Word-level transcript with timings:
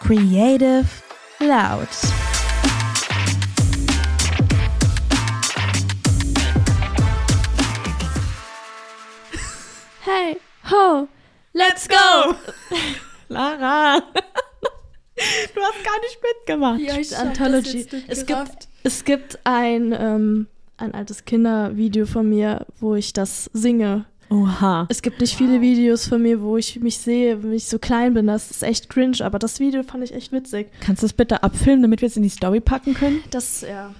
Creative 0.00 0.86
Loud. 1.40 1.88
Hey, 10.04 10.36
ho, 10.64 11.08
let's 11.52 11.86
go! 11.88 12.34
Lara! 13.28 14.02
Du 15.54 15.60
hast 15.60 15.84
gar 15.84 16.00
nicht 16.00 16.18
mitgemacht. 16.22 16.80
Ja, 16.80 16.96
ich 16.96 17.16
Anthology. 17.16 17.86
Es 18.06 18.24
gibt, 18.24 18.68
es 18.84 19.04
gibt 19.04 19.40
ein, 19.42 19.92
ähm, 19.92 20.46
ein 20.76 20.94
altes 20.94 21.24
Kindervideo 21.24 22.06
von 22.06 22.28
mir, 22.28 22.66
wo 22.78 22.94
ich 22.94 23.12
das 23.12 23.50
singe. 23.52 24.06
Oha. 24.30 24.86
Es 24.90 25.02
gibt 25.02 25.20
nicht 25.20 25.36
viele 25.36 25.60
Videos 25.60 26.06
von 26.06 26.22
mir, 26.22 26.40
wo 26.42 26.56
ich 26.56 26.78
mich 26.80 26.98
sehe, 26.98 27.42
wenn 27.42 27.52
ich 27.52 27.66
so 27.66 27.78
klein 27.78 28.14
bin. 28.14 28.26
Das 28.26 28.50
ist 28.50 28.62
echt 28.62 28.88
cringe, 28.88 29.24
aber 29.24 29.38
das 29.38 29.58
Video 29.58 29.82
fand 29.82 30.04
ich 30.04 30.14
echt 30.14 30.32
witzig. 30.32 30.68
Kannst 30.80 31.02
du 31.02 31.06
es 31.06 31.12
bitte 31.12 31.42
abfilmen, 31.42 31.82
damit 31.82 32.02
wir 32.02 32.08
es 32.08 32.16
in 32.16 32.22
die 32.22 32.28
Story 32.28 32.60
packen 32.60 32.94
können? 32.94 33.22
Das, 33.30 33.62
ja. 33.68 33.94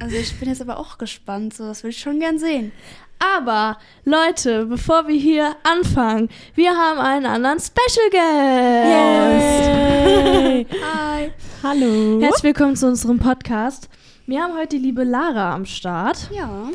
Also 0.00 0.16
ich 0.16 0.38
bin 0.38 0.48
jetzt 0.48 0.60
aber 0.60 0.78
auch 0.78 0.98
gespannt, 0.98 1.54
so 1.54 1.64
das 1.64 1.82
will 1.82 1.90
ich 1.90 1.98
schon 1.98 2.20
gern 2.20 2.38
sehen. 2.38 2.72
Aber, 3.18 3.78
Leute, 4.04 4.66
bevor 4.66 5.08
wir 5.08 5.18
hier 5.18 5.56
anfangen, 5.64 6.28
wir 6.54 6.70
haben 6.70 7.00
einen 7.00 7.26
anderen 7.26 7.58
Special 7.58 8.10
Guest. 8.10 9.68
Yay. 9.68 10.66
Hi. 10.84 11.32
Hallo. 11.62 12.20
Herzlich 12.20 12.44
willkommen 12.44 12.76
zu 12.76 12.86
unserem 12.86 13.18
Podcast. 13.18 13.88
Wir 14.26 14.42
haben 14.42 14.54
heute 14.54 14.76
die 14.76 14.82
liebe 14.82 15.02
Lara 15.02 15.54
am 15.54 15.64
Start. 15.64 16.30
Ja. 16.30 16.70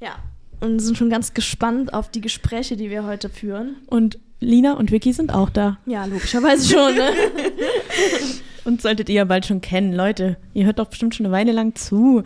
Ja. 0.00 0.16
Und 0.62 0.78
sind 0.78 0.96
schon 0.96 1.10
ganz 1.10 1.34
gespannt 1.34 1.92
auf 1.92 2.08
die 2.08 2.20
Gespräche, 2.20 2.76
die 2.76 2.88
wir 2.88 3.04
heute 3.04 3.28
führen. 3.28 3.78
Und 3.88 4.20
Lina 4.38 4.74
und 4.74 4.92
Vicky 4.92 5.12
sind 5.12 5.34
auch 5.34 5.50
da. 5.50 5.78
Ja, 5.86 6.04
logischerweise 6.04 6.72
schon, 6.72 6.94
ne? 6.94 7.10
Und 8.64 8.80
solltet 8.80 9.08
ihr 9.08 9.16
ja 9.16 9.24
bald 9.24 9.44
schon 9.44 9.60
kennen. 9.60 9.92
Leute, 9.92 10.36
ihr 10.54 10.64
hört 10.66 10.78
doch 10.78 10.86
bestimmt 10.86 11.16
schon 11.16 11.26
eine 11.26 11.34
Weile 11.34 11.50
lang 11.50 11.74
zu. 11.74 12.22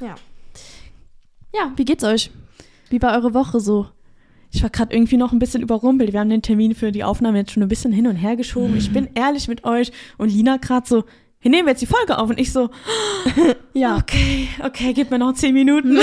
Ja. 0.00 0.16
Ja, 1.54 1.72
wie 1.76 1.84
geht's 1.84 2.02
euch? 2.02 2.32
Wie 2.90 3.00
war 3.00 3.14
eure 3.14 3.34
Woche 3.34 3.60
so? 3.60 3.86
Ich 4.50 4.64
war 4.64 4.70
gerade 4.70 4.92
irgendwie 4.92 5.16
noch 5.16 5.30
ein 5.30 5.38
bisschen 5.38 5.62
überrumpelt. 5.62 6.12
Wir 6.12 6.18
haben 6.18 6.30
den 6.30 6.42
Termin 6.42 6.74
für 6.74 6.90
die 6.90 7.04
Aufnahme 7.04 7.38
jetzt 7.38 7.52
schon 7.52 7.62
ein 7.62 7.68
bisschen 7.68 7.92
hin 7.92 8.08
und 8.08 8.16
her 8.16 8.34
geschoben. 8.34 8.76
Ich 8.76 8.92
bin 8.92 9.10
ehrlich 9.14 9.46
mit 9.46 9.62
euch. 9.62 9.92
Und 10.18 10.32
Lina 10.32 10.56
gerade 10.56 10.88
so, 10.88 11.04
wir 11.46 11.50
nehmen 11.50 11.68
jetzt 11.68 11.80
die 11.80 11.86
Folge 11.86 12.18
auf. 12.18 12.28
Und 12.28 12.40
ich 12.40 12.52
so, 12.52 12.70
Ja. 13.72 13.98
okay, 13.98 14.48
okay, 14.64 14.92
gib 14.92 15.12
mir 15.12 15.18
noch 15.20 15.32
zehn 15.34 15.54
Minuten. 15.54 15.96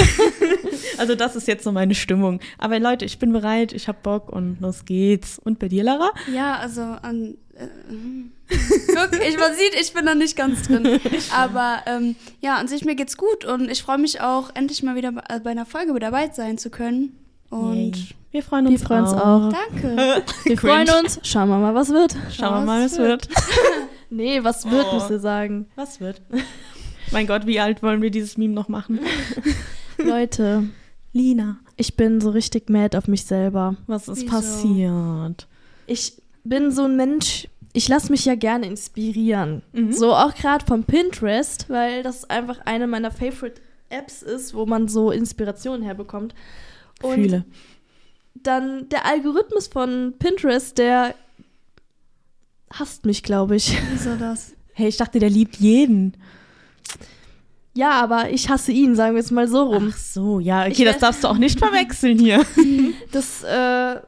also 0.97 1.15
das 1.15 1.35
ist 1.35 1.49
jetzt 1.49 1.65
so 1.65 1.73
meine 1.73 1.95
Stimmung. 1.95 2.39
Aber 2.57 2.79
Leute, 2.79 3.03
ich 3.03 3.19
bin 3.19 3.33
bereit, 3.33 3.73
ich 3.73 3.89
hab 3.89 4.03
Bock 4.03 4.29
und 4.29 4.61
los 4.61 4.85
geht's. 4.85 5.39
Und 5.39 5.59
bei 5.59 5.67
dir, 5.67 5.83
Lara? 5.83 6.11
Ja, 6.33 6.55
also 6.59 6.81
an. 6.81 7.35
Äh, 7.55 7.67
wirklich, 8.95 9.37
man 9.37 9.53
sieht, 9.53 9.73
ich 9.81 9.91
bin 9.91 10.05
noch 10.05 10.15
nicht 10.15 10.37
ganz 10.37 10.63
drin. 10.63 11.01
Aber 11.35 11.79
ähm, 11.87 12.15
ja, 12.39 12.55
an 12.55 12.69
sich 12.69 12.85
mir 12.85 12.95
geht's 12.95 13.17
gut 13.17 13.43
und 13.43 13.69
ich 13.69 13.83
freue 13.83 13.97
mich 13.97 14.21
auch, 14.21 14.49
endlich 14.53 14.81
mal 14.81 14.95
wieder 14.95 15.11
bei, 15.11 15.23
äh, 15.27 15.41
bei 15.41 15.49
einer 15.49 15.65
Folge 15.65 15.91
mit 15.91 16.03
dabei 16.03 16.29
sein 16.31 16.57
zu 16.57 16.69
können. 16.69 17.19
Und 17.49 17.97
Yay. 17.97 18.07
wir 18.31 18.43
freuen 18.43 18.65
Wir 18.65 18.71
uns 18.71 18.83
freuen 18.83 19.03
uns 19.03 19.11
auch. 19.11 19.47
auch. 19.47 19.53
danke. 19.53 20.23
Wir 20.45 20.57
freuen 20.57 20.87
uns. 21.03 21.19
Schauen 21.23 21.49
wir 21.49 21.57
mal, 21.57 21.75
was 21.75 21.89
wird. 21.89 22.15
Schauen 22.31 22.61
wir 22.61 22.65
mal, 22.65 22.85
was 22.85 22.97
wird. 22.97 23.27
Nee, 24.15 24.43
was 24.43 24.69
wird, 24.69 24.85
Oh. 24.91 24.95
müsst 24.95 25.09
ihr 25.09 25.19
sagen. 25.19 25.67
Was 25.75 25.99
wird? 25.99 26.21
mein 27.11 27.27
Gott, 27.27 27.45
wie 27.45 27.59
alt 27.59 27.81
wollen 27.83 28.01
wir 28.01 28.11
dieses 28.11 28.37
Meme 28.37 28.53
noch 28.53 28.67
machen? 28.69 28.99
Leute, 29.97 30.65
Lina, 31.13 31.57
ich 31.77 31.95
bin 31.95 32.21
so 32.21 32.29
richtig 32.31 32.69
mad 32.69 32.97
auf 32.97 33.07
mich 33.07 33.25
selber. 33.25 33.75
was 33.87 34.07
ist 34.07 34.21
Wieso? 34.23 34.27
passiert? 34.31 35.47
Ich 35.87 36.21
bin 36.43 36.71
so 36.71 36.83
ein 36.83 36.95
Mensch, 36.95 37.47
ich 37.73 37.87
lasse 37.87 38.11
mich 38.11 38.25
ja 38.25 38.35
gerne 38.35 38.65
inspirieren. 38.67 39.61
Mhm. 39.73 39.91
So 39.93 40.13
auch 40.13 40.33
gerade 40.35 40.65
vom 40.65 40.83
Pinterest, 40.83 41.69
weil 41.69 42.03
das 42.03 42.29
einfach 42.29 42.59
eine 42.65 42.87
meiner 42.87 43.11
Favorite 43.11 43.61
Apps 43.89 44.21
ist, 44.21 44.53
wo 44.53 44.65
man 44.65 44.87
so 44.87 45.11
Inspiration 45.11 45.81
herbekommt. 45.81 46.33
Und 47.01 47.15
Fühle. 47.15 47.45
dann 48.35 48.89
der 48.89 49.05
Algorithmus 49.05 49.67
von 49.67 50.13
Pinterest, 50.19 50.77
der 50.77 51.15
hasst 52.79 53.05
mich, 53.05 53.23
glaube 53.23 53.55
ich. 53.55 53.77
Wieso 53.91 54.15
das? 54.15 54.53
Hey, 54.75 54.87
ich 54.87 54.97
dachte, 54.97 55.19
der 55.19 55.29
liebt 55.29 55.57
jeden. 55.57 56.15
Ja, 57.75 57.91
aber 58.01 58.31
ich 58.31 58.49
hasse 58.49 58.71
ihn, 58.71 58.95
sagen 58.95 59.13
wir 59.13 59.19
es 59.21 59.29
mal 59.29 59.47
so 59.47 59.63
rum. 59.63 59.91
Ach 59.93 59.97
so, 59.97 60.39
ja, 60.39 60.65
Ich 60.65 60.73
okay, 60.73 60.85
das 60.85 60.95
wär- 60.95 61.01
darfst 61.01 61.23
du 61.23 61.27
auch 61.27 61.37
nicht 61.37 61.59
verwechseln 61.59 62.17
hier. 62.17 62.43
Das, 63.11 63.43
äh, 63.43 63.99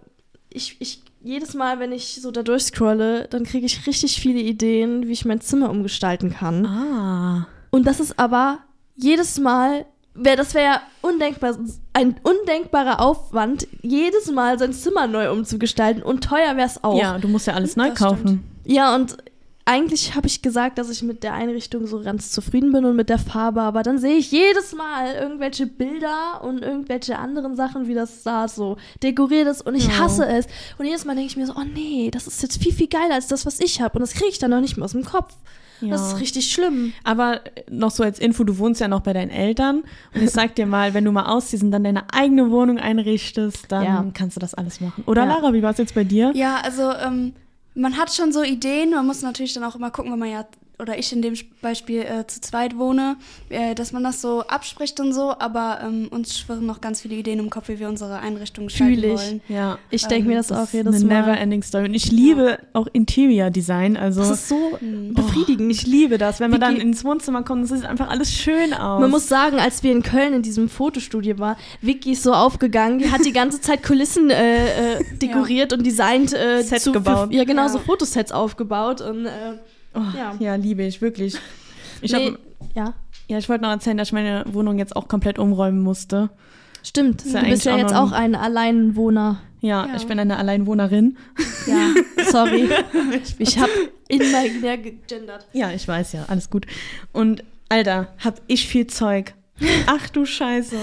ich, 0.50 0.78
ich, 0.80 1.04
jedes 1.24 1.54
Mal, 1.54 1.78
wenn 1.80 1.92
ich 1.92 2.20
so 2.20 2.32
da 2.32 2.42
durchscrolle, 2.42 3.28
dann 3.30 3.44
kriege 3.44 3.68
ich 3.68 3.86
richtig 3.86 4.20
viele 4.20 4.40
Ideen, 4.40 5.08
wie 5.08 5.12
ich 5.12 5.26
mein 5.26 5.40
Zimmer 5.42 5.70
umgestalten 5.70 6.32
kann. 6.32 6.66
Ah. 6.66 7.48
Und 7.70 7.86
das 7.86 8.00
ist 8.00 8.18
aber 8.18 8.58
jedes 8.96 9.40
Mal, 9.40 9.86
wär, 10.16 10.36
das 10.36 10.56
wäre 10.56 10.66
ja 10.66 10.82
undenkbar, 11.02 11.56
ein 11.94 12.16
undenkbarer 12.24 13.00
Aufwand, 13.02 13.68
jedes 13.84 14.32
Mal 14.32 14.58
sein 14.58 14.74
Zimmer 14.74 15.06
neu 15.06 15.32
umzugestalten 15.32 16.02
und 16.02 16.24
teuer 16.24 16.58
wäre 16.58 16.68
es 16.68 16.84
auch. 16.84 16.98
Ja, 17.00 17.20
du 17.20 17.28
musst 17.28 17.46
ja 17.46 17.54
alles 17.54 17.76
neu 17.76 17.90
Das 17.90 18.00
kaufen. 18.00 18.44
Ja, 18.66 18.96
und 18.96 19.18
eigentlich 19.68 20.14
habe 20.16 20.28
ich 20.28 20.44
gesagt, 20.44 20.78
dass 20.78 20.92
ich 20.92 21.02
mit 21.02 21.24
der 21.24 21.34
Einrichtung 21.34 21.88
so 21.88 22.00
ganz 22.04 22.30
zufrieden 22.32 22.72
bin 22.72 22.86
und 22.86 22.96
mit 22.96 23.10
der 23.10 23.18
Farbe, 23.18 23.62
aber 23.62 23.82
dann 23.82 23.98
sehe 23.98 24.16
ich 24.16 24.32
jedes 24.32 24.76
Mal 24.76 25.16
irgendwelche 25.16 25.66
Bilder 25.66 26.44
und 26.44 26.62
irgendwelche 26.62 27.18
anderen 27.18 27.56
Sachen, 27.56 27.88
wie 27.88 27.96
das 27.96 28.22
da 28.22 28.48
so 28.48 28.78
dekoriert 29.02 29.48
ist 29.48 29.66
und 29.66 29.74
ich 29.74 29.88
Ja. 29.88 30.00
hasse 30.02 30.28
es. 30.28 30.46
Und 30.78 30.86
jedes 30.86 31.04
Mal 31.06 31.16
denke 31.16 31.32
ich 31.32 31.38
mir 31.38 31.48
so, 31.48 31.54
oh 31.56 31.64
nee, 31.74 32.12
das 32.12 32.28
ist 32.28 32.44
jetzt 32.44 32.62
viel, 32.62 32.74
viel 32.74 32.88
geiler 32.88 33.16
als 33.16 33.26
das, 33.28 33.46
was 33.48 33.60
ich 33.60 33.82
habe 33.82 33.96
und 33.96 34.02
das 34.02 34.14
kriege 34.14 34.30
ich 34.30 34.38
dann 34.38 34.52
noch 34.52 34.62
nicht 34.62 34.78
mehr 34.78 34.86
aus 34.86 34.92
dem 34.92 35.04
Kopf. 35.04 35.34
Das 35.82 35.90
Ja. 36.02 36.08
ist 36.14 36.20
richtig 36.22 36.52
schlimm. 36.54 36.94
Aber 37.04 37.42
noch 37.70 37.92
so 37.92 38.04
als 38.04 38.20
Info, 38.20 38.44
du 38.44 38.58
wohnst 38.60 38.80
ja 38.82 38.88
noch 38.88 39.02
bei 39.02 39.12
deinen 39.14 39.30
Eltern. 39.32 39.84
Und 40.14 40.22
ich 40.24 40.30
sag 40.32 40.56
dir 40.56 40.66
mal, 40.68 40.94
wenn 40.94 41.04
du 41.04 41.12
mal 41.12 41.26
ausziehst 41.26 41.64
und 41.64 41.72
dann 41.72 41.84
deine 41.84 42.04
eigene 42.14 42.50
Wohnung 42.50 42.78
einrichtest, 42.78 43.72
dann 43.72 43.84
Ja. 43.84 44.06
kannst 44.14 44.38
du 44.38 44.40
das 44.40 44.54
alles 44.54 44.80
machen. 44.80 45.04
Oder 45.06 45.24
Ja. 45.26 45.34
Lara, 45.34 45.54
wie 45.54 45.62
war 45.64 45.72
es 45.72 45.78
jetzt 45.78 45.94
bei 45.94 46.06
dir? 46.06 46.32
Ja, 46.34 46.62
also 46.64 46.92
ähm, 46.94 47.34
man 47.76 47.98
hat 47.98 48.14
schon 48.14 48.32
so 48.32 48.42
Ideen, 48.42 48.92
man 48.92 49.06
muss 49.06 49.22
natürlich 49.22 49.54
dann 49.54 49.64
auch 49.64 49.76
immer 49.76 49.92
gucken, 49.92 50.12
wenn 50.12 50.20
man 50.20 50.32
ja, 50.32 50.46
oder 50.80 50.98
ich 50.98 51.12
in 51.14 51.22
dem 51.22 51.34
Beispiel 51.62 52.02
äh, 52.02 52.28
zu 52.28 52.42
zweit 52.42 52.78
wohne, 52.78 53.16
äh, 53.50 53.76
dass 53.76 53.92
man 53.94 54.04
das 54.04 54.22
so 54.22 54.42
abspricht 54.42 55.00
und 55.00 55.14
so, 55.14 55.34
aber 55.40 55.80
ähm, 55.84 56.08
uns 56.12 56.38
schwirren 56.38 56.66
noch 56.66 56.82
ganz 56.82 57.02
viele 57.02 57.16
Ideen 57.16 57.40
im 57.40 57.50
Kopf, 57.50 57.70
wie 57.70 57.80
wir 57.80 57.88
unsere 57.88 58.20
Einrichtung 58.20 58.66
gestalten 58.68 58.96
Fühl 58.96 59.04
ich. 59.06 59.18
wollen. 59.20 59.42
Ja. 59.48 59.78
Ich 59.90 60.04
denke 60.06 60.24
Ähm, 60.24 60.28
mir 60.32 60.36
das, 60.38 60.48
Das 60.48 60.58
auch 60.60 60.64
ist 60.64 60.74
jedes 60.74 60.96
eine 60.96 61.06
Mal. 61.06 61.22
never-ending 61.22 61.64
Story. 61.64 61.86
Und 61.86 61.94
ich 61.94 62.12
liebe 62.12 62.58
auch 62.74 62.88
Interior 62.94 63.50
Design. 63.50 63.96
Also 63.98 64.22
Das 64.22 64.32
ist 64.32 64.50
so 64.50 64.78
Mhm. 64.82 65.14
befriedigend. 65.14 65.72
ich 65.72 65.86
liebe 65.88 66.18
das, 66.18 66.40
wenn 66.40 66.52
man 66.52 66.60
dann 66.60 66.76
ins 66.76 67.04
Wohnzimmer 67.06 67.44
kommt, 67.44 67.64
es 67.64 67.70
sieht 67.72 67.86
einfach 67.86 68.10
alles 68.10 68.34
schön 68.34 68.74
aus. 68.74 69.00
Man 69.00 69.10
muss 69.12 69.28
sagen, 69.28 69.60
als 69.60 69.82
wir 69.84 69.92
in 69.92 70.04
Köln 70.04 70.34
in 70.34 70.42
diesem 70.42 70.68
Fotostudio 70.70 71.40
waren, 71.40 71.56
Vicky 71.82 72.12
ist 72.12 72.24
so 72.24 72.34
aufgegangen, 72.34 73.00
die 73.00 73.12
hat 73.12 73.24
die 73.26 73.32
ganze 73.34 73.62
Zeit 73.62 73.82
Kulissen 73.84 74.30
äh, 74.30 74.98
äh, 75.00 75.04
dekoriert 75.22 75.72
und 75.74 75.86
designt. 75.86 76.34
Äh, 76.34 76.64
Set 76.64 76.82
zu, 76.82 76.92
gebaut. 76.92 77.30
Für, 77.30 77.34
ja, 77.36 77.44
genau, 77.46 77.64
Ja. 77.64 77.70
so 77.70 77.80
Fotosets 77.80 78.32
aufgebaut. 78.32 79.02
Und, 79.02 79.26
äh, 79.26 79.30
oh, 79.96 80.02
ja. 80.18 80.36
ja. 80.40 80.56
liebe 80.56 80.84
ich, 80.84 81.02
wirklich. 81.02 81.36
Ich 82.02 82.12
nee, 82.12 82.32
hab, 82.32 82.40
ja, 82.76 82.94
ja, 83.28 83.38
ich 83.38 83.50
wollte 83.50 83.64
noch 83.64 83.72
erzählen, 83.72 83.98
dass 83.98 84.10
ich 84.10 84.14
meine 84.14 84.44
Wohnung 84.48 84.78
jetzt 84.78 84.96
auch 84.96 85.08
komplett 85.08 85.40
umräumen 85.40 85.82
musste. 85.82 86.30
stimmt. 86.84 87.24
Ja 87.26 87.42
du 87.42 87.50
bist 87.50 87.66
ja 87.66 87.74
auch 87.74 87.78
jetzt 87.80 87.96
auch 87.96 88.12
ein- 88.12 88.36
ein 88.36 88.42
Alleinwohner. 88.42 89.42
Ja, 89.62 89.88
Ja. 89.88 89.96
ich 89.96 90.06
bin 90.06 90.20
eine 90.20 90.38
Alleinwohnerin. 90.38 91.18
Ja, 91.66 91.94
sorry. 92.30 92.70
ich 93.40 93.58
habe 93.58 93.72
imaginär 94.10 94.78
gegendert. 94.78 95.48
Ja, 95.54 95.72
ich 95.72 95.88
weiß 95.88 96.14
ja, 96.14 96.26
alles 96.28 96.50
gut. 96.52 96.68
Und 97.14 97.44
Alter, 97.70 98.10
hab 98.24 98.40
ich 98.46 98.68
viel 98.68 98.86
Zeug. 98.88 99.34
Ach 99.88 100.08
du 100.10 100.26
Scheiße. 100.26 100.76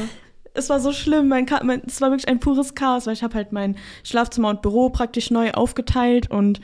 Es 0.55 0.69
war 0.69 0.81
so 0.81 0.93
schlimm, 0.93 1.29
mein, 1.29 1.47
Ka 1.47 1.61
mein 1.63 1.83
es 1.87 2.01
war 2.01 2.11
wirklich 2.11 2.29
ein 2.29 2.41
pures 2.41 2.75
Chaos, 2.75 3.07
weil 3.07 3.13
ich 3.15 3.23
habe 3.23 3.35
halt 3.37 3.53
mein 3.53 3.77
Schlafzimmer 4.03 4.49
und 4.49 4.61
Büro 4.63 4.91
praktisch 4.91 5.31
neu 5.31 5.53
aufgeteilt 5.53 6.31
und 6.31 6.61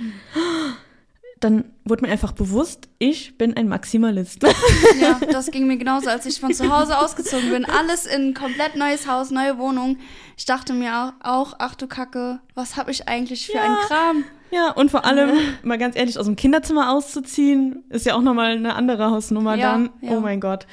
dann 1.40 1.64
wurde 1.84 2.04
mir 2.04 2.10
einfach 2.12 2.32
bewusst, 2.32 2.88
ich 2.98 3.36
bin 3.38 3.56
ein 3.56 3.68
Maximalist. 3.68 4.42
Ja, 5.00 5.20
das 5.30 5.50
ging 5.50 5.66
mir 5.66 5.76
genauso, 5.76 6.08
als 6.08 6.26
ich 6.26 6.40
von 6.40 6.52
zu 6.52 6.74
Hause 6.76 6.98
ausgezogen 6.98 7.50
bin. 7.50 7.64
Alles 7.64 8.06
in 8.06 8.28
ein 8.30 8.34
komplett 8.34 8.74
neues 8.76 9.06
Haus, 9.06 9.30
neue 9.30 9.58
Wohnung. 9.58 9.98
Ich 10.36 10.44
dachte 10.44 10.72
mir 10.72 11.12
auch, 11.22 11.54
ach 11.58 11.74
du 11.76 11.86
Kacke, 11.86 12.40
was 12.54 12.76
habe 12.76 12.90
ich 12.90 13.08
eigentlich 13.08 13.46
für 13.46 13.52
Ja. 13.54 13.62
einen 13.62 13.76
Kram? 13.86 14.24
Ja, 14.50 14.70
und 14.72 14.90
vor 14.90 15.04
allem, 15.04 15.30
mal 15.62 15.78
ganz 15.78 15.94
ehrlich, 15.96 16.18
aus 16.18 16.24
dem 16.26 16.34
Kinderzimmer 16.36 16.90
auszuziehen, 16.92 17.84
ist 17.90 18.06
ja 18.06 18.14
auch 18.14 18.22
nochmal 18.22 18.52
eine 18.56 18.74
andere 18.74 19.10
Hausnummer 19.10 19.56
Ja, 19.56 19.72
dann. 19.72 19.90
ja. 20.00 20.12
Oh 20.16 20.20
mein 20.20 20.40
Gott. 20.40 20.66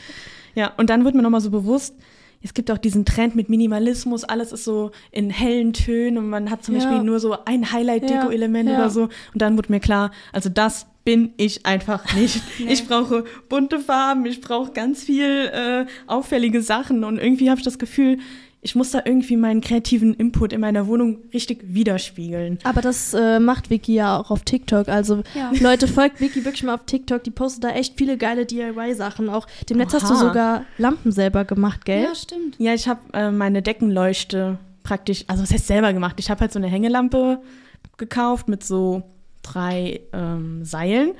Ja, 0.56 0.72
und 0.78 0.90
dann 0.90 1.04
wird 1.04 1.14
mir 1.14 1.22
nochmal 1.22 1.42
so 1.42 1.52
bewusst, 1.52 1.96
es 2.46 2.54
gibt 2.54 2.70
auch 2.70 2.78
diesen 2.78 3.06
Trend 3.06 3.36
mit 3.36 3.50
Minimalismus, 3.50 4.24
alles 4.24 4.52
ist 4.52 4.66
so 4.66 4.92
in 5.12 5.32
hellen 5.32 5.74
Tönen 5.74 6.20
und 6.20 6.30
man 6.30 6.52
hat 6.52 6.64
zum 6.64 6.76
Ja. 6.76 6.82
Beispiel 6.82 7.04
nur 7.04 7.20
so 7.20 7.36
ein 7.44 7.72
Highlight-Deko-Element 7.72 8.70
Ja, 8.70 8.76
oder 8.76 8.90
so. 8.92 9.02
Und 9.04 9.42
dann 9.42 9.58
wurde 9.58 9.72
mir 9.72 9.80
klar, 9.80 10.12
also 10.32 10.50
das 10.50 10.86
bin 11.04 11.34
ich 11.38 11.66
einfach 11.66 12.14
nicht. 12.16 12.42
Nee. 12.60 12.72
Ich 12.74 12.88
brauche 12.88 13.24
bunte 13.50 13.80
Farben, 13.80 14.26
ich 14.28 14.42
brauche 14.42 14.72
ganz 14.74 15.04
viel 15.04 15.50
äh, 15.52 15.86
auffällige 16.06 16.62
Sachen 16.62 17.04
und 17.04 17.18
irgendwie 17.18 17.50
habe 17.50 17.60
ich 17.60 17.66
das 17.66 17.80
Gefühl, 17.80 18.20
ich 18.66 18.74
muss 18.74 18.90
da 18.90 19.04
irgendwie 19.06 19.38
meinen 19.38 19.62
kreativen 19.62 20.16
Input 20.16 20.52
in 20.52 20.60
meiner 20.60 20.88
Wohnung 20.88 21.20
richtig 21.32 21.60
widerspiegeln. 21.68 22.58
Aber 22.64 22.82
das 22.82 23.14
äh, 23.14 23.40
macht 23.40 23.70
Vicky 23.70 23.94
ja 23.94 24.20
auch 24.20 24.32
auf 24.32 24.42
TikTok. 24.42 24.90
Also 24.90 25.22
Ja. 25.36 25.52
Leute, 25.60 25.88
folgt 25.88 26.20
Vicky 26.20 26.44
wirklich 26.44 26.64
mal 26.64 26.74
auf 26.74 26.86
TikTok. 26.88 27.24
Die 27.24 27.30
postet 27.30 27.64
da 27.64 27.70
echt 27.70 27.94
viele 27.96 28.18
geile 28.18 28.48
DIY-Sachen. 28.48 29.30
Auch 29.30 29.46
demnächst 29.70 29.94
hast 29.94 30.10
du 30.10 30.16
Oha. 30.16 30.20
sogar 30.20 30.66
Lampen 30.80 31.12
selber 31.12 31.46
gemacht, 31.46 31.86
gell? 31.86 32.06
Ja, 32.06 32.16
stimmt. 32.16 32.56
Ja, 32.58 32.74
ich 32.74 32.88
habe 32.88 33.02
äh, 33.14 33.30
meine 33.30 33.62
Deckenleuchte 33.62 34.58
praktisch, 34.82 35.26
also 35.28 35.44
was 35.44 35.52
heißt 35.52 35.68
selber 35.68 35.94
gemacht? 35.94 36.16
Ich 36.18 36.32
habe 36.32 36.42
halt 36.42 36.52
so 36.52 36.58
eine 36.58 36.68
Hängelampe 36.68 37.38
gekauft 37.98 38.48
mit 38.48 38.64
so 38.64 39.04
drei 39.44 40.00
ähm, 40.12 40.66
Seilen. 40.66 41.12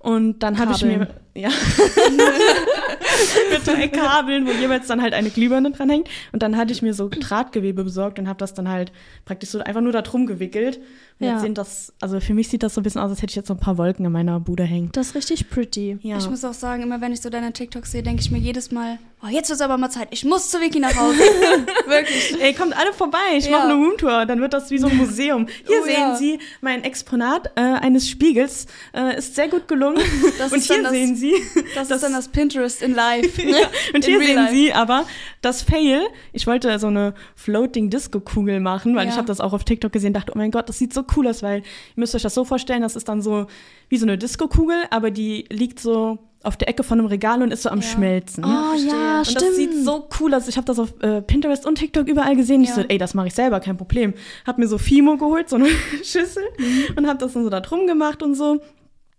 Und 0.00 0.40
dann 0.40 0.58
habe 0.58 0.72
ich 0.72 0.84
mir, 0.84 1.08
ja, 1.34 1.48
mit 3.52 3.66
drei 3.66 3.88
Kabeln, 3.88 4.46
wo 4.46 4.50
jeweils 4.52 4.86
dann 4.86 5.02
halt 5.02 5.14
eine 5.14 5.30
Glühbirne 5.30 5.70
dran 5.72 5.90
hängt. 5.90 6.08
Und 6.32 6.42
dann 6.42 6.56
hatte 6.56 6.72
ich 6.72 6.82
mir 6.82 6.94
so 6.94 7.08
Drahtgewebe 7.08 7.84
besorgt 7.84 8.18
und 8.18 8.28
habe 8.28 8.38
das 8.38 8.54
dann 8.54 8.68
halt 8.68 8.92
praktisch 9.24 9.50
so 9.50 9.60
einfach 9.60 9.80
nur 9.80 9.92
da 9.92 10.02
drum 10.02 10.26
gewickelt. 10.26 10.80
Und 11.20 11.26
Ja. 11.26 11.34
jetzt 11.34 11.42
sehen 11.42 11.54
das, 11.54 11.92
also 12.00 12.18
für 12.18 12.34
mich 12.34 12.48
sieht 12.48 12.62
das 12.64 12.74
so 12.74 12.80
ein 12.80 12.84
bisschen 12.84 13.00
aus, 13.00 13.08
als 13.10 13.22
hätte 13.22 13.30
ich 13.30 13.36
jetzt 13.36 13.46
so 13.46 13.54
ein 13.54 13.60
paar 13.60 13.78
Wolken 13.78 14.04
in 14.04 14.10
meiner 14.10 14.40
Bude 14.40 14.64
hängen. 14.64 14.90
Das 14.92 15.08
ist 15.08 15.14
richtig 15.14 15.48
pretty. 15.48 15.96
Ja. 16.02 16.18
Ich 16.18 16.28
muss 16.28 16.44
auch 16.44 16.52
sagen, 16.54 16.82
immer 16.82 17.00
wenn 17.00 17.12
ich 17.12 17.20
so 17.20 17.30
deine 17.30 17.52
TikToks 17.52 17.92
sehe, 17.92 18.02
denke 18.02 18.20
ich 18.20 18.30
mir 18.32 18.38
jedes 18.38 18.72
Mal, 18.72 18.98
oh, 19.22 19.28
jetzt 19.28 19.48
wird 19.48 19.62
aber 19.62 19.78
mal 19.78 19.90
Zeit. 19.90 20.08
Ich 20.10 20.24
muss 20.24 20.50
zu 20.50 20.60
Vicky 20.60 20.80
nach 20.80 20.94
Hause. 20.96 21.18
Wirklich. 21.86 22.36
Ey, 22.40 22.52
kommt 22.52 22.76
alle 22.76 22.92
vorbei, 22.92 23.18
ich 23.36 23.46
Ja. 23.46 23.52
mache 23.58 23.62
eine 23.68 23.74
Roomtour, 23.74 24.26
dann 24.26 24.40
wird 24.40 24.52
das 24.52 24.70
wie 24.70 24.78
so 24.78 24.88
ein 24.88 24.96
Museum. 25.04 25.46
Hier 25.66 25.78
Oh, 25.82 25.84
sehen 25.84 25.94
ja. 26.00 26.16
Sie 26.16 26.38
mein 26.60 26.82
Exponat 26.84 27.50
äh, 27.56 27.60
eines 27.60 28.08
Spiegels, 28.08 28.66
äh, 28.92 29.16
ist 29.16 29.34
sehr 29.36 29.48
gut 29.48 29.68
gelungen. 29.68 29.98
Das 30.38 30.50
Und 30.52 30.58
ist 30.58 30.68
dann 30.70 30.76
hier 30.78 30.82
das- 30.84 30.92
sehen 30.92 31.16
Sie, 31.16 31.34
Das, 31.76 31.90
ist 31.90 32.02
dann 32.02 32.12
das 32.12 32.26
Pinterest 32.28 32.82
in 32.82 32.92
live. 32.94 33.38
ja, 33.38 33.56
und 33.94 34.04
In 34.04 34.10
hier 34.10 34.18
sehen 34.18 34.34
life. 34.36 34.52
Sie 34.52 34.72
aber 34.72 35.04
das 35.42 35.62
Fail. 35.62 36.02
Ich 36.32 36.46
wollte 36.48 36.76
so 36.80 36.88
eine 36.88 37.14
Floating 37.36 37.88
Disco 37.88 38.18
Kugel 38.20 38.58
machen, 38.60 38.96
weil 38.96 39.04
Ja. 39.06 39.12
ich 39.12 39.16
habe 39.16 39.28
das 39.28 39.40
auch 39.40 39.52
auf 39.52 39.62
TikTok 39.64 39.92
gesehen, 39.92 40.12
dachte, 40.12 40.32
oh 40.34 40.38
mein 40.38 40.50
Gott, 40.50 40.68
das 40.68 40.78
sieht 40.78 40.92
so 40.92 41.03
cool 41.16 41.28
aus, 41.28 41.42
weil 41.42 41.58
ihr 41.60 41.64
müsst 41.96 42.14
euch 42.14 42.22
das 42.22 42.34
so 42.34 42.44
vorstellen, 42.44 42.82
das 42.82 42.96
ist 42.96 43.08
dann 43.08 43.22
so 43.22 43.46
wie 43.88 43.96
so 43.96 44.06
eine 44.06 44.18
Disco 44.18 44.48
Kugel, 44.48 44.76
aber 44.90 45.10
die 45.10 45.44
liegt 45.50 45.80
so 45.80 46.18
auf 46.42 46.58
der 46.58 46.68
Ecke 46.68 46.82
von 46.82 46.98
einem 46.98 47.08
Regal 47.08 47.40
und 47.42 47.52
ist 47.52 47.62
so 47.62 47.70
am 47.70 47.80
Ja. 47.80 47.86
Schmelzen. 47.86 48.44
Oh 48.44 48.48
ja, 48.76 49.18
Und 49.20 49.24
stimmt. 49.26 49.42
das 49.42 49.56
sieht 49.56 49.74
so 49.82 50.08
cool 50.20 50.34
aus. 50.34 50.46
Ich 50.46 50.56
habe 50.58 50.66
das 50.66 50.78
auf 50.78 50.92
äh, 51.02 51.22
Pinterest 51.22 51.64
und 51.64 51.76
TikTok 51.76 52.06
überall 52.06 52.36
gesehen. 52.36 52.62
Ich 52.62 52.68
Ja. 52.68 52.74
so, 52.74 52.80
ey, 52.82 52.98
das 52.98 53.14
mache 53.14 53.28
ich 53.28 53.34
selber, 53.34 53.60
kein 53.60 53.78
Problem. 53.78 54.12
Hab 54.46 54.58
mir 54.58 54.68
so 54.68 54.76
Fimo 54.76 55.16
geholt, 55.16 55.48
so 55.48 55.56
eine 55.56 55.68
Schüssel 56.02 56.42
Mhm. 56.58 56.96
und 56.96 57.06
hab 57.08 57.18
das 57.18 57.32
dann 57.32 57.44
so 57.44 57.50
da 57.50 57.60
drum 57.60 57.86
gemacht 57.86 58.22
und 58.22 58.34
so. 58.34 58.60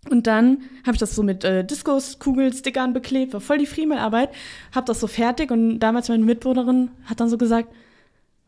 Und 0.08 0.28
dann 0.28 0.58
habe 0.84 0.92
ich 0.92 0.98
das 1.00 1.16
so 1.16 1.24
mit 1.24 1.42
äh, 1.42 1.64
Disco-Kugelstickern 1.64 2.92
beklebt, 2.92 3.32
war 3.32 3.40
voll 3.40 3.58
die 3.58 3.66
Friemelarbeit. 3.66 4.30
Hab 4.72 4.86
das 4.86 5.00
so 5.00 5.08
fertig 5.08 5.50
und 5.50 5.80
damals 5.80 6.08
meine 6.08 6.24
Mitbewohnerin 6.24 6.90
hat 7.06 7.18
dann 7.18 7.28
so 7.28 7.38
gesagt, 7.38 7.68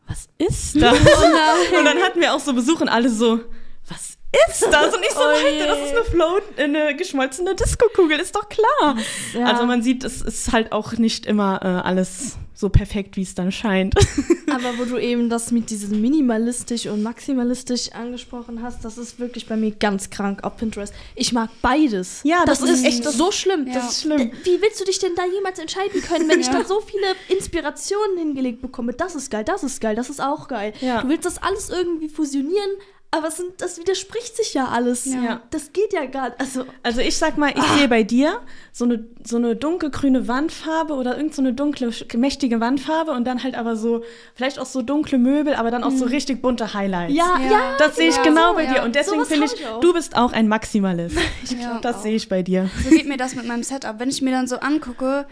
was 0.09 0.27
ist 0.37 0.75
das? 0.81 0.97
Und 0.97 1.85
dann 1.85 1.99
hatten 1.99 2.19
wir 2.19 2.33
auch 2.33 2.39
so 2.39 2.53
Besuch 2.53 2.81
und 2.81 2.89
alle 2.89 3.09
so, 3.09 3.39
was 3.87 4.17
ist 4.49 4.65
das? 4.71 4.95
Und 4.95 5.01
ich 5.03 5.11
so, 5.11 5.19
Oh 5.21 5.43
Leute, 5.43 5.65
das 5.67 5.79
ist 5.79 5.95
eine 5.95 6.03
Float, 6.05 6.43
eine 6.57 6.95
geschmolzene 6.95 7.55
Disco-Kugel, 7.55 8.19
ist 8.19 8.35
doch 8.35 8.47
klar. 8.49 8.95
Ja. 9.33 9.45
Also 9.45 9.65
man 9.65 9.81
sieht, 9.81 10.03
es 10.03 10.21
ist 10.21 10.51
halt 10.51 10.71
auch 10.71 10.93
nicht 10.93 11.25
immer 11.25 11.59
äh, 11.63 11.67
alles 11.87 12.37
so 12.53 12.67
perfekt, 12.69 13.15
wie 13.15 13.21
es 13.21 13.35
dann 13.35 13.51
scheint. 13.53 13.95
Aber 14.51 14.77
wo 14.77 14.83
du 14.83 14.97
eben 14.97 15.29
das 15.29 15.51
mit 15.51 15.69
diesem 15.69 16.01
minimalistisch 16.01 16.87
und 16.87 17.01
maximalistisch 17.01 17.91
angesprochen 17.93 18.61
hast, 18.61 18.83
das 18.83 18.97
ist 18.97 19.17
wirklich 19.17 19.47
bei 19.47 19.55
mir 19.55 19.71
ganz 19.71 20.09
krank 20.09 20.43
auf 20.43 20.57
Pinterest. 20.57 20.93
Ich 21.15 21.31
mag 21.31 21.49
beides. 21.61 22.19
Ja, 22.23 22.43
das, 22.45 22.59
das 22.59 22.69
ist 22.71 22.85
echt 22.85 23.05
das- 23.05 23.15
so 23.15 23.31
schlimm. 23.31 23.65
Ja. 23.67 23.75
Das 23.75 23.91
ist 23.93 24.01
schlimm. 24.01 24.31
Wie 24.43 24.61
willst 24.61 24.79
du 24.81 24.83
dich 24.85 24.99
denn 24.99 25.15
da 25.15 25.23
jemals 25.25 25.57
entscheiden 25.57 26.01
können, 26.01 26.27
wenn 26.29 26.41
ich 26.41 26.47
Ja. 26.47 26.59
da 26.59 26.65
so 26.65 26.81
viele 26.81 27.15
Inspirationen 27.29 28.17
hingelegt 28.17 28.61
bekomme? 28.61 28.91
Das 28.93 29.15
ist 29.15 29.31
geil, 29.31 29.45
das 29.45 29.63
ist 29.63 29.79
geil, 29.79 29.95
das 29.95 30.09
ist 30.09 30.21
auch 30.21 30.49
geil. 30.49 30.73
Ja. 30.81 31.01
Du 31.01 31.07
willst 31.07 31.25
das 31.25 31.41
alles 31.41 31.69
irgendwie 31.69 32.09
fusionieren, 32.09 32.71
aber 33.11 33.31
sind, 33.31 33.53
das 33.57 33.79
widerspricht 33.79 34.37
sich 34.37 34.53
ja 34.53 34.67
alles. 34.67 35.05
Ja. 35.05 35.41
Das 35.49 35.73
geht 35.73 35.93
ja 35.93 36.05
gar 36.05 36.29
nicht. 36.29 36.39
Also, 36.39 36.65
Also 36.83 37.01
ich 37.01 37.17
sag 37.17 37.37
mal, 37.39 37.51
ich 37.57 37.63
sehe 37.77 37.87
bei 37.87 38.03
dir 38.03 38.39
so 38.71 38.85
eine, 38.85 39.03
so 39.25 39.37
eine 39.37 39.55
dunkelgrüne 39.55 40.27
Wandfarbe 40.27 40.93
oder 40.93 41.17
irgend 41.17 41.33
so 41.33 41.41
eine 41.41 41.53
dunkle, 41.53 41.91
mächtige 42.15 42.59
Wandfarbe 42.59 43.11
und 43.11 43.25
dann 43.25 43.41
halt 43.43 43.55
aber 43.55 43.75
so, 43.75 44.03
vielleicht 44.35 44.59
auch 44.59 44.67
so 44.67 44.83
dunkle 44.83 45.17
Möbel, 45.17 45.55
aber 45.55 45.71
dann 45.71 45.83
auch 45.83 45.91
so 45.91 46.05
richtig 46.05 46.41
bunte 46.43 46.73
Highlights. 46.75 47.15
ja, 47.15 47.39
ja. 47.43 47.51
Ja. 47.51 47.61
Das 47.79 47.95
sehe 47.95 48.09
ich 48.09 48.17
Ja, 48.17 48.23
genau 48.23 48.49
so, 48.49 48.55
bei 48.55 48.65
dir 48.67 48.83
und 48.83 48.93
deswegen 48.93 49.25
finde 49.25 49.45
ich, 49.47 49.53
ich 49.53 49.65
du 49.81 49.91
bist 49.93 50.15
auch 50.15 50.31
ein 50.31 50.47
Maximalist. 50.47 51.17
Ja, 51.59 51.79
Das 51.81 51.97
auch. 51.97 52.01
sehe 52.03 52.15
ich 52.15 52.29
bei 52.29 52.43
dir. 52.43 52.69
So 52.83 52.89
geht 52.91 53.07
mir 53.07 53.17
das 53.17 53.33
mit 53.33 53.45
meinem 53.45 53.63
Setup. 53.63 53.99
Wenn 53.99 54.09
ich 54.09 54.21
mir 54.21 54.31
dann 54.31 54.47
so 54.47 54.57
angucke 54.57 55.25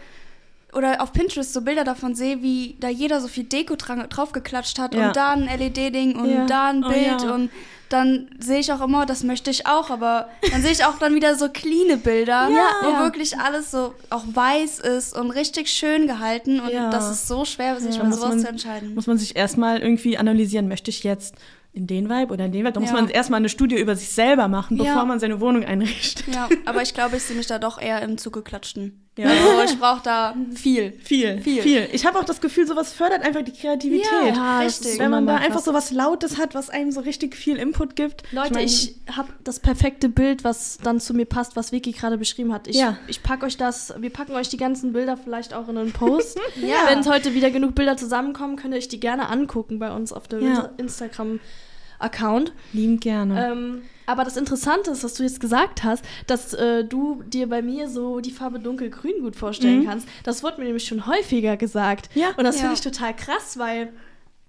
oder 0.72 1.00
auf 1.02 1.12
Pinterest 1.12 1.52
so 1.52 1.62
Bilder 1.62 1.84
davon 1.84 2.14
sehe, 2.14 2.42
wie 2.42 2.76
da 2.80 2.88
jeder 2.88 3.20
so 3.20 3.28
viel 3.28 3.44
Deko 3.44 3.74
draufgeklatscht 3.76 4.78
hat 4.78 4.94
Ja. 4.94 5.08
und 5.08 5.16
da 5.16 5.32
ein 5.32 5.44
LED-Ding 5.46 6.16
und 6.18 6.30
Ja. 6.30 6.46
da 6.46 6.68
ein 6.68 6.84
Oh, 6.84 6.88
Bild 6.88 7.22
ja. 7.22 7.34
und 7.34 7.50
dann 7.88 8.28
sehe 8.38 8.58
ich 8.58 8.70
auch 8.70 8.82
immer, 8.82 9.06
das 9.06 9.22
möchte 9.24 9.50
ich 9.50 9.66
auch, 9.66 9.88
aber 9.88 10.28
dann 10.52 10.60
sehe 10.60 10.72
ich 10.72 10.84
auch 10.84 10.98
dann 10.98 11.14
wieder 11.14 11.36
so 11.36 11.48
cleane 11.48 11.96
Bilder, 11.96 12.50
wo 12.82 13.02
wirklich 13.02 13.38
alles 13.38 13.70
so 13.70 13.94
auch 14.10 14.24
weiß 14.26 14.80
ist 14.80 15.16
und 15.16 15.30
richtig 15.30 15.70
schön 15.70 16.06
gehalten 16.06 16.60
und 16.60 16.68
Ja. 16.70 16.90
das 16.90 17.10
ist 17.10 17.26
so 17.28 17.46
schwer, 17.46 17.80
sich 17.80 17.96
Ja. 17.96 18.04
Muss 18.04 18.16
sowas 18.16 18.28
man- 18.30 18.40
zu 18.40 18.48
entscheiden. 18.48 18.94
Muss 18.94 19.06
man 19.06 19.16
sich 19.16 19.36
erstmal 19.36 19.78
irgendwie 19.80 20.18
analysieren, 20.18 20.68
möchte 20.68 20.90
ich 20.90 21.02
jetzt 21.02 21.34
in 21.72 21.86
den 21.86 22.10
Vibe 22.10 22.32
oder 22.34 22.44
in 22.44 22.52
den 22.52 22.60
Vibe? 22.64 22.72
Da 22.72 22.80
muss 22.80 22.92
man 22.92 23.08
erstmal 23.08 23.38
eine 23.38 23.48
Studie 23.48 23.76
über 23.78 23.96
sich 23.96 24.10
selber 24.10 24.48
machen, 24.48 24.76
bevor 24.76 25.06
man 25.06 25.18
seine 25.18 25.40
Wohnung 25.40 25.64
einrichtet. 25.64 26.26
Ja, 26.34 26.48
aber 26.66 26.82
ich 26.82 26.92
glaube, 26.92 27.16
ich 27.16 27.22
sehe 27.22 27.36
mich 27.36 27.46
da 27.46 27.58
doch 27.58 27.80
eher 27.80 28.02
im 28.02 28.18
zugeklatschten. 28.18 29.07
Ja. 29.18 29.26
Also 29.28 29.72
ich 29.74 29.78
brauche 29.78 30.00
da 30.02 30.34
viel. 30.54 30.92
Viel, 31.02 31.40
Viel. 31.42 31.62
viel. 31.62 31.88
Ich 31.92 32.06
habe 32.06 32.18
auch 32.18 32.24
das 32.24 32.40
Gefühl, 32.40 32.66
sowas 32.66 32.92
fördert 32.92 33.22
einfach 33.22 33.42
die 33.42 33.52
Kreativität. 33.52 34.06
Ja, 34.34 34.62
das 34.62 34.80
richtig. 34.82 34.98
Wenn 34.98 35.10
man 35.10 35.26
da 35.26 35.36
einfach 35.36 35.60
so 35.60 35.74
was 35.74 35.90
Lautes 35.90 36.38
hat, 36.38 36.54
was 36.54 36.70
einem 36.70 36.92
so 36.92 37.00
richtig 37.00 37.36
viel 37.36 37.56
Input 37.56 37.96
gibt. 37.96 38.22
Leute, 38.32 38.54
mein- 38.54 38.64
ich, 38.66 38.94
habe 39.14 39.28
das 39.44 39.60
perfekte 39.60 40.08
Bild, 40.08 40.44
was 40.44 40.78
dann 40.82 41.00
zu 41.00 41.14
mir 41.14 41.26
passt, 41.26 41.56
was 41.56 41.72
Vicky 41.72 41.92
gerade 41.92 42.16
beschrieben 42.16 42.52
hat. 42.52 42.68
Ich, 42.68 42.76
Ja. 42.76 42.96
ich 43.08 43.22
packe 43.22 43.44
euch 43.46 43.56
das, 43.56 43.92
wir 43.98 44.10
packen 44.10 44.32
euch 44.32 44.48
die 44.48 44.56
ganzen 44.56 44.92
Bilder 44.92 45.16
vielleicht 45.16 45.52
auch 45.52 45.68
in 45.68 45.76
einen 45.76 45.92
Post. 45.92 46.38
Ja. 46.62 46.76
Wenn 46.88 47.04
heute 47.06 47.34
wieder 47.34 47.50
genug 47.50 47.74
Bilder 47.74 47.96
zusammenkommen, 47.96 48.56
könnt 48.56 48.72
ihr 48.74 48.78
euch 48.78 48.88
die 48.88 49.00
gerne 49.00 49.28
angucken 49.28 49.78
bei 49.78 49.90
uns 49.92 50.12
auf 50.12 50.28
dem 50.28 50.42
Ja. 50.46 50.70
Instagram-Account. 50.76 52.52
Liebend 52.72 53.00
gerne. 53.00 53.52
Ähm, 53.52 53.82
aber 54.08 54.24
das 54.24 54.36
Interessante 54.36 54.90
ist, 54.90 55.04
was 55.04 55.14
du 55.14 55.22
jetzt 55.22 55.38
gesagt 55.38 55.84
hast, 55.84 56.04
dass 56.26 56.54
äh, 56.54 56.84
du 56.84 57.22
dir 57.26 57.48
bei 57.48 57.62
mir 57.62 57.88
so 57.88 58.20
die 58.20 58.30
Farbe 58.32 58.58
dunkelgrün 58.58 59.20
gut 59.22 59.36
vorstellen 59.36 59.80
Mhm. 59.80 59.86
kannst. 59.86 60.08
Das 60.24 60.42
wurde 60.42 60.58
mir 60.58 60.64
nämlich 60.64 60.86
schon 60.86 61.06
häufiger 61.06 61.56
gesagt. 61.56 62.10
Ja. 62.14 62.28
Und 62.36 62.44
das 62.44 62.56
Ja. 62.56 62.62
finde 62.62 62.74
ich 62.74 62.80
total 62.80 63.14
krass, 63.14 63.58
weil 63.58 63.92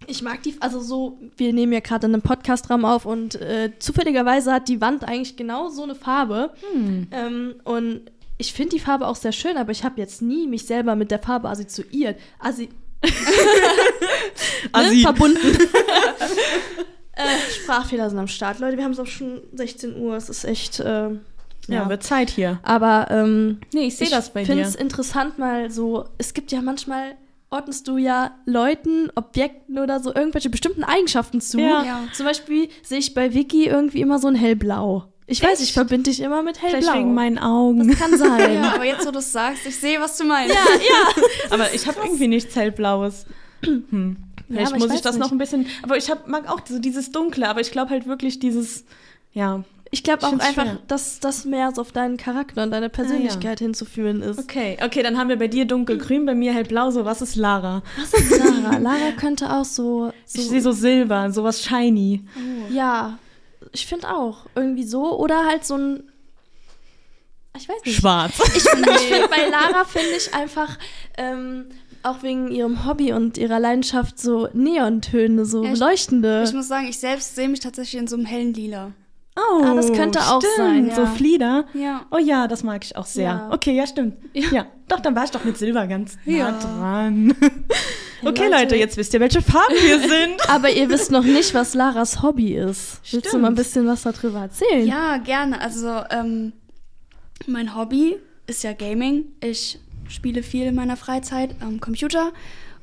ich 0.08 0.22
mag 0.22 0.42
die, 0.44 0.56
also 0.62 0.80
so, 0.80 1.20
wir 1.36 1.52
nehmen 1.54 1.74
ja 1.74 1.82
gerade 1.82 2.08
einen 2.08 2.22
Podcast-Rahmen 2.22 2.86
auf 2.86 3.06
und 3.06 3.36
äh, 3.36 3.74
zufälligerweise 3.80 4.54
hat 4.54 4.70
die 4.70 4.80
Wand 4.80 5.04
eigentlich 5.04 5.36
genau 5.36 5.68
so 5.70 5.84
eine 5.84 5.94
Farbe. 5.96 6.52
Hm. 6.74 7.08
Ähm, 7.12 7.56
und 7.66 8.02
ich 8.38 8.54
finde 8.54 8.70
die 8.78 8.80
Farbe 8.80 9.08
auch 9.08 9.18
sehr 9.18 9.34
schön, 9.34 9.58
aber 9.58 9.74
ich 9.74 9.84
habe 9.84 10.00
jetzt 10.00 10.22
nie 10.22 10.48
mich 10.48 10.66
selber 10.66 10.96
mit 10.96 11.12
der 11.12 11.20
Farbe 11.20 11.50
assoziiert. 11.50 12.18
Assi 12.40 12.70
ne? 14.74 15.02
verbunden. 15.02 15.38
äh, 17.20 17.52
Sprachfehler 17.64 18.10
sind 18.10 18.20
am 18.20 18.28
Start. 18.28 18.60
Leute, 18.60 18.78
wir 18.78 18.84
haben 18.84 18.92
es 18.94 19.00
auch 19.00 19.08
schon 19.08 19.42
16 19.54 19.96
Uhr. 19.98 20.16
Es 20.16 20.30
ist 20.30 20.44
echt. 20.46 20.80
Äh, 20.80 21.10
Ja, 21.68 21.88
wird 21.90 22.04
Zeit 22.04 22.30
hier. 22.32 22.60
Aber 22.64 23.08
ähm, 23.12 23.60
Nee, 23.74 23.88
ich 23.88 23.98
sehe 23.98 24.10
das 24.10 24.32
bei 24.34 24.44
finde 24.46 24.64
dir. 24.64 24.68
es 24.68 24.76
interessant, 24.76 25.38
mal 25.38 25.70
so. 25.70 26.06
Es 26.18 26.34
gibt 26.34 26.52
ja 26.52 26.62
manchmal. 26.62 27.16
Ordnest 27.52 27.88
du 27.88 27.98
ja 27.98 28.36
Leuten, 28.46 29.10
Objekten 29.16 29.80
oder 29.80 30.00
so 30.00 30.14
irgendwelche 30.14 30.52
bestimmten 30.52 30.84
Eigenschaften 30.84 31.42
zu. 31.42 31.60
Ja. 31.60 31.84
Ja. 31.84 32.00
Zum 32.14 32.28
Beispiel 32.28 32.70
sehe 32.84 33.00
ich 33.00 33.16
bei 33.16 33.34
Vicky 33.34 33.66
irgendwie 33.66 34.02
immer 34.02 34.20
so 34.20 34.28
ein 34.28 34.36
hellblau. 34.36 35.06
Ich 35.26 35.42
weiß, 35.44 35.60
ich 35.62 35.74
verbinde 35.74 36.12
dich 36.12 36.20
immer 36.22 36.44
mit 36.44 36.62
hellblau. 36.62 36.80
Vielleicht 36.80 36.98
wegen 37.00 37.14
meinen 37.16 37.40
Augen. 37.40 37.88
das 37.88 37.98
kann 37.98 38.16
sein. 38.18 38.54
Ja, 38.54 38.74
aber 38.76 38.86
jetzt, 38.86 39.06
wo 39.08 39.10
du 39.12 39.18
es 39.18 39.32
sagst, 39.32 39.66
ich 39.66 39.76
sehe, 39.76 40.00
was 40.00 40.16
du 40.18 40.26
meinst. 40.26 40.54
ja, 40.54 40.62
ja. 40.62 41.24
Aber 41.52 41.74
ich 41.74 41.88
habe 41.88 42.00
irgendwie 42.04 42.28
nichts 42.28 42.56
hellblaues. 42.56 43.26
Hm. 43.66 44.16
Vielleicht 44.50 44.72
ich 44.72 44.78
muss 44.80 44.86
ich 44.88 44.94
weiß 44.96 45.02
das 45.02 45.16
nicht. 45.16 45.22
noch 45.24 45.32
ein 45.32 45.38
bisschen. 45.38 45.68
Aber 45.84 45.96
ich 45.98 46.10
hab, 46.10 46.28
mag 46.28 46.50
auch 46.50 46.62
so 46.68 46.80
dieses 46.80 47.12
Dunkle, 47.12 47.48
aber 47.48 47.62
ich 47.62 47.72
glaube 47.72 47.92
halt 47.92 48.08
wirklich 48.08 48.40
dieses. 48.40 48.84
Ja. 49.34 49.64
Ich 49.92 50.04
glaube 50.04 50.20
Ich 50.22 50.26
auch 50.28 50.34
einfach, 50.34 50.64
schwer. 50.66 50.80
dass 50.88 51.20
das 51.20 51.46
mehr 51.46 51.72
so 51.74 51.82
auf 51.82 51.92
deinen 51.92 52.18
Charakter 52.18 52.62
und 52.62 52.70
deine 52.70 52.90
Persönlichkeit 52.90 53.58
hinzuführen 53.58 54.22
ist. 54.22 54.38
Okay, 54.38 54.78
okay, 54.84 55.02
dann 55.02 55.18
haben 55.18 55.30
wir 55.30 55.38
bei 55.40 55.48
dir 55.48 55.66
dunkelgrün, 55.66 56.28
bei 56.28 56.36
mir 56.36 56.54
hellblau. 56.54 56.92
So, 56.92 57.06
was 57.06 57.24
ist 57.24 57.36
Lara? 57.36 57.82
Was 57.98 58.14
ist 58.14 58.38
Lara? 58.38 58.78
Lara 58.78 59.12
könnte 59.18 59.52
auch 59.52 59.66
so. 59.66 60.12
so 60.26 60.42
Ich 60.42 60.48
sehe 60.48 60.62
so 60.62 60.72
Silber, 60.74 61.32
sowas 61.32 61.64
shiny. 61.64 62.24
Ja, 62.70 63.18
ich 63.72 63.88
finde 63.88 64.10
auch. 64.16 64.46
Irgendwie 64.56 64.84
so. 64.84 65.18
Oder 65.18 65.46
halt 65.46 65.66
so 65.66 65.76
ein. 65.76 66.04
Ich 67.58 67.68
weiß 67.68 67.84
nicht. 67.84 67.96
Schwarz. 68.00 68.34
Ich 68.56 68.64
finde, 68.64 68.92
ich 68.92 68.98
find, 69.00 69.30
bei 69.32 69.48
Lara 69.50 69.86
finde 69.86 70.10
ich 70.18 70.32
einfach. 70.36 70.78
Ähm, 71.18 71.66
auch 72.04 72.24
wegen 72.24 72.50
ihrem 72.52 72.86
Hobby 72.86 73.14
und 73.14 73.38
ihrer 73.38 73.60
Leidenschaft 73.60 74.20
so 74.20 74.48
Neontöne, 74.54 75.46
so 75.46 75.64
Ja, 75.64 75.74
ich- 75.74 75.80
leuchtende. 75.80 76.44
Ich 76.46 76.54
muss 76.54 76.68
sagen, 76.68 76.88
ich 76.88 76.98
selbst 77.00 77.36
sehe 77.36 77.48
mich 77.50 77.60
tatsächlich 77.60 78.00
in 78.02 78.08
so 78.08 78.16
einem 78.16 78.26
hellen 78.26 78.54
Lila. 78.54 78.92
Oh, 79.38 79.64
Ah, 79.64 79.74
das 79.74 79.94
könnte 79.94 80.20
auch 80.20 80.42
stimmt, 80.42 80.56
sein, 80.58 80.92
So 80.96 81.02
ja. 81.04 81.08
Flieder. 81.08 81.66
Ja. 81.74 82.02
Oh 82.12 82.18
ja, 82.18 82.48
das 82.48 82.64
mag 82.64 82.84
ich 82.84 82.98
auch 82.98 83.06
sehr. 83.06 83.24
Ja. 83.30 83.50
Okay, 83.54 83.74
ja, 83.74 83.88
stimmt. 83.88 84.16
Ja. 84.34 84.50
Ja. 84.52 84.66
doch, 84.90 85.00
dann 85.00 85.16
war 85.16 85.24
ich 85.24 85.32
doch 85.32 85.46
mit 85.46 85.58
Silber 85.58 85.88
ganz 85.88 86.18
nah 86.26 86.34
Ja. 86.34 86.52
dran. 86.60 87.34
Okay, 88.22 88.48
Leute. 88.50 88.64
Leute, 88.64 88.76
jetzt 88.76 88.98
wisst 88.98 89.14
ihr, 89.14 89.22
welche 89.22 89.42
Farben 89.42 89.76
wir 89.76 90.00
sind. 90.10 90.50
Aber 90.50 90.70
ihr 90.70 90.90
wisst 90.90 91.10
noch 91.10 91.24
nicht, 91.24 91.54
was 91.54 91.74
Laras 91.74 92.22
Hobby 92.22 92.54
ist. 92.54 93.00
Willst 93.12 93.28
du 93.28 93.30
Stimmt. 93.30 93.44
mal 93.44 93.48
ein 93.48 93.56
bisschen 93.56 93.88
was 93.88 94.02
darüber 94.04 94.40
erzählen? 94.42 94.86
Ja, 94.86 95.18
gerne. 95.20 95.62
Also, 95.62 96.02
ähm, 96.10 96.52
mein 97.48 97.78
Hobby 97.78 98.18
ist 98.46 98.64
ja 98.64 98.74
Gaming. 98.74 99.24
Ich 99.42 99.80
spiele 100.10 100.44
viel 100.44 100.68
in 100.68 100.76
meiner 100.76 100.98
Freizeit 100.98 101.56
am 101.62 101.80
Computer 101.80 102.32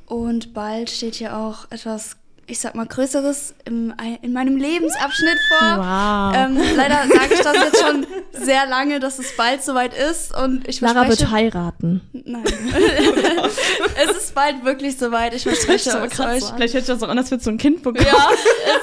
und 0.05 0.53
bald 0.53 0.89
steht 0.89 1.15
hier 1.15 1.37
auch 1.37 1.69
etwas, 1.69 2.15
ich 2.47 2.59
sag 2.59 2.75
mal, 2.75 2.85
Größeres 2.85 3.53
im, 3.65 3.93
in 4.21 4.31
meinem 4.31 4.55
Lebensabschnitt 4.55 5.37
vor. 5.49 5.77
Wow. 5.77 6.35
Ähm, 6.35 6.57
leider 6.77 6.95
sage 7.07 7.33
ich 7.33 7.41
das 7.41 7.55
jetzt 7.57 7.81
schon 7.81 8.07
sehr 8.31 8.65
lange, 8.67 9.01
dass 9.01 9.19
es 9.19 9.35
bald 9.35 9.61
soweit 9.63 9.93
ist 9.93 10.33
und 10.35 10.65
ich 10.67 10.79
Lara 10.79 11.09
wird 11.09 11.29
heiraten. 11.29 12.01
Nein. 12.13 12.45
es 13.95 14.17
ist 14.17 14.33
bald 14.33 14.63
wirklich 14.63 14.97
soweit. 14.97 15.33
Ich 15.33 15.43
verspreche 15.43 15.93
aber 15.93 16.05
es 16.05 16.13
krass 16.13 16.43
euch. 16.43 16.49
Vielleicht 16.55 16.73
hört 16.73 16.85
sich 16.85 16.95
das 16.95 17.03
auch 17.03 17.09
an, 17.09 17.17
als 17.17 17.29
würdest 17.29 17.47
du 17.47 17.51
ein 17.51 17.57
Kind 17.57 17.83
bekommen. 17.83 18.05
Ja, 18.05 18.29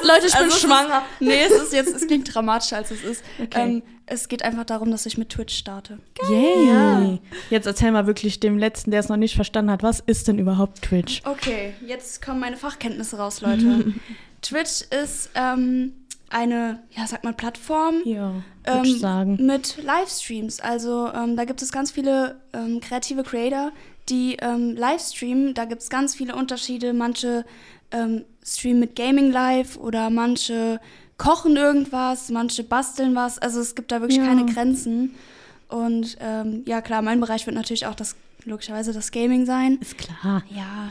Leute, 0.03 0.27
ich 0.27 0.35
bin 0.35 0.43
also 0.45 0.57
es 0.57 0.61
schwanger. 0.61 1.03
Ist, 1.19 1.27
nee, 1.27 1.43
es 1.43 1.53
ist 1.53 1.73
jetzt, 1.73 1.95
es 1.95 2.07
klingt 2.07 2.35
dramatischer 2.35 2.77
als 2.77 2.91
es 2.91 3.03
ist. 3.03 3.25
Okay. 3.41 3.63
Ähm, 3.63 3.83
es 4.07 4.29
geht 4.29 4.43
einfach 4.43 4.65
darum, 4.65 4.91
dass 4.91 5.07
ich 5.07 5.17
mit 5.19 5.31
Twitch 5.31 5.57
starte. 5.57 5.99
Yay. 6.29 6.67
Ja. 6.69 7.19
Jetzt 7.51 7.67
erzähl 7.67 7.91
mal 7.93 8.07
wirklich 8.07 8.41
dem 8.41 8.59
Letzten, 8.59 8.91
der 8.91 9.01
es 9.01 9.09
noch 9.09 9.17
nicht 9.17 9.35
verstanden 9.35 9.71
hat, 9.71 9.83
was 9.83 10.01
ist 10.01 10.29
denn 10.29 10.39
überhaupt 10.39 10.83
Twitch? 10.83 11.23
Okay, 11.25 11.75
jetzt 11.87 12.25
kommen 12.25 12.41
meine 12.41 12.57
Fachkenntnisse 12.57 13.17
raus, 13.17 13.41
Leute. 13.41 13.95
Twitch 14.43 14.83
ist 15.03 15.31
ähm, 15.35 15.93
eine, 16.29 16.83
ja, 16.91 17.07
sag 17.07 17.25
mal, 17.25 17.33
Plattform 17.33 18.03
Ja, 18.05 18.33
ähm, 18.65 18.85
sagen. 18.99 19.39
mit 19.47 19.83
Livestreams. 19.83 20.61
Also 20.61 21.11
ähm, 21.15 21.37
da 21.37 21.45
gibt 21.45 21.63
es 21.63 21.73
ganz 21.73 21.91
viele 21.91 22.41
ähm, 22.53 22.81
kreative 22.81 23.23
Creator, 23.23 23.73
die 24.09 24.37
ähm, 24.41 24.75
Livestreamen. 24.77 25.55
Da 25.55 25.65
gibt 25.65 25.83
es 25.83 25.89
ganz 25.89 26.15
viele 26.15 26.35
Unterschiede. 26.35 26.93
Manche 26.93 27.45
ähm, 27.91 28.25
streamen 28.45 28.81
mit 28.81 28.97
Gaming 28.97 29.31
live 29.31 29.77
oder 29.79 30.11
manche 30.11 30.81
kochen 31.19 31.57
irgendwas, 31.57 32.31
manche 32.31 32.65
basteln 32.65 33.15
was. 33.15 33.39
Also 33.39 33.61
es 33.61 33.75
gibt 33.75 33.93
da 33.93 34.01
wirklich 34.01 34.19
Ja. 34.19 34.27
keine 34.27 34.47
Grenzen. 34.47 35.15
Und 35.69 36.17
ähm, 36.21 36.63
ja, 36.67 36.81
klar, 36.81 37.03
mein 37.03 37.21
Bereich 37.21 37.47
wird 37.47 37.57
natürlich 37.57 37.87
auch 37.87 37.95
das 37.95 38.17
logischerweise 38.45 38.93
das 38.93 39.11
Gaming 39.11 39.47
sein. 39.47 39.79
Ist 39.81 39.97
klar. 39.99 40.43
Ja. 40.55 40.91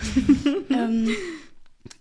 ähm, 0.70 1.10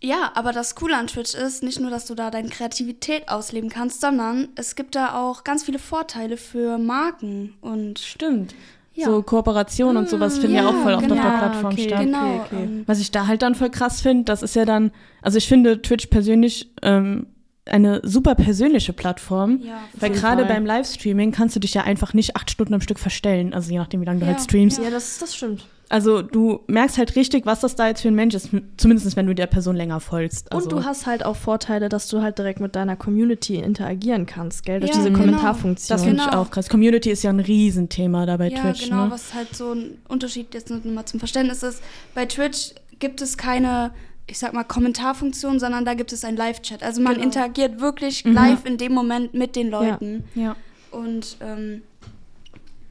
ja, 0.01 0.33
aber 0.35 0.53
das 0.53 0.75
Coole 0.75 0.97
an 0.97 1.07
Twitch 1.07 1.35
ist 1.35 1.63
nicht 1.63 1.79
nur, 1.81 1.91
dass 1.91 2.07
du 2.07 2.15
da 2.15 2.31
deine 2.31 2.49
Kreativität 2.49 3.29
ausleben 3.29 3.69
kannst, 3.69 4.01
sondern 4.01 4.49
es 4.55 4.75
gibt 4.75 4.95
da 4.95 5.15
auch 5.15 5.45
ganz 5.45 5.65
viele 5.65 5.79
Vorteile 5.79 6.37
für 6.37 6.79
Marken 6.79 7.55
und 7.61 7.99
Stimmt. 7.99 8.55
Ja. 8.95 9.07
So 9.07 9.23
Kooperation 9.23 9.97
und 9.97 10.09
sowas 10.11 10.39
finden 10.39 10.57
ja, 10.57 10.63
ja, 10.65 10.69
auch 10.69 10.83
voll 10.83 10.93
oft 10.93 11.05
auf 11.05 11.09
genau. 11.09 11.23
der 11.23 11.39
Plattform 11.39 11.73
Okay, 11.73 11.89
statt. 11.89 12.01
genau. 12.01 12.35
okay. 12.45 12.63
Ähm, 12.65 12.83
Was 12.87 13.01
ich 13.01 13.11
da 13.11 13.27
halt 13.27 13.41
dann 13.43 13.55
voll 13.55 13.71
krass 13.71 14.03
finde, 14.03 14.25
das 14.25 14.43
ist 14.43 14.55
ja 14.55 14.67
dann, 14.67 14.91
also 15.23 15.39
ich 15.39 15.49
finde 15.49 15.81
Twitch 15.81 16.07
persönlich 16.09 16.71
ähm, 16.83 17.27
eine 17.65 18.01
super 18.03 18.35
persönliche 18.35 18.93
Plattform. 18.93 19.61
ja, 19.63 19.79
Weil 19.95 20.11
gerade 20.11 20.45
beim 20.47 20.67
Livestreaming 20.67 21.31
kannst 21.31 21.55
du 21.57 21.61
dich 21.61 21.75
ja 21.75 21.83
einfach 21.85 22.13
nicht 22.13 22.35
acht 22.37 22.51
Stunden 22.51 22.75
am 22.75 22.81
Stück 22.81 22.99
verstellen. 22.99 23.55
Also 23.55 23.71
je 23.71 23.79
nachdem, 23.79 24.01
wie 24.01 24.05
lange 24.07 24.19
du 24.21 24.27
Ja, 24.27 24.33
halt 24.33 24.43
streamst. 24.43 24.83
Ja, 24.83 24.91
das, 24.91 25.19
das 25.19 25.35
stimmt. 25.37 25.65
Also 25.89 26.23
du 26.23 26.61
merkst 26.69 26.97
halt 26.97 27.17
richtig, 27.17 27.45
was 27.45 27.61
das 27.61 27.77
da 27.77 27.87
jetzt 27.87 28.01
für 28.01 28.09
ein 28.09 28.15
Mensch 28.15 28.35
ist. 28.35 28.49
Zumindest 28.79 29.15
wenn 29.15 29.27
du 29.27 29.35
der 29.35 29.47
Person 29.47 29.77
länger 29.77 30.01
folgst. 30.01 30.51
Also, 30.51 30.65
Und 30.65 30.73
du 30.73 30.85
hast 30.87 31.07
halt 31.07 31.23
auch 31.25 31.37
Vorteile, 31.37 31.89
dass 31.91 32.09
du 32.09 32.23
halt 32.23 32.39
direkt 32.39 32.61
mit 32.61 32.75
deiner 32.75 32.97
Community 32.97 33.57
interagieren 33.57 34.25
kannst, 34.25 34.65
gell? 34.65 34.81
Durch 34.81 34.91
Ja, 34.91 34.97
diese 34.97 35.11
genau. 35.11 35.21
Kommentarfunktion. 35.21 35.95
das 35.95 36.03
finde 36.05 36.23
ich 36.23 36.31
Genau. 36.31 36.41
auch 36.43 36.51
krass. 36.51 36.69
Community 36.71 37.11
ist 37.11 37.23
ja 37.23 37.31
ein 37.31 37.41
Riesenthema 37.41 38.25
da 38.27 38.39
bei 38.39 38.49
ja, 38.49 38.59
Twitch. 38.61 38.85
genau, 38.89 39.05
ne? 39.05 39.11
was 39.11 39.35
halt 39.35 39.55
so 39.55 39.73
ein 39.73 39.99
Unterschied 40.09 40.55
jetzt 40.55 40.71
nur 40.71 40.81
mal 40.93 41.05
zum 41.05 41.21
Verständnis 41.21 41.63
ist. 41.63 41.83
Bei 42.15 42.25
Twitch 42.25 42.73
gibt 42.99 43.21
es 43.21 43.37
keine, 43.37 43.91
ich 44.27 44.39
sag 44.39 44.53
mal, 44.55 44.65
Kommentarfunktion, 44.65 45.59
sondern 45.59 45.85
da 45.85 45.95
gibt 45.95 46.13
es 46.13 46.25
einen 46.25 46.37
Live-Chat. 46.37 46.83
Also 46.83 47.01
man 47.03 47.15
Genau. 47.15 47.25
interagiert 47.27 47.81
wirklich 47.81 48.25
Mhm. 48.25 48.33
live 48.35 48.65
in 48.65 48.79
dem 48.79 48.93
Moment 48.93 49.35
mit 49.35 49.57
den 49.57 49.69
Leuten. 49.71 50.25
Ja. 50.35 50.57
Und 50.91 51.37
ähm, 51.41 51.83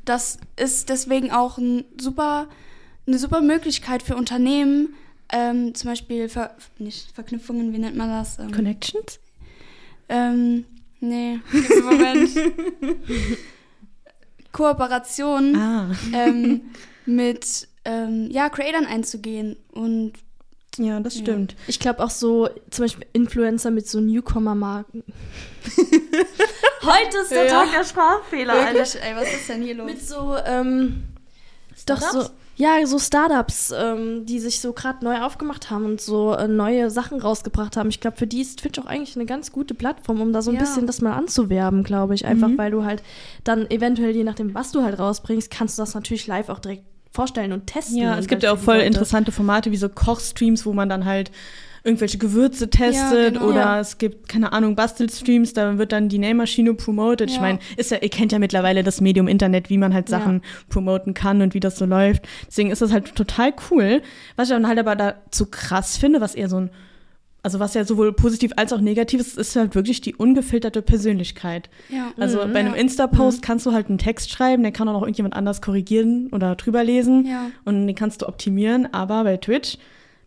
das 0.05 0.37
ist 0.57 0.89
deswegen 0.89 1.31
auch 1.31 1.57
ein 1.57 1.85
super, 1.99 2.47
eine 3.07 3.17
super 3.17 3.41
Möglichkeit 3.41 4.03
für 4.03 4.15
Unternehmen, 4.15 4.93
ähm, 5.31 5.73
zum 5.75 5.89
Beispiel 5.91 6.27
Ver 6.27 6.55
nicht 6.77 7.11
Verknüpfungen, 7.13 7.71
wie 7.73 7.77
nennt 7.79 7.95
man 7.95 8.09
das? 8.09 8.37
Ähm, 8.39 8.51
Connections? 8.51 9.19
ähm, 10.09 10.65
nee, 10.99 11.39
einen 11.53 11.83
Moment. 11.85 12.29
Kooperation 14.51 15.55
Ah. 15.55 15.91
ähm, 16.13 16.61
mit 17.05 17.67
ähm, 17.85 18.29
ja, 18.31 18.49
Creatern 18.49 18.85
einzugehen. 18.85 19.55
Und 19.71 20.13
Ja, 20.77 20.99
das 21.01 21.15
Ja. 21.15 21.21
stimmt. 21.21 21.55
Ich 21.67 21.79
glaube 21.79 22.01
auch 22.03 22.09
so, 22.09 22.49
zum 22.69 22.85
Beispiel 22.85 23.05
Influencer 23.13 23.71
mit 23.71 23.87
so 23.87 23.99
Newcomer-Marken. 23.99 25.03
Heute 26.81 27.17
ist 27.21 27.31
der 27.31 27.45
Ja. 27.45 27.63
Tag 27.63 27.71
der 27.71 27.83
Sprachfehler, 27.83 28.53
wirklich, 28.53 28.95
ey, 29.01 29.15
was 29.15 29.33
ist 29.33 29.49
denn 29.49 29.61
hier 29.61 29.75
los? 29.75 29.85
Mit 29.85 30.01
so, 30.01 30.35
ähm, 30.45 31.03
doch 31.85 32.01
so, 32.01 32.23
ja, 32.55 32.85
so 32.85 32.99
Startups, 32.99 33.73
ähm, 33.75 34.25
die 34.25 34.39
sich 34.39 34.59
so 34.61 34.73
gerade 34.73 35.03
neu 35.03 35.21
aufgemacht 35.21 35.69
haben 35.69 35.85
und 35.85 36.01
so 36.01 36.33
äh, 36.33 36.47
neue 36.47 36.89
Sachen 36.89 37.19
rausgebracht 37.19 37.75
haben. 37.77 37.89
Ich 37.89 37.99
glaube, 37.99 38.17
für 38.17 38.27
die 38.27 38.41
ist 38.41 38.59
Twitch 38.59 38.79
auch 38.79 38.85
eigentlich 38.85 39.15
eine 39.15 39.25
ganz 39.25 39.51
gute 39.51 39.73
Plattform, 39.73 40.21
um 40.21 40.31
da 40.33 40.41
so 40.41 40.51
ein 40.51 40.55
Ja. 40.55 40.61
bisschen 40.61 40.87
das 40.87 41.01
mal 41.01 41.13
anzuwerben, 41.13 41.83
glaube 41.83 42.15
ich. 42.15 42.25
Einfach, 42.25 42.47
Mhm. 42.49 42.57
weil 42.57 42.71
du 42.71 42.83
halt 42.85 43.03
dann 43.43 43.69
eventuell, 43.69 44.15
je 44.15 44.23
nachdem, 44.23 44.53
was 44.53 44.71
du 44.71 44.83
halt 44.83 44.99
rausbringst, 44.99 45.51
kannst 45.51 45.77
du 45.77 45.81
das 45.81 45.95
natürlich 45.95 46.27
live 46.27 46.49
auch 46.49 46.59
direkt 46.59 46.83
vorstellen 47.11 47.51
und 47.51 47.67
testen. 47.67 47.97
Ja, 47.97 48.17
es 48.17 48.27
gibt 48.27 48.43
ja 48.43 48.53
auch 48.53 48.57
voll 48.57 48.75
Leute. 48.75 48.87
interessante 48.87 49.31
Formate 49.31 49.71
wie 49.71 49.77
so 49.77 49.89
Kochstreams, 49.89 50.65
wo 50.65 50.73
man 50.73 50.89
dann 50.89 51.05
halt 51.05 51.31
irgendwelche 51.83 52.19
Gewürze 52.19 52.69
testet 52.69 53.33
genau. 53.33 53.47
oder 53.47 53.59
Ja. 53.61 53.79
es 53.79 53.97
gibt, 53.97 54.29
keine 54.29 54.53
Ahnung, 54.53 54.75
Bastelstreams, 54.75 55.53
da 55.53 55.79
wird 55.79 55.91
dann 55.91 56.09
die 56.09 56.19
Nähmaschine 56.19 56.75
promoted. 56.75 57.29
Ich 57.31 57.37
Ja. 57.37 57.41
meine, 57.41 57.59
ist 57.75 57.89
ja, 57.89 57.97
ihr 57.99 58.09
kennt 58.09 58.31
ja 58.31 58.37
mittlerweile 58.39 58.83
das 58.83 59.01
Medium 59.01 59.27
Internet, 59.27 59.69
wie 59.71 59.79
man 59.79 59.91
halt 59.93 60.07
Ja. 60.09 60.19
Sachen 60.19 60.41
promoten 60.69 61.15
kann 61.15 61.41
und 61.41 61.55
wie 61.55 61.59
das 61.59 61.77
so 61.77 61.85
läuft. 61.85 62.27
Deswegen 62.47 62.69
ist 62.69 62.83
das 62.83 62.91
halt 62.91 63.15
total 63.15 63.51
cool. 63.71 64.03
Was 64.35 64.49
ich 64.49 64.53
dann 64.53 64.67
halt 64.67 64.77
aber 64.77 64.95
dazu 64.95 65.47
krass 65.47 65.97
finde, 65.97 66.21
was 66.21 66.35
eher 66.35 66.49
so 66.49 66.57
ein, 66.57 66.69
also 67.43 67.59
was 67.59 67.73
ja 67.73 67.83
sowohl 67.85 68.13
positiv 68.13 68.51
als 68.55 68.71
auch 68.71 68.81
negativ 68.81 69.19
ist, 69.19 69.37
ist 69.37 69.55
halt 69.55 69.73
wirklich 69.75 70.01
die 70.01 70.15
ungefilterte 70.15 70.81
Persönlichkeit. 70.81 71.69
ja. 71.89 72.11
Also 72.17 72.45
Mhm. 72.45 72.53
bei 72.53 72.59
einem 72.59 72.73
Ja. 72.75 72.79
Insta-Post 72.81 73.41
kannst 73.41 73.65
du 73.65 73.71
halt 73.71 73.89
einen 73.89 73.97
Text 73.97 74.29
schreiben, 74.31 74.63
den 74.63 74.73
kann 74.73 74.87
auch 74.89 74.93
noch 74.93 75.01
irgendjemand 75.01 75.35
anders 75.35 75.61
korrigieren 75.61 76.29
oder 76.31 76.55
drüber 76.55 76.83
lesen 76.83 77.25
Ja. 77.25 77.47
und 77.65 77.87
den 77.87 77.95
kannst 77.95 78.21
du 78.21 78.27
optimieren, 78.27 78.93
aber 78.93 79.23
bei 79.23 79.37
Twitch 79.37 79.77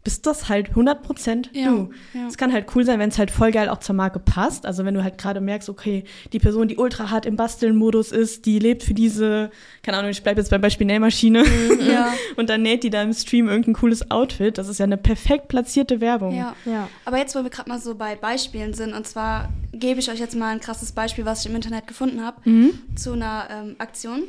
bist 0.05 0.27
das 0.27 0.49
halt 0.51 0.71
100% 0.75 1.49
Ja, 1.53 1.71
du. 1.71 1.91
ja. 2.13 2.27
Es 2.29 2.37
kann 2.37 2.53
halt 2.53 2.67
cool 2.77 2.85
sein, 2.85 2.99
wenn 2.99 3.09
es 3.09 3.19
halt 3.19 3.31
voll 3.31 3.51
geil 3.51 3.69
auch 3.71 3.79
zur 3.81 3.95
Marke 3.95 4.19
passt. 4.19 4.67
Also 4.67 4.85
wenn 4.85 4.95
du 4.95 5.03
halt 5.03 5.17
gerade 5.19 5.41
merkst, 5.41 5.69
okay, 5.71 6.05
die 6.33 6.39
Person, 6.39 6.69
die 6.69 6.77
ultra 6.77 7.11
hart 7.11 7.25
im 7.27 7.37
Basteln-Modus 7.37 8.13
ist, 8.13 8.45
die 8.47 8.59
lebt 8.59 8.83
für 8.83 8.93
diese, 8.95 9.51
keine 9.83 9.97
Ahnung, 9.99 10.11
ich 10.11 10.23
bleibe 10.23 10.41
jetzt 10.41 10.51
beim 10.51 10.61
Beispiel 10.61 10.87
Nähmaschine 10.87 11.43
ja. 11.91 12.13
und 12.37 12.51
dann 12.51 12.63
näht 12.63 12.85
die 12.85 12.91
da 12.91 13.03
im 13.03 13.13
Stream 13.15 13.49
irgendein 13.49 13.75
cooles 13.75 14.11
Outfit. 14.11 14.59
Das 14.59 14.69
ist 14.69 14.79
ja 14.79 14.85
eine 14.85 14.99
perfekt 14.99 15.49
platzierte 15.49 16.01
Werbung. 16.01 16.35
ja. 16.35 16.55
Ja. 16.67 16.89
Aber 17.07 17.19
jetzt, 17.19 17.35
wo 17.35 17.43
wir 17.43 17.51
gerade 17.51 17.69
mal 17.71 17.79
so 17.81 17.95
bei 17.95 18.15
Beispielen 18.15 18.75
sind, 18.75 18.93
und 18.93 19.07
zwar 19.07 19.49
gebe 19.73 20.01
ich 20.01 20.11
euch 20.11 20.19
jetzt 20.21 20.37
mal 20.37 20.49
ein 20.53 20.61
krasses 20.61 20.93
Beispiel, 20.93 21.25
was 21.25 21.41
ich 21.45 21.51
im 21.51 21.57
Internet 21.57 21.87
gefunden 21.87 22.23
habe, 22.25 22.37
Mhm. 22.49 22.79
zu 22.95 23.13
einer 23.13 23.49
ähm, 23.51 23.77
Aktion. 23.79 24.25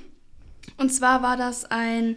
Und 0.77 0.93
zwar 0.93 1.21
war 1.21 1.37
das 1.37 1.65
ein 1.69 2.15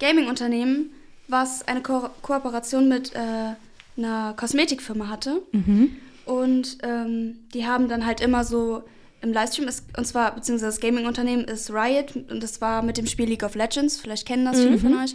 Gaming-Unternehmen, 0.00 0.90
was 1.28 1.66
eine 1.66 1.82
Ko 1.82 2.08
Kooperation 2.22 2.88
mit 2.88 3.14
äh, 3.14 3.54
einer 3.96 4.34
Kosmetikfirma 4.36 5.08
hatte. 5.08 5.42
Mhm. 5.52 5.96
Und 6.24 6.78
ähm, 6.82 7.36
die 7.54 7.66
haben 7.66 7.88
dann 7.88 8.04
halt 8.04 8.20
immer 8.20 8.44
so 8.44 8.82
im 9.22 9.32
Livestream, 9.32 9.66
ist, 9.68 9.84
und 9.96 10.06
zwar, 10.06 10.34
beziehungsweise 10.34 10.66
das 10.72 10.80
Gaming-Unternehmen 10.80 11.44
ist 11.44 11.70
Riot, 11.70 12.14
und 12.16 12.42
das 12.42 12.60
war 12.60 12.82
mit 12.82 12.96
dem 12.98 13.06
Spiel 13.06 13.28
League 13.28 13.42
of 13.42 13.54
Legends, 13.54 13.96
vielleicht 13.96 14.26
kennen 14.26 14.44
das 14.44 14.58
viele 14.60 14.78
von 14.78 14.94
euch. 15.02 15.14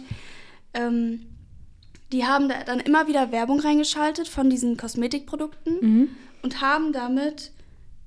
Ähm, 0.74 1.26
die 2.12 2.24
haben 2.26 2.48
da 2.48 2.62
dann 2.64 2.80
immer 2.80 3.06
wieder 3.06 3.30
Werbung 3.32 3.60
reingeschaltet 3.60 4.28
von 4.28 4.50
diesen 4.50 4.76
Kosmetikprodukten 4.76 5.76
Mhm. 5.80 6.08
und 6.42 6.60
haben 6.60 6.92
damit 6.92 7.52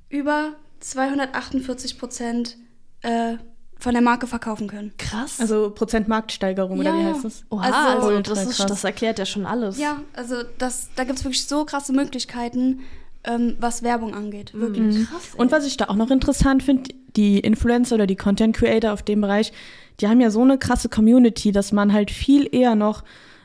über 0.09 0.53
248 0.79 1.97
Prozent 1.97 2.57
äh, 3.01 3.37
von 3.85 3.93
der 3.93 4.01
Marke 4.01 4.25
verkaufen 4.27 4.67
können. 4.67 4.91
Krass. 4.97 5.39
Also 5.39 5.69
Prozent 5.69 6.07
Marktsteigerung 6.07 6.79
oder 6.79 6.89
Ja, 6.89 6.97
wie 6.99 7.03
ja. 7.03 7.13
heißt 7.13 7.23
das? 7.23 7.43
Oha, 7.51 7.61
also- 7.61 8.07
also, 8.07 8.21
das, 8.33 8.45
ist, 8.47 8.59
das 8.67 8.83
erklärt 8.83 9.19
ja 9.19 9.25
schon 9.27 9.45
alles. 9.45 9.77
Ja, 9.79 10.01
also 10.13 10.37
das, 10.57 10.89
da 10.95 11.03
gibt 11.03 11.19
es 11.19 11.23
wirklich 11.23 11.45
so 11.45 11.65
krasse 11.65 11.93
Möglichkeiten, 11.93 12.79
ähm, 13.23 13.55
was 13.59 13.83
Werbung 13.83 14.15
angeht. 14.15 14.53
Wirklich. 14.55 14.95
Mhm. 14.97 15.05
Krass. 15.05 15.35
Und 15.37 15.51
was 15.51 15.67
ich 15.67 15.77
da 15.77 15.85
auch 15.85 15.95
noch 15.95 16.09
interessant 16.09 16.63
finde, 16.63 16.93
die 17.15 17.39
Influencer 17.39 17.93
oder 17.95 18.07
die 18.07 18.15
Content 18.15 18.55
Creator 18.55 18.91
auf 18.91 19.03
dem 19.03 19.21
Bereich, 19.21 19.53
die 19.99 20.07
haben 20.07 20.19
ja 20.19 20.31
so 20.31 20.41
eine 20.41 20.57
krasse 20.57 20.89
Community, 20.89 21.51
dass 21.51 21.71
man 21.71 21.93
halt 21.93 22.09
viel 22.09 22.49
eher 22.51 22.73
noch 22.75 23.03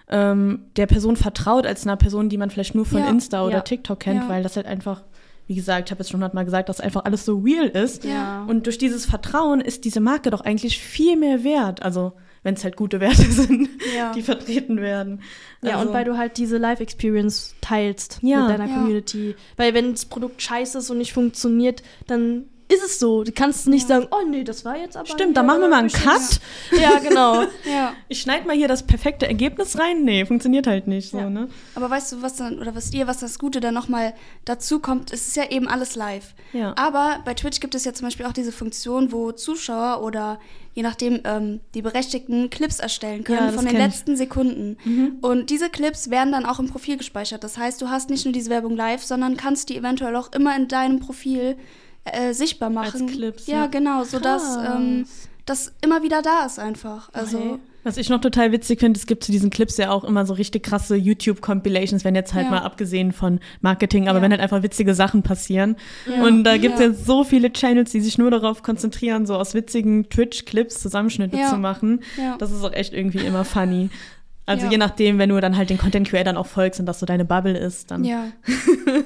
ähm, 0.08 0.64
der 0.76 0.86
Person 0.86 1.16
vertraut 1.16 1.66
als 1.66 1.84
einer 1.86 1.96
Person, 1.96 2.30
die 2.30 2.38
man 2.38 2.50
vielleicht 2.50 2.74
nur 2.74 2.86
von 2.86 2.98
Ja, 3.00 3.08
Insta 3.10 3.44
oder 3.44 3.56
ja. 3.56 3.60
TikTok 3.60 4.00
kennt, 4.00 4.22
Ja. 4.22 4.28
weil 4.28 4.42
das 4.42 4.56
halt 4.56 4.66
einfach, 4.66 5.02
wie 5.50 5.56
gesagt, 5.56 5.88
ich 5.88 5.90
habe 5.90 5.98
jetzt 6.00 6.10
schon 6.10 6.18
hundertmal 6.18 6.44
gesagt, 6.44 6.68
dass 6.68 6.80
einfach 6.80 7.04
alles 7.06 7.24
so 7.24 7.38
real 7.40 7.66
ist. 7.66 8.04
Ja. 8.04 8.44
Und 8.44 8.66
durch 8.66 8.78
dieses 8.78 9.04
Vertrauen 9.04 9.60
ist 9.60 9.84
diese 9.84 9.98
Marke 9.98 10.30
doch 10.30 10.42
eigentlich 10.42 10.78
viel 10.78 11.16
mehr 11.16 11.42
wert. 11.42 11.82
Also 11.82 12.12
wenn 12.44 12.54
es 12.54 12.62
halt 12.62 12.76
gute 12.76 13.00
Werte 13.00 13.22
sind, 13.24 13.68
Ja. 13.96 14.12
die 14.12 14.22
vertreten 14.22 14.80
werden. 14.80 15.22
Ja, 15.60 15.72
Also- 15.78 15.88
und 15.88 15.92
weil 15.94 16.04
du 16.04 16.16
halt 16.16 16.36
diese 16.38 16.56
Live-Experience 16.56 17.56
teilst 17.60 18.20
Ja. 18.22 18.42
mit 18.42 18.50
deiner. 18.50 18.72
Community. 18.72 19.34
Weil 19.56 19.74
wenn 19.74 19.90
das 19.90 20.04
Produkt 20.04 20.40
scheiße 20.40 20.78
ist 20.78 20.88
und 20.88 20.98
nicht 20.98 21.12
funktioniert, 21.12 21.82
dann 22.06 22.44
ist 22.70 22.82
es 22.84 22.98
so. 22.98 23.24
Du 23.24 23.32
kannst 23.32 23.66
nicht 23.68 23.88
Ja. 23.88 23.96
sagen, 24.00 24.08
oh 24.10 24.26
nee, 24.28 24.44
das 24.44 24.64
war 24.64 24.76
jetzt 24.76 24.96
aber. 24.96 25.06
Stimmt, 25.06 25.36
dann 25.36 25.46
machen 25.46 25.60
wir 25.62 25.68
mal 25.68 25.80
einen 25.80 25.88
Cut. 25.90 26.40
Ja, 26.80 26.98
genau. 27.00 27.42
ja. 27.64 27.92
Ich 28.08 28.20
schneide 28.20 28.46
mal 28.46 28.56
hier 28.56 28.68
das 28.68 28.84
perfekte 28.86 29.26
Ergebnis 29.26 29.78
rein. 29.78 30.04
Nee, 30.04 30.24
funktioniert 30.24 30.66
halt 30.66 30.86
nicht 30.86 31.10
so, 31.10 31.18
Ja. 31.18 31.28
ne? 31.30 31.48
Aber 31.74 31.90
weißt 31.90 32.12
du, 32.12 32.22
was 32.22 32.36
dann, 32.36 32.58
oder 32.58 32.74
wisst 32.74 32.94
ihr, 32.94 33.06
was 33.06 33.18
das 33.18 33.38
Gute 33.38 33.60
dann 33.60 33.74
nochmal 33.74 34.14
dazu 34.44 34.78
kommt? 34.80 35.12
Es 35.12 35.26
ist 35.26 35.36
ja 35.36 35.50
eben 35.50 35.68
alles 35.68 35.96
live. 35.96 36.34
Ja. 36.52 36.74
Aber 36.76 37.20
bei 37.24 37.34
Twitch 37.34 37.60
gibt 37.60 37.74
es 37.74 37.84
ja 37.84 37.92
zum 37.92 38.06
Beispiel 38.06 38.26
auch 38.26 38.32
diese 38.32 38.52
Funktion, 38.52 39.12
wo 39.12 39.32
Zuschauer 39.32 40.02
oder 40.02 40.38
je 40.72 40.82
nachdem 40.84 41.20
ähm, 41.24 41.60
die 41.74 41.82
Berechtigten 41.82 42.48
Clips 42.48 42.78
erstellen 42.78 43.24
können 43.24 43.48
Ja, 43.48 43.52
von 43.52 43.64
den 43.64 43.74
kenn 43.74 43.80
ich. 43.80 43.86
letzten 43.88 44.16
Sekunden. 44.16 45.18
Und 45.20 45.50
diese 45.50 45.68
Clips 45.68 46.10
werden 46.10 46.32
dann 46.32 46.46
auch 46.46 46.60
im 46.60 46.68
Profil 46.68 46.96
gespeichert. 46.96 47.42
Das 47.42 47.58
heißt, 47.58 47.82
du 47.82 47.88
hast 47.90 48.08
nicht 48.08 48.24
nur 48.24 48.32
diese 48.32 48.50
Werbung 48.50 48.76
live, 48.76 49.02
sondern 49.02 49.36
kannst 49.36 49.68
die 49.68 49.76
eventuell 49.76 50.14
auch 50.14 50.30
immer 50.32 50.54
in 50.56 50.68
deinem 50.68 51.00
Profil 51.00 51.56
äh, 52.04 52.32
sichtbar 52.32 52.70
machen. 52.70 53.06
Clips, 53.06 53.46
Ja, 53.46 53.58
ja. 53.58 53.66
genau, 53.66 54.04
sodass 54.04 54.56
ähm, 54.56 55.06
das 55.46 55.72
immer 55.82 56.02
wieder 56.02 56.22
da 56.22 56.44
ist 56.46 56.58
einfach. 56.58 57.08
Also 57.12 57.38
Okay. 57.38 57.58
Was 57.82 57.96
ich 57.96 58.10
noch 58.10 58.20
total 58.20 58.52
witzig 58.52 58.78
finde, 58.80 58.98
es 59.00 59.06
gibt 59.06 59.24
zu 59.24 59.32
diesen 59.32 59.48
Clips 59.48 59.78
ja 59.78 59.90
auch 59.90 60.04
immer 60.04 60.26
so 60.26 60.34
richtig 60.34 60.64
krasse 60.64 60.96
YouTube-Compilations, 60.96 62.04
wenn 62.04 62.14
jetzt 62.14 62.34
halt 62.34 62.44
Ja. 62.44 62.50
mal 62.50 62.58
abgesehen 62.58 63.10
von 63.12 63.40
Marketing, 63.62 64.06
aber 64.06 64.18
Ja. 64.18 64.22
wenn 64.22 64.30
halt 64.32 64.42
einfach 64.42 64.62
witzige 64.62 64.92
Sachen 64.94 65.22
passieren. 65.22 65.76
Ja. 66.06 66.22
Und 66.24 66.44
da 66.44 66.58
gibt 66.58 66.74
es 66.74 66.80
Ja. 66.80 66.86
ja. 66.88 66.92
so 66.92 67.24
viele 67.24 67.50
Channels, 67.54 67.90
die 67.90 68.02
sich 68.02 68.18
nur 68.18 68.30
darauf 68.30 68.62
konzentrieren, 68.62 69.24
so 69.24 69.34
aus 69.34 69.54
witzigen 69.54 70.10
Twitch-Clips 70.10 70.78
Zusammenschnitte 70.82 71.38
Ja. 71.38 71.48
zu 71.48 71.56
machen. 71.56 72.02
Ja. 72.18 72.36
Das 72.36 72.50
ist 72.52 72.62
auch 72.62 72.74
echt 72.74 72.92
irgendwie 72.92 73.24
immer 73.24 73.46
funny. 73.46 73.88
Also 74.50 74.66
Ja. 74.66 74.72
je 74.72 74.78
nachdem, 74.78 75.18
wenn 75.18 75.28
du 75.28 75.40
dann 75.40 75.56
halt 75.56 75.70
den 75.70 75.78
Content-Creatern 75.78 76.36
auch 76.36 76.46
folgst 76.46 76.80
und 76.80 76.86
das 76.86 76.98
so 76.98 77.06
deine 77.06 77.24
Bubble 77.24 77.56
ist, 77.56 77.90
dann 77.92 78.02
ja. 78.04 78.24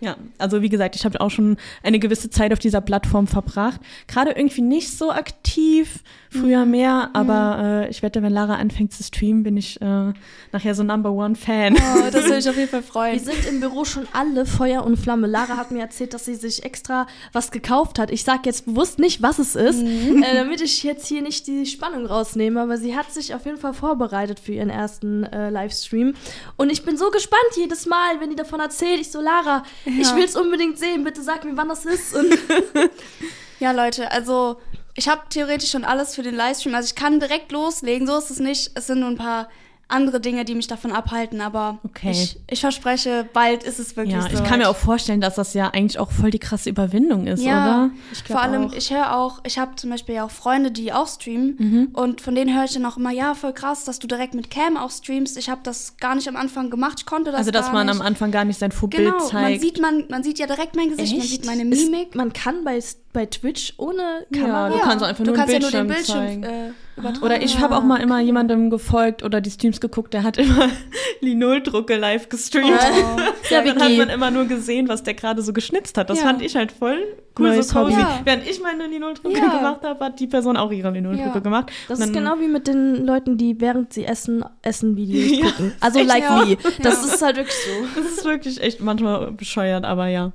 Ja, 0.00 0.16
also 0.36 0.62
wie 0.62 0.68
gesagt, 0.68 0.96
ich 0.96 1.04
habe 1.04 1.20
auch 1.20 1.30
schon 1.30 1.56
eine 1.84 2.00
gewisse 2.00 2.28
Zeit 2.28 2.52
auf 2.52 2.58
dieser 2.58 2.80
Plattform 2.80 3.28
verbracht. 3.28 3.80
Gerade 4.08 4.32
irgendwie 4.32 4.60
nicht 4.62 4.90
so 4.98 5.12
aktiv, 5.12 6.00
früher 6.28 6.66
mehr, 6.66 7.10
aber 7.12 7.84
äh, 7.84 7.88
ich 7.90 8.02
wette, 8.02 8.20
wenn 8.20 8.32
Lara 8.32 8.56
anfängt 8.56 8.92
zu 8.92 9.04
streamen, 9.04 9.44
bin 9.44 9.56
ich 9.56 9.80
äh, 9.80 10.12
nachher 10.50 10.74
so 10.74 10.82
Number 10.82 11.12
One 11.12 11.36
Fan. 11.36 11.76
Oh, 11.76 12.10
das 12.10 12.24
würde 12.24 12.38
ich 12.38 12.48
auf 12.48 12.56
jeden 12.56 12.68
Fall 12.68 12.82
freuen. 12.82 13.12
Wir 13.24 13.32
sind 13.32 13.46
im 13.48 13.60
Büro 13.60 13.84
schon 13.84 14.08
alle 14.12 14.44
Feuer 14.44 14.84
und 14.84 14.96
Flamme. 14.96 15.28
Lara 15.28 15.56
hat 15.56 15.70
mir 15.70 15.82
erzählt, 15.82 16.14
dass 16.14 16.24
sie 16.24 16.34
sich 16.34 16.64
extra 16.64 17.06
was 17.32 17.52
gekauft 17.52 18.00
hat. 18.00 18.10
Ich 18.10 18.24
sage 18.24 18.40
jetzt 18.46 18.66
bewusst 18.66 18.98
nicht, 18.98 19.22
was 19.22 19.38
es 19.38 19.54
ist, 19.54 19.82
äh, 19.84 20.34
damit 20.34 20.60
ich 20.62 20.82
jetzt 20.82 21.06
hier 21.06 21.22
nicht 21.22 21.46
die 21.46 21.64
Spannung 21.66 22.06
rausnehme. 22.06 22.60
Aber 22.60 22.76
sie 22.76 22.96
hat 22.96 23.12
sich 23.12 23.36
auf 23.36 23.44
jeden 23.46 23.58
Fall 23.58 23.72
vorbereitet 23.74 24.40
für 24.40 24.52
ihren 24.52 24.70
ersten 24.72 25.24
äh, 25.24 25.50
Livestream. 25.50 26.14
Und 26.56 26.70
ich 26.70 26.84
bin 26.84 26.96
so 26.96 27.10
gespannt 27.10 27.42
jedes 27.56 27.86
Mal, 27.86 28.20
wenn 28.20 28.30
die 28.30 28.36
davon 28.36 28.58
erzählt. 28.60 29.00
Ich 29.00 29.12
so, 29.12 29.20
Lara, 29.20 29.62
ich 29.84 30.08
Ja. 30.08 30.16
will 30.16 30.24
es 30.24 30.34
unbedingt 30.36 30.78
sehen. 30.78 31.04
Bitte 31.04 31.22
sag 31.22 31.44
mir, 31.44 31.56
wann 31.56 31.68
das 31.68 31.84
ist. 31.84 32.14
Und 32.14 32.36
Ja, 33.60 33.70
Leute, 33.72 34.10
also 34.10 34.60
ich 34.94 35.08
habe 35.08 35.22
theoretisch 35.30 35.70
schon 35.70 35.84
alles 35.84 36.14
für 36.16 36.22
den 36.22 36.34
Livestream. 36.34 36.74
Also 36.74 36.86
ich 36.88 36.94
kann 36.94 37.20
direkt 37.20 37.52
loslegen, 37.52 38.06
so 38.06 38.18
ist 38.18 38.30
es 38.30 38.40
nicht. 38.40 38.72
Es 38.74 38.88
sind 38.88 39.00
nur 39.00 39.08
ein 39.08 39.16
paar 39.16 39.48
andere 39.92 40.20
Dinge, 40.20 40.44
die 40.44 40.54
mich 40.54 40.66
davon 40.66 40.90
abhalten, 40.92 41.40
aber 41.40 41.78
Okay. 41.84 42.10
ich, 42.10 42.40
ich 42.50 42.60
verspreche, 42.60 43.28
bald 43.32 43.62
ist 43.62 43.78
es 43.78 43.96
wirklich 43.96 44.14
Ja, 44.16 44.22
so. 44.22 44.28
ich 44.34 44.44
kann 44.44 44.58
mir 44.58 44.68
auch 44.68 44.76
vorstellen, 44.76 45.20
dass 45.20 45.36
das 45.36 45.54
ja 45.54 45.68
eigentlich 45.68 45.98
auch 45.98 46.10
voll 46.10 46.30
die 46.30 46.38
krasse 46.38 46.70
Überwindung 46.70 47.26
ist, 47.26 47.42
ja, 47.44 47.64
oder? 47.64 47.90
Ich 48.12 48.22
vor 48.24 48.40
allem, 48.40 48.66
auch. 48.68 48.72
ich 48.72 48.92
höre 48.92 49.16
auch, 49.16 49.40
ich 49.44 49.58
habe 49.58 49.76
zum 49.76 49.90
Beispiel 49.90 50.14
ja 50.16 50.24
auch 50.24 50.30
Freunde, 50.30 50.70
die 50.70 50.92
auch 50.92 51.06
streamen 51.06 51.54
Mhm. 51.58 51.88
und 51.92 52.20
von 52.20 52.34
denen 52.34 52.54
höre 52.56 52.64
ich 52.64 52.72
dann 52.72 52.84
auch 52.86 52.96
immer, 52.96 53.10
ja, 53.12 53.34
voll 53.34 53.52
krass, 53.52 53.84
dass 53.84 53.98
du 53.98 54.06
direkt 54.06 54.34
mit 54.34 54.50
Cam 54.50 54.76
auch 54.76 54.90
streamst. 54.90 55.36
Ich 55.36 55.48
habe 55.50 55.60
das 55.62 55.96
gar 55.98 56.14
nicht 56.14 56.28
am 56.28 56.36
Anfang 56.36 56.70
gemacht, 56.70 56.94
ich 57.00 57.06
konnte 57.06 57.30
das 57.30 57.38
Also, 57.40 57.50
dass 57.50 57.66
gar 57.66 57.74
man 57.74 57.86
nicht. 57.86 57.96
am 58.00 58.02
Anfang 58.06 58.30
gar 58.30 58.44
nicht 58.44 58.58
sein 58.58 58.72
Vorbild 58.72 59.04
Genau, 59.04 59.18
man 59.18 59.26
zeigt. 59.28 59.60
sieht, 59.60 59.80
man, 59.80 60.04
man 60.08 60.22
sieht 60.22 60.38
ja 60.38 60.46
direkt 60.46 60.74
mein 60.76 60.88
Gesicht, 60.90 61.16
man 61.16 61.26
sieht 61.26 61.44
meine 61.46 61.62
Ist- 61.64 61.90
Mimik. 61.90 62.14
man 62.14 62.32
kann 62.32 62.64
bei, 62.64 62.78
bei 63.12 63.26
Twitch 63.26 63.74
ohne 63.76 64.24
Ja, 64.34 64.40
Kamera. 64.40 64.68
du 64.70 64.78
kannst 64.78 65.04
einfach 65.04 65.24
du 65.24 65.30
nur 65.30 65.34
kannst 65.36 65.52
den 65.54 65.60
ja 65.62 65.68
nur 65.70 65.80
den 65.80 65.86
Bildschirm 65.88 66.16
zeigen. 66.16 66.42
äh, 66.44 66.70
übertragen. 66.96 67.24
Oder 67.24 67.42
ich 67.42 67.58
habe 67.60 67.76
auch 67.76 67.82
mal 67.84 67.98
immer 68.00 68.20
jemandem 68.20 68.70
gefolgt 68.70 69.22
oder 69.22 69.40
die 69.40 69.50
Streams 69.50 69.80
geguckt, 69.82 70.14
der 70.14 70.22
hat 70.22 70.38
immer 70.38 70.70
Linol-Drucke 71.20 71.96
live 71.96 72.28
gestreamt. 72.30 72.70
Oh. 72.80 73.20
Ja, 73.50 73.60
dann 73.62 73.78
hat 73.82 73.92
man 73.98 74.08
immer 74.08 74.30
nur 74.30 74.46
gesehen, 74.46 74.88
was 74.88 75.02
der 75.02 75.12
gerade 75.12 75.42
so 75.42 75.52
geschnitzt 75.52 75.98
hat. 75.98 76.08
Das 76.08 76.20
Ja. 76.20 76.24
fand 76.26 76.40
ich 76.40 76.56
halt 76.56 76.72
voll 76.72 76.98
cool, 77.38 77.48
Neues 77.48 77.68
so 77.68 77.80
cozy. 77.80 77.92
Hobby. 77.92 78.00
Ja. 78.00 78.20
Während 78.24 78.48
ich 78.48 78.62
meine 78.62 78.86
Linol-Drucke 78.86 79.36
Ja. 79.36 79.58
gemacht 79.58 79.80
habe, 79.82 80.02
hat 80.02 80.18
die 80.20 80.26
Person 80.26 80.56
auch 80.56 80.70
ihre 80.72 80.90
Linol-Drucke 80.90 81.28
Ja. 81.34 81.38
gemacht. 81.40 81.70
Das 81.88 82.00
ist 82.00 82.14
genau 82.14 82.38
wie 82.40 82.48
mit 82.48 82.66
den 82.66 83.04
Leuten, 83.04 83.36
die 83.36 83.60
während 83.60 83.92
sie 83.92 84.04
essen, 84.06 84.42
Essen-Videos 84.62 85.38
Ja, 85.38 85.46
gucken. 85.50 85.72
Also 85.80 85.98
echt, 85.98 86.08
like 86.08 86.22
ja. 86.22 86.44
me. 86.46 86.56
Das 86.82 87.04
Ja. 87.06 87.12
ist 87.14 87.22
halt 87.22 87.36
wirklich 87.36 87.56
so. 87.56 88.00
Das 88.00 88.10
ist 88.12 88.24
wirklich 88.24 88.62
echt 88.62 88.80
manchmal 88.80 89.32
bescheuert, 89.32 89.84
aber 89.84 90.06
ja. 90.06 90.32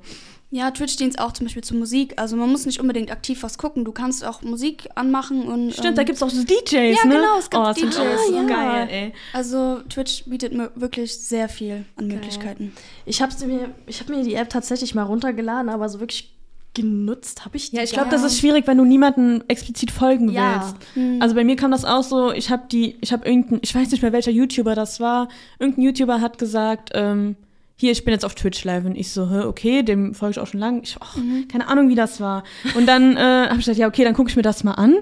Ja, 0.50 0.70
Twitch 0.70 0.96
dient 0.96 1.18
auch 1.18 1.32
zum 1.32 1.44
Beispiel 1.44 1.62
zu 1.62 1.74
Musik. 1.74 2.14
Also 2.16 2.34
man 2.36 2.50
muss 2.50 2.64
nicht 2.64 2.80
unbedingt 2.80 3.10
aktiv 3.10 3.42
was 3.42 3.58
gucken. 3.58 3.84
Du 3.84 3.92
kannst 3.92 4.24
auch 4.24 4.40
Musik 4.40 4.88
anmachen 4.94 5.42
und. 5.42 5.72
Stimmt, 5.72 5.88
ähm, 5.88 5.94
da 5.94 6.02
gibt 6.04 6.16
es 6.16 6.22
auch 6.22 6.30
so 6.30 6.42
DJs, 6.42 6.72
ja, 6.72 7.06
ne? 7.06 7.16
genau, 7.16 7.38
es 7.38 7.50
gibt 7.50 7.62
oh, 7.62 7.72
DJs, 7.72 8.26
so 8.28 8.34
ja. 8.34 8.42
geil, 8.44 8.88
ey. 8.90 9.12
Also 9.34 9.80
Twitch 9.90 10.24
bietet 10.24 10.54
mir 10.54 10.70
wirklich 10.74 11.14
sehr 11.18 11.50
viel 11.50 11.84
an 11.96 12.08
Möglichkeiten. 12.08 12.72
Ich 13.04 13.20
habe 13.20 13.34
mir, 13.46 13.74
ich 13.86 14.00
hab 14.00 14.08
mir 14.08 14.22
die 14.22 14.34
App 14.34 14.48
tatsächlich 14.48 14.94
mal 14.94 15.02
runtergeladen, 15.02 15.68
aber 15.68 15.88
so 15.90 16.00
wirklich 16.00 16.32
genutzt 16.74 17.44
habe 17.44 17.56
ich 17.56 17.70
die 17.70 17.76
Ja, 17.76 17.82
ich 17.82 17.92
glaube, 17.92 18.08
das 18.10 18.22
ist 18.22 18.38
schwierig, 18.38 18.66
wenn 18.66 18.78
du 18.78 18.84
niemanden 18.84 19.42
explizit 19.48 19.90
folgen 19.90 20.30
Ja. 20.30 20.74
willst. 20.94 21.22
Also 21.22 21.34
bei 21.34 21.44
mir 21.44 21.56
kam 21.56 21.72
das 21.72 21.84
auch 21.84 22.02
so, 22.02 22.32
ich 22.32 22.50
habe 22.50 22.64
die, 22.70 22.96
ich 23.00 23.12
habe 23.12 23.26
irgendeinen, 23.26 23.60
ich 23.62 23.74
weiß 23.74 23.90
nicht 23.90 24.02
mehr 24.02 24.12
welcher 24.12 24.30
YouTuber 24.30 24.74
das 24.74 25.00
war, 25.00 25.28
irgendein 25.58 25.84
YouTuber 25.84 26.20
hat 26.20 26.38
gesagt, 26.38 26.90
ähm, 26.94 27.36
hier, 27.80 27.92
ich 27.92 28.04
bin 28.04 28.12
jetzt 28.12 28.24
auf 28.24 28.34
Twitch 28.34 28.64
live 28.64 28.84
und 28.84 28.96
ich 28.96 29.12
so, 29.12 29.30
hä, 29.30 29.40
okay, 29.42 29.82
dem 29.84 30.12
folge 30.14 30.32
ich 30.32 30.38
auch 30.40 30.48
schon 30.48 30.58
lange. 30.60 30.80
Ich 30.82 30.90
so, 30.90 30.98
ach, 31.00 31.16
keine 31.50 31.68
Ahnung, 31.68 31.88
wie 31.88 31.94
das 31.94 32.20
war. 32.20 32.42
Und 32.76 32.86
dann 32.86 33.16
äh, 33.16 33.20
habe 33.20 33.52
ich 33.54 33.58
gesagt, 33.66 33.78
ja, 33.78 33.86
okay, 33.86 34.02
dann 34.04 34.14
gucke 34.14 34.28
ich 34.30 34.36
mir 34.36 34.42
das 34.42 34.64
mal 34.64 34.72
an. 34.72 34.96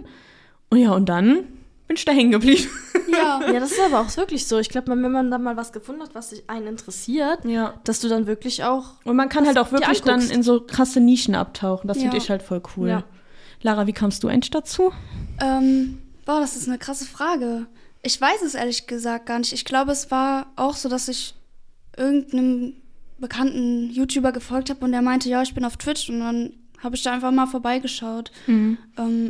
Und 0.68 0.78
ja, 0.78 0.92
und 0.92 1.08
dann 1.08 1.44
bin 1.88 1.96
ich 1.96 2.04
da 2.04 2.12
hängen 2.12 2.30
geblieben. 2.32 2.68
Ja. 3.10 3.40
Ja, 3.52 3.60
das 3.60 3.70
ist 3.72 3.80
aber 3.80 4.00
auch 4.00 4.16
wirklich 4.16 4.46
so. 4.46 4.58
Ich 4.58 4.68
glaube, 4.68 4.88
wenn 4.90 5.00
man 5.10 5.30
dann 5.30 5.42
mal 5.42 5.56
was 5.56 5.72
gefunden 5.72 6.02
hat, 6.02 6.14
was 6.14 6.30
sich 6.30 6.50
einen 6.50 6.66
interessiert, 6.66 7.44
Ja. 7.44 7.74
dass 7.84 8.00
du 8.00 8.08
dann 8.08 8.26
wirklich 8.26 8.64
auch. 8.64 8.94
Und 9.04 9.16
man 9.16 9.28
kann 9.28 9.46
halt 9.46 9.56
auch 9.58 9.72
wirklich 9.72 10.02
dann 10.02 10.28
in 10.28 10.42
so 10.42 10.60
krasse 10.60 11.00
Nischen 11.00 11.34
abtauchen. 11.34 11.86
Das 11.88 11.96
finde 11.98 12.16
Ja. 12.16 12.22
ich 12.22 12.28
halt 12.28 12.42
voll 12.42 12.60
cool. 12.76 12.88
Ja. 12.88 13.04
Lara, 13.62 13.86
wie 13.86 13.92
kamst 13.94 14.22
du 14.22 14.28
eigentlich 14.28 14.50
dazu? 14.50 14.92
Ähm, 15.40 15.98
boah, 16.26 16.40
das 16.40 16.56
ist 16.56 16.68
eine 16.68 16.76
krasse 16.78 17.06
Frage. 17.06 17.66
Ich 18.02 18.20
weiß 18.20 18.42
es 18.42 18.54
ehrlich 18.54 18.86
gesagt 18.86 19.26
gar 19.26 19.38
nicht. 19.38 19.52
Ich 19.52 19.64
glaube, 19.64 19.92
es 19.92 20.10
war 20.10 20.48
auch 20.56 20.74
so, 20.74 20.88
dass 20.88 21.08
ich 21.08 21.34
irgendeinem 21.96 22.74
bekannten 23.18 23.90
YouTuber 23.90 24.32
gefolgt 24.32 24.70
habe 24.70 24.84
und 24.84 24.92
der 24.92 25.02
meinte, 25.02 25.28
ja, 25.28 25.42
ich 25.42 25.54
bin 25.54 25.64
auf 25.64 25.76
Twitch 25.76 26.10
und 26.10 26.20
dann 26.20 26.52
habe 26.82 26.94
ich 26.96 27.02
da 27.02 27.12
einfach 27.12 27.30
mal 27.32 27.46
vorbeigeschaut. 27.46 28.30
Ähm, 28.48 28.78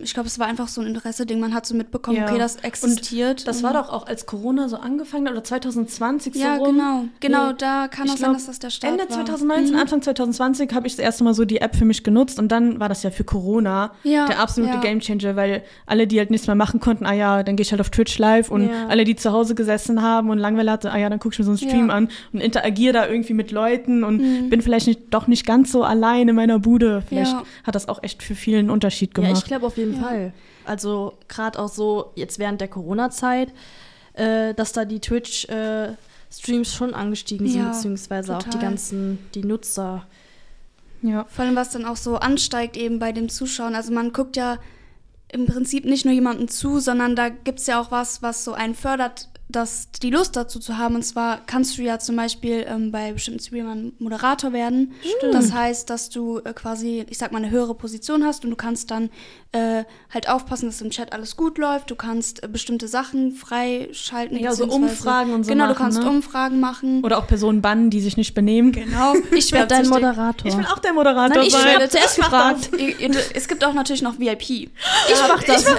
ich 0.02 0.14
glaube, 0.14 0.26
es 0.28 0.38
war 0.38 0.46
einfach 0.46 0.68
so 0.68 0.80
ein 0.80 0.86
Interesse-Ding. 0.86 1.40
Man 1.40 1.54
hat 1.54 1.66
so 1.66 1.74
mitbekommen, 1.74 2.18
Ja. 2.18 2.24
okay, 2.28 2.38
das 2.38 2.56
existiert. 2.56 3.46
Das 3.48 3.58
und- 3.58 3.62
war 3.64 3.72
doch 3.72 3.90
auch, 3.90 4.06
als 4.06 4.26
Corona 4.26 4.68
so 4.68 4.76
angefangen 4.76 5.26
hat, 5.26 5.32
oder 5.32 5.44
2020 5.44 6.34
so 6.34 6.40
Ja, 6.40 6.56
rum. 6.56 6.74
genau. 6.76 7.04
Genau, 7.20 7.48
Nee. 7.48 7.54
da 7.58 7.88
kann 7.88 8.06
Ich 8.06 8.12
auch 8.12 8.16
sein, 8.16 8.24
glaub, 8.30 8.36
dass 8.36 8.46
das 8.46 8.58
der 8.58 8.70
Start 8.70 8.92
Ende 8.92 9.04
war. 9.04 9.10
2019, 9.24 9.74
Mhm. 9.74 9.80
Anfang 9.80 10.02
2020 10.02 10.72
habe 10.72 10.86
ich 10.86 10.96
das 10.96 11.04
erste 11.04 11.24
Mal 11.24 11.34
so 11.34 11.44
die 11.44 11.58
App 11.60 11.76
für 11.76 11.84
mich 11.84 12.02
genutzt 12.04 12.38
und 12.38 12.48
dann 12.52 12.80
war 12.80 12.88
das 12.88 13.02
ja 13.02 13.10
für 13.10 13.24
Corona 13.24 13.92
Ja, 14.04 14.26
der 14.26 14.40
absolute 14.40 14.74
ja. 14.74 14.80
Gamechanger, 14.80 15.36
weil 15.36 15.62
alle, 15.86 16.06
die 16.06 16.18
halt 16.18 16.30
nichts 16.30 16.46
mehr 16.46 16.56
machen 16.56 16.80
konnten, 16.80 17.06
ah 17.06 17.12
ja, 17.12 17.42
dann 17.42 17.56
gehe 17.56 17.62
ich 17.62 17.70
halt 17.70 17.80
auf 17.80 17.90
Twitch 17.90 18.18
live 18.18 18.50
und 18.50 18.70
alle, 18.88 19.04
die 19.04 19.16
zu 19.16 19.32
Hause 19.32 19.54
gesessen 19.54 20.02
haben 20.02 20.30
und 20.30 20.38
Langeweile 20.38 20.70
hatte, 20.72 20.92
ah 20.92 20.98
ja, 20.98 21.08
dann 21.08 21.18
gucke 21.18 21.32
ich 21.34 21.38
mir 21.38 21.44
so 21.44 21.50
einen 21.50 21.58
Stream 21.58 21.90
an 21.90 22.08
und 22.32 22.40
interagiere 22.40 22.92
da 22.92 23.06
irgendwie 23.08 23.34
mit 23.34 23.50
Leuten 23.50 24.04
und 24.04 24.16
Mhm. 24.20 24.50
bin 24.50 24.60
vielleicht 24.62 24.86
nicht, 24.86 25.00
doch 25.10 25.26
nicht 25.26 25.46
ganz 25.46 25.72
so 25.72 25.82
allein 25.82 26.28
in 26.28 26.34
meiner 26.36 26.58
Bude. 26.58 27.02
Vielleicht 27.08 27.35
Ja. 27.40 27.44
hat 27.64 27.74
das 27.74 27.88
auch 27.88 28.02
echt 28.02 28.22
für 28.22 28.34
viele 28.34 28.58
einen 28.58 28.70
Unterschied 28.70 29.10
Ja, 29.16 29.24
gemacht. 29.24 29.42
ich 29.42 29.44
glaube 29.44 29.66
auf 29.66 29.76
jeden 29.76 29.94
Ja. 29.96 30.02
Fall. 30.02 30.32
Also 30.64 31.14
gerade 31.28 31.58
auch 31.58 31.68
so 31.68 32.12
jetzt 32.16 32.38
während 32.38 32.60
der 32.60 32.68
Corona-Zeit, 32.68 33.52
äh, 34.14 34.54
dass 34.54 34.72
da 34.72 34.84
die 34.84 35.00
Twitch-Streams 35.00 36.72
schon 36.74 36.94
angestiegen 36.94 37.46
sind, 37.48 37.60
Ja, 37.62 37.68
beziehungsweise 37.70 38.36
auch 38.36 38.42
die 38.42 38.50
total. 38.50 38.60
ganzen, 38.70 39.18
die 39.34 39.44
Nutzer. 39.44 40.06
ja. 41.02 41.24
Vor 41.28 41.44
allem, 41.44 41.54
was 41.56 41.70
dann 41.70 41.84
auch 41.84 41.96
so 41.96 42.16
ansteigt 42.16 42.76
eben 42.76 42.98
bei 42.98 43.12
dem 43.12 43.28
Zuschauen. 43.28 43.74
Also 43.74 43.92
man 43.92 44.12
guckt 44.12 44.36
ja 44.36 44.58
im 45.32 45.46
Prinzip 45.46 45.84
nicht 45.84 46.04
nur 46.04 46.14
jemandem 46.14 46.48
zu, 46.48 46.78
sondern 46.78 47.14
da 47.16 47.28
gibt 47.28 47.58
es 47.60 47.66
ja 47.66 47.80
auch 47.80 47.90
was, 47.90 48.22
was 48.22 48.44
so 48.44 48.52
einen 48.54 48.74
fördert, 48.74 49.28
das, 49.48 49.90
die 50.02 50.10
Lust 50.10 50.34
dazu 50.34 50.58
zu 50.58 50.76
haben. 50.76 50.96
Und 50.96 51.02
zwar 51.04 51.40
kannst 51.46 51.78
du 51.78 51.82
ja 51.82 51.98
zum 51.98 52.16
Beispiel 52.16 52.66
ähm, 52.68 52.90
bei 52.90 53.12
bestimmten 53.12 53.40
Streamern 53.40 53.92
Moderator 53.98 54.52
werden. 54.52 54.92
Das 55.32 55.52
heißt, 55.52 55.88
dass 55.88 56.10
du 56.10 56.38
äh, 56.38 56.52
quasi, 56.52 57.06
ich 57.08 57.18
sag 57.18 57.30
mal, 57.32 57.38
eine 57.38 57.50
höhere 57.50 57.74
Position 57.74 58.24
hast 58.24 58.44
und 58.44 58.50
du 58.50 58.56
kannst 58.56 58.90
dann 58.90 59.10
äh, 59.52 59.84
halt 60.12 60.28
aufpassen, 60.28 60.66
dass 60.66 60.80
im 60.80 60.90
Chat 60.90 61.12
alles 61.12 61.36
gut 61.36 61.58
läuft. 61.58 61.90
Du 61.90 61.94
kannst 61.94 62.42
äh, 62.42 62.48
bestimmte 62.48 62.88
Sachen 62.88 63.32
freischalten. 63.32 64.36
Ja, 64.38 64.52
so 64.52 64.66
Umfragen 64.66 65.32
und 65.32 65.44
so 65.44 65.52
Genau, 65.52 65.66
du 65.66 65.72
machen, 65.72 65.82
kannst 65.82 66.00
ne? 66.00 66.08
Umfragen 66.08 66.58
machen. 66.60 67.04
Oder 67.04 67.18
auch 67.18 67.26
Personen 67.26 67.62
bannen, 67.62 67.90
die 67.90 68.00
sich 68.00 68.16
nicht 68.16 68.34
benehmen. 68.34 68.72
genau. 68.72 69.14
Ich 69.36 69.52
werde 69.52 69.68
dein. 69.68 69.86
Moderator. 69.88 70.46
Ich 70.50 70.56
will 70.56 70.66
auch 70.66 70.78
der 70.78 70.92
Moderator 70.92 71.36
Nein, 71.36 71.46
ich 71.46 71.52
sein. 71.52 71.64
werde 71.66 71.88
zuerst 71.88 72.18
Ich 72.18 72.24
mach 72.24 72.30
gefragt. 72.30 72.70
Es 73.34 73.46
gibt 73.46 73.64
auch 73.64 73.74
natürlich 73.74 74.02
noch 74.02 74.18
VIP. 74.18 74.42
Ich 74.50 74.70
mach 75.28 75.42
das. 75.44 75.64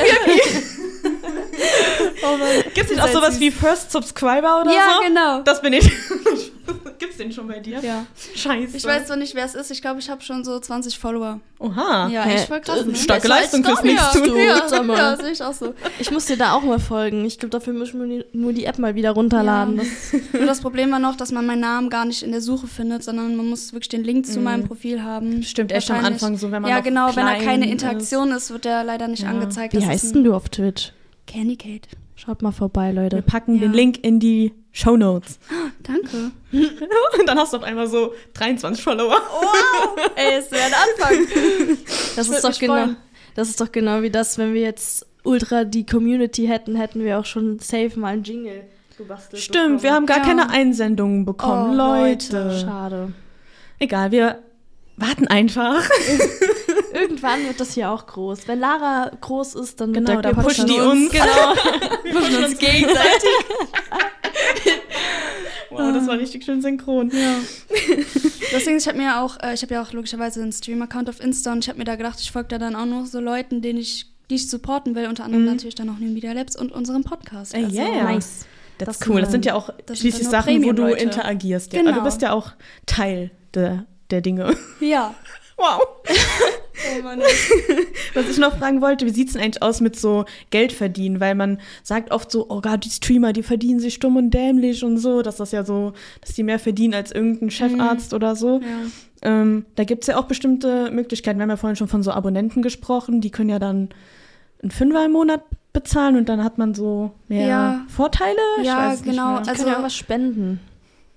Gibt 2.74 2.78
es 2.90 2.90
nicht 2.96 3.02
auch 3.02 3.08
sowas 3.10 3.40
wie 3.40 3.52
First 3.52 3.92
Subscriber 3.92 4.62
oder 4.62 4.72
Ja, 4.74 4.96
so? 4.98 5.08
genau. 5.08 5.42
Das 5.42 5.62
bin 5.62 5.74
ich. 5.74 5.90
Gibt's 7.00 7.18
den 7.18 7.32
schon 7.32 7.48
bei 7.48 7.60
dir? 7.60 7.80
Ja. 7.80 8.06
Scheiße. 8.36 8.76
Ich 8.76 8.84
weiß 8.84 9.06
zwar 9.08 9.16
nicht, 9.18 9.36
wer 9.36 9.46
es 9.46 9.56
ist. 9.56 9.70
Ich 9.72 9.82
glaube, 9.82 10.00
ich 10.00 10.10
habe 10.10 10.22
schon 10.22 10.44
so 10.44 10.60
20 10.60 10.98
Follower. 11.00 11.40
Oha. 11.60 12.10
Ja, 12.10 12.24
Hä? 12.24 12.36
echt 12.36 12.48
voll 12.48 12.60
krass. 12.60 12.82
Äh, 12.82 12.86
Ne? 12.86 12.96
starke 12.96 13.22
Besser 13.28 13.40
Leistung 13.42 13.64
fürs 13.64 13.84
nichts 13.84 14.12
tun. 14.12 14.36
Ja, 14.36 14.68
ja, 14.96 15.16
sehe 15.16 15.32
ich 15.32 15.42
auch 15.44 15.54
so. 15.54 15.74
Ich 16.00 16.12
muss 16.12 16.26
dir 16.26 16.38
da 16.38 16.54
auch 16.54 16.64
mal 16.64 16.80
folgen. 16.80 17.24
Ich 17.26 17.38
glaube, 17.40 17.52
dafür 17.52 17.74
müssen 17.74 18.10
wir 18.10 18.26
nur 18.34 18.52
die 18.52 18.66
App 18.66 18.80
mal 18.80 18.96
wieder 18.96 19.12
runterladen. 19.12 19.78
Ja. 19.78 19.84
Das, 19.84 20.34
Nur 20.34 20.46
das 20.46 20.60
Problem 20.60 20.92
war 20.92 21.00
noch, 21.00 21.16
dass 21.16 21.32
man 21.32 21.46
meinen 21.46 21.62
Namen 21.62 21.90
gar 21.90 22.04
nicht 22.06 22.24
in 22.24 22.32
der 22.32 22.42
Suche 22.42 22.68
findet, 22.68 23.04
sondern 23.04 23.36
man 23.36 23.48
muss 23.48 23.72
wirklich 23.74 23.90
den 23.90 24.04
Link 24.04 24.26
zu 24.26 24.40
meinem 24.40 24.68
Profil 24.68 25.02
haben. 25.04 25.44
Stimmt, 25.44 25.72
erst 25.72 25.90
am. 25.92 26.04
Anfang 26.04 26.38
so, 26.38 26.52
wenn 26.52 26.62
man 26.64 26.70
Ja, 26.72 26.78
noch 26.78 26.84
genau, 26.84 27.16
wenn 27.16 27.26
da 27.26 27.36
keine 27.36 27.66
ist. 27.66 27.72
Interaktion 27.72 28.32
ist, 28.32 28.50
wird 28.52 28.66
der 28.66 28.84
leider 28.84 29.08
nicht 29.08 29.24
Ja. 29.24 29.30
angezeigt. 29.30 29.74
wie 29.74 29.78
Das 29.78 29.86
ist 29.86 29.90
heißt 29.92 30.16
denn 30.16 30.24
du 30.26 30.34
auf 30.34 30.50
Twitch? 30.50 30.92
Candy 31.28 31.56
Kate. 31.56 31.88
Schaut 32.28 32.42
mal 32.42 32.52
vorbei, 32.52 32.94
Wir 32.94 33.04
Leute. 33.04 33.22
packen 33.22 33.56
Ja. 33.56 33.62
den 33.62 33.72
Link 33.74 34.04
in 34.04 34.20
die 34.20 34.52
Show 34.74 34.98
Notes. 34.98 35.40
Danke. 35.84 36.32
Und 36.52 37.26
dann 37.26 37.38
hast 37.38 37.54
du 37.54 37.58
auf 37.58 37.64
einmal 37.64 37.88
so 37.88 38.14
23 38.34 38.84
Follower. 38.84 39.16
Ey, 40.18 40.38
es 40.38 40.52
wäre 40.52 40.64
ein 40.66 40.74
Anfang. 40.74 41.78
Das 42.18 42.28
ist 42.28 42.44
doch 42.44 42.60
genau. 42.60 42.74
freuen. 42.74 42.98
Das 43.36 43.48
ist 43.48 43.62
doch 43.62 43.72
genau 43.72 44.02
wie 44.02 44.10
das, 44.10 44.38
wenn 44.38 44.54
wir 44.54 44.60
jetzt 44.62 45.06
ultra 45.24 45.64
die 45.64 45.86
Community 45.86 46.48
hätten, 46.48 46.76
hätten 46.76 47.02
wir 47.02 47.18
auch 47.18 47.26
schon 47.26 47.60
safe 47.60 47.98
mal 47.98 48.10
einen 48.10 48.24
Jingle 48.24 48.64
gebastelt. 48.98 49.42
Stimmt, 49.42 49.82
wir 49.84 49.94
haben 49.94 50.06
gar 50.06 50.18
Ja. 50.18 50.24
keine 50.26 50.50
Einsendungen 50.50 51.24
bekommen. 51.24 51.72
Oh, 51.72 51.76
Leute. 51.78 52.44
Leute. 52.44 52.60
Schade. 52.60 53.14
Egal, 53.80 54.12
wir 54.12 54.40
warten 54.98 55.28
einfach. 55.28 55.82
Irgendwann 56.94 57.46
wird 57.48 57.60
das 57.60 57.74
hier 57.74 57.92
auch 57.92 58.06
groß. 58.08 58.48
Wenn 58.48 58.60
Lara 58.60 59.12
groß 59.22 59.56
ist, 59.56 59.80
dann 59.82 59.94
Genau, 59.94 60.22
der 60.22 60.34
dann 60.34 60.44
pushen 60.44 60.68
die 60.68 60.80
uns. 60.80 61.12
Genau. 61.12 61.26
Wir 62.04 62.14
pushen 62.14 62.44
uns 62.44 62.58
gegenseitig. 62.58 63.30
wow, 65.70 65.94
das 65.94 66.08
war 66.08 66.18
richtig 66.18 66.44
schön 66.46 66.62
synchron. 66.62 67.12
Ja. 67.14 67.36
Deswegen, 68.52 68.78
ich 68.78 68.88
habe 68.88 68.98
mir 68.98 69.22
auch, 69.22 69.38
äh, 69.42 69.54
ich 69.54 69.62
habe 69.62 69.74
ja 69.74 69.82
auch 69.82 69.92
logischerweise 69.92 70.42
einen 70.42 70.52
Stream-Account 70.54 71.10
auf 71.10 71.20
Insta 71.20 71.52
und 71.52 71.64
ich 71.64 71.70
habe 71.70 71.80
mir 71.80 71.86
da 71.86 71.96
gedacht, 71.96 72.20
ich 72.20 72.32
folge 72.32 72.50
da 72.50 72.58
dann 72.58 72.76
auch 72.76 72.86
noch 72.86 73.06
so 73.06 73.20
Leuten, 73.20 73.62
denen 73.62 73.80
ich, 73.80 74.08
die 74.30 74.36
ich 74.36 74.50
supporten 74.50 74.96
will, 74.96 75.08
unter 75.08 75.24
anderem 75.26 75.44
Mhm. 75.46 75.52
natürlich 75.52 75.76
dann 75.76 75.90
auch 75.90 75.98
New 76.00 76.12
Media 76.12 76.32
Labs 76.34 76.56
und 76.56 76.72
unserem 76.72 77.04
Podcast. 77.04 77.54
Ey, 77.54 77.66
Also, 77.66 77.78
yeah. 77.82 78.04
Nice. 78.04 78.46
Das, 78.78 78.88
Das 78.88 79.02
ist 79.02 79.08
cool. 79.10 79.22
Das 79.22 79.32
sind 79.32 79.44
ja 79.46 79.56
auch 79.56 79.72
schließlich 79.92 80.28
Sachen, 80.28 80.64
wo 80.64 80.72
du 80.72 80.86
interagierst. 80.94 81.74
Ja. 81.74 81.80
Genau. 81.82 81.94
Du 81.94 82.04
bist 82.04 82.22
ja 82.22 82.32
auch 82.32 82.52
Teil 82.86 83.32
der, 83.56 83.86
der 84.12 84.22
Dinge. 84.22 84.56
Ja. 84.80 85.16
Wow. 85.58 85.82
Oh 87.00 87.04
Mann. 87.04 87.20
Was 88.14 88.30
ich 88.30 88.38
noch 88.38 88.58
fragen 88.58 88.82
wollte, 88.82 89.06
wie 89.06 89.10
sieht 89.12 89.28
es 89.28 89.34
denn 89.34 89.42
eigentlich 89.44 89.62
aus 89.64 89.82
mit 89.82 89.98
so 90.00 90.26
Geld 90.50 90.72
verdienen? 90.74 91.20
Weil 91.20 91.36
man 91.36 91.60
sagt 91.84 92.12
oft 92.12 92.32
so, 92.32 92.46
oh 92.50 92.62
Gott, 92.62 92.86
die 92.86 92.90
Streamer, 92.90 93.34
die 93.34 93.44
verdienen 93.44 93.80
sich 93.80 93.96
stumm 93.96 94.16
und 94.18 94.32
dämlich 94.32 94.84
und 94.84 94.98
so, 94.98 95.22
dass 95.22 95.38
das 95.38 95.52
ja 95.52 95.64
so, 95.64 95.94
dass 96.22 96.34
die 96.34 96.44
mehr 96.44 96.60
verdienen 96.60 96.94
als 96.94 97.12
irgendein 97.12 97.50
Chefarzt 97.52 98.14
oder 98.14 98.36
so. 98.36 98.60
Ja. 98.62 98.68
Ähm, 99.42 99.66
da 99.76 99.84
gibt 99.84 100.04
es 100.04 100.08
ja 100.08 100.18
auch 100.18 100.26
bestimmte 100.26 100.92
Möglichkeiten. 100.92 101.40
Wir 101.40 101.44
haben 101.44 101.50
ja 101.50 101.58
vorhin 101.58 101.76
schon 101.76 101.88
von 101.88 102.04
so 102.04 102.12
Abonnenten 102.12 102.62
gesprochen, 102.62 103.22
die 103.22 103.32
können 103.32 103.50
ja 103.50 103.60
dann 103.60 103.90
einen 104.62 104.72
Fünfer 104.72 105.06
im 105.06 105.12
Monat 105.12 105.42
bezahlen 105.74 106.16
und 106.18 106.30
dann 106.30 106.44
hat 106.44 106.58
man 106.58 106.74
so 106.74 107.12
mehr 107.28 107.48
Ja. 107.48 107.86
Vorteile. 107.88 108.38
Ja, 108.64 108.94
es 108.94 109.02
nicht 109.02 109.12
genau. 109.12 109.32
mehr. 109.32 109.40
Also, 109.40 109.52
können 109.54 109.68
ja 109.68 109.80
auch 109.80 109.84
was 109.84 109.96
spenden. 109.96 110.60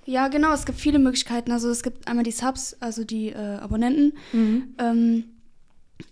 ja, 0.06 0.28
genau, 0.28 0.52
es 0.52 0.64
gibt 0.66 0.78
viele 0.78 0.98
Möglichkeiten. 0.98 1.52
Also 1.52 1.70
es 1.70 1.82
gibt 1.82 2.08
einmal 2.08 2.24
die 2.24 2.32
Subs, 2.32 2.76
also 2.80 3.04
die 3.04 3.28
äh, 3.30 3.56
Abonnenten. 3.60 4.12
Mhm. 4.32 4.74
Ähm, 4.78 5.24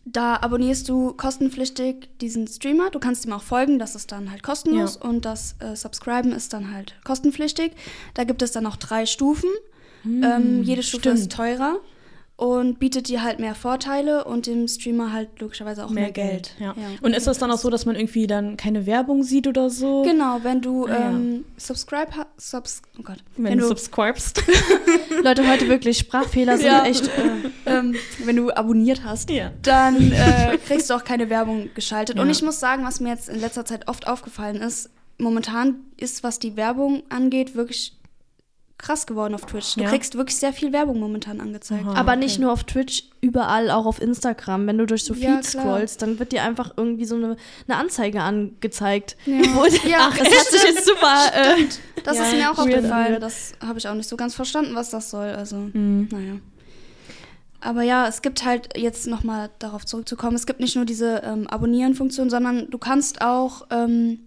da 0.05 0.37
abonnierst 0.37 0.89
du 0.89 1.13
kostenpflichtig 1.13 2.09
diesen 2.21 2.47
Streamer. 2.47 2.91
Du 2.91 2.99
kannst 2.99 3.27
ihm 3.27 3.33
auch 3.33 3.43
folgen, 3.43 3.79
das 3.79 3.95
ist 3.95 4.13
dann 4.13 4.31
halt 4.31 4.43
kostenlos. 4.43 4.97
Und 4.97 5.25
das 5.25 5.57
äh, 5.61 5.77
Subscriben 5.77 6.33
ist 6.33 6.53
dann 6.53 6.73
halt 6.73 6.95
kostenpflichtig. 7.05 7.73
Da 8.15 8.25
gibt 8.25 8.43
es 8.43 8.53
dann 8.53 8.65
noch 8.65 8.77
drei 8.77 9.07
Stufen. 9.07 9.51
ähm, 10.05 10.63
jede 10.63 10.83
Stufe 10.83 11.11
ist 11.11 11.33
stimmt. 11.33 11.33
teurer 11.33 11.81
und 12.39 12.79
bietet 12.79 13.09
dir 13.09 13.25
halt 13.25 13.41
mehr 13.41 13.57
Vorteile 13.57 14.23
und 14.25 14.47
dem 14.47 14.69
Streamer 14.69 15.13
halt 15.13 15.29
logischerweise 15.41 15.85
auch 15.85 15.91
mehr, 15.91 16.13
Geld. 16.13 16.55
Ja. 16.61 16.67
Ja. 16.67 16.75
Und 17.03 17.13
ist 17.13 17.27
das 17.27 17.39
dann 17.39 17.51
auch 17.51 17.59
so, 17.59 17.69
dass 17.69 17.85
man 17.85 17.97
irgendwie 17.97 18.29
dann 18.29 18.57
keine 18.57 18.87
Werbung 18.87 19.25
sieht 19.25 19.49
oder 19.49 19.69
so? 19.71 20.03
Genau, 20.05 20.39
wenn 20.45 20.61
du 20.61 20.87
Ah, 20.87 20.91
ja. 20.91 21.11
ähm, 21.11 21.45
subscribe 21.57 22.17
ha- 22.17 22.27
subs 22.37 22.81
oh 22.97 23.03
Gott, 23.03 23.19
Wenn, 23.37 23.59
du 23.59 23.67
subscribest. 23.67 24.41
Leute, 25.25 25.49
heute 25.51 25.69
wirklich 25.69 25.99
Sprachfehler 25.99 26.57
sind 26.59 26.67
Ja. 26.67 26.85
echt. 26.85 27.09
Äh, 27.09 27.49
ähm, 27.67 27.97
wenn 28.25 28.37
du 28.37 28.51
abonniert 28.53 29.03
hast, 29.03 29.31
Ja. 29.31 29.51
dann 29.63 30.13
äh, 30.13 30.59
kriegst 30.65 30.91
du 30.91 30.95
auch 30.95 31.03
keine 31.03 31.31
Werbung 31.31 31.71
geschaltet. 31.75 32.21
Und 32.21 32.27
Ja. 32.27 32.31
ich 32.33 32.43
muss 32.43 32.61
sagen, 32.61 32.85
was 32.85 33.01
mir 33.01 33.09
jetzt 33.09 33.29
in 33.29 33.41
letzter 33.41 33.65
Zeit 33.65 33.89
oft 33.89 34.07
aufgefallen 34.07 34.57
ist, 34.63 34.91
momentan 35.19 35.81
ist, 35.97 36.23
was 36.23 36.39
die 36.39 36.57
Werbung 36.57 37.03
angeht, 37.09 37.57
wirklich 37.57 37.95
krass 38.79 39.07
geworden 39.07 39.35
auf 39.35 39.45
Twitch. 39.45 39.75
Du 39.75 39.83
Ja. 39.83 39.89
kriegst 39.91 40.17
wirklich 40.17 40.37
sehr 40.37 40.53
viel 40.53 40.73
Werbung 40.73 40.99
momentan 41.01 41.41
angezeigt. 41.41 41.85
Aha. 41.85 41.95
aber 41.95 42.13
okay. 42.13 42.21
nicht 42.21 42.39
nur 42.39 42.53
auf 42.53 42.65
Twitch, 42.65 43.05
überall, 43.21 43.71
auch 43.71 43.87
auf 43.87 44.01
Instagram. 44.01 44.67
Wenn 44.67 44.79
du 44.79 44.87
durch 44.87 45.05
so 45.05 45.15
Ja, 45.15 45.37
Feed 45.37 45.45
scrollst, 45.45 46.01
dann 46.03 46.19
wird 46.21 46.31
dir 46.33 46.43
einfach 46.45 46.73
irgendwie 46.77 47.05
so 47.05 47.17
eine, 47.17 47.37
eine 47.67 47.77
Anzeige 47.77 48.21
angezeigt. 48.23 49.17
Ja. 49.27 49.41
Ach, 50.11 50.17
das 50.17 50.29
hat 50.29 50.47
sich 50.47 50.63
jetzt 50.63 50.87
super. 50.87 51.17
Äh, 51.35 51.65
Das 52.05 52.17
Ja, 52.17 52.25
ist 52.25 52.35
mir 52.35 52.51
auch 52.53 52.59
aufgefallen. 52.59 53.21
Das 53.21 53.53
habe 53.65 53.79
ich 53.81 53.89
auch 53.89 53.95
nicht 53.95 54.09
so 54.09 54.17
ganz 54.17 54.35
verstanden, 54.35 54.75
was 54.77 54.91
das 54.91 55.11
soll. 55.11 55.29
Also, 55.31 55.57
Mhm. 55.57 56.09
naja. 56.13 56.33
Aber 57.61 57.83
ja, 57.83 58.07
es 58.07 58.23
gibt 58.23 58.45
halt 58.45 58.77
jetzt 58.79 59.09
nochmal 59.09 59.51
darauf 59.59 59.85
zurückzukommen, 59.85 60.37
es 60.37 60.47
gibt 60.47 60.61
nicht 60.61 60.77
nur 60.77 60.85
diese 60.85 61.23
ähm, 61.25 61.49
Abonnieren-Funktion, 61.49 62.31
sondern 62.31 62.71
du 62.71 62.79
kannst 62.79 63.21
auch 63.21 63.67
ähm, 63.71 64.21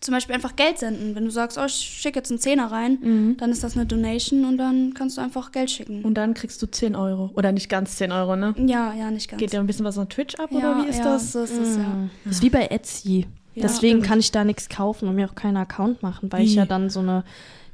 zum 0.00 0.12
Beispiel 0.14 0.34
einfach 0.34 0.56
Geld 0.56 0.78
senden. 0.78 1.14
Wenn 1.14 1.24
du 1.24 1.30
sagst, 1.30 1.58
oh, 1.58 1.64
ich 1.64 1.72
schicke 1.74 2.18
jetzt 2.18 2.30
einen 2.30 2.38
Zehner 2.38 2.70
rein, 2.70 2.98
Mhm. 3.00 3.36
dann 3.38 3.50
ist 3.50 3.64
das 3.64 3.76
eine 3.76 3.86
Donation 3.86 4.44
und 4.44 4.58
dann 4.58 4.92
kannst 4.94 5.16
du 5.16 5.20
einfach 5.22 5.52
Geld 5.52 5.70
schicken. 5.70 6.02
Und 6.04 6.14
dann 6.14 6.34
kriegst 6.34 6.60
du 6.62 6.66
10 6.66 6.94
Euro. 6.96 7.30
Oder 7.34 7.52
nicht 7.52 7.68
ganz 7.68 7.96
10 7.96 8.12
Euro, 8.12 8.36
ne? 8.36 8.54
ja, 8.58 8.92
ja, 8.92 9.10
nicht 9.10 9.28
ganz. 9.30 9.40
Geht 9.40 9.52
ja 9.52 9.60
ein 9.60 9.66
bisschen 9.66 9.84
was 9.84 9.98
an 9.98 10.08
Twitch 10.08 10.34
ab, 10.36 10.50
ja, 10.52 10.58
oder 10.58 10.84
wie 10.84 10.88
ist 10.88 10.98
ja, 10.98 11.04
das? 11.04 11.32
So 11.32 11.42
ist 11.42 11.56
es, 11.58 11.76
ja. 11.76 12.08
Das 12.24 12.36
ist 12.36 12.42
wie 12.42 12.50
bei 12.50 12.66
Etsy. 12.66 13.26
Ja, 13.54 13.62
Deswegen 13.62 13.96
stimmt. 13.98 14.06
kann 14.06 14.18
ich 14.20 14.30
da 14.32 14.44
nichts 14.44 14.68
kaufen 14.68 15.08
und 15.08 15.14
mir 15.14 15.30
auch 15.30 15.34
keinen 15.34 15.56
Account 15.56 16.02
machen, 16.02 16.30
weil 16.30 16.44
ich 16.44 16.52
Wie? 16.52 16.56
ja 16.56 16.66
dann 16.66 16.90
so 16.90 17.00
eine, 17.00 17.24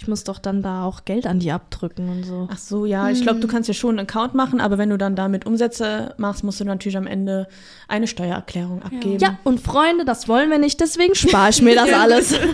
ich 0.02 0.08
muss 0.08 0.24
doch 0.24 0.40
dann 0.40 0.62
da 0.62 0.84
auch 0.84 1.04
Geld 1.04 1.28
an 1.28 1.38
die 1.38 1.52
abdrücken 1.52 2.08
und 2.08 2.24
so. 2.24 2.48
Ach 2.50 2.58
so, 2.58 2.86
ja, 2.86 3.08
ich 3.08 3.22
glaube, 3.22 3.38
du 3.38 3.46
kannst 3.46 3.68
ja 3.68 3.74
schon 3.74 3.90
einen 3.90 4.08
Account 4.08 4.34
machen, 4.34 4.60
aber 4.60 4.76
wenn 4.76 4.90
du 4.90 4.98
dann 4.98 5.14
damit 5.14 5.46
Umsätze 5.46 6.12
machst, 6.18 6.42
musst 6.42 6.58
du 6.58 6.64
natürlich 6.64 6.96
am 6.96 7.06
Ende 7.06 7.46
eine 7.86 8.08
Steuererklärung 8.08 8.82
abgeben. 8.82 9.18
Ja, 9.20 9.38
und 9.44 9.60
Freunde, 9.60 10.04
das 10.04 10.26
wollen 10.26 10.50
wir 10.50 10.58
nicht, 10.58 10.80
deswegen 10.80 11.14
spare 11.14 11.50
ich 11.50 11.62
mir 11.62 11.76
das 11.76 11.92
alles. 11.92 12.34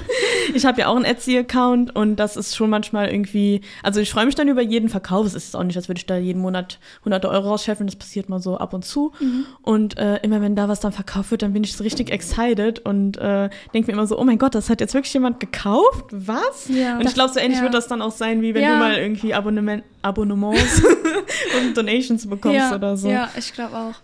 Ich 0.55 0.65
habe 0.65 0.81
ja 0.81 0.87
auch 0.87 0.97
einen 0.97 1.05
Etsy-Account 1.05 1.95
und 1.95 2.17
das 2.17 2.35
ist 2.39 2.57
schon 2.57 2.71
manchmal 2.71 3.11
irgendwie, 3.11 3.61
also 3.83 4.01
ich 4.01 4.11
freue 4.11 4.25
mich 4.25 4.35
dann 4.35 4.49
über 4.49 4.63
jeden 4.63 4.89
Verkauf. 4.89 5.27
Es 5.27 5.35
ist 5.35 5.55
auch 5.55 5.63
nicht, 5.63 5.77
als 5.77 5.89
würde 5.89 5.99
ich 5.99 6.07
da 6.07 6.17
jeden 6.17 6.41
Monat 6.41 6.79
hunderte 7.05 7.29
Euro 7.29 7.51
rausscheffeln, 7.51 7.87
das 7.87 7.97
passiert 7.97 8.31
mal 8.31 8.41
so 8.41 8.57
ab 8.57 8.73
und 8.73 8.83
zu. 8.83 9.13
Und 9.61 9.99
äh, 9.99 10.17
immer 10.23 10.41
wenn 10.41 10.57
da 10.57 10.67
was 10.67 10.81
dann 10.81 10.93
verkauft 10.93 11.33
wird, 11.33 11.43
dann 11.43 11.53
bin 11.53 11.65
ich 11.65 11.77
so 11.77 11.85
richtig 11.85 12.11
excited 12.11 12.79
und 12.79 13.19
äh, 13.19 13.51
denke 13.75 13.89
mir 13.89 13.93
immer 13.93 14.07
so, 14.07 14.19
oh 14.19 14.25
mein 14.25 14.39
Gott, 14.39 14.55
das 14.55 14.71
hat 14.71 14.81
jetzt 14.81 14.95
wirklich 14.95 15.13
jemand 15.13 15.39
gekauft? 15.39 16.07
Was? 16.13 16.69
Ja. 16.69 16.97
und 16.97 17.07
ich 17.07 17.13
glaube, 17.13 17.31
so 17.33 17.38
ähnlich 17.39 17.59
Ja. 17.59 17.65
wird 17.65 17.75
das 17.75 17.87
dann 17.89 18.03
auch 18.03 18.13
sein, 18.13 18.43
wie 18.43 18.55
wenn 18.55 18.63
Ja. 18.63 18.73
du 18.75 18.79
mal 18.79 18.97
irgendwie 18.97 19.33
Abonnement, 19.35 19.83
Abonnements 20.03 20.83
und 21.61 21.77
Donations 21.77 22.29
bekommst 22.29 22.57
ja, 22.59 22.75
oder 22.75 22.97
so. 22.97 23.09
Ja, 23.09 23.31
ich 23.37 23.53
glaube 23.53 23.77
auch. 23.77 23.95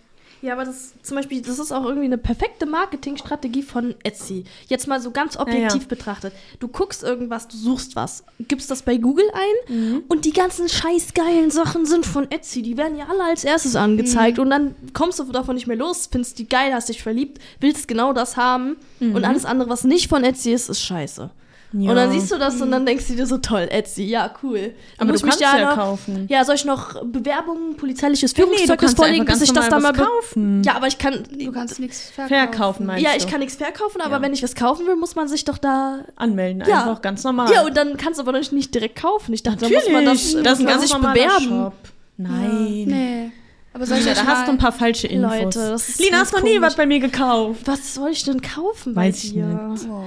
Ja, 0.41 0.53
aber 0.53 0.65
das 0.65 0.93
zum 1.01 1.15
Beispiel, 1.17 1.41
das 1.41 1.57
ist 1.57 1.71
auch 1.71 1.85
irgendwie 1.85 2.05
eine 2.05 2.19
perfekte 2.19 2.67
Marketingstrategie 2.67 3.63
von 3.63 3.95
Etsy. 4.03 4.43
Jetzt 4.67 4.87
mal 4.87 5.01
so 5.01 5.09
ganz 5.09 5.37
objektiv 5.37 5.83
Ja, 5.83 5.87
betrachtet. 5.87 6.33
Du 6.59 6.67
guckst 6.67 7.01
irgendwas, 7.01 7.47
du 7.47 7.57
suchst 7.57 7.95
was, 7.95 8.23
gibst 8.47 8.69
das 8.69 8.83
bei 8.83 8.97
Google 8.97 9.25
ein 9.33 9.75
Mhm. 9.75 10.03
und 10.07 10.25
die 10.25 10.33
ganzen 10.33 10.69
scheiß 10.69 11.15
geilen 11.15 11.49
Sachen 11.49 11.87
sind 11.87 12.05
von 12.05 12.29
Etsy. 12.29 12.61
Die 12.61 12.77
werden 12.77 12.95
ja 12.95 13.07
alle 13.09 13.23
als 13.23 13.43
erstes 13.43 13.75
angezeigt 13.75 14.37
und 14.37 14.51
dann 14.51 14.75
kommst 14.93 15.17
du 15.17 15.23
davon 15.31 15.55
nicht 15.55 15.65
mehr 15.65 15.77
los, 15.77 16.07
findest 16.11 16.37
die 16.37 16.47
geil, 16.47 16.73
hast 16.75 16.89
dich 16.89 17.01
verliebt, 17.01 17.41
willst 17.59 17.87
genau 17.87 18.13
das 18.13 18.37
haben 18.37 18.75
und 18.99 19.25
alles 19.25 19.45
andere, 19.45 19.69
was 19.69 19.83
nicht 19.83 20.09
von 20.09 20.23
Etsy 20.23 20.51
ist, 20.51 20.69
ist 20.69 20.81
scheiße. 20.81 21.31
Ja. 21.73 21.89
Und 21.89 21.95
dann 21.97 22.11
siehst 22.11 22.31
du 22.31 22.37
das 22.37 22.61
und 22.61 22.71
dann 22.71 22.85
denkst 22.85 23.07
du 23.07 23.15
dir 23.15 23.25
so, 23.25 23.37
toll, 23.37 23.67
Etsy, 23.69 24.03
ja, 24.03 24.33
cool. 24.43 24.73
Dann 24.97 25.07
Aber 25.09 25.11
muss 25.11 25.21
du 25.21 25.27
ich 25.27 25.33
mich 25.33 25.41
kannst 25.45 25.59
ja 25.59 25.69
noch, 25.69 25.75
kaufen. 25.75 26.25
Ja, 26.29 26.45
soll 26.45 26.55
ich 26.55 26.63
noch 26.63 27.03
Bewerbungen, 27.03 27.75
polizeiliches 27.75 28.33
Nee, 28.35 28.43
nee, 28.43 28.49
du 28.49 28.55
Führungszeugnis 28.55 28.91
ja 28.91 28.95
vorlegen, 28.97 29.21
einfach 29.21 29.33
bis 29.33 29.39
ganz 29.39 29.49
ich 29.49 29.53
das 29.55 29.69
dann 29.69 29.81
mal 29.81 29.91
kaufen. 29.93 30.63
Ja, 30.63 30.75
aber 30.75 30.87
ich 30.87 30.97
kann. 30.97 31.23
Du 31.37 31.51
kannst 31.51 31.79
nichts 31.79 32.09
verkaufen. 32.11 32.35
Verkaufen 32.35 32.85
meinst 32.85 33.03
Ja, 33.03 33.11
du? 33.11 33.17
ich 33.17 33.27
kann 33.27 33.39
nichts 33.41 33.55
verkaufen, 33.55 33.99
aber 34.01 34.15
Ja. 34.17 34.21
wenn 34.21 34.31
ich 34.33 34.41
was 34.43 34.55
kaufen 34.55 34.87
will, 34.87 34.95
muss 34.95 35.15
man 35.15 35.27
sich 35.27 35.43
doch 35.43 35.57
da. 35.57 36.05
Anmelden, 36.15 36.63
Ja. 36.67 36.81
einfach 36.83 37.01
ganz 37.01 37.23
normal. 37.23 37.51
Ja, 37.51 37.65
und 37.65 37.75
dann 37.75 37.97
kannst 37.97 38.19
du 38.19 38.23
aber 38.23 38.31
noch 38.39 38.51
nicht 38.51 38.73
direkt 38.73 38.95
kaufen. 39.01 39.33
Ich 39.33 39.43
dachte, 39.43 39.67
da 39.67 39.69
muss 39.69 39.89
man 39.91 40.05
das, 40.05 40.33
das 40.43 40.53
ist 40.53 40.59
ein 40.61 40.67
ganz 40.67 40.81
sich 40.83 40.93
bewerben. 40.95 41.45
Shop. 41.49 41.73
Nein. 42.17 42.83
Nee. 42.87 43.31
Aber 43.75 43.85
soll 43.85 43.97
ich 43.97 44.05
Ja, 44.05 44.11
euch 44.13 44.17
da 44.19 44.23
mal, 44.23 44.35
hast 44.37 44.47
du 44.47 44.51
ein 44.53 44.57
paar 44.57 44.71
falsche 44.71 45.05
Infos. 45.07 45.31
Leute, 45.37 45.59
das 45.71 45.89
ist 45.89 45.99
Lina, 45.99 46.19
hast 46.19 46.31
noch 46.33 46.41
nie 46.41 46.61
was 46.61 46.75
bei 46.75 46.85
mir 46.85 46.99
gekauft. 47.01 47.61
Was 47.65 47.93
soll 47.93 48.11
ich 48.11 48.23
denn 48.23 48.41
kaufen 48.41 48.95
Weiß 48.95 49.15
bei 49.21 49.27
ich 49.27 49.33
dir? 49.33 49.45
nicht. 49.45 49.85
Oh. 49.89 50.03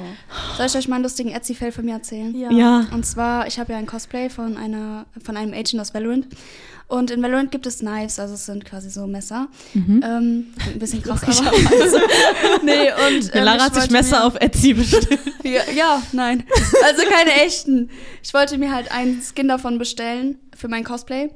Soll 0.57 0.67
ich 0.67 0.75
euch 0.75 0.89
mal 0.89 0.97
einen 0.97 1.05
lustigen 1.05 1.29
Etsy-Fail 1.31 1.71
von 1.71 1.85
mir 1.85 1.93
erzählen? 1.93 2.35
Ja. 2.35 2.51
Ja. 2.51 2.87
Und 2.93 3.05
zwar, 3.05 3.47
ich 3.47 3.59
habe 3.61 3.73
ja 3.73 3.79
ein 3.79 3.85
Cosplay 3.87 4.31
von 4.31 4.57
einer 4.57 5.05
von 5.23 5.37
einem 5.37 5.53
Agent 5.53 5.81
aus 5.81 5.93
Valorant. 5.93 6.27
Und 6.87 7.11
in 7.11 7.23
Valorant 7.23 7.51
gibt 7.51 7.67
es 7.67 7.81
Knives, 7.81 8.19
also 8.19 8.33
es 8.33 8.47
sind 8.47 8.65
quasi 8.65 8.89
so 8.89 9.07
Messer. 9.07 9.49
Mhm. 9.75 10.03
Ähm, 10.03 10.47
ein 10.73 10.79
bisschen 10.79 11.03
krass, 11.05 11.23
aber 11.43 11.51
nee, 12.63 12.89
und 13.09 13.31
ähm, 13.35 13.45
Lara 13.45 13.57
ich 13.59 13.63
hat 13.65 13.75
sich 13.75 13.91
Messer 13.91 14.21
mir- 14.21 14.25
auf 14.25 14.37
Etsy 14.41 14.73
bestellt. 14.73 15.19
ja, 15.45 15.61
ja, 15.77 16.03
nein. 16.13 16.45
Also 16.87 17.03
keine 17.03 17.33
echten. 17.45 17.91
Ich 18.23 18.33
wollte 18.33 18.57
mir 18.57 18.73
halt 18.75 18.91
einen 18.91 19.21
Skin 19.21 19.49
davon 19.49 19.77
bestellen 19.79 20.39
für 20.57 20.69
mein 20.69 20.85
Cosplay. 20.85 21.29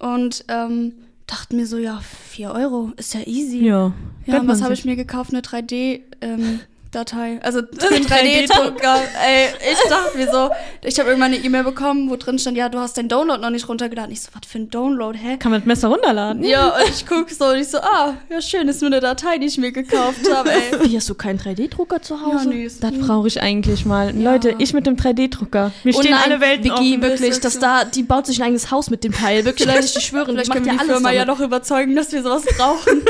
Und 0.00 0.44
ähm, 0.48 0.92
dachte 1.30 1.56
mir 1.56 1.66
so, 1.66 1.78
ja, 1.78 2.00
4 2.30 2.52
Euro 2.52 2.92
ist 2.96 3.14
ja 3.14 3.20
easy. 3.26 3.64
ja. 3.64 3.92
Ja, 4.26 4.46
was 4.46 4.62
habe 4.62 4.74
ich 4.74 4.84
mir 4.84 4.96
gekauft? 4.96 5.32
Eine 5.32 5.40
3D. 5.40 6.00
Ähm, 6.20 6.60
Datei, 6.92 7.38
also 7.42 7.60
3D-Drucker. 7.60 8.96
Ey, 9.24 9.46
ich 9.72 9.88
dachte 9.88 10.18
mir 10.18 10.30
so, 10.30 10.50
ich 10.82 10.98
habe 10.98 11.10
irgendwann 11.10 11.32
eine 11.32 11.42
E-Mail 11.44 11.62
bekommen, 11.62 12.10
wo 12.10 12.16
drin 12.16 12.38
stand, 12.38 12.56
ja, 12.56 12.68
du 12.68 12.78
hast 12.78 12.96
den 12.96 13.08
Download 13.08 13.40
noch 13.40 13.50
nicht 13.50 13.68
runtergeladen. 13.68 14.10
Ich 14.12 14.22
so, 14.22 14.30
was 14.32 14.50
für 14.50 14.58
ein 14.58 14.70
Download, 14.70 15.16
hä? 15.16 15.36
Kann 15.38 15.52
man 15.52 15.60
mit 15.60 15.66
Messer 15.66 15.88
runterladen? 15.88 16.42
Ja, 16.42 16.68
und 16.76 16.88
ich 16.90 17.06
guck 17.06 17.30
so 17.30 17.46
und 17.46 17.58
ich 17.58 17.68
so, 17.68 17.78
ah, 17.78 18.14
ja 18.28 18.42
schön, 18.42 18.66
ist 18.68 18.80
nur 18.82 18.88
eine 18.90 18.98
Datei, 19.00 19.38
die 19.38 19.46
ich 19.46 19.56
mir 19.58 19.70
gekauft 19.70 20.20
habe, 20.34 20.50
ey. 20.50 20.60
Wie 20.90 20.96
hast 20.96 21.08
du 21.08 21.14
keinen 21.14 21.38
3D-Drucker 21.38 22.02
zu 22.02 22.20
Hause? 22.20 22.48
nee, 22.48 22.64
ist- 22.64 22.82
Das 22.82 22.92
brauche 22.98 23.28
ich 23.28 23.40
eigentlich 23.40 23.84
mal. 23.86 24.12
Leute, 24.16 24.56
ich 24.58 24.72
mit 24.72 24.86
dem 24.86 24.96
3D-Drucker. 24.96 25.70
Mir 25.84 25.94
Und 25.94 26.02
stehen 26.02 26.14
Oh 26.14 26.16
nein, 26.16 26.32
alle 26.32 26.40
Welten 26.40 26.64
Vicky, 26.64 26.74
offen. 26.94 27.02
wirklich, 27.02 27.30
ist 27.30 27.44
das 27.44 27.54
so. 27.54 27.60
da, 27.60 27.84
die 27.84 28.02
baut 28.02 28.26
sich 28.26 28.40
ein 28.40 28.46
eigenes 28.46 28.70
Haus 28.72 28.90
mit 28.90 29.04
dem 29.04 29.12
Teil. 29.12 29.44
Wirklich, 29.44 29.66
Leute, 29.72 29.80
ich 29.84 29.92
schwöre, 30.04 30.26
die 30.26 30.32
Vielleicht 30.32 30.52
können 30.52 30.64
ja 30.66 30.72
wir 30.72 30.78
die 30.80 30.84
Firma 30.86 31.10
ja 31.12 31.24
damit. 31.24 31.38
noch 31.38 31.44
überzeugen, 31.46 31.94
dass 31.94 32.10
wir 32.10 32.22
sowas 32.24 32.42
brauchen. 32.56 33.02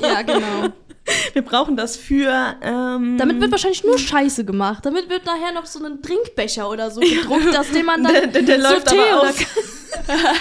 Ja, 0.00 0.22
genau. 0.22 0.72
Wir 1.34 1.42
brauchen 1.42 1.76
das 1.76 1.96
für. 1.96 2.56
Ähm, 2.62 3.16
Damit 3.18 3.40
wird 3.40 3.50
wahrscheinlich 3.52 3.84
nur 3.84 3.98
Scheiße 3.98 4.44
gemacht. 4.44 4.84
Damit 4.84 5.08
wird 5.08 5.24
nachher 5.26 5.52
noch 5.52 5.66
so 5.66 5.84
ein 5.84 6.02
Trinkbecher 6.02 6.68
oder 6.68 6.90
so 6.90 7.00
gedruckt, 7.00 7.56
aus 7.58 7.70
dem 7.70 7.86
man 7.86 8.02
dann 8.02 8.12
der, 8.12 8.26
der, 8.28 8.42
der 8.42 8.60
so 8.60 8.68
läuft 8.74 8.88
Tee 8.88 8.96
aber 9.12 9.28
aus. 9.28 9.36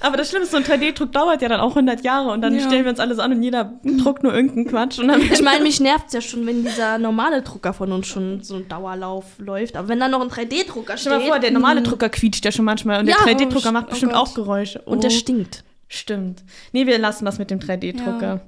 aber 0.00 0.16
das 0.16 0.30
Schlimme 0.30 0.44
ist, 0.44 0.50
so 0.52 0.56
ein 0.56 0.64
3D-Druck 0.64 1.12
dauert 1.12 1.42
ja 1.42 1.48
dann 1.48 1.60
auch 1.60 1.70
100 1.70 2.02
Jahre 2.04 2.30
und 2.30 2.40
dann 2.40 2.54
Ja. 2.54 2.62
stellen 2.66 2.84
wir 2.84 2.90
uns 2.90 3.00
alles 3.00 3.18
an 3.18 3.32
und 3.32 3.42
jeder 3.42 3.74
druckt 3.84 4.22
nur 4.22 4.32
irgendeinen 4.34 4.66
Quatsch. 4.66 4.98
Und 4.98 5.08
dann 5.08 5.20
Ich 5.20 5.42
meine, 5.42 5.62
mich 5.62 5.78
nervt's 5.80 6.12
ja 6.14 6.20
schon, 6.20 6.46
wenn 6.46 6.64
dieser 6.64 6.96
normale 6.98 7.42
Drucker 7.42 7.74
von 7.74 7.92
uns 7.92 8.06
schon 8.06 8.42
so 8.42 8.56
ein 8.56 8.68
Dauerlauf 8.68 9.24
läuft. 9.38 9.76
Aber 9.76 9.88
wenn 9.88 10.00
da 10.00 10.08
noch 10.08 10.20
ein 10.22 10.28
3D-Drucker 10.30 10.96
steht 10.96 11.00
Stell 11.12 11.18
dir 11.18 11.24
mal 11.24 11.26
vor, 11.32 11.38
der 11.38 11.50
normale 11.50 11.82
Drucker 11.82 12.08
quietscht 12.08 12.44
ja 12.44 12.52
schon 12.52 12.64
manchmal 12.64 13.00
und 13.00 13.06
der 13.06 13.16
Ja. 13.16 13.24
3D-Drucker 13.26 13.72
macht 13.72 13.86
Oh 13.88 13.90
bestimmt 13.90 14.12
Gott. 14.12 14.20
auch 14.28 14.34
Geräusche. 14.34 14.80
und 14.82 15.02
der 15.02 15.10
Oh, 15.10 15.14
stinkt. 15.14 15.64
Stimmt. 15.92 16.44
Nee, 16.70 16.86
wir 16.86 16.98
lassen 16.98 17.24
das 17.24 17.38
mit 17.38 17.50
dem 17.50 17.58
3D-Drucker. 17.58 18.40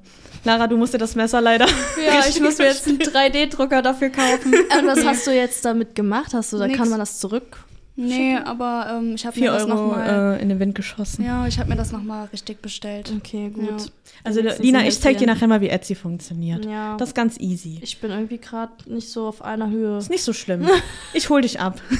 Lara, 0.44 0.68
du 0.68 0.76
musst 0.76 0.94
dir 0.94 0.98
das 0.98 1.16
Messer 1.16 1.40
leider. 1.40 1.66
Ja, 2.06 2.24
ich 2.28 2.40
muss 2.40 2.58
mir 2.58 2.66
jetzt 2.66 2.86
einen 2.86 2.98
3D-Drucker 2.98 3.82
dafür 3.82 4.10
kaufen. 4.10 4.54
Und 4.54 4.86
was 4.86 5.04
hast 5.04 5.26
du 5.26 5.32
jetzt 5.32 5.64
damit 5.64 5.96
gemacht? 5.96 6.34
Hast 6.34 6.52
du, 6.52 6.58
da 6.58 6.68
Nix. 6.68 6.78
kann 6.78 6.88
man 6.88 7.00
das 7.00 7.18
zurück? 7.18 7.58
Nee, 7.94 8.36
aber 8.36 8.98
ähm, 8.98 9.14
ich 9.14 9.26
habe 9.26 9.38
mir 9.38 9.50
4 9.50 9.52
das 9.52 9.66
nochmal. 9.66 10.38
äh, 10.38 10.42
in 10.42 10.48
den 10.48 10.58
Wind 10.58 10.74
geschossen. 10.74 11.24
Ja, 11.24 11.46
ich 11.46 11.58
habe 11.58 11.68
mir 11.68 11.76
das 11.76 11.92
nochmal 11.92 12.26
richtig 12.32 12.62
bestellt. 12.62 13.12
Okay, 13.14 13.50
gut. 13.50 13.68
Ja. 13.68 13.76
Also 14.24 14.40
Lina, 14.60 14.86
ich 14.86 14.98
zeig 14.98 15.18
dir 15.18 15.26
nachher 15.26 15.46
mal, 15.46 15.60
wie 15.60 15.68
Etsy 15.68 15.94
funktioniert. 15.94 16.64
Ja. 16.64 16.96
Das 16.96 17.10
ist 17.10 17.14
ganz 17.14 17.38
easy. 17.38 17.80
Ich 17.82 18.00
bin 18.00 18.10
irgendwie 18.10 18.38
gerade 18.38 18.72
nicht 18.86 19.10
so 19.10 19.26
auf 19.26 19.42
einer 19.42 19.68
Höhe. 19.68 19.98
Ist 19.98 20.10
nicht 20.10 20.24
so 20.24 20.32
schlimm. 20.32 20.66
Ich 21.14 21.28
hol 21.28 21.42
dich 21.42 21.60
ab. 21.60 21.80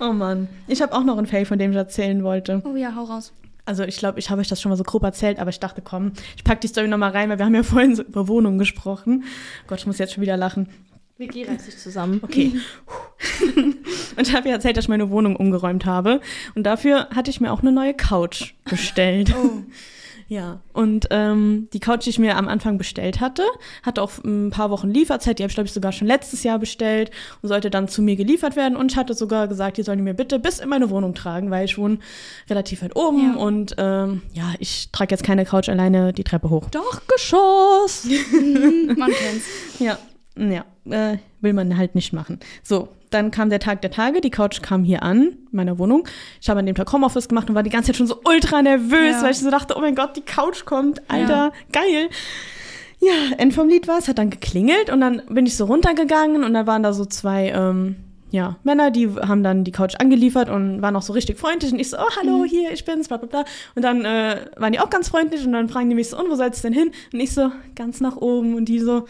oh 0.00 0.12
Mann. 0.12 0.48
Ich 0.66 0.82
habe 0.82 0.94
auch 0.94 1.04
noch 1.04 1.18
einen 1.18 1.26
Fail, 1.26 1.44
von 1.44 1.58
dem 1.58 1.72
ich 1.72 1.76
erzählen 1.76 2.24
wollte. 2.24 2.62
Oh 2.64 2.76
ja, 2.76 2.94
hau 2.94 3.04
raus. 3.04 3.32
Also 3.66 3.82
ich 3.82 3.96
glaube, 3.96 4.20
ich 4.20 4.30
habe 4.30 4.40
euch 4.40 4.48
das 4.48 4.62
schon 4.62 4.70
mal 4.70 4.76
so 4.76 4.84
grob 4.84 5.02
erzählt, 5.02 5.40
aber 5.40 5.50
ich 5.50 5.58
dachte, 5.58 5.82
komm, 5.82 6.12
ich 6.36 6.44
pack 6.44 6.60
die 6.60 6.68
Story 6.68 6.86
noch 6.86 6.98
mal 6.98 7.10
rein, 7.10 7.28
weil 7.28 7.38
wir 7.38 7.44
haben 7.44 7.54
ja 7.54 7.64
vorhin 7.64 7.96
so 7.96 8.04
über 8.04 8.28
Wohnungen 8.28 8.58
gesprochen. 8.58 9.24
Gott, 9.66 9.80
ich 9.80 9.86
muss 9.86 9.98
jetzt 9.98 10.14
schon 10.14 10.22
wieder 10.22 10.36
lachen. 10.36 10.68
Vicky 11.18 11.44
reißt 11.44 11.64
sich 11.64 11.78
zusammen. 11.78 12.20
Okay. 12.22 12.52
und 14.16 14.28
ich 14.28 14.34
habe 14.34 14.48
ja 14.48 14.54
erzählt, 14.54 14.76
dass 14.76 14.84
ich 14.84 14.88
meine 14.88 15.08
Wohnung 15.08 15.36
umgeräumt 15.36 15.86
habe. 15.86 16.20
Und 16.54 16.64
dafür 16.64 17.08
hatte 17.14 17.30
ich 17.30 17.40
mir 17.40 17.52
auch 17.52 17.62
eine 17.62 17.72
neue 17.72 17.94
Couch 17.94 18.52
bestellt. 18.64 19.34
Oh. 19.34 19.62
Ja, 20.28 20.60
und 20.72 21.06
ähm, 21.10 21.68
die 21.72 21.78
Couch, 21.78 22.04
die 22.04 22.10
ich 22.10 22.18
mir 22.18 22.36
am 22.36 22.48
Anfang 22.48 22.78
bestellt 22.78 23.20
hatte, 23.20 23.44
hatte 23.84 24.02
auch 24.02 24.10
ein 24.24 24.50
paar 24.50 24.70
Wochen 24.70 24.90
Lieferzeit. 24.90 25.38
Die 25.38 25.44
habe 25.44 25.50
ich, 25.50 25.54
glaube 25.54 25.68
ich, 25.68 25.72
sogar 25.72 25.92
schon 25.92 26.08
letztes 26.08 26.42
Jahr 26.42 26.58
bestellt 26.58 27.12
und 27.42 27.48
sollte 27.48 27.70
dann 27.70 27.86
zu 27.86 28.02
mir 28.02 28.16
geliefert 28.16 28.56
werden. 28.56 28.76
Und 28.76 28.90
ich 28.90 28.98
hatte 28.98 29.14
sogar 29.14 29.46
gesagt, 29.46 29.76
die 29.78 29.84
sollen 29.84 29.98
die 29.98 30.04
mir 30.04 30.14
bitte 30.14 30.40
bis 30.40 30.58
in 30.58 30.68
meine 30.68 30.90
Wohnung 30.90 31.14
tragen, 31.14 31.50
weil 31.50 31.64
ich 31.64 31.78
wohne 31.78 32.00
relativ 32.50 32.82
weit 32.82 32.96
oben. 32.96 33.34
Ja. 33.34 33.40
Und 33.40 33.76
ähm, 33.78 34.22
ja, 34.34 34.52
ich 34.58 34.90
trage 34.90 35.14
jetzt 35.14 35.22
keine 35.22 35.44
Couch 35.44 35.68
alleine 35.68 36.12
die 36.12 36.24
Treppe 36.24 36.50
hoch. 36.50 36.68
Dachgeschoss! 36.70 38.04
Man 38.96 39.12
kennt's. 39.12 39.46
Ja, 39.78 39.96
ja, 40.36 40.64
äh, 40.90 41.18
will 41.40 41.52
man 41.52 41.76
halt 41.76 41.94
nicht 41.94 42.12
machen. 42.12 42.40
So, 42.62 42.88
dann 43.10 43.30
kam 43.30 43.50
der 43.50 43.60
Tag 43.60 43.82
der 43.82 43.90
Tage, 43.90 44.20
die 44.20 44.30
Couch 44.30 44.62
kam 44.62 44.84
hier 44.84 45.02
an, 45.02 45.22
in 45.22 45.36
meiner 45.52 45.78
Wohnung. 45.78 46.06
Ich 46.40 46.48
habe 46.48 46.60
an 46.60 46.66
dem 46.66 46.74
Tag 46.74 46.92
Homeoffice 46.92 47.28
gemacht 47.28 47.48
und 47.48 47.54
war 47.54 47.62
die 47.62 47.70
ganze 47.70 47.88
Zeit 47.88 47.96
schon 47.96 48.06
so 48.06 48.20
ultra 48.24 48.62
nervös, 48.62 49.16
Ja. 49.16 49.22
weil 49.22 49.30
ich 49.30 49.38
so 49.38 49.50
dachte, 49.50 49.74
oh 49.76 49.80
mein 49.80 49.94
Gott, 49.94 50.16
die 50.16 50.22
Couch 50.22 50.64
kommt, 50.64 51.00
Alter, 51.08 51.52
geil. 51.72 52.08
Ja, 53.00 53.36
End 53.38 53.54
vom 53.54 53.68
Lied 53.68 53.88
war, 53.88 53.98
es 53.98 54.08
hat 54.08 54.18
dann 54.18 54.30
geklingelt 54.30 54.90
und 54.90 55.00
dann 55.00 55.22
bin 55.28 55.46
ich 55.46 55.56
so 55.56 55.66
runtergegangen 55.66 56.44
und 56.44 56.54
dann 56.54 56.66
waren 56.66 56.82
da 56.82 56.92
so 56.92 57.04
zwei, 57.04 57.50
ähm, 57.50 57.96
ja, 58.30 58.56
Männer, 58.64 58.90
die 58.90 59.08
haben 59.08 59.42
dann 59.42 59.64
die 59.64 59.70
Couch 59.70 59.94
angeliefert 59.98 60.48
und 60.48 60.82
waren 60.82 60.96
auch 60.96 61.02
so 61.02 61.12
richtig 61.12 61.38
freundlich 61.38 61.72
und 61.72 61.78
ich 61.78 61.90
so, 61.90 61.98
oh, 61.98 62.10
hallo, 62.18 62.44
hier, 62.44 62.72
ich 62.72 62.84
bin's, 62.84 63.08
bla, 63.08 63.18
bla, 63.18 63.28
bla. 63.28 63.44
Und 63.74 63.82
dann 63.82 64.04
äh, 64.04 64.46
waren 64.56 64.72
die 64.72 64.80
auch 64.80 64.90
ganz 64.90 65.08
freundlich 65.10 65.44
und 65.46 65.52
dann 65.52 65.68
fragen 65.68 65.88
die 65.90 65.94
mich 65.94 66.08
so, 66.08 66.18
und 66.18 66.28
wo 66.30 66.34
soll's 66.34 66.62
denn 66.62 66.72
hin? 66.72 66.90
Und 67.12 67.20
ich 67.20 67.32
so, 67.32 67.52
ganz 67.76 68.00
nach 68.00 68.16
oben 68.16 68.54
und 68.56 68.64
die 68.64 68.80
so, 68.80 69.06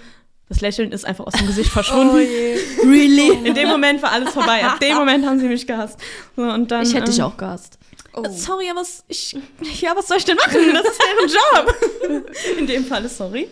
das 0.48 0.60
Lächeln 0.60 0.92
ist 0.92 1.04
einfach 1.04 1.26
aus 1.26 1.32
dem 1.34 1.46
Gesicht 1.46 1.70
verschwunden. 1.72 2.14
Oh. 2.16 2.86
Really? 2.86 3.30
In 3.44 3.54
dem 3.54 3.68
Moment 3.68 4.02
war 4.02 4.12
alles 4.12 4.30
vorbei. 4.30 4.64
Ab 4.64 4.80
dem 4.80 4.96
Moment 4.96 5.26
haben 5.26 5.38
sie 5.40 5.48
mich 5.48 5.66
gehasst. 5.66 5.98
So, 6.36 6.42
und 6.42 6.70
dann, 6.70 6.82
Ich 6.82 6.94
hätte 6.94 7.10
dich 7.10 7.18
ähm, 7.18 7.24
auch 7.24 7.36
gehasst. 7.36 7.78
Oh. 8.14 8.24
Sorry, 8.30 8.70
aber 8.70 8.80
was, 8.80 9.04
ich, 9.08 9.36
ja, 9.80 9.92
was 9.94 10.08
soll 10.08 10.16
ich 10.18 10.24
denn 10.24 10.36
machen? 10.36 10.56
Das 10.72 10.84
ist 10.86 11.00
deren 11.02 12.16
Job. 12.22 12.26
In 12.58 12.66
dem 12.66 12.84
Fall 12.84 13.04
ist 13.04 13.18
sorry. 13.18 13.48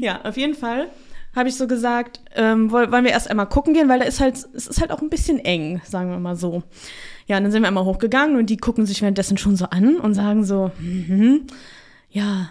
Ja, 0.00 0.20
auf 0.24 0.36
jeden 0.36 0.54
Fall 0.54 0.88
habe 1.34 1.50
ich 1.50 1.56
so 1.56 1.66
gesagt, 1.66 2.20
ähm, 2.34 2.70
woll- 2.72 2.90
wollen 2.90 3.04
wir 3.04 3.10
erst 3.10 3.28
einmal 3.28 3.46
gucken 3.46 3.74
gehen, 3.74 3.90
weil 3.90 3.98
da 3.98 4.06
ist 4.06 4.20
halt, 4.20 4.36
es 4.54 4.66
ist 4.66 4.80
halt 4.80 4.90
auch 4.90 5.02
ein 5.02 5.10
bisschen 5.10 5.38
eng, 5.38 5.82
sagen 5.84 6.10
wir 6.10 6.18
mal 6.18 6.34
so. 6.34 6.62
Ja, 7.26 7.36
und 7.36 7.42
dann 7.42 7.52
sind 7.52 7.60
wir 7.62 7.68
einmal 7.68 7.84
hochgegangen 7.84 8.36
und 8.36 8.46
die 8.48 8.56
gucken 8.56 8.86
sich 8.86 9.02
währenddessen 9.02 9.36
schon 9.36 9.54
so 9.56 9.66
an 9.66 9.96
und 9.98 10.14
sagen 10.14 10.44
so, 10.44 10.70
mhm, 10.78 11.46
ja, 12.08 12.48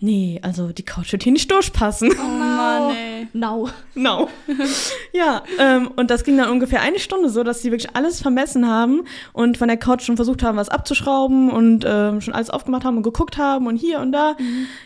nee, 0.00 0.40
also 0.42 0.72
die 0.72 0.82
Couch 0.82 1.12
wird 1.12 1.22
hier 1.22 1.32
nicht 1.32 1.50
durchpassen. 1.50 2.10
Oh 2.18 2.22
Mann, 2.28 2.90
ey. 2.96 3.28
Now. 3.32 3.68
No. 3.94 4.28
ja, 5.12 5.42
ähm, 5.58 5.90
und 5.96 6.10
das 6.10 6.24
ging 6.24 6.36
dann 6.38 6.50
ungefähr 6.50 6.80
eine 6.80 6.98
Stunde 6.98 7.28
so, 7.28 7.42
dass 7.44 7.62
sie 7.62 7.70
wirklich 7.70 7.94
alles 7.94 8.20
vermessen 8.22 8.66
haben 8.66 9.02
und 9.32 9.58
von 9.58 9.68
der 9.68 9.76
Couch 9.76 10.02
schon 10.02 10.16
versucht 10.16 10.42
haben, 10.42 10.56
was 10.56 10.68
abzuschrauben 10.68 11.50
und 11.50 11.84
ähm, 11.86 12.20
schon 12.20 12.34
alles 12.34 12.50
aufgemacht 12.50 12.84
haben 12.84 12.96
und 12.96 13.02
geguckt 13.02 13.36
haben 13.38 13.66
und 13.66 13.76
hier 13.76 14.00
und 14.00 14.12
da. 14.12 14.36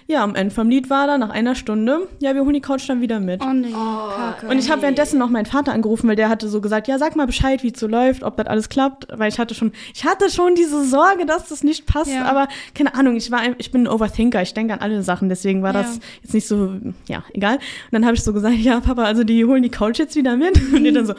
Ja, 0.06 0.22
am 0.24 0.34
Ende 0.34 0.54
vom 0.54 0.68
Lied 0.68 0.90
war 0.90 1.06
dann 1.06 1.20
nach 1.20 1.30
einer 1.30 1.54
Stunde, 1.54 2.08
ja, 2.18 2.34
wir 2.34 2.42
holen 2.42 2.54
die 2.54 2.60
Couch 2.60 2.88
dann 2.88 3.00
wieder 3.00 3.20
mit. 3.20 3.42
Oh 3.44 3.52
nee, 3.52 3.70
Kacke. 3.72 4.48
Und 4.48 4.58
ich 4.58 4.70
habe 4.70 4.82
währenddessen 4.82 5.18
noch 5.18 5.30
meinen 5.30 5.46
Vater 5.46 5.72
angerufen, 5.72 6.08
weil 6.08 6.16
der 6.16 6.28
hatte 6.28 6.48
so 6.48 6.60
gesagt, 6.60 6.88
ja, 6.88 6.98
sag 6.98 7.14
mal 7.16 7.26
Bescheid, 7.26 7.62
wie 7.62 7.72
es 7.72 7.78
so 7.80 7.86
läuft, 7.86 8.22
ob 8.24 8.36
das 8.36 8.46
alles 8.46 8.68
klappt, 8.68 9.06
weil 9.16 9.28
ich 9.28 9.38
hatte 9.38 9.54
schon, 9.54 9.72
ich 9.94 10.04
hatte 10.04 10.28
schon 10.30 10.54
diese 10.54 10.84
Sorge, 10.84 11.24
dass 11.26 11.48
das 11.48 11.62
nicht 11.62 11.86
passt, 11.86 12.12
Ja. 12.12 12.24
aber 12.24 12.48
keine 12.74 12.94
Ahnung, 12.94 13.16
ich 13.16 13.30
war, 13.30 13.40
ich 13.58 13.70
bin 13.70 13.82
ein 13.84 13.88
Overthinker, 13.88 14.42
ich 14.42 14.54
denke 14.54 14.74
an 14.74 14.80
alle 14.80 15.02
Sachen, 15.04 15.28
deswegen 15.28 15.62
war 15.62 15.72
Ja. 15.74 15.82
das 15.82 16.00
jetzt 16.22 16.34
nicht 16.34 16.46
so, 16.48 16.74
ja, 17.08 17.22
egal. 17.32 17.54
Und 17.56 17.62
dann 17.92 18.04
habe 18.04 18.14
ich 18.16 18.22
so 18.22 18.32
gesagt, 18.32 18.56
ja, 18.56 18.80
Papa, 18.80 19.04
also 19.04 19.22
die 19.24 19.44
holen 19.44 19.62
die 19.62 19.68
Couch 19.70 19.98
jetzt 19.98 20.16
wieder 20.16 20.36
mit 20.36 20.56
und 20.74 20.82
die 20.84 20.92
dann 20.92 21.06
so, 21.06 21.14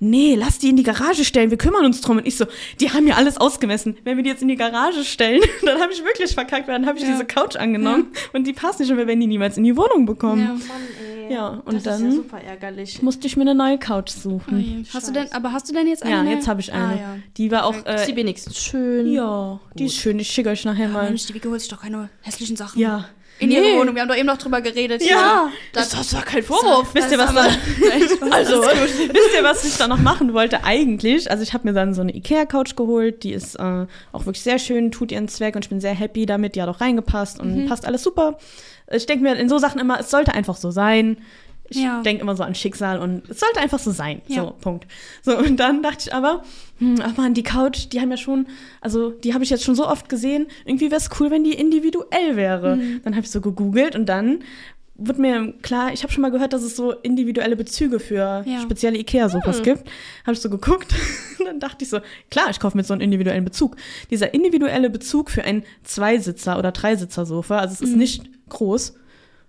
nee, 0.00 0.34
lass 0.36 0.58
die 0.58 0.68
in 0.68 0.76
die 0.76 0.82
Garage 0.82 1.24
stellen, 1.24 1.50
wir 1.50 1.58
kümmern 1.58 1.84
uns 1.84 2.00
drum. 2.00 2.18
Und 2.18 2.26
ich 2.26 2.36
so, 2.36 2.44
die 2.80 2.90
haben 2.90 3.06
ja 3.06 3.14
alles 3.16 3.36
ausgemessen. 3.38 3.96
Wenn 4.04 4.16
wir 4.16 4.22
die 4.24 4.30
jetzt 4.30 4.42
in 4.42 4.48
die 4.48 4.56
Garage 4.56 5.04
stellen, 5.04 5.40
dann 5.64 5.80
habe 5.80 5.92
ich 5.92 6.04
wirklich 6.04 6.32
verkackt, 6.34 6.68
weil 6.68 6.74
dann 6.78 6.86
habe 6.86 6.98
ich 6.98 7.04
Ja. 7.04 7.12
diese 7.12 7.24
Couch 7.24 7.56
angenommen 7.56 8.08
und 8.32 8.46
die 8.46 8.52
passt 8.52 8.80
nicht 8.80 8.90
und 8.90 8.96
wir 8.98 9.06
werden 9.06 9.20
die 9.20 9.26
niemals 9.26 9.56
in 9.56 9.64
die 9.64 9.76
Wohnung 9.76 10.04
bekommen. 10.06 10.42
Ja. 10.42 10.48
Mann, 10.52 10.60
ey. 11.28 11.32
Ja, 11.34 11.48
und 11.48 11.66
das 11.66 11.74
ist 11.76 11.86
dann- 11.86 12.04
ja 12.06 12.10
super 12.12 12.40
ärgerlich. 12.40 13.02
Musste 13.02 13.26
ich 13.26 13.36
mir 13.36 13.42
eine 13.42 13.54
neue 13.54 13.76
Couch 13.78 14.12
Oh 14.16 14.20
suchen. 14.30 14.60
je. 14.60 14.84
Hast 14.94 15.08
du 15.08 15.12
denn, 15.12 15.30
aber 15.32 15.52
hast 15.52 15.68
du 15.68 15.74
denn 15.74 15.86
jetzt 15.86 16.02
eine? 16.02 16.12
Ja, 16.30 16.34
jetzt 16.36 16.48
habe 16.48 16.60
ich 16.62 16.72
eine. 16.72 16.84
Ah, 16.84 16.96
ja. 16.96 17.16
Die 17.36 17.50
war 17.50 17.66
auch. 17.66 17.74
ist 17.74 18.06
die 18.08 18.12
Äh, 18.12 18.16
wenigstens 18.16 18.58
schön. 18.58 19.12
ja, 19.12 19.60
die 19.74 19.84
ist 19.86 19.96
schön. 19.96 20.18
Ich 20.18 20.28
schicke 20.30 20.48
euch 20.48 20.64
nachher 20.64 20.88
mal. 20.88 21.04
Mensch, 21.08 21.26
die 21.26 21.34
Wicke 21.34 21.50
holt 21.50 21.60
sich 21.60 21.68
doch 21.68 21.82
keine 21.82 22.08
hässlichen 22.22 22.56
Sachen. 22.56 22.80
Ja. 22.80 23.08
In 23.40 23.48
Nee. 23.50 23.56
ihre 23.56 23.78
Wohnung. 23.78 23.94
Wir 23.94 24.02
haben 24.02 24.08
doch 24.08 24.16
eben 24.16 24.26
noch 24.26 24.38
drüber 24.38 24.60
geredet. 24.60 25.02
Ja. 25.02 25.50
Das, 25.72 25.90
das 25.90 26.12
war 26.14 26.22
kein 26.22 26.42
Vorwurf. 26.42 26.94
Wisst 26.94 27.12
ihr, 27.12 27.18
was 27.18 27.32
da, 27.34 27.42
also, 28.32 28.62
wisst 28.62 29.34
ihr, 29.36 29.44
was 29.44 29.64
ich 29.64 29.76
da 29.76 29.86
noch 29.86 29.98
machen 29.98 30.32
wollte 30.34 30.64
eigentlich? 30.64 31.30
Also 31.30 31.42
ich 31.42 31.54
habe 31.54 31.68
mir 31.68 31.74
dann 31.74 31.94
so 31.94 32.00
eine 32.00 32.14
Ikea-Couch 32.14 32.74
geholt, 32.76 33.22
die 33.22 33.32
ist 33.32 33.54
äh, 33.56 33.86
auch 34.12 34.26
wirklich 34.26 34.42
sehr 34.42 34.58
schön, 34.58 34.90
tut 34.90 35.12
ihren 35.12 35.28
Zweck 35.28 35.54
und 35.56 35.64
ich 35.64 35.68
bin 35.68 35.80
sehr 35.80 35.94
happy 35.94 36.26
damit, 36.26 36.56
die 36.56 36.62
hat 36.62 36.68
auch 36.68 36.80
reingepasst 36.80 37.38
und 37.38 37.66
passt 37.68 37.86
alles 37.86 38.02
super. 38.02 38.38
Ich 38.90 39.06
denke 39.06 39.22
mir 39.22 39.36
in 39.36 39.48
so 39.48 39.58
Sachen 39.58 39.80
immer, 39.80 40.00
es 40.00 40.10
sollte 40.10 40.32
einfach 40.34 40.56
so 40.56 40.70
sein. 40.70 41.18
Ich 41.70 41.78
Ja. 41.78 42.02
denke 42.02 42.22
immer 42.22 42.34
so 42.36 42.42
an 42.42 42.54
Schicksal 42.54 42.98
und 42.98 43.28
es 43.28 43.40
sollte 43.40 43.60
einfach 43.60 43.78
so 43.78 43.90
sein. 43.90 44.22
Ja. 44.26 44.42
So, 44.44 44.50
Punkt. 44.60 44.86
So, 45.22 45.36
und 45.36 45.56
dann 45.58 45.82
dachte 45.82 46.04
ich 46.08 46.14
aber, 46.14 46.42
hm, 46.78 46.96
ach 47.02 47.16
man, 47.16 47.34
die 47.34 47.42
Couch, 47.42 47.86
die 47.92 48.00
haben 48.00 48.10
ja 48.10 48.16
schon, 48.16 48.46
also 48.80 49.10
die 49.10 49.34
habe 49.34 49.44
ich 49.44 49.50
jetzt 49.50 49.64
schon 49.64 49.74
so 49.74 49.86
oft 49.86 50.08
gesehen, 50.08 50.46
irgendwie 50.64 50.90
wäre 50.90 51.00
es 51.00 51.10
cool, 51.20 51.30
wenn 51.30 51.44
die 51.44 51.52
individuell 51.54 52.36
wäre. 52.36 52.78
Dann 53.04 53.14
habe 53.14 53.24
ich 53.24 53.30
so 53.30 53.40
gegoogelt 53.40 53.94
und 53.96 54.06
dann 54.06 54.40
wurde 55.00 55.20
mir 55.20 55.52
klar, 55.62 55.92
ich 55.92 56.02
habe 56.02 56.12
schon 56.12 56.22
mal 56.22 56.30
gehört, 56.32 56.52
dass 56.52 56.62
es 56.62 56.74
so 56.74 56.90
individuelle 56.90 57.54
Bezüge 57.54 58.00
für 58.00 58.42
Ja. 58.46 58.60
spezielle 58.62 58.98
Ikea-Sofas 58.98 59.62
gibt. 59.62 59.84
Habe 60.24 60.32
ich 60.32 60.40
so 60.40 60.50
geguckt 60.50 60.92
und 61.38 61.44
dann 61.46 61.60
dachte 61.60 61.84
ich 61.84 61.88
so, 61.90 62.00
klar, 62.30 62.50
ich 62.50 62.58
kaufe 62.58 62.76
mir 62.76 62.82
so 62.82 62.94
einen 62.94 63.02
individuellen 63.02 63.44
Bezug. 63.44 63.76
Dieser 64.10 64.34
individuelle 64.34 64.90
Bezug 64.90 65.30
für 65.30 65.44
ein 65.44 65.62
Zweisitzer- 65.84 66.58
oder 66.58 66.72
Dreisitzer-Sofa, 66.72 67.58
also 67.58 67.74
es 67.74 67.80
ist 67.80 67.96
nicht 67.96 68.28
groß, 68.48 68.94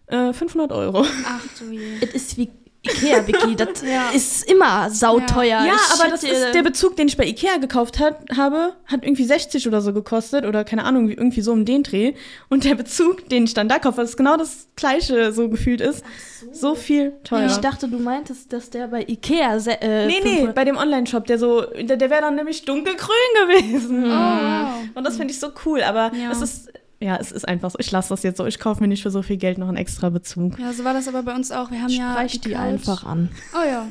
äh, 0.10 0.34
500 0.34 0.72
Euro. 0.72 1.06
Ach 1.26 1.42
du 1.60 1.72
je. 1.72 1.98
Es 2.02 2.14
ist 2.14 2.38
wie 2.38 2.50
Ikea, 2.82 3.28
Vicky. 3.28 3.58
Das 3.58 3.82
Ja. 3.84 4.10
ist 4.14 4.50
immer 4.50 4.90
sauteuer. 4.90 5.66
Ja, 5.66 5.74
Ich 5.76 6.00
aber 6.02 6.10
das 6.10 6.24
ist 6.24 6.54
der 6.54 6.64
Bezug, 6.64 6.96
den 6.96 7.10
ich 7.10 7.18
bei 7.18 7.26
Ikea 7.26 7.58
gekauft 7.58 8.00
hat, 8.00 8.18
habe, 8.38 8.74
hat 8.86 9.04
irgendwie 9.04 9.26
60 9.26 9.68
oder 9.68 9.82
so 9.82 9.92
gekostet 9.92 10.46
oder 10.46 10.64
keine 10.64 10.86
Ahnung, 10.86 11.10
wie- 11.10 11.14
irgendwie 11.16 11.42
so 11.42 11.52
um 11.52 11.66
den 11.66 11.84
Dreh. 11.84 12.14
Und 12.50 12.64
der 12.64 12.76
Bezug, 12.76 13.28
den 13.28 13.44
ich 13.44 13.54
dann 13.54 13.68
da 13.68 13.80
kaufe, 13.80 13.98
was 13.98 14.16
genau 14.16 14.38
das 14.38 14.70
gleiche 14.78 15.34
so 15.34 15.50
gefühlt 15.50 15.82
ist, 15.82 16.06
so. 16.54 16.74
viel 16.74 17.12
teurer. 17.26 17.48
Ich 17.48 17.58
dachte, 17.58 17.90
du 17.90 18.00
meintest, 18.00 18.54
dass 18.54 18.70
der 18.70 18.88
bei 18.88 19.02
Ikea. 19.06 19.58
Äh, 19.58 20.08
nee, 20.08 20.20
nee, 20.24 20.30
500 20.30 20.56
bei 20.56 20.64
dem 20.64 20.78
Online-Shop, 20.78 21.26
der 21.28 21.38
so, 21.38 21.64
der, 21.64 21.98
der 21.98 22.10
wäre 22.10 22.22
dann 22.22 22.36
nämlich 22.36 22.64
dunkelgrün 22.64 23.34
gewesen. 23.46 24.06
Oh, 24.06 24.08
wow. 24.10 24.74
Und 24.96 25.04
das 25.06 25.18
finde 25.18 25.34
ich 25.34 25.40
so 25.42 25.50
cool, 25.66 25.84
aber 25.84 26.14
Ja. 26.16 26.32
es 26.32 26.42
ist, 26.42 26.72
ja, 27.02 27.16
es 27.18 27.32
ist 27.32 27.48
einfach 27.48 27.72
so. 27.72 27.78
Ich 27.80 27.92
lasse 27.92 28.10
das 28.10 28.24
jetzt 28.24 28.38
so. 28.38 28.46
Ich 28.46 28.60
kaufe 28.60 28.82
mir 28.82 28.88
nicht 28.88 29.04
für 29.04 29.12
so 29.12 29.22
viel 29.22 29.38
Geld 29.38 29.58
noch 29.58 29.68
einen 29.70 29.78
extra 29.78 30.10
Bezug. 30.10 30.60
Ja, 30.60 30.74
so 30.74 30.84
war 30.84 30.94
das 30.94 31.08
aber 31.08 31.24
bei 31.24 31.34
uns 31.34 31.52
auch. 31.52 31.72
Wir 31.72 31.82
haben 31.82 31.90
ja 31.90 32.12
Streich 32.14 32.42
die 32.42 32.52
Couch- 32.52 32.60
einfach 32.60 33.04
an. 33.06 33.30
Oh 33.54 33.66
ja. 33.66 33.86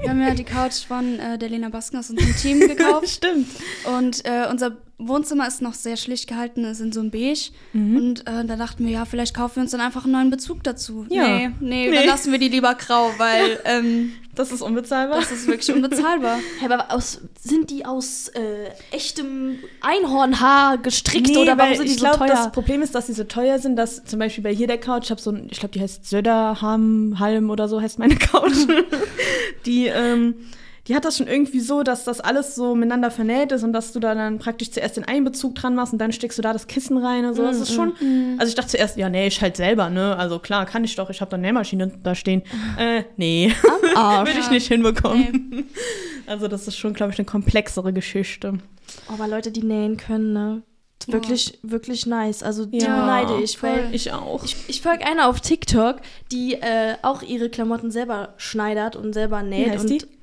Wir 0.00 0.08
haben 0.10 0.20
ja 0.22 0.34
die 0.34 0.44
Couch 0.44 0.84
von 0.86 1.18
äh, 1.18 1.36
der 1.38 1.48
Lena 1.50 1.68
Basken 1.68 1.98
aus 1.98 2.08
unserem 2.10 2.34
Team 2.36 2.60
gekauft. 2.68 3.08
Stimmt. 3.08 3.48
Und 3.98 4.24
äh, 4.24 4.46
unser 4.50 4.72
Wohnzimmer 4.98 5.46
ist 5.46 5.60
noch 5.60 5.74
sehr 5.74 5.98
schlicht 5.98 6.26
gehalten, 6.26 6.64
ist 6.64 6.80
in 6.80 6.90
so 6.90 7.00
einem 7.00 7.10
Beige. 7.10 7.50
Mhm. 7.74 7.96
Und 7.96 8.20
äh, 8.26 8.44
da 8.46 8.56
dachten 8.56 8.86
wir, 8.86 8.92
ja, 8.92 9.04
vielleicht 9.04 9.34
kaufen 9.34 9.56
wir 9.56 9.62
uns 9.64 9.72
dann 9.72 9.82
einfach 9.82 10.04
einen 10.04 10.14
neuen 10.14 10.30
Bezug 10.30 10.62
dazu. 10.64 11.04
Ja. 11.10 11.26
Nee, 11.26 11.50
nee, 11.60 11.90
Nee. 11.90 11.94
dann 11.96 12.06
lassen 12.06 12.32
wir 12.32 12.38
die 12.38 12.48
lieber 12.48 12.74
grau, 12.74 13.10
weil 13.18 13.60
ähm, 13.66 14.12
Das 14.34 14.52
ist 14.52 14.62
unbezahlbar. 14.62 15.18
das 15.20 15.30
ist 15.32 15.46
wirklich 15.48 15.70
unbezahlbar. 15.70 16.38
Hä, 16.60 16.64
aber 16.72 16.90
aus, 16.92 17.20
sind 17.38 17.68
die 17.70 17.84
aus 17.84 18.28
äh, 18.28 18.70
echtem 18.90 19.58
Einhornhaar 19.82 20.78
gestrickt 20.78 21.28
Nee, 21.28 21.36
oder 21.42 21.58
warum 21.58 21.74
sind 21.74 21.84
die 21.88 21.92
ich 21.92 21.98
so 21.98 22.06
glaube, 22.06 22.18
teuer? 22.20 22.28
das 22.28 22.52
Problem 22.52 22.80
ist, 22.80 22.94
dass 22.94 23.04
die 23.04 23.12
so 23.12 23.24
teuer 23.24 23.58
sind, 23.58 23.76
dass 23.76 24.02
zum 24.04 24.18
Beispiel 24.18 24.44
bei 24.44 24.54
hier 24.54 24.66
der 24.66 24.78
Couch, 24.78 25.04
ich 25.04 25.10
habe 25.10 25.20
so 25.20 25.30
ein, 25.30 25.48
ich 25.50 25.58
glaube, 25.60 25.72
die 25.74 25.80
heißt 25.82 26.06
Söderham, 26.08 27.18
Halm 27.18 27.50
oder 27.50 27.68
so 27.68 27.82
heißt 27.82 27.98
meine 27.98 28.16
Couch. 28.16 28.56
die, 29.66 29.88
ähm, 29.88 30.34
die 30.88 30.94
hat 30.94 31.04
das 31.04 31.18
schon 31.18 31.26
irgendwie 31.26 31.60
so, 31.60 31.82
dass 31.82 32.04
das 32.04 32.20
alles 32.20 32.54
so 32.54 32.74
miteinander 32.74 33.10
vernäht 33.10 33.52
ist 33.52 33.64
und 33.64 33.72
dass 33.72 33.92
du 33.92 34.00
da 34.00 34.14
dann 34.14 34.38
praktisch 34.38 34.70
zuerst 34.70 34.96
den 34.96 35.04
Einbezug 35.04 35.54
dran 35.54 35.74
machst 35.74 35.92
und 35.92 35.98
dann 35.98 36.12
steckst 36.12 36.38
du 36.38 36.42
da 36.42 36.52
das 36.52 36.66
Kissen 36.68 36.98
rein 36.98 37.24
und 37.24 37.34
so. 37.34 37.42
Das 37.42 37.60
ist 37.60 37.74
schon. 37.74 37.92
Also 38.38 38.50
ich 38.50 38.54
dachte 38.54 38.70
zuerst, 38.70 38.96
ja, 38.96 39.08
nee, 39.08 39.26
ich 39.26 39.40
halt 39.40 39.56
selber, 39.56 39.90
ne? 39.90 40.16
Also 40.16 40.38
klar, 40.38 40.64
kann 40.66 40.84
ich 40.84 40.94
doch, 40.94 41.10
ich 41.10 41.20
habe 41.20 41.30
da 41.30 41.36
eine 41.36 41.46
Nähmaschine 41.46 41.92
da 42.02 42.14
stehen. 42.14 42.42
Äh, 42.78 43.04
nee, 43.16 43.54
Arsch. 43.94 44.28
würde 44.34 44.40
ich 44.40 44.50
nicht 44.50 44.68
hinbekommen. 44.68 45.68
Also 46.26 46.48
das 46.48 46.66
ist 46.66 46.76
schon, 46.76 46.92
glaube 46.92 47.12
ich, 47.12 47.18
eine 47.20 47.24
komplexere 47.24 47.92
Geschichte. 47.92 48.58
Aber 49.06 49.28
Leute, 49.28 49.52
die 49.52 49.62
nähen 49.62 49.96
können, 49.96 50.32
ne? 50.32 50.62
Wirklich, 51.06 51.60
wirklich 51.62 52.04
nice. 52.04 52.42
Also 52.42 52.66
die 52.66 52.78
Ja, 52.78 53.00
beneide 53.00 53.42
ich, 53.42 53.62
weil 53.62 53.84
voll. 53.84 53.94
Ich 53.94 54.12
auch. 54.12 54.42
ich, 54.44 54.56
ich 54.66 54.82
folge 54.82 55.06
einer 55.06 55.28
auf 55.28 55.40
TikTok, 55.40 56.00
die 56.32 56.54
äh, 56.54 56.96
auch 57.02 57.22
ihre 57.22 57.48
Klamotten 57.48 57.92
selber 57.92 58.34
schneidert 58.38 58.96
und 58.96 59.12
selber 59.12 59.42
näht. 59.42 59.70
heißt 59.70 59.84
und 59.84 59.90
die? 60.02 60.15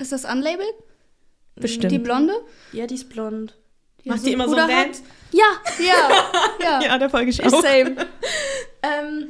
Ist 0.00 0.12
das 0.12 0.24
unlabeled? 0.24 0.74
Bestimmt. 1.56 1.92
Die 1.92 1.98
Blonde? 1.98 2.34
Ja, 2.72 2.86
die 2.86 2.94
ist 2.94 3.08
blond. 3.10 3.54
Macht 4.04 4.20
so 4.20 4.26
die 4.26 4.32
immer 4.32 4.48
so 4.48 4.54
ein 4.56 4.62
Puder 4.62 4.74
hat? 4.76 4.84
Band? 4.92 5.02
Ja, 5.32 5.44
Ja, 5.78 6.10
ja. 6.80 6.82
Ja, 6.86 6.98
der 6.98 7.10
folge 7.10 7.30
ich 7.30 7.44
auch. 7.44 7.50
same. 7.62 7.96
ähm, 8.82 9.28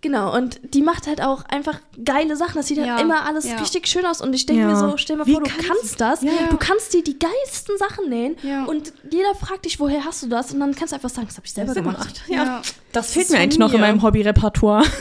genau. 0.00 0.34
Und 0.36 0.58
die 0.74 0.82
macht 0.82 1.06
halt 1.06 1.22
auch 1.22 1.44
einfach 1.44 1.78
geile 2.04 2.34
Sachen. 2.36 2.56
Das 2.56 2.66
sieht 2.66 2.78
halt 2.78 2.88
Ja, 2.88 2.98
immer 2.98 3.24
alles 3.24 3.44
ja. 3.48 3.56
richtig 3.58 3.86
schön 3.86 4.04
aus. 4.04 4.20
Und 4.20 4.34
ich 4.34 4.46
denke 4.46 4.62
Ja. 4.62 4.68
mir 4.68 4.76
so, 4.76 4.96
stell 4.96 5.14
dir 5.16 5.20
mal 5.22 5.26
Wie 5.28 5.32
vor, 5.34 5.42
du 5.44 5.50
kann 5.50 5.64
kannst 5.64 6.00
das. 6.00 6.22
Ja. 6.22 6.32
Du 6.50 6.56
kannst 6.56 6.92
dir 6.92 7.04
die 7.04 7.16
geilsten 7.18 7.78
Sachen 7.78 8.08
nähen. 8.08 8.36
Ja. 8.42 8.64
Und 8.64 8.92
jeder 9.08 9.34
fragt 9.36 9.64
dich, 9.64 9.78
woher 9.78 10.04
hast 10.04 10.24
du 10.24 10.26
das? 10.26 10.52
Und 10.52 10.58
dann 10.58 10.74
kannst 10.74 10.90
du 10.92 10.96
einfach 10.96 11.10
sagen, 11.10 11.28
das 11.28 11.36
habe 11.36 11.46
ich 11.46 11.52
selber 11.52 11.72
Selber 11.74 11.92
gemacht. 11.92 12.26
gemacht. 12.26 12.28
Ja. 12.28 12.44
Ja. 12.44 12.62
Das 12.90 13.12
fehlt 13.12 13.30
mir 13.30 13.38
eigentlich 13.38 13.58
noch 13.60 13.72
in 13.72 13.80
meinem 13.80 14.02
Hobbyrepertoire. 14.02 14.84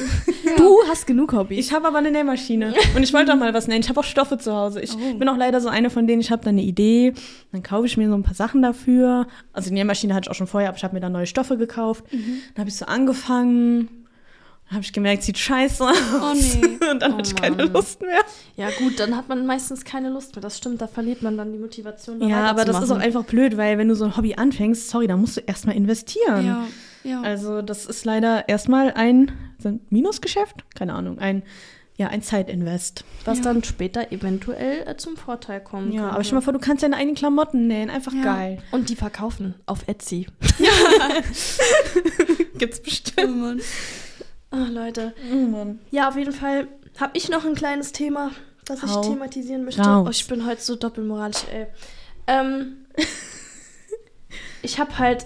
Du 0.58 0.78
hast 0.90 1.08
genug 1.08 1.34
Hobbys. 1.34 1.66
Ich 1.68 1.74
habe 1.74 1.88
aber 1.88 1.98
eine 2.00 2.12
Nähmaschine 2.12 2.74
und 2.96 3.04
ich 3.04 3.14
wollte 3.14 3.34
auch 3.34 3.38
mal 3.38 3.54
was 3.54 3.68
nähen. 3.68 3.82
Ich 3.82 3.90
habe 3.90 4.00
auch 4.00 4.04
Stoffe 4.04 4.38
zu 4.38 4.54
Hause. 4.54 4.82
Ich 4.82 4.94
Oh. 4.96 5.14
bin 5.16 5.28
auch 5.30 5.38
leider 5.38 5.62
so 5.62 5.70
eine 5.70 5.90
von 5.90 6.08
denen, 6.08 6.22
ich 6.22 6.32
habe 6.32 6.44
da 6.44 6.50
eine 6.50 6.62
Idee, 6.64 7.14
dann 7.52 7.64
kaufe 7.64 7.86
ich 7.86 7.98
mir 7.98 8.08
so 8.10 8.16
ein 8.16 8.24
paar 8.24 8.34
Sachen 8.36 8.62
dafür. 8.62 9.28
Also 9.54 9.70
die 9.70 9.74
Nähmaschine 9.76 10.14
hatte 10.14 10.26
ich 10.28 10.32
auch 10.32 10.36
schon 10.36 10.48
vorher, 10.48 10.70
aber 10.70 10.78
ich 10.78 10.84
habe 10.84 10.94
mir 10.94 11.00
dann 11.02 11.12
neue 11.12 11.28
Stoffe 11.28 11.58
gekauft. 11.58 12.04
Mhm. 12.12 12.40
Dann 12.56 12.62
habe 12.62 12.70
ich 12.70 12.76
so 12.76 12.86
angefangen, 12.86 13.90
dann 14.68 14.76
habe 14.76 14.84
ich 14.84 14.94
gemerkt, 14.94 15.24
sieht 15.24 15.38
scheiße 15.38 15.84
aus. 15.84 15.98
Oh 16.22 16.34
nee. 16.34 16.68
Und 16.92 17.02
dann 17.02 17.14
Oh 17.14 17.18
hatte 17.18 17.30
ich 17.30 17.36
keine 17.36 17.56
Mann. 17.58 17.74
Lust 17.74 18.02
mehr. 18.02 18.22
Ja 18.56 18.70
gut, 18.80 19.00
dann 19.00 19.16
hat 19.16 19.30
man 19.30 19.46
meistens 19.46 19.84
keine 19.86 20.10
Lust 20.10 20.36
mehr. 20.36 20.42
Das 20.42 20.58
stimmt, 20.58 20.82
da 20.82 20.88
verliert 20.88 21.22
man 21.22 21.38
dann 21.38 21.52
die 21.52 21.60
Motivation. 21.60 22.20
da 22.20 22.26
Ja, 22.28 22.46
aber 22.46 22.66
das 22.66 22.82
ist 22.84 22.92
auch 22.92 22.98
einfach 23.00 23.24
blöd, 23.24 23.58
weil 23.58 23.78
wenn 23.78 23.88
du 23.88 23.96
so 23.96 24.06
ein 24.06 24.18
Hobby 24.18 24.36
anfängst, 24.36 24.90
sorry, 24.90 25.08
da 25.08 25.16
musst 25.18 25.38
du 25.38 25.42
erstmal 25.42 25.76
investieren. 25.76 26.46
Ja, 26.46 26.68
ja. 27.04 27.22
Also 27.22 27.62
das 27.62 27.86
ist 27.86 28.06
leider 28.06 28.48
erstmal 28.50 28.92
ein 28.94 29.32
Minusgeschäft, 29.90 30.64
keine 30.76 30.94
Ahnung, 30.94 31.20
ein 31.20 31.44
ja 31.96 32.08
ein 32.08 32.24
Zeitinvest. 32.24 33.06
was 33.24 33.38
Ja. 33.38 33.44
dann 33.44 33.64
später 33.64 34.12
eventuell 34.12 34.88
äh, 34.88 34.98
zum 34.98 35.16
Vorteil 35.16 35.62
kommen 35.62 35.92
Ja, 35.92 36.02
könnte. 36.02 36.16
aber 36.16 36.24
stell 36.24 36.36
mal 36.36 36.42
vor, 36.42 36.52
du 36.54 36.58
kannst 36.60 36.82
deine 36.84 36.96
eigenen 36.98 37.16
Klamotten 37.16 37.68
nähen, 37.68 37.92
einfach 37.92 38.14
Ja. 38.14 38.24
geil. 38.24 38.58
Und 38.72 38.90
die 38.90 38.96
verkaufen 38.96 39.54
auf 39.68 39.88
Etsy. 39.88 40.26
Gibt's 42.58 42.80
Oh 42.80 42.84
bestimmt. 42.84 43.38
Mann. 43.38 43.62
Oh, 44.52 44.66
Leute. 44.72 45.14
Oh 45.32 45.36
Mann. 45.36 45.80
Ja, 45.92 46.10
auf 46.10 46.16
jeden 46.18 46.32
Fall 46.34 46.68
habe 47.00 47.12
ich 47.16 47.30
noch 47.30 47.46
ein 47.46 47.56
kleines 47.56 47.92
Thema, 47.92 48.32
das 48.66 48.82
ich 48.84 48.90
Hau 48.90 49.02
thematisieren 49.02 49.64
möchte. 49.64 49.82
raus. 49.82 50.06
Oh, 50.08 50.10
ich 50.10 50.28
bin 50.28 50.46
heute 50.46 50.62
so 50.62 50.76
doppelmoralisch, 50.76 51.44
ey. 51.54 51.68
Ähm, 52.28 52.86
ich 54.62 54.80
habe 54.80 54.98
halt 54.98 55.26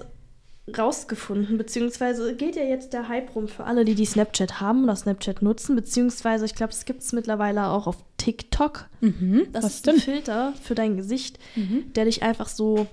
rausgefunden, 0.76 1.58
beziehungsweise 1.58 2.36
geht 2.36 2.56
ja 2.56 2.64
jetzt 2.64 2.92
der 2.94 3.08
Hype 3.08 3.36
rum 3.36 3.48
für 3.48 3.64
alle, 3.64 3.86
die 3.86 3.96
die 3.96 4.06
Snapchat 4.06 4.60
haben 4.60 4.84
oder 4.84 4.96
Snapchat 4.96 5.42
nutzen, 5.42 5.76
beziehungsweise 5.76 6.46
ich 6.46 6.56
glaube, 6.56 6.74
es 6.74 6.86
gibt 6.86 7.02
es 7.04 7.14
mittlerweile 7.14 7.68
auch 7.68 7.88
auf 7.88 7.98
TikTok. 8.18 8.86
Mhm. 9.02 9.48
Das 9.54 9.66
ist 9.66 9.88
ein 9.88 9.96
denn? 9.96 10.02
Filter 10.04 10.54
für 10.62 10.76
dein 10.76 10.98
Gesicht, 10.98 11.40
Mhm. 11.56 11.94
der 11.94 12.06
dich 12.06 12.22
einfach 12.24 12.50
so 12.50 12.88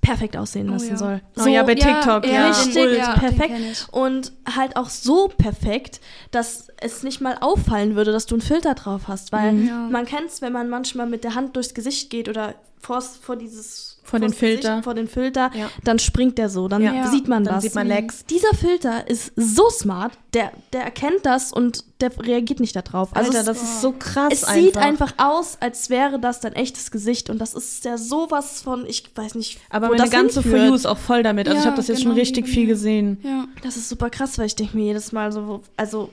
perfekt 0.00 0.36
aussehen 0.36 0.68
Oh 0.70 0.72
lassen 0.72 0.90
ja. 0.90 0.96
soll. 0.96 1.20
Oh 1.38 1.46
ja, 1.46 1.62
bei 1.62 1.74
TikTok, 1.74 2.26
ja. 2.26 2.48
Richtig 2.48 2.74
den- 2.74 2.96
ja, 2.96 3.14
perfekt. 3.18 3.88
Und 3.92 4.32
halt 4.56 4.76
auch 4.76 4.88
so 4.88 5.28
perfekt, 5.28 6.00
dass 6.30 6.68
es 6.80 7.02
nicht 7.02 7.20
mal 7.20 7.36
auffallen 7.40 7.96
würde, 7.96 8.10
dass 8.10 8.26
du 8.26 8.34
einen 8.34 8.40
Filter 8.42 8.74
drauf 8.74 9.02
hast. 9.08 9.30
Weil 9.30 9.52
Mhm. 9.52 9.66
Ja. 9.68 9.88
man 9.90 10.06
kennt 10.06 10.28
es, 10.30 10.40
wenn 10.42 10.52
man 10.54 10.68
manchmal 10.70 11.06
mit 11.06 11.22
der 11.22 11.34
Hand 11.34 11.54
durchs 11.54 11.74
Gesicht 11.74 12.10
geht 12.10 12.28
oder 12.28 12.54
vors, 12.80 13.18
vor 13.18 13.36
dieses 13.36 13.89
Vor 14.02 14.18
den 14.18 14.32
Filter. 14.32 14.82
vor 14.82 14.94
den 14.94 15.06
Filter, 15.06 15.50
Ja. 15.54 15.70
dann 15.84 15.98
springt 16.00 16.36
der 16.38 16.48
so, 16.48 16.66
dann 16.68 16.82
Ja. 16.82 17.06
sieht 17.08 17.28
man 17.28 17.44
Dann 17.44 17.54
das. 17.54 17.62
sieht 17.62 17.74
man 17.76 17.86
Legs. 17.86 18.24
Dieser 18.26 18.52
Filter 18.54 19.08
ist 19.08 19.32
so 19.36 19.68
smart, 19.70 20.12
der, 20.34 20.50
der 20.72 20.82
erkennt 20.82 21.24
das 21.24 21.52
und 21.52 21.84
der 22.00 22.10
reagiert 22.18 22.58
nicht 22.60 22.74
darauf. 22.74 23.14
Also 23.14 23.28
Alter, 23.30 23.40
es, 23.40 23.46
das 23.46 23.62
ist 23.62 23.80
so 23.82 23.92
krass 23.92 24.32
es 24.32 24.40
sieht 24.48 24.76
einfach 24.76 25.14
aus, 25.18 25.58
als 25.60 25.90
wäre 25.90 26.18
das 26.18 26.40
dein 26.40 26.54
echtes 26.54 26.90
Gesicht 26.90 27.30
und 27.30 27.38
das 27.38 27.54
ist 27.54 27.84
ja 27.84 27.98
sowas 27.98 28.62
von, 28.62 28.84
ich 28.86 29.04
weiß 29.14 29.34
nicht, 29.36 29.60
Aber 29.70 29.86
wo 29.86 29.90
meine 29.92 30.02
das 30.02 30.10
ganze 30.10 30.42
For 30.42 30.50
hinführt. 30.50 30.68
You 30.68 30.74
ist 30.74 30.86
auch 30.86 30.98
voll 30.98 31.22
damit. 31.22 31.46
Also 31.46 31.58
ich 31.58 31.64
Ja, 31.64 31.70
habe 31.70 31.76
das 31.76 31.88
jetzt 31.88 31.98
genau 31.98 32.10
schon 32.10 32.18
richtig 32.18 32.48
viel 32.48 32.66
gesehen. 32.66 33.18
Ja. 33.22 33.44
Das 33.62 33.76
ist 33.76 33.88
super 33.88 34.10
krass, 34.10 34.38
weil 34.38 34.46
ich 34.46 34.56
denke 34.56 34.76
mir 34.76 34.84
jedes 34.86 35.12
Mal 35.12 35.30
so, 35.30 35.62
also 35.76 36.10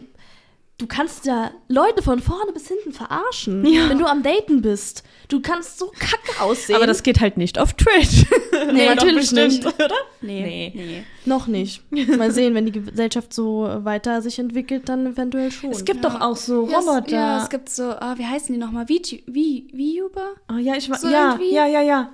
du 0.80 0.86
kannst 0.88 1.26
ja 1.26 1.52
Leute 1.68 2.04
von 2.04 2.20
vorne 2.20 2.52
bis 2.52 2.68
hinten 2.68 2.92
verarschen, 2.94 3.66
Ja. 3.66 3.90
wenn 3.90 3.98
du 3.98 4.06
am 4.06 4.22
Daten 4.24 4.62
bist. 4.62 5.04
Du 5.28 5.42
kannst 5.42 5.80
so 5.80 5.88
kacke 5.98 6.40
aussehen. 6.42 6.76
Aber 6.76 6.86
das 6.88 7.02
geht 7.04 7.20
halt 7.20 7.38
nicht 7.38 7.58
auf 7.60 7.74
Twitch. 7.74 8.26
Nee, 8.74 8.88
natürlich 8.88 9.32
bestimmt, 9.32 9.64
nicht. 9.64 9.66
oder? 9.66 9.94
Nee. 10.22 10.72
Nee. 10.76 11.04
noch 11.26 11.46
nicht. 11.48 11.84
Mal 11.92 12.32
sehen, 12.32 12.54
wenn 12.56 12.66
die 12.66 12.72
Gesellschaft 12.72 13.32
so 13.34 13.70
weiter 13.84 14.22
sich 14.22 14.40
entwickelt, 14.40 14.90
dann 14.90 15.06
eventuell 15.06 15.52
schon. 15.52 15.70
Es 15.72 15.86
gibt 15.86 16.04
Ja. 16.04 16.10
doch 16.10 16.22
auch 16.22 16.36
so 16.36 16.68
Ja, 16.68 16.80
es- 16.80 16.88
Roboter. 16.88 17.12
Ja, 17.16 17.44
es 17.44 17.50
gibt 17.50 17.70
so, 17.70 17.84
ah, 17.92 18.16
wie 18.18 18.26
heißen 18.26 18.52
die 18.54 18.60
nochmal? 18.60 18.90
Wie, 18.90 19.24
wie, 19.28 19.68
VTuber? 20.00 20.32
oh, 20.52 20.58
ja, 20.58 20.76
ich 20.76 20.90
war, 20.90 20.98
So 20.98 21.08
ja, 21.08 21.34
irgendwie- 21.34 21.54
ja, 21.54 21.66
ja, 21.68 21.82
ja. 21.82 22.10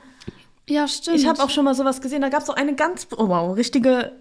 Ja, 0.69 0.87
stimmt. 0.87 1.17
Ich 1.17 1.25
habe 1.27 1.41
auch 1.41 1.49
schon 1.49 1.65
mal 1.65 1.75
sowas 1.75 2.01
gesehen. 2.01 2.21
Da 2.21 2.29
gab 2.29 2.41
es 2.41 2.47
so 2.47 2.53
eine 2.53 2.75
ganz, 2.75 3.07
oh 3.17 3.27
wow, 3.29 3.55
richtige 3.55 4.11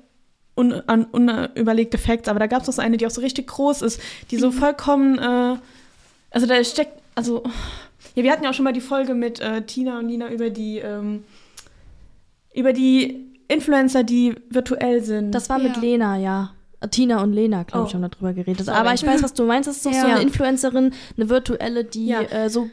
un, 0.55 0.73
un, 0.73 1.05
unüberlegte 1.13 1.99
Facts, 1.99 2.29
aber 2.29 2.39
da 2.39 2.47
gab 2.47 2.63
es 2.63 2.69
auch 2.69 2.73
so 2.75 2.83
eine, 2.83 2.97
die 2.97 3.07
auch 3.07 3.11
so 3.11 3.21
richtig 3.21 3.47
groß 3.49 3.83
ist, 3.83 4.01
die 4.31 4.37
so 4.37 4.51
vollkommen, 4.51 5.19
äh, 5.19 5.57
also 6.31 6.47
da 6.47 6.63
steckt, 6.65 6.93
also, 7.15 7.43
ja, 8.15 8.23
wir 8.23 8.31
hatten 8.33 8.45
ja 8.45 8.51
auch 8.51 8.55
schon 8.55 8.65
mal 8.65 8.73
die 8.73 8.81
Folge 8.81 9.15
mit 9.15 9.41
äh, 9.41 9.63
Tina 9.63 9.99
und 9.99 10.07
Nina 10.07 10.31
über 10.31 10.51
die, 10.51 10.79
ähm, 10.79 11.25
über 12.55 12.73
die 12.73 13.27
Influencer, 13.49 14.03
die 14.05 14.35
virtuell 14.51 15.03
sind. 15.03 15.31
das 15.33 15.49
war 15.51 15.59
mit 15.59 15.77
Ja. 15.77 15.83
Lena, 15.83 16.17
ja. 16.19 16.53
Tina 16.91 17.23
und 17.23 17.33
Lena, 17.33 17.63
glaube 17.63 17.87
ich, 17.89 17.95
Oh. 17.95 17.99
haben 17.99 18.11
darüber 18.11 18.33
geredet. 18.33 18.67
Sorry. 18.67 18.77
Aber 18.77 18.93
ich 18.93 19.07
weiß, 19.07 19.23
was 19.23 19.35
du 19.35 19.45
meinst. 19.45 19.69
Das 19.69 19.77
ist 19.77 19.87
doch 19.87 19.93
so 19.93 20.07
Ja. 20.07 20.15
eine 20.15 20.23
Influencerin, 20.23 20.93
eine 21.17 21.29
virtuelle, 21.29 21.85
die 21.85 22.07
Ja. 22.09 22.23
äh, 22.23 22.51
so 22.51 22.69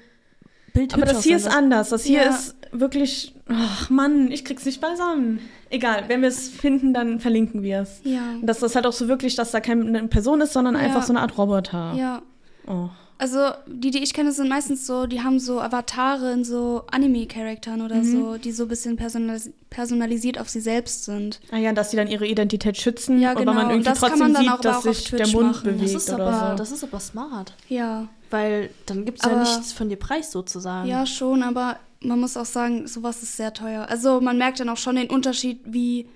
Bild 0.73 0.93
Aber 0.93 1.05
das 1.05 1.23
hier 1.23 1.37
ist 1.37 1.47
aussehen 1.47 1.57
anders. 1.63 1.89
Das 1.89 2.03
hier 2.03 2.23
Ja. 2.23 2.29
ist 2.29 2.55
wirklich. 2.71 3.35
Ach 3.47 3.89
Mann, 3.89 4.31
ich 4.31 4.45
krieg's 4.45 4.65
nicht 4.65 4.79
beisammen. 4.81 5.39
Egal, 5.69 6.03
wenn 6.07 6.21
wir 6.21 6.29
es 6.29 6.49
finden, 6.49 6.93
dann 6.93 7.19
verlinken 7.19 7.63
wir 7.63 7.81
es. 7.81 8.01
Ja. 8.03 8.21
Dass 8.41 8.59
das 8.59 8.75
halt 8.75 8.85
auch 8.85 8.93
so 8.93 9.07
wirklich, 9.07 9.35
dass 9.35 9.51
da 9.51 9.59
keine 9.59 10.07
Person 10.07 10.41
ist, 10.41 10.53
sondern 10.53 10.75
Ja. 10.75 10.81
einfach 10.81 11.03
so 11.03 11.13
eine 11.13 11.21
Art 11.21 11.37
Roboter. 11.37 11.93
Ja. 11.95 12.21
Oh. 12.67 12.89
Also, 13.21 13.49
die, 13.67 13.91
die 13.91 13.99
ich 14.01 14.13
kenne, 14.13 14.31
sind 14.31 14.47
meistens 14.47 14.87
so, 14.87 15.05
die 15.05 15.21
haben 15.21 15.39
so 15.41 15.59
Avatare 15.59 16.31
in 16.31 16.45
so 16.45 16.83
Anime-Charakteren 16.89 17.81
oder 17.81 18.01
so, 18.01 18.37
die 18.37 18.53
so 18.53 18.63
ein 18.63 18.69
bisschen 18.69 18.95
personalis 18.95 19.49
personalisiert 19.69 20.39
auf 20.39 20.47
sie 20.47 20.61
selbst 20.61 21.03
sind. 21.03 21.41
Ah 21.51 21.57
ja, 21.57 21.73
dass 21.73 21.89
die 21.89 21.97
dann 21.97 22.07
ihre 22.07 22.25
Identität 22.25 22.77
schützen, 22.77 23.19
Ja, 23.19 23.31
aber 23.31 23.41
genau. 23.41 23.53
man 23.53 23.65
Und 23.65 23.71
irgendwie 23.71 23.89
das 23.89 23.99
kann 23.99 24.09
trotzdem 24.11 24.31
man 24.31 24.33
dann 24.33 24.43
sieht, 24.43 24.51
auch 24.53 24.61
dass 24.61 24.83
sich 24.83 25.03
Twitch 25.03 25.21
der 25.23 25.27
Mund 25.33 25.51
machen. 25.51 25.65
Das 25.65 25.75
bewegt 25.81 25.95
ist, 25.97 26.09
oder 26.13 26.27
aber, 26.27 26.51
so. 26.51 26.55
das 26.57 26.71
ist 26.71 26.83
aber 26.85 26.99
smart. 27.01 27.53
Ja. 27.67 28.07
Weil 28.31 28.69
dann 28.85 29.03
gibt 29.03 29.19
es 29.19 29.25
ja 29.25 29.31
Aber- 29.31 29.41
nichts 29.41 29.73
von 29.73 29.89
dir 29.89 29.97
preis 29.97 30.31
sozusagen. 30.31 30.87
Ja, 30.87 31.05
schon, 31.05 31.43
aber 31.43 31.77
man 31.99 32.19
muss 32.21 32.37
auch 32.37 32.45
sagen, 32.45 32.87
sowas 32.87 33.21
ist 33.21 33.35
sehr 33.35 33.53
teuer. 33.53 33.85
Also, 33.89 34.21
man 34.21 34.37
merkt 34.37 34.61
dann 34.61 34.69
auch 34.69 34.77
schon 34.77 34.95
den 34.95 35.09
Unterschied, 35.09 35.59
wie 35.65 36.07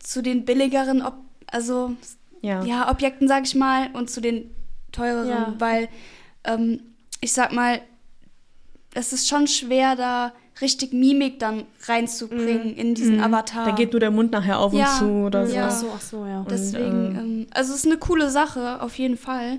zu 0.00 0.22
den 0.22 0.46
billigeren, 0.46 1.02
Ob 1.02 1.14
also, 1.48 1.92
ja. 2.40 2.64
ja, 2.64 2.90
Objekten, 2.90 3.28
sag 3.28 3.44
ich 3.44 3.54
mal, 3.54 3.90
und 3.92 4.08
zu 4.10 4.20
den 4.22 4.50
teureren, 4.96 5.28
Ja. 5.28 5.54
weil 5.58 5.88
ähm, 6.44 6.80
ich 7.20 7.32
sag 7.32 7.52
mal, 7.52 7.80
es 8.94 9.12
ist 9.12 9.28
schon 9.28 9.46
schwer, 9.46 9.94
da 9.96 10.32
richtig 10.60 10.92
Mimik 10.94 11.38
dann 11.38 11.64
reinzubringen 11.86 12.74
in 12.76 12.94
diesen 12.94 13.20
Avatar. 13.20 13.62
Mhm. 13.64 13.68
Da 13.68 13.74
geht 13.74 13.92
nur 13.92 14.00
der 14.00 14.10
Mund 14.10 14.32
nachher 14.32 14.58
auf 14.58 14.72
Ja. 14.72 14.90
und 14.92 14.98
zu 14.98 15.04
oder 15.26 15.46
so. 15.46 15.54
Ja. 15.54 15.66
Ach 15.68 15.70
so, 15.70 15.86
ach 15.94 16.00
so, 16.00 16.24
ja. 16.24 16.46
Deswegen, 16.48 17.08
Und, 17.08 17.16
ähm, 17.16 17.46
also 17.52 17.72
es 17.72 17.80
ist 17.80 17.86
eine 17.86 17.98
coole 17.98 18.30
Sache, 18.30 18.80
auf 18.80 18.96
jeden 18.98 19.16
Fall. 19.18 19.58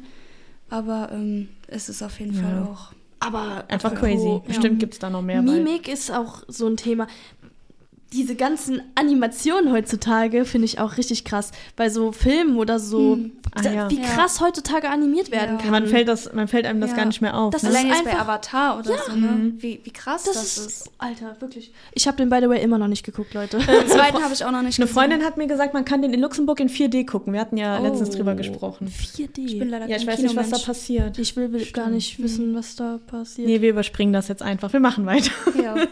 Aber 0.70 1.10
ähm, 1.14 1.50
es 1.68 1.88
ist 1.90 2.02
auf 2.02 2.20
jeden 2.20 2.34
Ja. 2.36 2.42
Fall 2.42 2.64
auch. 2.64 2.92
Aber 3.20 3.64
Einfach 3.68 3.94
crazy. 3.96 4.28
ja. 4.28 4.38
Bestimmt 4.40 4.80
gibt's 4.80 5.00
da 5.00 5.10
noch 5.10 5.22
mehr. 5.22 5.42
bald. 5.42 5.64
Mimik 5.64 5.88
ist 5.88 6.12
auch 6.12 6.44
so 6.48 6.68
ein 6.68 6.78
Thema. 6.78 7.08
Diese 8.14 8.36
ganzen 8.36 8.82
Animationen 8.96 9.74
heutzutage 9.74 10.46
finde 10.46 10.64
ich 10.66 10.80
auch 10.80 10.96
richtig 10.98 11.26
krass. 11.26 11.52
Bei 11.76 11.90
so 11.90 12.14
Filmen 12.14 12.56
oder 12.56 12.80
so, 12.80 13.16
Hm. 13.16 13.32
Ah, 13.54 13.62
ja. 13.64 13.90
wie 13.90 14.00
Ja. 14.00 14.06
krass 14.08 14.40
heutzutage 14.40 14.90
animiert 14.90 15.30
werden 15.32 15.58
Ja. 15.58 15.62
kann. 15.62 15.72
Man 15.72 15.88
fällt, 15.88 16.08
das, 16.08 16.32
man 16.32 16.48
fällt 16.48 16.66
einem 16.66 16.80
das 16.80 16.92
Ja. 16.92 16.96
gar 16.98 17.06
nicht 17.06 17.20
mehr 17.22 17.38
auf. 17.38 17.52
Das 17.52 17.64
ne? 17.64 17.70
ist 17.70 17.76
Allein 17.76 17.88
jetzt 17.88 18.04
bei 18.06 18.12
einfach- 18.12 18.22
Avatar 18.22 18.80
oder 18.80 18.92
so, 19.06 19.14
ne? 19.16 19.54
Wie, 19.58 19.82
wie 19.84 19.92
krass 19.92 20.24
das, 20.24 20.36
das, 20.36 20.58
ist. 20.58 20.68
ist, 20.68 20.92
Alter, 21.00 21.36
wirklich. 21.40 21.74
Ich 21.94 22.08
habe 22.08 22.16
den, 22.18 22.30
by 22.30 22.38
the 22.42 22.48
way, 22.48 22.62
immer 22.64 22.78
noch 22.78 22.88
nicht 22.88 23.04
geguckt, 23.06 23.34
Leute. 23.34 23.58
Den 23.58 23.88
zweiten 23.88 24.18
habe 24.24 24.34
ich 24.34 24.46
auch 24.46 24.52
noch 24.52 24.62
nicht 24.62 24.80
Eine 24.80 24.88
gesehen. 24.88 24.94
Freundin 24.94 25.26
hat 25.26 25.36
mir 25.38 25.48
gesagt, 25.48 25.74
man 25.74 25.84
kann 25.84 26.02
den 26.02 26.14
in 26.14 26.22
Luxemburg 26.22 26.60
in 26.62 26.70
4D 26.70 27.06
gucken. 27.06 27.34
Wir 27.34 27.42
hatten 27.42 27.58
ja 27.58 27.78
Oh. 27.80 27.84
letztens 27.84 28.12
drüber 28.12 28.36
gesprochen. 28.36 28.88
4D. 28.88 29.40
Ich 29.46 29.60
bin 29.60 29.70
leider 29.70 29.88
Ja, 29.88 29.98
ich 29.98 30.08
weiß 30.08 30.20
nicht, 30.20 30.36
was 30.36 30.50
da 30.50 30.60
passiert. 30.60 31.18
Ich 31.20 31.36
will, 31.36 31.52
will 31.52 31.66
gar 31.72 31.90
nicht 31.90 32.22
wissen, 32.24 32.56
was 32.56 32.76
da 32.78 33.00
passiert. 33.06 33.48
Nee, 33.50 33.60
wir 33.62 33.72
überspringen 33.72 34.14
das 34.14 34.28
jetzt 34.30 34.44
einfach. 34.44 34.72
Wir 34.72 34.80
machen 34.80 35.06
weiter. 35.06 35.32
Ja. 35.62 35.76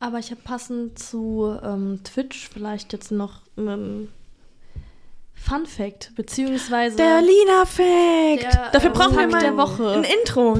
Aber 0.00 0.18
ich 0.18 0.30
habe 0.30 0.40
passend 0.42 0.98
zu 0.98 1.56
ähm, 1.62 2.00
Twitch 2.04 2.48
vielleicht 2.52 2.92
jetzt 2.92 3.10
noch 3.10 3.40
einen 3.56 4.08
Fun 5.34 5.66
Fact, 5.66 6.12
beziehungsweise 6.14 6.96
Der 6.96 7.20
Lina-Fact. 7.20 8.42
Der, 8.42 8.70
Dafür 8.72 8.90
äh, 8.90 8.92
brauchen 8.94 9.16
wir 9.18 9.26
mal 9.28 9.40
der 9.40 9.56
Woche. 9.56 9.90
ein 9.92 10.04
Intro. 10.04 10.54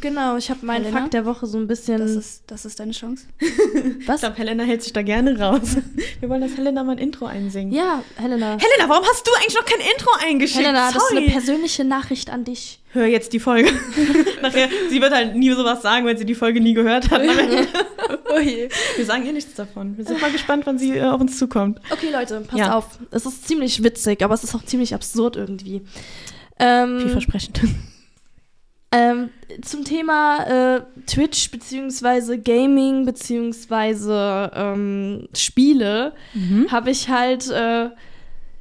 genau, 0.00 0.36
ich 0.36 0.50
habe 0.50 0.64
meinen 0.64 0.84
Helena? 0.84 1.00
Fakt 1.00 1.14
der 1.14 1.24
Woche 1.24 1.46
so 1.46 1.58
ein 1.58 1.66
bisschen. 1.66 1.98
Das 1.98 2.12
ist, 2.12 2.44
das 2.46 2.64
ist 2.64 2.78
deine 2.78 2.92
Chance. 2.92 3.26
Ich 4.00 4.08
was? 4.08 4.20
glaube, 4.20 4.36
Helena 4.36 4.64
hält 4.64 4.82
sich 4.82 4.92
da 4.92 5.02
gerne 5.02 5.38
raus. 5.38 5.76
Wir 6.20 6.28
wollen, 6.28 6.40
dass 6.42 6.56
Helena 6.56 6.84
mal 6.84 6.92
ein 6.92 6.98
Intro 6.98 7.26
einsingen. 7.26 7.72
Ja, 7.72 8.02
Helena. 8.16 8.58
Helena, 8.58 8.88
warum 8.88 9.04
hast 9.04 9.26
du 9.26 9.30
eigentlich 9.40 9.54
noch 9.54 9.64
kein 9.64 9.80
Intro 9.80 10.10
eingeschickt? 10.24 10.60
Helena, 10.64 10.92
das 10.92 10.96
ist 11.02 11.08
Sorry. 11.08 11.22
eine 11.24 11.32
persönliche 11.32 11.84
Nachricht 11.84 12.30
an 12.30 12.44
dich. 12.44 12.81
Hör 12.92 13.06
jetzt 13.06 13.32
die 13.32 13.40
Folge. 13.40 13.70
Nachher, 14.42 14.68
sie 14.90 15.00
wird 15.00 15.12
halt 15.14 15.34
nie 15.34 15.50
sowas 15.52 15.80
sagen, 15.82 16.04
weil 16.06 16.18
sie 16.18 16.26
die 16.26 16.34
Folge 16.34 16.60
nie 16.60 16.74
gehört 16.74 17.10
hat. 17.10 17.22
Wir 18.96 19.04
sagen 19.06 19.24
ihr 19.26 19.32
nichts 19.32 19.54
davon. 19.54 19.96
Wir 19.96 20.04
sind 20.04 20.20
mal 20.20 20.30
gespannt, 20.30 20.64
wann 20.66 20.78
sie 20.78 20.96
äh, 20.98 21.02
auf 21.04 21.20
uns 21.20 21.38
zukommt. 21.38 21.80
Okay, 21.90 22.10
Leute, 22.12 22.40
passt 22.40 22.58
Ja. 22.58 22.74
auf. 22.76 22.98
Es 23.10 23.24
ist 23.26 23.46
ziemlich 23.48 23.82
witzig, 23.82 24.22
aber 24.22 24.34
es 24.34 24.44
ist 24.44 24.54
auch 24.54 24.64
ziemlich 24.64 24.94
absurd 24.94 25.36
irgendwie. 25.36 25.82
Ähm, 26.58 27.00
Vielversprechend. 27.00 27.60
Ähm, 28.94 29.30
zum 29.62 29.84
Thema 29.84 30.76
äh, 30.76 30.82
Twitch 31.06 31.50
beziehungsweise 31.50 32.38
Gaming 32.38 33.06
beziehungsweise 33.06 34.50
ähm, 34.54 35.28
Spiele 35.34 36.12
Mhm. 36.34 36.70
habe 36.70 36.90
ich 36.90 37.08
halt. 37.08 37.48
Äh, 37.50 37.90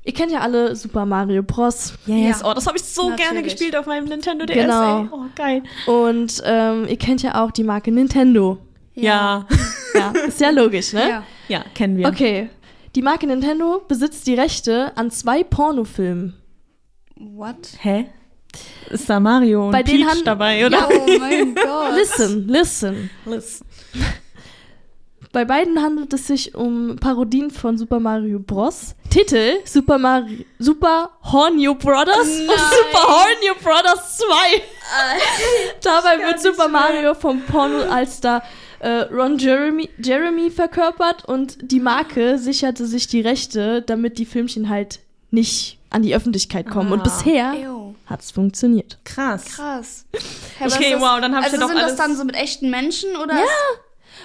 ihr 0.03 0.13
kennt 0.13 0.31
ja 0.31 0.39
alle 0.39 0.75
Super 0.75 1.05
Mario 1.05 1.43
Bros. 1.43 1.93
Yes. 2.05 2.41
Ja. 2.41 2.49
Oh, 2.49 2.53
das 2.53 2.65
habe 2.67 2.77
ich 2.77 2.83
so 2.83 3.07
gerne 3.07 3.19
Natürlich. 3.35 3.53
gespielt 3.53 3.75
auf 3.75 3.85
meinem 3.85 4.05
Nintendo 4.05 4.45
DS. 4.45 4.55
Genau. 4.55 5.01
Ey. 5.01 5.07
Oh, 5.11 5.23
geil. 5.35 5.63
Und 5.87 6.41
ähm, 6.45 6.87
ihr 6.87 6.97
kennt 6.97 7.21
ja 7.23 7.43
auch 7.43 7.51
die 7.51 7.63
Marke 7.63 7.91
Nintendo. 7.91 8.57
Ja. 8.95 9.47
Ja, 9.93 10.13
ist 10.25 10.39
ja 10.39 10.51
logisch, 10.51 10.93
ne? 10.93 11.09
Ja. 11.09 11.23
Ja, 11.49 11.65
kennen 11.75 11.97
wir. 11.97 12.07
Okay. 12.07 12.49
Die 12.95 13.01
Marke 13.01 13.27
Nintendo 13.27 13.81
besitzt 13.85 14.25
die 14.25 14.35
Rechte 14.35 14.93
an 14.95 15.11
zwei 15.11 15.43
Pornofilmen. 15.43 16.33
What? 17.17 17.57
Hä? 17.81 18.05
Ist 18.89 19.09
da 19.09 19.19
Mario 19.19 19.65
und 19.65 19.71
Bei 19.73 19.83
Peach 19.83 20.05
haben- 20.05 20.23
dabei, 20.23 20.65
oder? 20.65 20.87
Oh 20.89 21.07
mein 21.19 21.55
Gott. 21.61 21.93
Listen, 21.95 22.47
listen. 22.47 23.09
Listen. 23.25 23.65
Bei 25.33 25.45
beiden 25.45 25.81
handelt 25.81 26.11
es 26.13 26.27
sich 26.27 26.55
um 26.55 26.97
Parodien 26.97 27.51
von 27.51 27.77
Super 27.77 27.99
Mario 28.01 28.39
Bros. 28.39 28.95
Titel 29.09 29.59
Super 29.63 29.97
Mario 29.97 30.43
Super 30.59 31.09
Hornio 31.23 31.73
Brothers 31.75 32.17
und 32.27 32.47
Super 32.47 33.07
Hornio 33.07 33.53
Brothers 33.63 34.17
2. 34.17 34.25
Dabei 35.81 36.19
wird 36.25 36.41
Super 36.41 36.67
Mario 36.67 37.13
vom 37.13 37.41
Porno-Allstar 37.41 38.43
äh, 38.79 39.03
Ron 39.13 39.37
Jeremy, 39.37 39.89
Jeremy 39.99 40.49
verkörpert 40.51 41.23
und 41.25 41.57
die 41.61 41.79
Marke 41.79 42.37
sicherte 42.37 42.85
sich 42.85 43.07
die 43.07 43.21
Rechte, 43.21 43.81
damit 43.83 44.17
die 44.17 44.25
Filmchen 44.25 44.69
halt 44.69 44.99
nicht 45.29 45.77
an 45.91 46.01
die 46.01 46.15
Öffentlichkeit 46.15 46.67
kommen. 46.69 46.91
Und 46.91 47.01
Ah. 47.01 47.03
bisher 47.03 47.53
Ew. 47.53 47.93
hat's 48.07 48.31
funktioniert. 48.31 48.97
Krass. 49.05 49.45
Krass. 49.55 50.05
Okay, 50.59 50.95
wow, 50.99 51.19
dann 51.21 51.35
hab 51.35 51.41
ich 51.45 51.53
also 51.53 51.55
ja 51.57 51.61
doch 51.61 51.67
sind 51.69 51.77
alles- 51.77 51.95
das 51.95 52.05
dann 52.05 52.15
so 52.17 52.23
mit 52.25 52.35
echten 52.35 52.69
Menschen 52.69 53.15
oder? 53.17 53.35
Ja. 53.35 53.45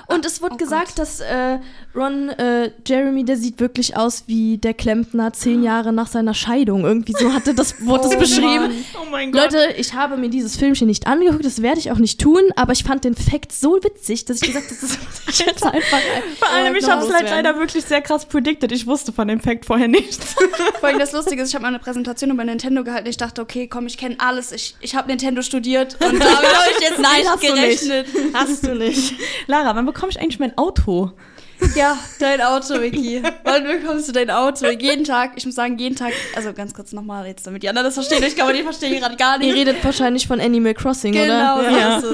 Und 0.09 0.25
es 0.25 0.41
wird 0.41 0.53
oh 0.55 0.57
gesagt, 0.57 0.89
Gott. 0.89 0.99
dass 0.99 1.21
äh, 1.21 1.59
Ron 1.95 2.29
äh, 2.29 2.71
Jeremy, 2.87 3.25
der 3.25 3.37
sieht 3.37 3.59
wirklich 3.61 3.97
aus 3.97 4.25
wie 4.27 4.59
der 4.59 4.75
Klempner 4.75 5.33
zehn 5.33 5.63
Jahre 5.63 5.93
nach 5.93 6.07
seiner 6.07 6.35
Scheidung. 6.35 6.85
Irgendwie 6.85 7.15
so 7.19 7.33
hatte 7.33 7.55
das 7.55 7.81
wurde 7.85 8.09
Oh 8.15 8.19
beschrieben. 8.19 8.69
Mann. 8.69 8.85
Oh 9.03 9.07
mein 9.11 9.33
Gott. 9.33 9.53
Leute, 9.53 9.75
ich 9.77 9.95
habe 9.95 10.17
mir 10.17 10.29
dieses 10.29 10.57
Filmchen 10.57 10.87
nicht 10.87 11.07
angeguckt, 11.07 11.45
das 11.45 11.63
werde 11.63 11.81
ich 11.81 11.91
auch 11.91 11.99
nicht 11.99 12.21
tun, 12.21 12.43
aber 12.55 12.73
ich 12.73 12.85
fand 12.85 13.05
den 13.05 13.15
Fact 13.17 13.51
so 13.53 13.79
witzig, 13.83 14.25
dass 14.27 14.37
ich 14.43 14.49
gesagt 14.53 14.67
habe, 14.67 14.77
das 14.81 14.99
ich 15.29 15.39
jetzt 15.47 15.65
einfach. 15.65 16.01
Vor 16.39 16.49
allem, 16.51 16.75
Oh 16.75 16.79
ich 16.79 16.89
habe 16.89 17.05
es 17.05 17.13
halt 17.13 17.29
leider 17.31 17.57
wirklich 17.59 17.85
sehr 17.85 18.01
krass 18.03 18.27
predicted. 18.27 18.71
Ich 18.73 18.87
wusste 18.87 19.13
von 19.13 19.27
dem 19.27 19.41
Fact 19.41 19.65
vorher 19.65 19.89
nichts. 19.89 20.35
Vor 20.79 20.89
allem 20.89 20.99
das 20.99 21.13
Lustige 21.13 21.43
ist, 21.43 21.49
ich 21.49 21.55
habe 21.55 21.63
mal 21.63 21.69
eine 21.69 21.79
Präsentation 21.79 22.31
über 22.31 22.45
Nintendo 22.45 22.85
gehalten. 22.85 23.09
Ich 23.09 23.17
dachte, 23.17 23.43
okay, 23.43 23.67
komm, 23.67 23.87
ich 23.87 23.99
kenne 23.99 24.17
alles. 24.19 24.53
Ich, 24.53 24.77
ich 24.81 24.95
habe 24.95 25.09
Nintendo 25.09 25.43
studiert 25.43 25.95
und 25.95 26.21
damit 26.21 26.23
habe 26.23 26.71
ich 26.77 26.81
jetzt 26.89 27.01
Nein, 27.01 27.19
nicht 27.19 27.29
hast 27.31 27.43
du 27.43 27.47
gerechnet. 27.55 28.07
Hast 28.35 28.67
du 28.67 28.75
nicht. 28.75 29.15
Lara, 29.47 29.75
wann 29.75 29.87
bekomme 29.97 30.13
ich 30.13 30.21
eigentlich 30.21 30.39
mein 30.39 30.57
Auto? 30.59 31.13
Ja, 31.75 31.97
dein 32.19 32.43
Auto, 32.43 32.79
Vicky. 32.83 33.23
Wann 33.45 33.65
bekommst 33.65 34.07
du 34.09 34.13
dein 34.13 34.29
Auto? 34.31 34.67
Jeden 34.67 35.05
Tag, 35.05 35.33
ich 35.37 35.47
muss 35.47 35.55
sagen, 35.55 35.79
jeden 35.79 35.97
Tag, 35.97 36.13
also 36.35 36.53
ganz 36.53 36.75
kurz 36.75 36.93
nochmal 36.93 37.27
jetzt, 37.27 37.47
damit 37.47 37.63
die 37.63 37.69
anderen 37.71 37.87
das 37.87 37.95
verstehen. 37.95 38.23
Ich 38.25 38.35
glaube, 38.35 38.53
die 38.53 38.63
verstehen 38.63 39.01
gerade 39.01 39.17
gar 39.17 39.39
nicht. 39.39 39.49
Ihr 39.49 39.55
redet 39.55 39.83
wahrscheinlich 39.83 40.27
von 40.27 40.39
Animal 40.39 40.75
Crossing, 40.75 41.15
Genau, 41.15 41.61
oder? 41.61 41.71
so 41.71 41.77
Ja. 41.79 41.97
ist 41.97 42.05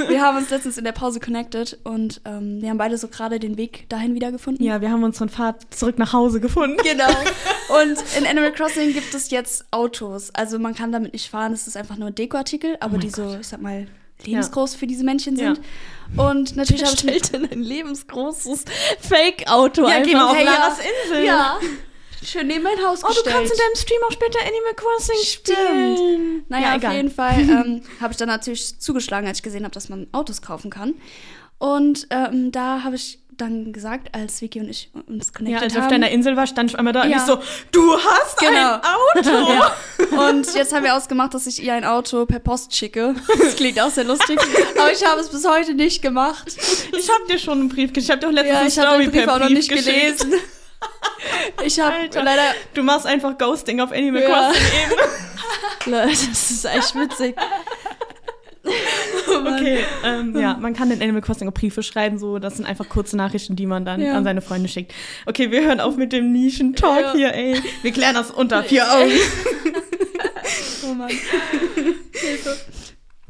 es. 0.00 0.08
Wir 0.08 0.20
haben 0.20 0.38
uns 0.38 0.50
letztens 0.50 0.78
in 0.78 0.84
der 0.84 0.90
Pause 0.90 1.20
connected 1.20 1.78
und 1.84 2.20
ähm, 2.24 2.60
wir 2.60 2.70
haben 2.70 2.78
beide 2.78 2.98
so 2.98 3.06
gerade 3.06 3.38
den 3.38 3.56
Weg 3.56 3.88
dahin 3.88 4.16
wiedergefunden. 4.16 4.66
Ja, 4.66 4.80
wir 4.80 4.90
haben 4.90 5.04
unseren 5.04 5.28
Pfad 5.28 5.72
zurück 5.72 5.96
nach 6.00 6.12
Hause 6.12 6.40
gefunden. 6.40 6.76
Genau. 6.82 7.06
Und 7.82 7.98
in 8.18 8.26
Animal 8.26 8.50
Crossing 8.50 8.92
gibt 8.94 9.14
es 9.14 9.30
jetzt 9.30 9.64
Autos. 9.70 10.30
Also 10.34 10.58
man 10.58 10.74
kann 10.74 10.90
damit 10.90 11.12
nicht 11.12 11.30
fahren, 11.30 11.52
es 11.52 11.68
ist 11.68 11.76
einfach 11.76 11.96
nur 11.98 12.08
ein 12.08 12.14
Dekoartikel, 12.16 12.76
aber 12.80 12.98
die 12.98 13.10
so, 13.10 13.36
ich 13.40 13.46
sag 13.46 13.60
mal, 13.62 13.86
lebensgroß 14.24 14.74
für 14.74 14.86
diese 14.86 15.04
Männchen 15.04 15.36
Ja. 15.36 15.54
sind. 15.54 15.60
Und 16.16 16.56
natürlich 16.56 16.82
habe 16.84 16.94
ich 16.94 17.00
stellt 17.00 17.32
denn 17.32 17.50
ein 17.50 17.62
lebensgroßes 17.62 18.64
Fake-Auto 19.00 19.82
Ja, 19.82 19.96
einfach 19.96 20.30
auf 20.30 20.36
Hey, 20.36 20.44
ja. 20.46 20.52
Laras 20.52 20.78
Insel. 21.04 21.24
Ja. 21.24 21.58
Schön 22.24 22.48
neben 22.48 22.64
mein 22.64 22.78
Haus 22.84 23.04
Oh, 23.04 23.08
du 23.08 23.30
kannst 23.30 23.52
in 23.52 23.58
deinem 23.58 23.76
Stream 23.76 24.00
auch 24.08 24.12
später 24.12 24.38
Animal 24.40 24.74
Crossing 24.74 25.16
Stimmt. 25.22 25.58
spielen. 25.98 26.44
Naja, 26.48 26.62
Ja, 26.64 26.70
auf 26.72 26.76
egal. 26.78 26.96
jeden 26.96 27.10
Fall 27.12 27.38
ähm, 27.40 27.82
habe 28.00 28.12
ich 28.12 28.16
dann 28.16 28.26
natürlich 28.28 28.78
zugeschlagen, 28.80 29.28
als 29.28 29.38
ich 29.38 29.42
gesehen 29.44 29.62
habe, 29.64 29.72
dass 29.72 29.88
man 29.88 30.08
Autos 30.12 30.42
kaufen 30.42 30.70
kann. 30.70 30.94
Und 31.58 32.06
ähm, 32.10 32.50
da 32.50 32.82
habe 32.82 32.96
ich 32.96 33.20
dann 33.40 33.72
gesagt, 33.72 34.14
als 34.14 34.40
Vicky 34.42 34.60
und 34.60 34.68
ich 34.68 34.90
uns 35.06 35.28
Ja, 35.28 35.32
connected 35.38 35.62
als 35.62 35.72
ich 35.72 35.78
auf 35.78 35.84
haben. 35.84 35.90
deiner 35.92 36.10
Insel 36.10 36.36
war, 36.36 36.46
stand 36.46 36.70
ich 36.70 36.78
einmal 36.78 36.92
da 36.92 37.02
und 37.02 37.10
Ja. 37.10 37.16
ich 37.18 37.22
so, 37.22 37.38
du 37.72 37.96
hast 37.96 38.38
Genau. 38.38 38.74
ein 38.74 38.80
Auto. 38.82 39.52
Ja. 39.52 40.28
Und 40.28 40.54
jetzt 40.54 40.72
haben 40.74 40.84
wir 40.84 40.94
ausgemacht, 40.96 41.34
dass 41.34 41.46
ich 41.46 41.62
ihr 41.62 41.72
ein 41.74 41.84
Auto 41.84 42.26
per 42.26 42.38
Post 42.40 42.74
schicke. 42.76 43.14
Das 43.40 43.56
klingt 43.56 43.80
auch 43.80 43.90
sehr 43.90 44.04
lustig. 44.04 44.38
Aber 44.78 44.92
ich 44.92 45.04
habe 45.04 45.20
es 45.20 45.28
bis 45.28 45.46
heute 45.48 45.74
nicht 45.74 46.02
gemacht. 46.02 46.46
Ich 46.96 47.08
habe 47.10 47.26
dir 47.30 47.38
schon 47.38 47.60
einen 47.60 47.68
Brief 47.68 47.92
geschickt. 47.92 48.04
Ich 48.04 48.10
habe 48.10 48.20
dir 48.20 48.28
auch 48.28 48.32
letztens 48.32 48.54
Ja, 48.54 48.60
eine 48.60 48.68
ich 48.68 48.78
habe 48.78 48.88
Story 48.88 49.02
den 49.04 49.10
Brief 49.12 49.24
per 49.24 49.34
auch 49.34 49.38
noch 49.38 49.46
Brief 49.46 49.56
nicht 49.56 49.68
geschickt. 49.70 50.18
gelesen. 50.20 50.34
Ich 51.64 51.80
habe 51.80 51.94
leider. 52.14 52.54
Du 52.74 52.82
machst 52.82 53.06
einfach 53.06 53.36
Ghosting 53.36 53.80
auf 53.80 53.90
Animal 53.92 54.22
Ja. 54.22 54.28
Crossing 54.28 54.62
eben. 54.92 55.92
Leute, 55.92 56.08
das 56.28 56.50
ist 56.50 56.64
echt 56.64 56.94
witzig. 56.94 57.36
Okay, 59.46 59.78
ähm, 60.04 60.36
ja, 60.38 60.56
man 60.60 60.74
kann 60.74 60.90
in 60.90 61.02
Animal 61.02 61.22
Crossing 61.22 61.48
auch 61.48 61.54
Briefe 61.54 61.82
schreiben, 61.82 62.18
so, 62.18 62.38
das 62.38 62.56
sind 62.56 62.66
einfach 62.66 62.88
kurze 62.88 63.16
Nachrichten, 63.16 63.56
die 63.56 63.66
man 63.66 63.84
dann 63.84 64.00
Ja. 64.00 64.14
an 64.16 64.24
seine 64.24 64.40
Freunde 64.40 64.68
schickt. 64.68 64.92
Okay, 65.26 65.50
wir 65.50 65.62
hören 65.62 65.80
auf 65.80 65.96
mit 65.96 66.12
dem 66.12 66.32
Nischen-Talk 66.32 67.00
Ja. 67.00 67.12
hier, 67.12 67.34
ey. 67.34 67.60
Wir 67.82 67.92
klären 67.92 68.14
das 68.14 68.30
unter 68.30 68.62
vier 68.62 68.84
Augen. 68.90 69.12
Oh 70.90 70.94
Mann. 70.94 71.10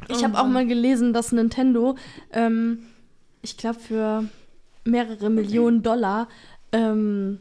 Ich 0.07 0.23
habe 0.23 0.39
auch 0.39 0.47
mal 0.47 0.65
gelesen, 0.65 1.13
dass 1.13 1.31
Nintendo, 1.31 1.97
ähm, 2.31 2.79
ich 3.41 3.57
glaube, 3.57 3.79
für 3.79 4.23
mehrere 4.85 5.29
Millionen 5.29 5.83
Dollar 5.83 6.29
ähm, 6.71 7.39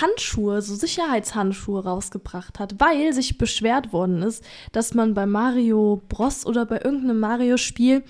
Handschuhe, 0.00 0.62
so 0.62 0.74
Sicherheitshandschuhe 0.74 1.84
rausgebracht 1.84 2.58
hat, 2.58 2.74
weil 2.78 3.12
sich 3.12 3.36
beschwert 3.36 3.92
worden 3.92 4.22
ist, 4.22 4.44
dass 4.72 4.94
man 4.94 5.14
bei 5.14 5.26
Mario 5.26 6.02
Bros. 6.08 6.46
oder 6.46 6.64
bei 6.64 6.80
irgendeinem 6.80 7.20
Mario-Spiel 7.20 8.02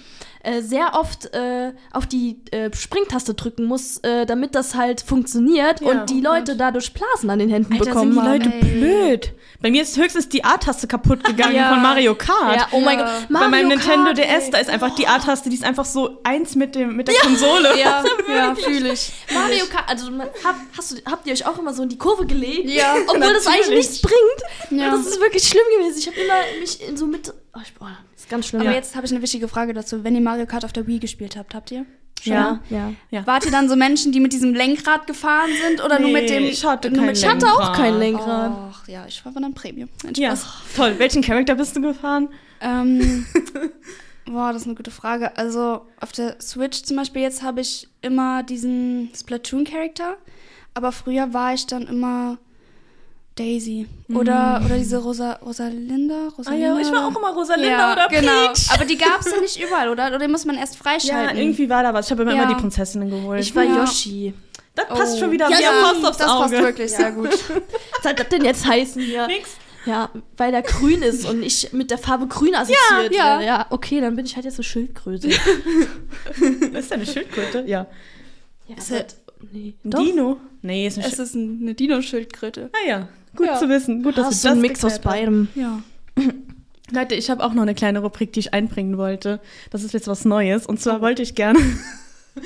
äh, 0.43 0.61
sehr 0.63 0.95
oft 0.95 1.33
äh, 1.35 1.73
auf 1.93 2.07
die 2.07 2.41
äh, 2.51 2.71
Springtaste 2.75 3.35
drücken 3.35 3.65
muss, 3.65 3.99
äh, 3.99 4.27
damit 4.27 4.55
das 4.55 4.75
halt 4.75 5.01
funktioniert 5.01 5.81
Ja, 5.81 5.91
und 5.91 6.11
die 6.11 6.21
oh 6.21 6.33
Leute 6.33 6.57
dadurch 6.57 6.93
Blasen 6.93 7.31
an 7.31 7.39
den 7.39 7.49
Händen 7.49 7.73
Alter, 7.75 7.85
bekommen 7.85 8.13
sind 8.13 8.23
die 8.23 8.29
Leute 8.29 8.51
haben. 8.51 8.63
Ey. 8.63 8.81
blöd. 8.81 9.33
Bei 9.61 9.71
mir 9.71 9.83
ist 9.83 9.97
höchstens 9.97 10.29
die 10.29 10.43
A-Taste 10.45 10.89
kaputt 10.89 11.23
gegangen 11.25 11.55
Ja. 11.63 11.71
von 11.71 11.83
Mario 11.83 12.15
Kart. 12.15 12.57
Ja, 12.57 12.69
oh 12.73 12.81
mein 12.81 12.99
Ja. 12.99 13.05
Gott. 13.05 13.29
Bei 13.29 13.49
meinem 13.49 13.51
Mario 13.51 13.69
Nintendo 13.69 14.05
Kart, 14.07 14.19
DS, 14.19 14.45
ey. 14.45 14.51
da 14.51 14.59
ist 14.59 14.71
einfach 14.71 14.95
die 14.95 15.07
A-Taste, 15.07 15.49
die 15.49 15.57
ist 15.57 15.65
einfach 15.65 15.85
so 15.85 16.19
eins 16.25 16.57
mit, 16.57 16.75
dem, 16.75 16.97
mit 16.97 17.09
der 17.09 17.15
Konsole. 17.17 17.79
Ja, 17.79 18.03
ja 18.29 18.55
fühle 18.55 18.93
ich. 18.93 19.13
Mario 19.33 19.67
Kart, 19.67 19.89
also 19.89 20.11
hab, 20.45 20.57
hast 20.77 20.93
du, 20.93 20.97
habt 21.09 21.27
ihr 21.27 21.33
euch 21.33 21.47
auch 21.47 21.59
immer 21.59 21.73
so 21.73 21.85
in 21.85 21.89
die 21.89 21.99
Kurve 21.99 22.27
gelegt? 22.27 22.69
Ja, 22.69 22.97
Obwohl 23.07 23.33
das 23.33 23.47
eigentlich 23.47 23.69
nichts 23.71 24.03
bringt. 24.03 24.81
Ja. 24.81 24.91
Das 24.91 25.07
ist 25.07 25.21
wirklich 25.21 25.47
schlimm 25.47 25.65
gewesen. 25.79 25.99
Ich 25.99 26.07
habe 26.09 26.17
immer 26.17 26.35
mich 26.61 26.89
in 26.89 26.97
so 26.97 27.07
mit. 27.07 27.33
Oh, 27.55 27.61
ich, 27.61 27.69
ist 27.69 28.12
ganz 28.33 28.47
schlimm. 28.49 28.63
Aber 28.63 28.71
Ja. 28.71 28.77
jetzt 28.77 28.97
habe 28.97 29.07
ich 29.07 29.13
eine 29.13 29.23
wichtige 29.23 29.47
Frage 29.47 29.73
dazu. 29.75 30.03
Wenn 30.03 30.15
ihr 30.17 30.21
Mario 30.21 30.47
Kart 30.47 30.65
auf 30.65 30.73
der 30.73 30.87
Wii 30.89 30.99
gespielt 30.99 31.37
habt, 31.37 31.55
habt 31.55 31.71
ihr? 31.71 31.87
Ja. 32.25 32.61
ja. 32.71 32.93
Ja. 33.11 33.27
Wart 33.27 33.45
ihr 33.47 33.51
dann 33.51 33.69
so 33.69 33.75
Menschen, 33.77 34.13
die 34.13 34.21
mit 34.21 34.33
diesem 34.33 34.55
Lenkrad 34.55 35.07
gefahren 35.07 35.51
sind 35.67 35.85
oder 35.85 35.99
nur 35.99 36.09
Nee, 36.11 36.21
mit 36.21 36.31
dem? 36.31 36.45
ich 36.45 36.65
hatte 36.65 36.89
nur 36.91 36.99
kein 36.99 37.07
mit 37.07 37.17
Ich 37.19 37.27
hatte 37.27 37.47
auch 37.47 37.73
kein 37.73 37.99
Lenkrad. 37.99 38.53
Ach 38.71 38.87
ja, 38.89 39.05
ich 39.09 39.25
war 39.25 39.33
bei 39.33 39.39
einem 39.39 39.55
Premium. 39.55 39.89
Nein, 40.05 40.15
Ja, 40.17 40.35
toll. 40.77 40.95
Welchen 40.99 41.23
Charakter 41.23 41.55
bist 41.57 41.75
du 41.77 41.81
gefahren? 41.81 42.29
Ähm, 42.61 43.27
boah, 44.27 44.53
das 44.53 44.63
ist 44.63 44.67
eine 44.69 44.77
gute 44.77 44.93
Frage. 44.93 45.37
Also 45.37 45.83
auf 46.01 46.13
der 46.13 46.37
Switch 46.41 46.83
zum 46.85 46.97
Beispiel 46.97 47.23
jetzt 47.23 47.43
habe 47.43 47.61
ich 47.61 47.89
immer 48.03 48.45
diesen 48.45 49.11
Splatoon-Charakter, 49.17 50.17
aber 50.75 50.93
früher 50.93 51.35
war 51.35 51.55
ich 51.55 51.67
dann 51.67 51.83
immer 51.89 52.39
Daisy 53.35 53.87
oder 54.13 54.61
oder 54.65 54.77
diese 54.77 54.99
Rosa 54.99 55.33
Rosalinda. 55.45 56.27
Ah 56.29 56.33
Rosalinda. 56.37 56.67
ja, 56.75 56.79
ich 56.81 56.93
war 56.93 57.07
auch 57.09 57.17
immer 57.17 57.31
Rosalinda 57.33 57.71
ja, 57.71 57.93
oder 57.95 58.09
genau. 58.09 58.47
Peach. 58.49 58.71
Aber 58.73 58.85
die 58.85 58.99
gab 58.99 59.21
es 59.21 59.33
ja 59.33 59.41
nicht 59.41 59.63
überall, 59.63 59.89
oder? 59.89 60.09
Oder 60.09 60.19
die 60.19 60.29
muss 60.29 60.45
man 60.45 60.57
erst 60.57 60.75
Ja, 60.75 60.83
freischalten. 60.83 61.39
irgendwie 61.39 61.69
war 61.71 61.83
da 61.83 61.95
was. 61.95 62.07
Ich 62.07 62.11
habe 62.13 62.23
immer, 62.23 62.35
Ja. 62.35 62.43
immer 62.43 62.55
die 62.55 62.61
Prinzessinnen 62.61 63.09
geholt. 63.11 63.41
Ich 63.41 63.55
war 63.57 63.63
Ja. 63.65 63.77
Yoshi. 63.85 64.35
das 64.75 64.87
passt 64.89 65.17
Oh. 65.17 65.21
schon 65.21 65.31
wieder 65.31 65.49
ja, 65.51 65.59
wie 65.59 65.63
ja, 65.63 65.71
Faust 65.73 66.05
aufs 66.05 66.19
das 66.19 66.29
Auge. 66.29 66.41
passt 66.43 66.53
wirklich 66.63 66.91
sehr 66.93 67.13
gut. 67.13 67.31
Was 67.33 68.03
soll 68.03 68.15
das 68.15 68.29
denn 68.29 68.45
jetzt 68.45 68.67
heißen 68.67 69.01
hier? 69.03 69.27
Nix. 69.27 69.51
Ja, 69.87 70.11
weil 70.37 70.53
der 70.53 70.63
grün 70.63 71.03
ist 71.03 71.25
und 71.29 71.43
ich 71.43 71.73
mit 71.73 71.91
der 71.91 71.99
Farbe 71.99 72.29
grün 72.29 72.55
assoziiert 72.55 73.13
ja. 73.15 73.25
werde. 73.41 73.45
Ja, 73.47 73.67
okay, 73.71 74.01
dann 74.01 74.15
bin 74.15 74.25
ich 74.27 74.37
halt 74.37 74.45
jetzt 74.45 74.55
eine 74.59 74.65
Schildkröte. 74.65 75.27
Ist 76.73 76.91
ja 76.91 76.97
eine 76.97 77.07
Schildkröte? 77.07 77.65
Ja. 77.67 77.87
Ja, 78.69 78.77
Ist 78.77 78.91
halt- 78.93 79.17
nee. 79.53 79.75
Ein 79.85 79.91
Doch. 79.91 80.05
Dino? 80.05 80.37
Nee, 80.63 80.87
ist 80.87 80.99
Es 80.99 81.19
ist 81.19 81.35
ein- 81.35 81.59
eine 81.63 81.75
Dino-Schildkröte. 81.75 82.71
Ah 82.73 82.89
ja, 82.89 83.09
gut 83.35 83.47
Ja. 83.47 83.59
zu 83.59 83.69
wissen. 83.69 84.03
Gut, 84.03 84.17
dass 84.19 84.27
Hast 84.27 84.45
du 84.45 84.49
das 84.49 84.53
einen 84.53 84.61
Mix 84.63 84.85
aus 84.85 84.99
beidem. 85.01 85.49
Ja. 85.55 85.83
Leute, 86.93 87.15
ich 87.15 87.31
habe 87.31 87.43
auch 87.43 87.55
noch 87.55 87.63
eine 87.63 87.75
kleine 87.75 88.01
Rubrik, 88.01 88.33
die 88.35 88.41
ich 88.41 88.53
einbringen 88.55 88.99
wollte. 88.99 89.41
Das 89.71 89.83
ist 89.83 89.95
jetzt 89.95 90.09
was 90.09 90.25
Neues. 90.27 90.67
Und 90.67 90.79
zwar 90.81 91.01
wollte 91.01 91.23
ich 91.23 91.35
gerne. 91.35 91.59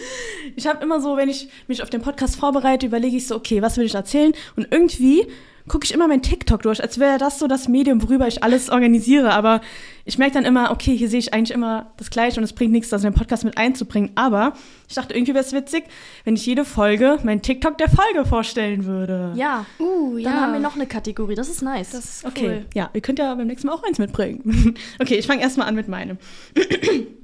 Ich 0.55 0.67
habe 0.67 0.83
immer 0.83 1.01
so, 1.01 1.17
wenn 1.17 1.29
ich 1.29 1.49
mich 1.67 1.83
auf 1.83 1.91
den 1.91 2.03
Podcast 2.03 2.37
vorbereite, 2.37 2.87
überlege 2.87 3.17
ich 3.17 3.27
so, 3.27 3.35
okay, 3.35 3.63
was 3.63 3.77
will 3.77 3.85
ich 3.85 3.95
erzählen? 3.95 4.33
Und 4.55 4.69
irgendwie 4.71 5.27
gucke 5.69 5.85
ich 5.85 5.93
immer 5.93 6.07
mein 6.09 6.23
TikTok 6.23 6.63
durch, 6.63 6.81
als 6.81 6.99
wäre 6.99 7.19
das 7.19 7.39
so 7.39 7.47
das 7.47 7.69
Medium, 7.69 8.03
worüber 8.03 8.29
ich 8.29 8.43
alles 8.43 8.71
organisiere. 8.71 9.33
Aber 9.33 9.61
ich 10.05 10.19
merke 10.19 10.35
dann 10.35 10.45
immer, 10.45 10.71
okay, 10.71 10.97
hier 10.97 11.09
sehe 11.09 11.19
ich 11.19 11.35
eigentlich 11.35 11.55
immer 11.55 11.93
das 11.97 12.11
Gleiche 12.11 12.39
und 12.39 12.45
es 12.45 12.53
bringt 12.53 12.73
nichts, 12.73 12.89
das 12.91 13.03
in 13.03 13.11
den 13.11 13.19
Podcast 13.19 13.45
mit 13.45 13.59
einzubringen. 13.59 14.13
Aber 14.15 14.53
ich 14.89 14.95
dachte, 14.95 15.15
irgendwie 15.15 15.35
wäre 15.35 15.45
es 15.45 15.53
witzig, 15.53 15.85
wenn 16.25 16.37
ich 16.37 16.47
jede 16.47 16.65
Folge 16.65 17.19
mein 17.25 17.43
TikTok 17.43 17.79
der 17.79 17.89
Folge 17.89 18.29
vorstellen 18.29 18.85
würde. 18.85 19.33
Ja. 19.35 19.67
Uh, 19.81 20.19
Dann 20.19 20.41
haben 20.41 20.53
wir 20.53 20.61
noch 20.61 20.77
eine 20.77 20.87
Kategorie. 20.87 21.35
Das 21.35 21.49
ist 21.49 21.63
nice. 21.63 21.91
Das 21.91 22.05
ist 22.05 22.25
cool. 22.25 22.31
Okay, 22.31 22.65
ja, 22.75 22.91
ihr 22.93 23.01
könnt 23.01 23.19
ja 23.19 23.35
beim 23.35 23.47
nächsten 23.47 23.67
Mal 23.67 23.75
auch 23.75 23.83
eins 23.83 23.99
mitbringen. 23.99 24.77
okay, 25.01 25.17
ich 25.17 25.27
fange 25.27 25.43
erstmal 25.43 25.69
an 25.69 25.75
mit 25.75 25.89
meinem. 25.89 26.19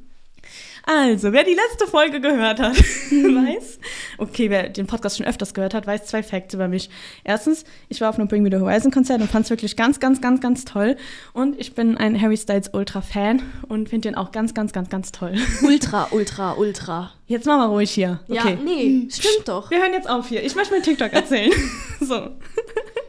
Also, 0.85 1.33
wer 1.33 1.45
die 1.45 1.55
letzte 1.55 1.87
Folge 1.87 2.20
gehört 2.20 2.59
hat, 2.61 2.76
weiß, 3.11 3.78
okay, 4.18 4.51
wer 4.51 4.68
den 4.68 4.87
Podcast 4.87 5.16
schon 5.16 5.26
öfters 5.26 5.55
gehört 5.55 5.74
hat, 5.74 5.87
weiß 5.87 6.07
zwei 6.07 6.22
Facts 6.22 6.55
über 6.55 6.66
mich. 6.66 6.91
Erstens, 7.22 7.64
ich 7.89 8.01
war 8.01 8.09
auf 8.09 8.18
einem 8.18 8.28
Bring 8.28 8.43
Me 8.43 8.51
the 8.51 8.59
Horizon 8.59 8.91
Konzert 8.91 9.20
und 9.20 9.30
fand 9.30 9.45
es 9.45 9.51
wirklich 9.51 9.76
ganz, 9.76 10.01
ganz, 10.01 10.20
ganz, 10.20 10.41
ganz 10.41 10.64
toll. 10.64 10.97
Und 11.33 11.59
ich 11.61 11.74
bin 11.74 11.97
ein 11.97 12.20
Harry 12.20 12.37
Styles 12.37 12.70
Ultra 12.72 13.01
Fan 13.01 13.43
und 13.68 13.89
finde 13.89 14.09
den 14.09 14.16
auch 14.16 14.33
ganz, 14.33 14.55
ganz, 14.55 14.72
ganz, 14.72 14.89
ganz 14.89 15.12
toll. 15.12 15.35
ultra, 15.62 16.09
ultra, 16.11 16.55
ultra. 16.55 17.12
Jetzt 17.26 17.47
machen 17.47 17.61
wir 17.61 17.66
ruhig 17.66 17.91
hier. 17.91 18.20
Okay. 18.28 18.57
Ja, 18.57 18.62
nee, 18.62 19.09
stimmt 19.09 19.47
doch. 19.47 19.70
Wir 19.70 19.78
hören 19.78 19.93
jetzt 19.93 20.11
auf 20.11 20.28
hier. 20.28 20.43
Ich 20.43 20.55
möchte 20.55 20.74
mein 20.74 20.83
TikTok 20.83 21.12
erzählen. 21.12 21.53
so. 22.01 22.30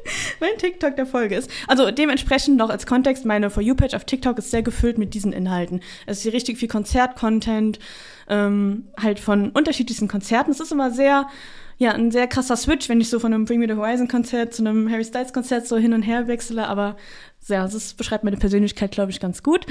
mein 0.39 0.58
TikTok 0.58 0.95
der 0.95 1.06
Folge 1.06 1.36
ist. 1.36 1.49
Also 1.68 1.91
dementsprechend 1.91 2.58
noch 2.58 2.70
als 2.70 2.86
Kontext, 2.86 3.26
meine 3.26 3.49
For 3.49 3.64
You-Page 3.64 3.93
auf 3.93 4.06
TikTok 4.06 4.38
ist 4.38 4.51
sehr 4.51 4.64
gefüllt 4.64 4.97
mit 4.97 5.14
diesen 5.14 5.34
Inhalten. 5.34 5.82
Es 6.06 6.18
ist 6.18 6.24
hier 6.24 6.34
richtig 6.34 6.58
viel 6.58 6.68
Konzert-Content, 6.68 7.80
ähm, 8.30 8.88
halt 8.99 9.20
von 9.20 9.49
unterschiedlichsten 9.49 10.08
Konzerten. 10.08 10.51
Es 10.51 10.60
ist 10.60 10.72
immer 10.72 10.91
sehr, 10.91 11.28
ja, 11.78 11.91
ein 11.91 12.12
sehr 12.12 12.28
krasser 12.28 12.58
Switch, 12.58 12.89
wenn 12.89 13.01
ich 13.01 13.10
so 13.10 13.20
von 13.20 13.34
einem 13.34 13.45
Bring 13.45 13.60
Me 13.60 13.68
the 13.68 13.76
Horizon-Konzert 13.76 14.54
zu 14.54 14.64
einem 14.64 14.89
Harry 14.89 15.04
Styles-Konzert 15.04 15.68
so 15.68 15.78
hin 15.78 15.93
und 15.93 16.04
her 16.04 16.28
wechsle. 16.28 16.68
Aber 16.68 16.97
ja, 17.47 17.68
das 17.68 17.93
beschreibt 17.93 18.24
meine 18.24 18.38
Persönlichkeit, 18.38 18.91
glaube 18.91 19.12
ich, 19.12 19.20
ganz 19.20 19.43
gut. 19.43 19.66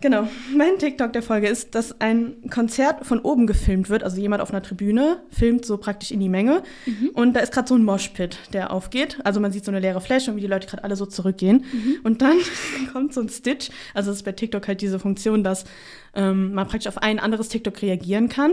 Genau. 0.00 0.28
Mein 0.54 0.78
TikTok 0.78 1.12
der 1.12 1.24
Folge 1.24 1.48
ist, 1.48 1.74
dass 1.74 2.00
ein 2.00 2.48
Konzert 2.50 3.04
von 3.04 3.18
oben 3.18 3.48
gefilmt 3.48 3.88
wird. 3.90 4.04
Also 4.04 4.20
jemand 4.20 4.42
auf 4.42 4.50
einer 4.50 4.62
Tribüne 4.62 5.22
filmt 5.28 5.64
so 5.64 5.76
praktisch 5.76 6.12
in 6.12 6.20
die 6.20 6.28
Menge. 6.28 6.62
Und 7.14 7.34
da 7.34 7.40
ist 7.40 7.52
gerade 7.52 7.66
so 7.66 7.74
ein 7.74 7.84
Moshpit, 7.84 8.38
der 8.52 8.72
aufgeht. 8.72 9.18
Also 9.24 9.40
man 9.40 9.50
sieht 9.50 9.64
so 9.64 9.72
eine 9.72 9.80
leere 9.80 10.00
Fläche 10.00 10.30
und 10.30 10.36
wie 10.36 10.42
die 10.42 10.46
Leute 10.46 10.68
gerade 10.68 10.84
alle 10.84 10.94
so 10.94 11.04
zurückgehen. 11.04 11.64
Und 12.04 12.22
dann 12.22 12.36
kommt 12.92 13.12
so 13.12 13.20
ein 13.20 13.28
Stitch. 13.28 13.70
Also 13.92 14.12
es 14.12 14.18
ist 14.18 14.22
bei 14.22 14.30
TikTok 14.30 14.68
halt 14.68 14.82
diese 14.82 15.00
Funktion, 15.00 15.42
dass 15.42 15.64
ähm, 16.14 16.54
man 16.54 16.68
praktisch 16.68 16.86
auf 16.86 16.98
ein 16.98 17.18
anderes 17.18 17.48
TikTok 17.48 17.82
reagieren 17.82 18.28
kann. 18.28 18.52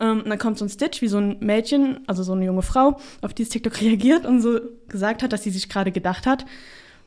Ähm, 0.00 0.22
und 0.22 0.28
dann 0.28 0.38
kommt 0.40 0.58
so 0.58 0.64
ein 0.64 0.70
Stitch, 0.70 1.02
wie 1.02 1.08
so 1.08 1.18
ein 1.18 1.36
Mädchen, 1.38 2.00
also 2.08 2.24
so 2.24 2.32
eine 2.32 2.46
junge 2.46 2.62
Frau, 2.62 2.98
auf 3.20 3.32
dieses 3.32 3.52
TikTok 3.52 3.80
reagiert 3.80 4.26
und 4.26 4.40
so 4.40 4.58
gesagt 4.88 5.22
hat, 5.22 5.32
dass 5.32 5.44
sie 5.44 5.50
sich 5.50 5.68
gerade 5.68 5.92
gedacht 5.92 6.26
hat, 6.26 6.46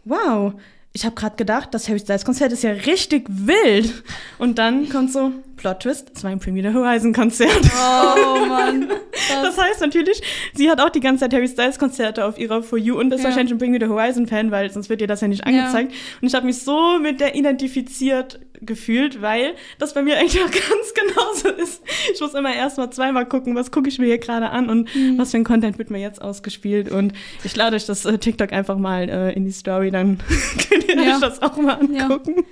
wow, 0.06 0.54
ich 0.94 1.06
habe 1.06 1.16
gerade 1.16 1.36
gedacht, 1.36 1.74
das 1.74 1.90
Harry 1.90 2.00
Styles 2.00 2.24
Konzert 2.24 2.54
ist 2.54 2.64
ja 2.64 2.72
richtig 2.72 3.26
wild. 3.28 4.04
Und 4.38 4.60
dann 4.60 4.90
kommt 4.90 5.12
so, 5.12 5.32
Plot 5.56 5.82
Twist, 5.82 6.12
es 6.16 6.24
war 6.24 6.32
ein 6.32 6.40
Premier 6.40 6.70
the 6.70 6.76
Horizon 6.76 7.14
Konzert. 7.14 7.52
Oh 7.74 8.46
Mann. 8.46 8.90
Das 9.42 9.58
heißt 9.58 9.80
natürlich, 9.80 10.22
sie 10.54 10.70
hat 10.70 10.82
auch 10.82 10.90
die 10.90 11.00
ganze 11.00 11.22
Zeit 11.22 11.34
Harry 11.34 11.48
Styles 11.48 11.80
Konzerte 11.80 12.26
auf 12.26 12.38
ihrer 12.38 12.62
For 12.64 12.78
You 12.78 13.00
und 13.00 13.14
ist 13.14 13.20
Ja. 13.22 13.26
wahrscheinlich 13.30 13.54
ein 13.54 13.58
Bring 13.58 13.72
Me 13.72 13.78
the 13.80 13.88
Horizon 13.88 14.28
Fan, 14.28 14.52
weil 14.52 14.70
sonst 14.72 14.90
wird 14.90 15.00
ihr 15.02 15.08
das 15.08 15.22
ja 15.22 15.28
nicht 15.28 15.46
angezeigt. 15.46 15.94
Und 16.22 16.28
ich 16.28 16.34
habe 16.34 16.46
mich 16.46 16.60
so 16.62 17.00
mit 17.00 17.20
der 17.22 17.36
identifiziert 17.36 18.40
gefühlt, 18.62 19.22
weil 19.22 19.54
das 19.78 19.94
bei 19.94 20.02
mir 20.02 20.18
eigentlich 20.18 20.42
auch 20.42 20.52
ganz 20.52 20.94
genauso 20.94 21.50
ist. 21.62 21.82
Ich 22.14 22.20
muss 22.20 22.34
immer 22.34 22.54
erst 22.54 22.78
mal 22.78 22.90
zweimal 22.92 23.26
gucken, 23.28 23.56
was 23.56 23.72
gucke 23.72 23.88
ich 23.88 23.98
mir 24.00 24.08
hier 24.08 24.18
gerade 24.18 24.50
an 24.50 24.70
und 24.70 24.90
was 25.18 25.32
für 25.32 25.38
ein 25.38 25.44
Content 25.46 25.78
wird 25.78 25.90
mir 25.90 26.00
jetzt 26.00 26.22
ausgespielt. 26.22 26.92
Und 26.92 27.14
ich 27.44 27.56
lade 27.56 27.76
euch 27.76 27.86
das 27.86 28.06
äh, 28.06 28.18
TikTok 28.18 28.52
einfach 28.52 28.78
mal 28.78 29.08
äh, 29.10 29.34
in 29.34 29.46
die 29.46 29.52
Story, 29.52 29.92
dann 29.92 30.18
könnt 30.70 30.88
ihr 30.90 30.96
Ja. 31.02 31.14
euch 31.16 31.22
das 31.22 31.42
auch 31.42 31.56
mal 31.58 31.80
Ja. 31.92 32.06
angucken. 32.08 32.44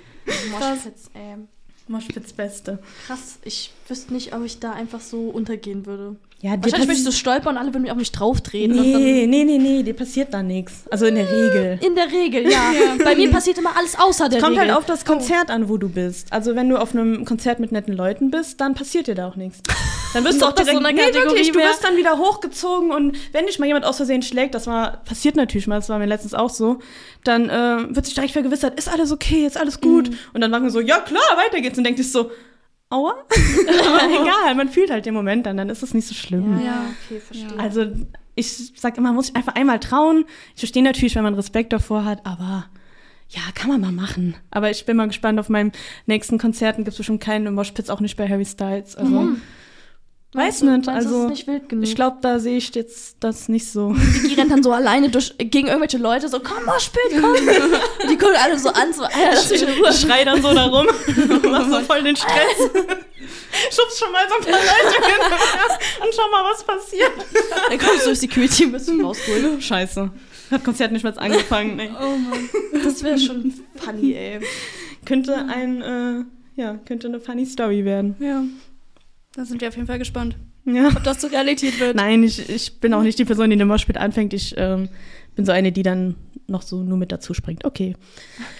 Moshpits, 0.52 1.10
ähm, 1.14 1.48
Moschpitz 1.88 2.32
Beste. 2.32 2.78
krass. 3.06 3.38
Ich 3.44 3.72
wüsste 3.88 4.12
nicht, 4.14 4.34
ob 4.34 4.44
ich 4.44 4.58
da 4.60 4.72
einfach 4.72 5.00
so 5.00 5.28
untergehen 5.28 5.86
würde. 5.86 6.16
Ja, 6.40 6.50
Wahrscheinlich 6.60 6.88
würde 6.88 6.98
ich 6.98 7.04
so 7.04 7.12
stolpern 7.12 7.54
und 7.54 7.58
alle 7.62 7.68
würden 7.72 7.82
mich 7.82 7.92
auf 7.92 7.96
mich 7.96 8.10
drauftreten. 8.10 8.76
Und 8.76 8.84
Nee, 8.92 9.26
nee, 9.28 9.44
nee, 9.44 9.58
nee, 9.58 9.82
dir 9.84 9.94
passiert 9.94 10.34
da 10.34 10.42
nichts. 10.42 10.82
Also 10.90 11.06
in 11.06 11.14
der 11.14 11.30
Regel. 11.30 11.78
dann, 11.80 11.88
in 11.88 11.94
der 11.94 12.10
Regel, 12.10 12.42
ja. 12.50 12.72
Bei 13.04 13.14
mir 13.14 13.30
passiert 13.30 13.58
immer 13.58 13.76
alles 13.76 13.96
außer 13.96 14.28
der 14.28 14.40
Kommt 14.40 14.56
Regel. 14.56 14.68
halt 14.70 14.76
auf 14.76 14.84
das 14.84 15.04
Konzert 15.04 15.50
an, 15.52 15.68
wo 15.68 15.76
du 15.76 15.88
bist. 15.88 16.32
Also 16.32 16.56
wenn 16.56 16.68
du 16.68 16.78
auf 16.78 16.94
einem 16.96 17.24
Konzert 17.24 17.60
mit 17.60 17.70
netten 17.70 17.94
Leuten 17.94 18.32
bist, 18.32 18.60
dann 18.60 18.74
passiert 18.74 19.06
dir 19.06 19.14
da 19.14 19.28
auch 19.28 19.36
nichts. 19.36 19.60
Dann 20.14 20.24
wirst 20.24 20.42
du 20.42 20.46
auch 20.48 20.52
direkt, 20.52 20.72
so 20.76 20.84
eine 20.84 20.92
nee, 20.92 21.00
Kategorie 21.00 21.26
wirklich, 21.28 21.52
du 21.52 21.60
wirst 21.60 21.84
dann 21.84 21.96
wieder 21.96 22.18
hochgezogen 22.18 22.90
und 22.90 23.16
wenn 23.30 23.46
dich 23.46 23.60
mal 23.60 23.66
jemand 23.66 23.84
aus 23.84 23.98
Versehen 23.98 24.22
schlägt, 24.22 24.56
das 24.56 24.66
war, 24.66 24.96
passiert 25.04 25.36
natürlich 25.36 25.68
mal, 25.68 25.76
das 25.76 25.88
war 25.90 26.00
mir 26.00 26.06
letztens 26.06 26.34
auch 26.34 26.50
so, 26.50 26.80
dann 27.24 27.48
äh, 27.50 27.94
wird 27.94 28.04
sich 28.06 28.14
direkt 28.14 28.32
vergewissert, 28.32 28.78
ist 28.78 28.88
alles 28.88 29.12
okay, 29.12 29.46
ist 29.46 29.56
alles 29.58 29.80
gut? 29.80 30.10
Mhm. 30.10 30.16
Und 30.34 30.40
dann 30.40 30.50
machen 30.50 30.64
wir 30.64 30.70
so, 30.70 30.80
ja 30.80 31.00
klar, 31.00 31.22
weiter 31.36 31.60
geht's 31.60 31.78
und 31.78 31.84
denkt 31.84 31.98
sich 31.98 32.10
so, 32.10 32.30
aua. 32.90 33.14
Aber 33.68 34.10
egal, 34.22 34.54
man 34.54 34.68
fühlt 34.68 34.90
halt 34.90 35.06
den 35.06 35.14
Moment 35.14 35.46
dann, 35.46 35.56
dann 35.56 35.68
ist 35.70 35.82
es 35.82 35.94
nicht 35.94 36.06
so 36.08 36.14
schlimm. 36.14 36.58
ja, 36.58 36.64
Ja. 36.64 36.84
okay, 37.06 37.20
verstehe. 37.20 37.58
Also 37.58 37.86
ich 38.34 38.72
sag 38.76 38.96
immer, 38.98 39.08
man 39.08 39.16
muss 39.16 39.26
sich 39.26 39.36
einfach 39.36 39.54
einmal 39.54 39.78
trauen. 39.78 40.24
Ich 40.54 40.60
verstehe 40.60 40.82
natürlich, 40.82 41.14
wenn 41.14 41.22
man 41.22 41.34
Respekt 41.34 41.72
davor 41.72 42.04
hat, 42.04 42.24
aber 42.26 42.66
Ja, 43.28 43.40
kann 43.54 43.68
man 43.70 43.80
mal 43.80 43.92
machen. 43.92 44.34
Aber 44.50 44.70
ich 44.70 44.84
bin 44.84 44.96
mal 44.96 45.06
gespannt, 45.06 45.38
auf 45.40 45.48
meinen 45.48 45.72
nächsten 46.06 46.36
Konzerten 46.38 46.84
gibt 46.84 46.92
es 46.92 46.98
bestimmt 46.98 47.22
keinen 47.22 47.54
Moshpits, 47.54 47.88
auch 47.88 48.00
nicht 48.00 48.16
bei 48.16 48.28
Harry 48.28 48.44
Styles. 48.44 48.94
Also, 48.96 49.10
Mhm. 49.20 49.42
Weiß 50.34 50.60
du- 50.60 50.70
nicht. 50.70 50.88
Also, 50.88 51.28
nicht 51.28 51.46
wild 51.46 51.68
genug? 51.68 51.84
ich 51.84 51.94
glaube, 51.94 52.18
da 52.22 52.38
sehe 52.38 52.56
ich 52.56 52.74
jetzt 52.74 53.16
das 53.20 53.48
nicht 53.48 53.70
so. 53.70 53.94
Die 54.28 54.34
rennt 54.34 54.50
dann 54.50 54.62
so 54.62 54.72
alleine 54.80 55.08
durch, 55.10 55.34
gegen 55.38 55.66
irgendwelche 55.68 55.98
Leute, 55.98 56.28
so, 56.28 56.40
komm 56.40 56.64
mal 56.64 56.80
spät, 56.80 57.02
komm. 57.12 57.30
Und 57.32 57.38
die 58.10 58.16
gucken 58.16 58.36
alle 58.42 58.58
so 58.58 58.68
an, 58.70 58.92
so, 58.92 59.02
Alter, 59.02 59.18
lass 59.34 59.50
mich 59.50 59.62
in 59.62 59.68
Ruhe. 59.68 59.90
Ich 59.90 60.00
schrei 60.00 60.24
dann 60.24 60.40
so 60.42 60.52
da 60.54 60.66
rum, 60.66 60.86
mach 61.50 61.68
so 61.68 61.80
voll 61.80 62.02
den 62.02 62.16
Stress. 62.16 62.70
Schubst 63.70 63.98
schon 63.98 64.10
mal 64.12 64.24
so 64.28 64.34
ein 64.36 64.42
paar 64.52 64.60
Leute 64.60 65.06
hin 65.06 66.02
und 66.02 66.14
schau 66.14 66.30
mal, 66.30 66.50
was 66.50 66.64
passiert. 66.64 67.12
Dann 67.68 67.78
kommst 67.78 68.02
du 68.02 68.06
durch 68.06 68.18
Security 68.20 68.64
und 68.66 68.72
bist 68.72 68.88
du 68.88 69.00
rausgeholt. 69.02 69.62
Scheiße. 69.62 70.10
Hat 70.50 70.64
Konzert 70.64 70.92
nicht 70.92 71.02
mehr 71.02 71.16
angefangen. 71.20 71.76
Nee. 71.76 71.90
Oh 71.98 72.16
Mann. 72.16 72.48
Das 72.82 73.02
wäre 73.02 73.18
schon 73.18 73.52
funny, 73.76 74.14
ey. 74.14 74.40
Könnte 75.04 75.34
ein, 75.48 75.82
äh, 75.82 76.60
ja, 76.60 76.78
könnte 76.86 77.08
eine 77.08 77.20
funny 77.20 77.46
Story 77.46 77.84
werden. 77.84 78.16
Ja. 78.20 78.42
Da 79.34 79.44
sind 79.44 79.60
wir 79.60 79.68
auf 79.68 79.74
jeden 79.76 79.86
Fall 79.86 79.98
gespannt, 79.98 80.36
Ja. 80.64 80.88
ob 80.88 81.02
das 81.04 81.18
zur 81.18 81.30
Realität 81.30 81.80
wird. 81.80 81.96
Nein, 81.96 82.22
ich, 82.22 82.48
ich 82.50 82.80
bin 82.80 82.92
auch 82.94 83.02
nicht 83.02 83.18
die 83.18 83.24
Person, 83.24 83.48
die 83.50 83.56
den 83.56 83.66
Moshpit 83.68 83.96
anfängt. 83.96 84.34
Ich 84.34 84.54
ähm, 84.58 84.88
bin 85.34 85.46
so 85.46 85.52
eine, 85.52 85.72
die 85.72 85.82
dann 85.82 86.16
noch 86.48 86.62
so 86.62 86.82
nur 86.82 86.98
mit 86.98 87.12
dazu 87.12 87.32
springt. 87.32 87.64
Okay, 87.64 87.96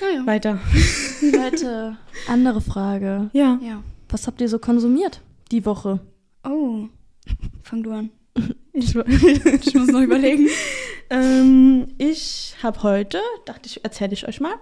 Ja, 0.01 0.25
weiter. 0.27 0.59
Leute, 1.21 1.97
andere 2.29 2.61
Frage. 2.61 3.31
Ja. 3.33 3.59
ja. 3.61 3.67
ja. 3.69 3.83
Was 4.09 4.27
habt 4.27 4.41
ihr 4.41 4.49
so 4.49 4.59
konsumiert 4.59 5.21
die 5.51 5.65
Woche? 5.67 6.01
Oh. 6.45 6.87
Fang 7.63 7.83
du 7.83 7.93
an. 7.93 8.11
Ich, 8.73 8.95
Ich 9.67 9.75
muss 9.75 9.89
noch 9.89 10.01
überlegen. 10.01 10.49
ähm, 11.11 11.89
ich 11.99 12.55
habe 12.63 12.83
heute, 12.83 13.21
dachte 13.45 13.67
ich, 13.67 13.85
erzähle 13.85 14.13
ich 14.15 14.27
euch 14.27 14.41
mal, 14.41 14.55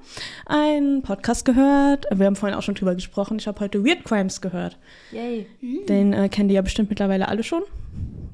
einen 0.47 1.03
Podcast 1.03 1.45
gehört. 1.45 2.07
Wir 2.13 2.27
haben 2.27 2.37
vorhin 2.37 2.59
auch 2.59 2.63
schon 2.63 2.75
drüber 2.75 2.95
gesprochen. 2.95 3.39
Ich 3.39 3.47
habe 3.47 3.61
heute 3.61 3.85
Weird 3.85 4.05
Crimes 4.05 4.41
gehört. 4.41 4.79
Yay. 5.13 5.47
Den 5.89 6.13
äh, 6.13 6.29
kennen 6.29 6.49
die 6.49 6.57
ja 6.57 6.63
bestimmt 6.63 6.91
mittlerweile 6.91 7.29
alle 7.29 7.45
schon. 7.45 7.63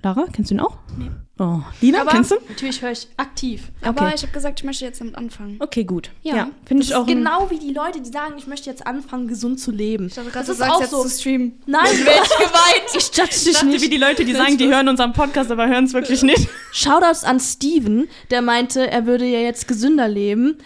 Lara, 0.03 0.27
kennst 0.33 0.51
du 0.51 0.55
ihn 0.55 0.61
auch? 0.61 0.79
Nee. 0.99 1.11
Oh, 1.39 1.61
Lina, 1.83 2.01
Aber- 2.01 2.13
kennst 2.13 2.31
du? 2.31 2.37
Natürlich 2.49 2.81
höre 2.81 2.93
ich 2.93 3.09
aktiv. 3.19 3.65
Aber 3.83 4.07
Okay. 4.07 4.13
ich 4.17 4.23
habe 4.23 4.33
gesagt, 4.33 4.59
ich 4.61 4.65
möchte 4.65 4.87
jetzt 4.87 5.03
damit 5.03 5.17
anfangen. 5.17 5.57
Okay, 5.61 5.85
gut. 5.85 6.11
Ja. 6.23 6.35
Ja, 6.37 6.51
finde 6.65 6.83
ich 6.83 6.95
auch. 6.95 7.07
ist 7.07 7.13
genau 7.13 7.51
wie 7.51 7.59
die 7.59 7.75
Leute, 7.75 8.01
die 8.01 8.11
sagen, 8.11 8.35
ich 8.39 8.47
möchte 8.47 8.71
jetzt 8.71 8.87
anfangen, 8.87 9.29
gesund 9.29 9.61
zu 9.61 9.71
leben. 9.71 10.07
Ich 10.07 10.15
dachte 10.15 10.31
das 10.33 10.49
ist 10.49 10.57
sagst 10.57 10.73
auch 10.75 10.81
jetzt 10.81 10.91
so. 10.93 11.03
zu 11.03 11.11
streamen. 11.11 11.61
Nein, 11.67 11.85
ich 11.93 11.99
geweint. 11.99 12.87
Ich 12.97 13.09
judge 13.15 13.29
Ich 13.33 13.45
dich 13.45 13.53
dachte, 13.53 13.67
nicht. 13.67 13.83
wie 13.85 13.91
die 13.91 13.99
Leute, 13.99 14.25
die 14.25 14.33
sagen, 14.33 14.57
die 14.57 14.67
hören 14.69 14.89
unseren 14.89 15.13
Podcast, 15.13 15.51
aber 15.51 15.69
hören 15.69 15.85
es 15.85 15.93
wirklich 15.93 16.23
nicht. 16.23 16.49
Shoutouts 16.73 17.23
an 17.25 17.39
Steven, 17.39 18.09
der 18.31 18.41
meinte, 18.41 18.91
er 18.91 19.05
würde 19.05 19.27
ja 19.27 19.41
jetzt 19.41 19.69
gesünder 19.69 20.09
leben. 20.09 20.57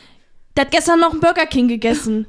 Der 0.57 0.67
hat 0.67 0.71
gestern 0.73 1.01
noch 1.01 1.11
einen 1.13 1.21
Burger 1.21 1.47
King 1.47 1.67
gegessen. 1.67 2.27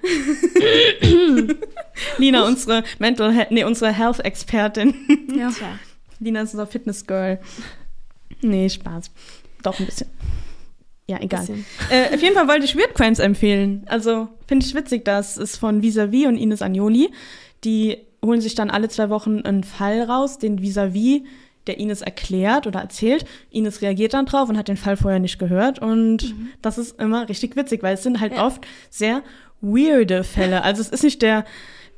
Lina, 2.18 2.44
unsere 2.46 2.84
Mental 3.00 3.32
Health, 3.34 3.52
nee, 3.52 3.64
unsere 3.64 3.92
Health-Expertin. 3.92 4.96
Ja. 5.36 5.50
Tja. 5.52 5.68
Lina 6.20 6.42
ist 6.42 6.54
unser 6.54 6.68
Fitness-Girl. 6.68 7.40
Nee, 8.42 8.70
Spaß. 8.70 9.12
Doch 9.64 9.80
ein 9.80 9.86
bisschen. 9.86 10.08
Ja, 11.08 11.20
egal. 11.20 11.46
Äh, 11.90 12.14
auf 12.16 12.22
jeden 12.22 12.36
Fall 12.36 12.48
wollte 12.48 12.66
ich 12.66 12.76
Weird 12.76 12.96
Crimes 12.96 13.20
empfehlen. 13.20 13.84
Also, 13.88 14.30
finde 14.48 14.66
ich 14.66 14.74
witzig, 14.74 15.04
das 15.06 15.38
ist 15.38 15.58
von 15.58 15.82
Visavi 15.82 16.26
und 16.28 16.38
Ines 16.38 16.62
Agnoli. 16.62 17.10
Die 17.64 17.98
holen 18.24 18.42
sich 18.42 18.56
dann 18.56 18.70
alle 18.70 18.88
zwei 18.88 19.10
Wochen 19.10 19.42
einen 19.42 19.64
Fall 19.64 20.04
raus, 20.04 20.38
den 20.38 20.62
Visavi 20.62 21.26
der 21.68 21.80
Ines 21.80 22.02
erklärt 22.02 22.66
oder 22.66 22.80
erzählt. 22.80 23.26
Ines 23.52 23.82
reagiert 23.82 24.14
dann 24.14 24.26
drauf 24.26 24.50
und 24.50 24.58
hat 24.58 24.68
den 24.68 24.78
Fall 24.78 24.98
vorher 24.98 25.20
nicht 25.20 25.38
gehört. 25.38 25.80
Und 25.80 26.34
das 26.62 26.78
ist 26.78 27.00
immer 27.00 27.30
richtig 27.30 27.56
witzig, 27.56 27.84
weil 27.84 27.94
es 27.96 28.04
sind 28.04 28.20
halt 28.20 28.34
Ja. 28.34 28.48
oft 28.48 28.66
sehr 28.90 29.22
weirde 29.62 30.24
Fälle. 30.24 30.64
Also 30.64 30.82
es 30.82 30.90
ist 30.90 31.04
nicht 31.04 31.22
der 31.22 31.46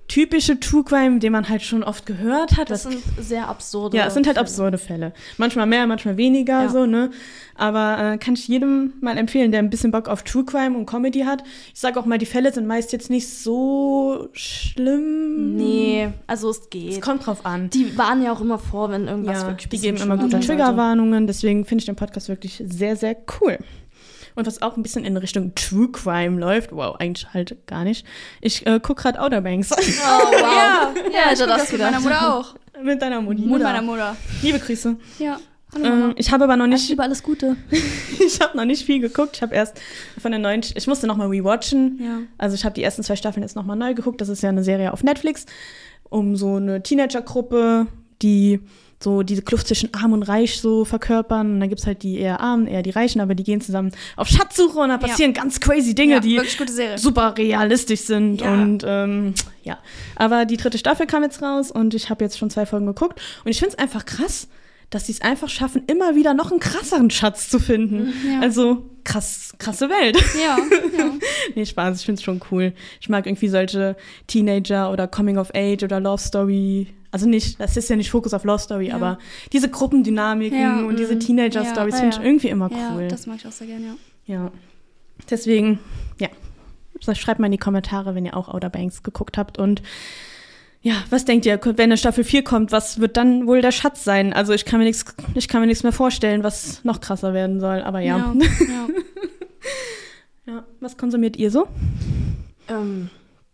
typische 0.08 0.60
True 0.60 0.84
Crime, 0.84 1.20
den 1.20 1.32
man 1.32 1.48
halt 1.50 1.62
schon 1.64 1.84
oft 1.84 2.06
gehört 2.06 2.58
hat. 2.58 2.70
Das 2.70 2.84
sind 2.84 2.98
sehr 3.20 3.48
absurde. 3.48 3.98
ja, 3.98 4.06
es 4.08 4.14
sind 4.14 4.28
halt 4.28 4.36
Fälle. 4.36 4.42
absurde 4.48 4.78
Fälle. 4.78 5.14
Manchmal 5.38 5.66
mehr, 5.66 5.88
manchmal 5.88 6.18
weniger, 6.18 6.64
Ja. 6.64 6.70
so, 6.70 6.86
ne? 6.86 7.10
Aber 7.56 8.14
äh, 8.14 8.18
kann 8.18 8.34
ich 8.34 8.48
jedem 8.48 8.94
mal 9.02 9.18
empfehlen, 9.18 9.52
der 9.52 9.60
ein 9.60 9.70
bisschen 9.70 9.92
Bock 9.92 10.08
auf 10.10 10.24
True 10.24 10.44
Crime 10.44 10.78
und 10.78 10.86
Comedy 10.88 11.22
hat. 11.22 11.44
Ich 11.74 11.80
sage 11.80 12.00
auch 12.00 12.06
mal, 12.06 12.18
die 12.18 12.26
Fälle 12.26 12.52
sind 12.52 12.68
meist 12.68 12.92
jetzt 12.92 13.10
nicht 13.10 13.30
so 13.30 14.30
schlimm. 14.34 15.56
Nee, 15.56 16.10
also 16.28 16.50
es 16.50 16.60
Es 16.60 16.70
geht. 16.70 17.02
kommt 17.02 17.26
drauf 17.26 17.46
an. 17.46 17.70
Die 17.70 17.98
warnen 17.98 18.24
ja 18.24 18.32
auch 18.34 18.42
immer 18.42 18.60
vor, 18.60 18.90
wenn 18.90 19.08
irgendwas 19.08 19.42
ja, 19.44 19.48
wirklich 19.48 19.70
die 19.70 19.80
geben 19.80 19.98
immer 19.98 20.18
gute. 20.18 20.40
Triggerwarnungen, 20.40 21.28
deswegen 21.28 21.66
finde 21.66 21.82
ich 21.82 21.86
den 21.86 21.96
Podcast 21.96 22.28
wirklich 22.30 22.62
sehr, 22.66 22.96
sehr 22.96 23.16
cool. 23.42 23.58
Und 24.36 24.48
was 24.48 24.62
auch 24.62 24.78
ein 24.78 24.84
bisschen 24.84 25.06
in 25.06 25.16
Richtung 25.18 25.54
True 25.56 25.90
Crime 25.92 26.40
läuft, 26.40 26.72
wow, 26.72 26.96
eigentlich 27.00 27.34
halt 27.34 27.68
gar 27.68 27.84
nicht. 27.84 28.06
Ich 28.42 28.66
äh, 28.66 28.80
gucke 28.80 29.02
gerade 29.04 29.22
Outer 29.22 29.42
Banks 29.42 29.72
Oh, 29.72 29.76
wow. 29.78 30.42
Ja, 30.42 30.94
ja, 31.12 31.20
ich 31.26 31.40
hätte 31.40 31.48
das 31.48 31.62
das 31.64 31.72
mit 31.72 31.82
meiner 31.82 31.98
gedacht. 31.98 32.04
Mutter 32.04 32.36
auch. 32.36 32.56
mit 32.84 33.02
deiner 33.02 33.22
Mutti. 33.22 33.42
Mit 33.44 33.62
meiner 33.62 33.82
Mutter. 33.82 34.16
Liebe 34.42 34.60
Grüße. 34.60 34.96
Ja. 35.20 35.40
Ähm, 35.84 36.14
ich 36.18 36.32
habe 36.32 36.44
aber 36.44 36.56
noch 36.56 36.66
Ich 36.66 36.72
nicht 36.72 36.90
liebe 36.90 37.04
alles 37.04 37.24
Gute. 37.24 37.56
Ich 38.26 38.40
habe 38.40 38.56
noch 38.56 38.66
nicht 38.66 38.86
viel 38.86 39.00
geguckt. 39.00 39.36
Ich 39.36 39.42
habe 39.42 39.54
erst 39.54 39.80
von 40.22 40.32
der 40.32 40.40
neuen, 40.40 40.62
ich 40.76 40.88
musste 40.88 41.08
noch 41.08 41.18
mal 41.18 41.28
rewatchen. 41.28 42.00
Ja. 42.02 42.20
Also 42.38 42.56
ich 42.56 42.64
habe 42.64 42.74
die 42.74 42.84
ersten 42.84 43.04
zwei 43.04 43.16
Staffeln 43.16 43.44
jetzt 43.44 43.56
noch 43.56 43.66
mal 43.66 43.76
neu 43.76 43.94
geguckt. 43.94 44.22
Das 44.22 44.30
ist 44.30 44.42
ja 44.44 44.50
eine 44.50 44.64
Serie 44.64 44.94
auf 44.94 45.04
Netflix 45.04 45.46
um 46.14 46.36
so 46.36 46.58
eine 46.58 46.84
Teenagergruppe, 46.84 47.88
die 48.22 48.60
so 49.04 49.22
diese 49.24 49.42
Kluft 49.42 49.68
zwischen 49.68 49.94
Arm 49.94 50.14
und 50.14 50.24
Reich 50.24 50.60
so 50.60 50.86
verkörpern. 50.86 51.54
Und 51.56 51.60
dann 51.60 51.70
gibt's 51.70 51.86
halt 51.86 52.02
die 52.04 52.18
eher 52.20 52.40
Armen, 52.40 52.68
eher 52.68 52.82
die 52.82 52.90
Reichen, 52.92 53.22
aber 53.22 53.36
die 53.36 53.44
gehen 53.44 53.62
zusammen 53.62 53.92
auf 54.16 54.28
Schatzsuche 54.28 54.80
und 54.80 54.90
da 54.90 54.96
Ja. 54.96 54.98
passieren 55.00 55.34
ganz 55.34 55.60
crazy 55.60 55.94
Dinge, 55.94 56.16
ja, 56.16 56.20
die 56.20 56.40
super 56.98 57.36
realistisch 57.38 58.02
sind 58.02 58.42
Ja. 58.42 58.54
und 58.54 58.84
ähm, 58.88 59.34
ja. 59.64 59.78
Aber 60.16 60.46
die 60.46 60.58
dritte 60.58 60.78
Staffel 60.78 61.06
kam 61.06 61.24
jetzt 61.24 61.42
raus 61.42 61.70
und 61.72 61.94
ich 61.94 62.10
habe 62.10 62.24
jetzt 62.24 62.38
schon 62.38 62.50
zwei 62.50 62.66
Folgen 62.66 62.86
geguckt 62.86 63.20
und 63.44 63.52
ich 63.52 63.60
finde 63.60 63.74
es 63.74 63.80
einfach 63.80 64.06
krass, 64.06 64.48
dass 64.94 65.08
sie 65.08 65.14
es 65.14 65.22
einfach 65.22 65.50
schaffen, 65.50 65.84
immer 65.88 66.16
wieder 66.16 66.34
noch 66.34 66.52
einen 66.52 66.60
krasseren 66.60 67.10
Schatz 67.10 67.50
zu 67.50 67.60
finden. 67.60 68.14
Ja. 68.28 68.42
Also 68.42 68.90
krass, 69.04 69.54
krasse 69.58 69.90
Welt. 69.90 70.18
Ja, 70.40 70.58
ja. 70.98 71.12
nee, 71.56 71.66
Spaß, 71.66 72.00
ich 72.00 72.06
finde 72.06 72.20
es 72.20 72.24
schon 72.24 72.42
cool. 72.52 72.74
Ich 73.02 73.10
mag 73.10 73.26
irgendwie 73.26 73.48
solche 73.48 73.96
Teenager 74.28 74.92
oder 74.92 75.08
Coming 75.08 75.38
of 75.38 75.52
Age 75.56 75.84
oder 75.84 76.00
Love 76.00 76.22
Story. 76.22 76.88
Also 77.12 77.28
nicht, 77.28 77.60
das 77.60 77.76
ist 77.76 77.90
ja 77.90 77.96
nicht 77.96 78.12
Fokus 78.12 78.34
auf 78.34 78.44
Love 78.44 78.60
Story, 78.60 78.88
Ja. 78.90 78.96
aber 78.96 79.18
diese 79.52 79.70
Gruppendynamiken 79.70 80.60
Ja, 80.60 80.80
und 80.82 80.98
diese 80.98 81.16
mm, 81.16 81.20
Teenager-Stories 81.20 81.96
ja, 81.96 82.00
finde 82.00 82.16
ja. 82.16 82.22
ich 82.22 82.28
irgendwie 82.28 82.48
immer 82.50 82.72
ja, 82.72 82.94
cool. 82.96 83.08
das 83.08 83.28
mag 83.28 83.38
ich 83.40 83.48
auch 83.48 83.52
sehr 83.52 83.68
gerne, 83.68 83.86
ja. 83.86 83.96
Ja. 84.26 84.52
Deswegen, 85.30 85.80
ja. 86.20 86.30
Schreibt 87.16 87.40
mal 87.40 87.48
in 87.48 87.52
die 87.52 87.58
Kommentare, 87.58 88.16
wenn 88.16 88.26
ihr 88.26 88.38
auch 88.38 88.48
Outer 88.48 88.70
Banks 88.70 89.04
geguckt 89.04 89.38
habt. 89.38 89.58
Und 89.58 89.82
ja, 90.84 90.96
was 91.10 91.24
denkt 91.24 91.46
ihr, 91.46 91.60
wenn 91.64 91.80
eine 91.80 91.98
Staffel 91.98 92.26
4 92.26 92.44
kommt, 92.44 92.74
was 92.74 93.00
wird 93.00 93.16
dann 93.16 93.48
wohl 93.48 93.62
der 93.62 93.72
Schatz 93.72 94.04
sein? 94.04 94.34
Also 94.34 94.52
ich 94.52 94.66
kann 94.66 94.80
mir 94.80 94.86
nichts, 94.86 95.06
ich 95.34 95.48
kann 95.48 95.62
mir 95.62 95.68
nichts 95.68 95.84
mehr 95.84 95.94
vorstellen, 95.94 96.44
was 96.44 96.84
noch 96.84 97.00
krasser 97.00 97.34
werden 97.34 97.62
soll. 97.62 97.82
Aber 97.82 98.02
ja. 98.02 98.18
Ja, 98.18 98.34
ja. 98.68 98.88
ja. 100.54 100.64
Was 100.82 100.98
konsumiert 100.98 101.38
ihr 101.38 101.52
so? 101.52 101.70
Ähm, 102.68 103.10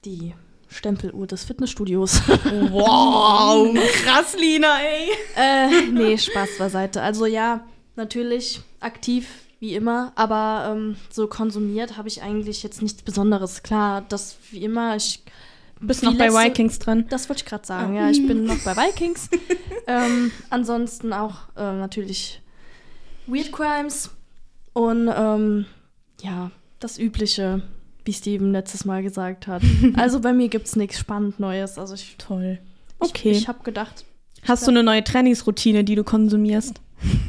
die 0.05 0.33
Stempeluhr 0.69 1.27
des 1.27 1.43
Fitnessstudios. 1.43 2.19
Wow, 2.71 3.77
krass, 4.03 4.35
Lina, 4.35 4.79
ey. 4.79 5.09
äh, 5.35 5.91
nee, 5.91 6.17
Spaß 6.17 6.57
beiseite. 6.57 7.03
Also 7.03 7.27
ja, 7.27 7.63
natürlich 7.95 8.61
aktiv 8.79 9.27
wie 9.59 9.75
immer, 9.75 10.13
aber 10.15 10.73
ähm, 10.73 10.95
so 11.11 11.27
konsumiert 11.27 11.95
habe 11.95 12.07
ich 12.07 12.23
eigentlich 12.23 12.63
jetzt 12.63 12.81
nichts 12.81 13.03
Besonderes. 13.03 13.61
Klar, 13.61 14.03
das 14.09 14.37
wie 14.49 14.63
immer, 14.63 14.95
ich 14.95 15.21
Bist 15.81 16.03
noch 16.03 16.17
bei 16.17 16.29
Vikings 16.29 16.79
dran? 16.79 17.05
Das 17.09 17.29
wollte 17.29 17.43
ich 17.43 17.45
gerade 17.49 17.65
sagen, 17.65 17.95
Ah. 17.97 18.01
ja. 18.05 18.09
Ich 18.09 18.25
bin 18.27 18.43
noch 18.45 18.59
bei 18.63 18.75
Vikings. 18.75 19.29
ähm, 19.87 20.31
ansonsten 20.49 21.13
auch 21.13 21.35
äh, 21.55 21.61
natürlich 21.73 22.41
Weird 23.27 23.51
Crimes 23.51 24.09
und 24.73 25.09
ähm, 25.13 25.65
ja, 26.21 26.51
das 26.79 26.97
Übliche, 26.99 27.61
wie 28.05 28.13
Steven 28.13 28.51
letztes 28.51 28.83
Mal 28.85 29.03
gesagt 29.03 29.47
hat. 29.47 29.61
also 29.95 30.19
bei 30.19 30.33
mir 30.33 30.49
gibt 30.49 30.67
es 30.67 30.75
nichts 30.75 30.99
spannend 30.99 31.39
Neues. 31.39 31.77
Also 31.77 31.93
ich, 31.95 32.15
Toll. 32.17 32.59
ich, 33.01 33.09
Okay. 33.09 33.31
ich 33.31 33.47
habe 33.47 33.63
gedacht, 33.63 34.05
Hast 34.47 34.65
du 34.65 34.71
eine 34.71 34.83
neue 34.83 35.03
Trainingsroutine, 35.03 35.83
die 35.83 35.95
du 35.95 36.03
konsumierst? 36.05 36.79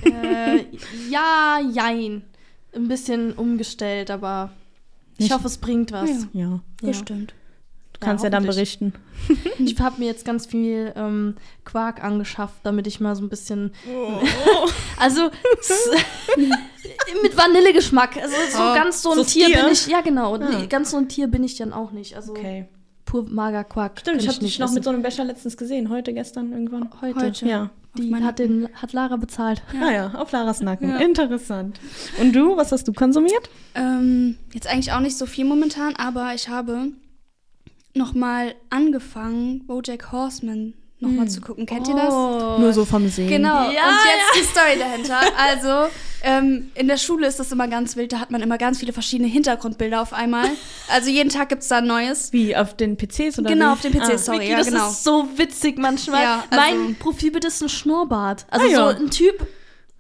äh, 0.05 0.65
ja, 1.11 1.59
jein. 1.73 2.23
Ein 2.75 2.87
bisschen 2.89 3.33
umgestellt, 3.33 4.11
aber 4.13 4.51
ich 5.19 5.25
Nicht- 5.25 5.35
hoffe, 5.35 5.47
es 5.49 5.59
bringt 5.59 5.91
was. 5.93 6.09
Ja. 6.11 6.17
Ja. 6.33 6.49
Ja. 6.83 6.89
Bestimmt. 6.89 7.35
Du 8.01 8.07
kannst 8.07 8.25
ja, 8.25 8.31
dann 8.31 8.47
hoffentlich. 8.47 8.79
berichten. 8.79 8.93
Ich 9.59 9.79
habe 9.79 9.99
mir 10.01 10.07
jetzt 10.07 10.25
ganz 10.25 10.47
viel 10.47 10.93
ähm, 10.97 11.37
Quark 11.65 12.03
angeschafft, 12.03 12.61
damit 12.63 12.87
ich 12.87 12.99
mal 13.01 13.15
so 13.15 13.23
ein 13.23 13.29
bisschen. 13.29 13.73
Also 14.99 15.31
s- 15.61 15.91
mit 17.23 17.37
Vanillegeschmack. 17.37 18.17
Also 18.17 18.35
so 18.53 18.59
Oh, 18.63 18.75
ganz 18.75 19.03
so 19.03 19.11
ein 19.13 19.17
so 19.19 19.25
Tier 19.25 19.47
Stier? 19.47 19.63
bin 19.65 19.73
ich. 19.73 19.87
Ja, 19.87 20.01
genau. 20.01 20.37
Ah. 20.37 20.67
Ganz 20.69 20.91
so 20.91 20.97
ein 20.99 21.09
Tier 21.09 21.27
bin 21.29 21.43
ich 21.45 21.57
dann 21.57 21.73
auch 21.73 21.91
nicht. 21.93 22.17
Also 22.17 22.33
Okay. 22.33 22.69
pur 23.07 23.25
mager 23.29 23.65
Quark. 23.65 24.01
Stimmt, 24.01 24.21
ich 24.23 24.29
habe 24.29 24.35
dich 24.39 24.43
nicht 24.45 24.59
noch 24.61 24.67
essen. 24.67 24.75
mit 24.75 24.85
so 24.85 24.91
einem 24.91 25.03
Becher 25.03 25.25
letztens 25.25 25.57
gesehen. 25.57 25.89
Heute, 25.91 26.13
gestern, 26.13 26.53
irgendwann. 26.53 26.91
heute. 27.01 27.19
Heute. 27.21 27.47
Ja. 27.47 27.71
Die 27.99 28.15
hat, 28.15 28.39
den, 28.39 28.69
hat 28.75 28.93
Lara 28.93 29.17
bezahlt. 29.17 29.63
Ja. 29.75 29.81
Ah 29.87 29.93
ja, 29.93 30.07
auf 30.15 30.31
Laras 30.31 30.61
Nacken. 30.61 30.91
Ja. 30.91 30.97
Interessant. 30.99 31.81
Und 32.21 32.33
du, 32.35 32.57
was 32.57 32.71
hast 32.73 32.87
du 32.87 32.93
konsumiert? 32.93 33.51
Ähm, 33.75 34.37
jetzt 34.53 34.69
eigentlich 34.69 34.93
auch 34.93 35.01
nicht 35.01 35.19
so 35.19 35.27
viel 35.27 35.45
momentan, 35.45 35.97
aber 35.97 36.33
ich 36.35 36.49
habe 36.49 36.89
noch 37.95 38.14
mal 38.14 38.55
angefangen, 38.70 39.66
BoJack 39.66 40.12
Horseman 40.12 40.74
noch 41.03 41.09
mal 41.11 41.26
zu 41.28 41.41
gucken. 41.41 41.64
Kennt 41.64 41.88
ihr 41.88 41.95
das? 41.95 42.12
Nur 42.12 42.72
so 42.74 42.84
vom 42.84 43.09
Sehen. 43.09 43.28
Genau. 43.30 43.70
Ja, 43.70 43.88
und 43.88 43.97
jetzt 44.05 44.36
die 44.36 44.45
Story 44.45 44.78
dahinter. 44.78 45.18
Also 45.38 45.91
ähm, 46.22 46.70
in 46.74 46.88
der 46.88 46.99
Schule 46.99 47.26
ist 47.26 47.41
das 47.41 47.51
immer 47.53 47.68
ganz 47.68 47.97
wild. 47.97 48.12
Da 48.12 48.18
hat 48.20 48.30
man 48.30 48.43
immer 48.43 48.59
ganz 48.59 48.80
viele 48.80 48.93
verschiedene 48.93 49.26
Hintergrundbilder 49.30 50.03
auf 50.03 50.12
einmal. 50.12 50.45
Also 50.91 51.09
jeden 51.09 51.30
Tag 51.30 51.49
gibt 51.49 51.62
es 51.62 51.68
da 51.68 51.78
ein 51.78 51.86
neues. 51.86 52.34
Wie, 52.34 52.55
auf 52.55 52.76
den 52.76 52.99
PCs 52.99 53.38
oder 53.38 53.49
Genau, 53.49 53.68
wie? 53.68 53.72
auf 53.72 53.80
den 53.80 53.93
PCs, 53.93 54.11
Ah. 54.11 54.18
sorry. 54.18 54.41
Vicky, 54.41 54.51
ja, 54.51 54.59
das 54.59 54.66
genau. 54.66 54.91
ist 54.91 55.03
so 55.05 55.26
witzig 55.36 55.78
manchmal. 55.78 56.22
Ja, 56.22 56.45
also- 56.51 56.76
mein 56.76 56.95
Profilbild 56.97 57.47
ist 57.47 57.62
ein 57.62 57.70
Schnurrbart. 57.70 58.45
Also 58.51 58.66
Ah, 58.66 58.70
ja. 58.70 58.76
so 58.93 58.99
ein 59.03 59.11
Typ, 59.11 59.47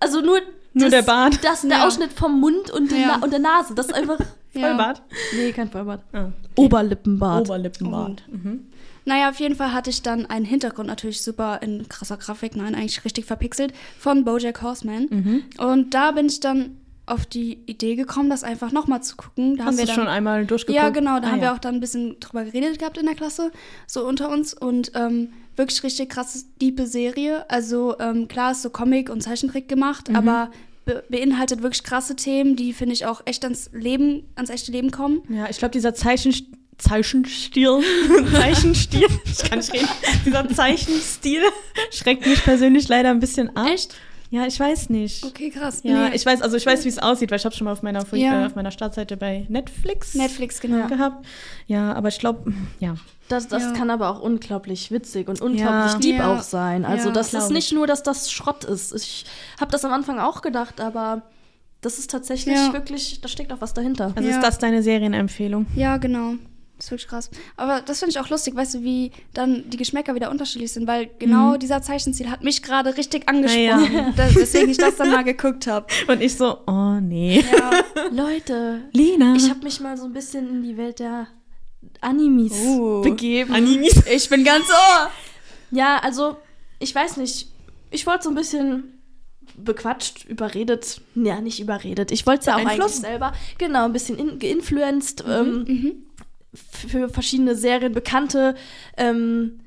also 0.00 0.20
nur, 0.20 0.40
Nur 0.74 0.90
der 0.90 1.00
Bart. 1.00 1.38
Das, 1.42 1.62
der 1.62 1.78
Ja. 1.78 1.86
Ausschnitt 1.86 2.12
vom 2.12 2.38
Mund 2.40 2.70
und, 2.70 2.92
Ja. 2.92 3.16
Und 3.22 3.30
der 3.32 3.40
Nase. 3.40 3.74
Das 3.74 3.86
ist 3.86 3.94
einfach 3.94 4.18
Ja. 4.52 4.68
Vollbart? 4.68 5.02
Nee, 5.36 5.52
kein 5.52 5.70
Vollbart. 5.70 6.02
Ah. 6.12 6.26
Oberlippenbart. 6.56 7.48
Oberlippenbart. 7.48 8.22
Mhm. 8.30 8.66
Naja, 9.04 9.30
auf 9.30 9.40
jeden 9.40 9.54
Fall 9.56 9.72
hatte 9.72 9.90
ich 9.90 10.02
dann 10.02 10.26
einen 10.26 10.44
Hintergrund 10.44 10.88
natürlich 10.88 11.22
super 11.22 11.60
in 11.62 11.88
krasser 11.88 12.16
Grafik, 12.16 12.54
nein, 12.56 12.74
eigentlich 12.74 13.04
richtig 13.04 13.24
verpixelt, 13.24 13.72
von 13.98 14.24
Bojack 14.24 14.60
Horseman. 14.62 15.06
Mhm. 15.10 15.42
Und 15.58 15.94
da 15.94 16.10
bin 16.12 16.26
ich 16.26 16.40
dann 16.40 16.76
auf 17.06 17.26
die 17.26 17.58
Idee 17.66 17.96
gekommen, 17.96 18.30
das 18.30 18.44
einfach 18.44 18.70
nochmal 18.72 19.02
zu 19.02 19.16
gucken. 19.16 19.56
Da 19.56 19.64
Hast 19.64 19.70
haben 19.72 19.78
wir 19.78 19.86
dann, 19.86 19.94
schon 19.96 20.06
einmal 20.06 20.46
durchgeguckt? 20.46 20.76
Ja, 20.80 20.90
genau, 20.90 21.18
da 21.18 21.28
Ah, 21.28 21.30
haben 21.32 21.38
ja. 21.38 21.42
wir 21.44 21.52
auch 21.54 21.58
dann 21.58 21.74
ein 21.76 21.80
bisschen 21.80 22.20
drüber 22.20 22.44
geredet 22.44 22.78
gehabt 22.78 22.98
in 22.98 23.06
der 23.06 23.14
Klasse, 23.16 23.50
so 23.86 24.06
unter 24.06 24.30
uns. 24.30 24.54
Und 24.54 24.92
ähm, 24.94 25.30
wirklich 25.56 25.82
richtig 25.82 26.10
krasse, 26.10 26.44
diepe 26.60 26.86
Serie. 26.86 27.48
Also 27.50 27.98
ähm, 27.98 28.28
klar 28.28 28.52
ist 28.52 28.62
so 28.62 28.70
Comic 28.70 29.10
und 29.10 29.22
Zeichentrick 29.22 29.68
gemacht, 29.68 30.08
Mhm. 30.08 30.16
aber 30.16 30.50
be 30.90 31.04
beinhaltet 31.08 31.62
wirklich 31.62 31.82
krasse 31.82 32.16
Themen, 32.16 32.56
die, 32.56 32.72
finde 32.72 32.94
ich, 32.94 33.06
auch 33.06 33.22
echt 33.24 33.44
ans 33.44 33.70
Leben, 33.72 34.24
ans 34.34 34.50
echte 34.50 34.72
Leben 34.72 34.90
kommen. 34.90 35.22
Ja, 35.28 35.48
ich 35.48 35.58
glaube, 35.58 35.72
dieser 35.72 35.94
Zeichen 35.94 36.34
Zeichenstil, 36.78 37.82
Zeichenstil, 38.32 39.06
ich 39.24 39.50
kann 39.50 39.58
nicht 39.58 39.74
reden, 39.74 39.88
dieser 40.24 40.48
Zeichenstil 40.48 41.42
schreckt 41.90 42.26
mich 42.26 42.42
persönlich 42.42 42.88
leider 42.88 43.10
ein 43.10 43.20
bisschen 43.20 43.54
ab. 43.54 43.68
Echt? 43.68 43.94
Ja, 44.32 44.46
ich 44.46 44.58
weiß 44.60 44.90
nicht. 44.90 45.24
Okay, 45.24 45.50
krass. 45.50 45.80
Ja, 45.82 46.08
Nee. 46.08 46.14
ich 46.14 46.24
weiß, 46.24 46.40
also 46.40 46.56
ich 46.56 46.64
weiß, 46.64 46.84
wie 46.84 46.88
es 46.88 46.98
aussieht, 47.00 47.30
weil 47.32 47.38
ich 47.38 47.44
habe 47.44 47.54
schon 47.54 47.64
mal 47.64 47.72
auf 47.72 47.82
meiner, 47.82 48.04
Ja. 48.14 48.42
äh, 48.42 48.46
auf 48.46 48.54
meiner 48.54 48.70
Startseite 48.70 49.16
bei 49.16 49.44
Netflix, 49.48 50.14
Netflix, 50.14 50.60
genau. 50.60 50.86
gehabt. 50.86 51.26
Ja, 51.66 51.92
aber 51.94 52.08
ich 52.08 52.18
glaube, 52.20 52.52
ja. 52.78 52.94
Das, 53.28 53.48
das 53.48 53.62
Ja. 53.64 53.72
kann 53.72 53.90
aber 53.90 54.08
auch 54.08 54.20
unglaublich 54.20 54.90
witzig 54.92 55.28
und 55.28 55.40
unglaublich 55.40 55.92
Ja. 55.94 55.98
deep 55.98 56.16
Ja. 56.18 56.32
auch 56.36 56.42
sein. 56.42 56.84
Also 56.84 57.08
Ja, 57.08 57.14
das 57.14 57.34
ist 57.34 57.50
nicht 57.50 57.72
nur, 57.72 57.86
dass 57.88 58.02
das 58.04 58.30
Schrott 58.30 58.62
ist. 58.64 58.94
Ich 58.94 59.24
habe 59.60 59.72
das 59.72 59.84
am 59.84 59.92
Anfang 59.92 60.18
auch 60.20 60.42
gedacht, 60.42 60.80
aber 60.80 61.22
das 61.80 61.98
ist 61.98 62.10
tatsächlich 62.10 62.54
Ja. 62.56 62.72
wirklich, 62.72 63.20
da 63.20 63.28
steckt 63.28 63.52
auch 63.52 63.60
was 63.60 63.74
dahinter. 63.74 64.12
Also 64.14 64.28
Ja. 64.28 64.36
ist 64.36 64.42
das 64.44 64.58
deine 64.58 64.82
Serienempfehlung? 64.82 65.66
Ja, 65.74 65.96
genau. 65.96 66.34
Das 66.80 66.86
ist 66.86 66.90
wirklich 66.92 67.08
krass. 67.08 67.30
Aber 67.58 67.82
das 67.82 67.98
finde 67.98 68.12
ich 68.12 68.18
auch 68.20 68.30
lustig, 68.30 68.56
weißt 68.56 68.72
du, 68.76 68.82
wie 68.82 69.12
dann 69.34 69.68
die 69.68 69.76
Geschmäcker 69.76 70.14
wieder 70.14 70.30
unterschiedlich 70.30 70.72
sind, 70.72 70.86
weil 70.88 71.10
genau 71.18 71.58
dieser 71.58 71.82
Zeichenstil 71.82 72.30
hat 72.30 72.42
mich 72.42 72.62
gerade 72.62 72.96
richtig 72.96 73.28
angesprochen, 73.28 73.90
Mhm. 73.90 73.94
Ja. 73.94 74.12
das, 74.16 74.34
weswegen 74.34 74.70
ich 74.70 74.78
das 74.78 74.96
dann 74.96 75.10
mal 75.10 75.22
geguckt 75.22 75.66
habe. 75.66 75.86
Und 76.08 76.22
ich 76.22 76.34
so, 76.36 76.56
oh 76.66 76.94
nee. 76.98 77.44
Ja. 77.52 77.70
Leute, 78.10 78.80
Lina. 78.94 79.34
ich 79.36 79.50
habe 79.50 79.62
mich 79.62 79.78
mal 79.80 79.98
so 79.98 80.06
ein 80.06 80.14
bisschen 80.14 80.48
in 80.48 80.62
die 80.62 80.78
Welt 80.78 81.00
der 81.00 81.26
Animes 82.00 82.54
Oh. 82.64 83.02
begeben. 83.02 83.54
Animes. 83.54 84.02
Ich 84.10 84.30
bin 84.30 84.42
ganz 84.42 84.64
ohr. 84.70 85.10
Ja, 85.70 85.98
also, 85.98 86.38
ich 86.78 86.94
weiß 86.94 87.18
nicht. 87.18 87.48
Ich 87.90 88.06
wollte 88.06 88.24
so 88.24 88.30
ein 88.30 88.34
bisschen 88.36 88.94
bequatscht, 89.56 90.24
überredet. 90.28 91.00
Ja, 91.14 91.40
nicht 91.40 91.60
überredet. 91.60 92.10
Ich 92.12 92.26
wollte 92.26 92.40
es 92.40 92.46
ja 92.46 92.54
auch 92.56 92.64
eigentlich 92.64 92.86
selber. 92.92 93.32
Genau, 93.58 93.84
ein 93.84 93.92
bisschen 93.92 94.16
in, 94.18 94.38
geinfluenced 94.38 95.24
ähm, 95.28 95.66
f- 95.68 96.09
für 96.54 97.08
verschiedene 97.08 97.54
Serien, 97.54 97.92
bekannte. 97.92 98.54
Ähm, 98.96 99.60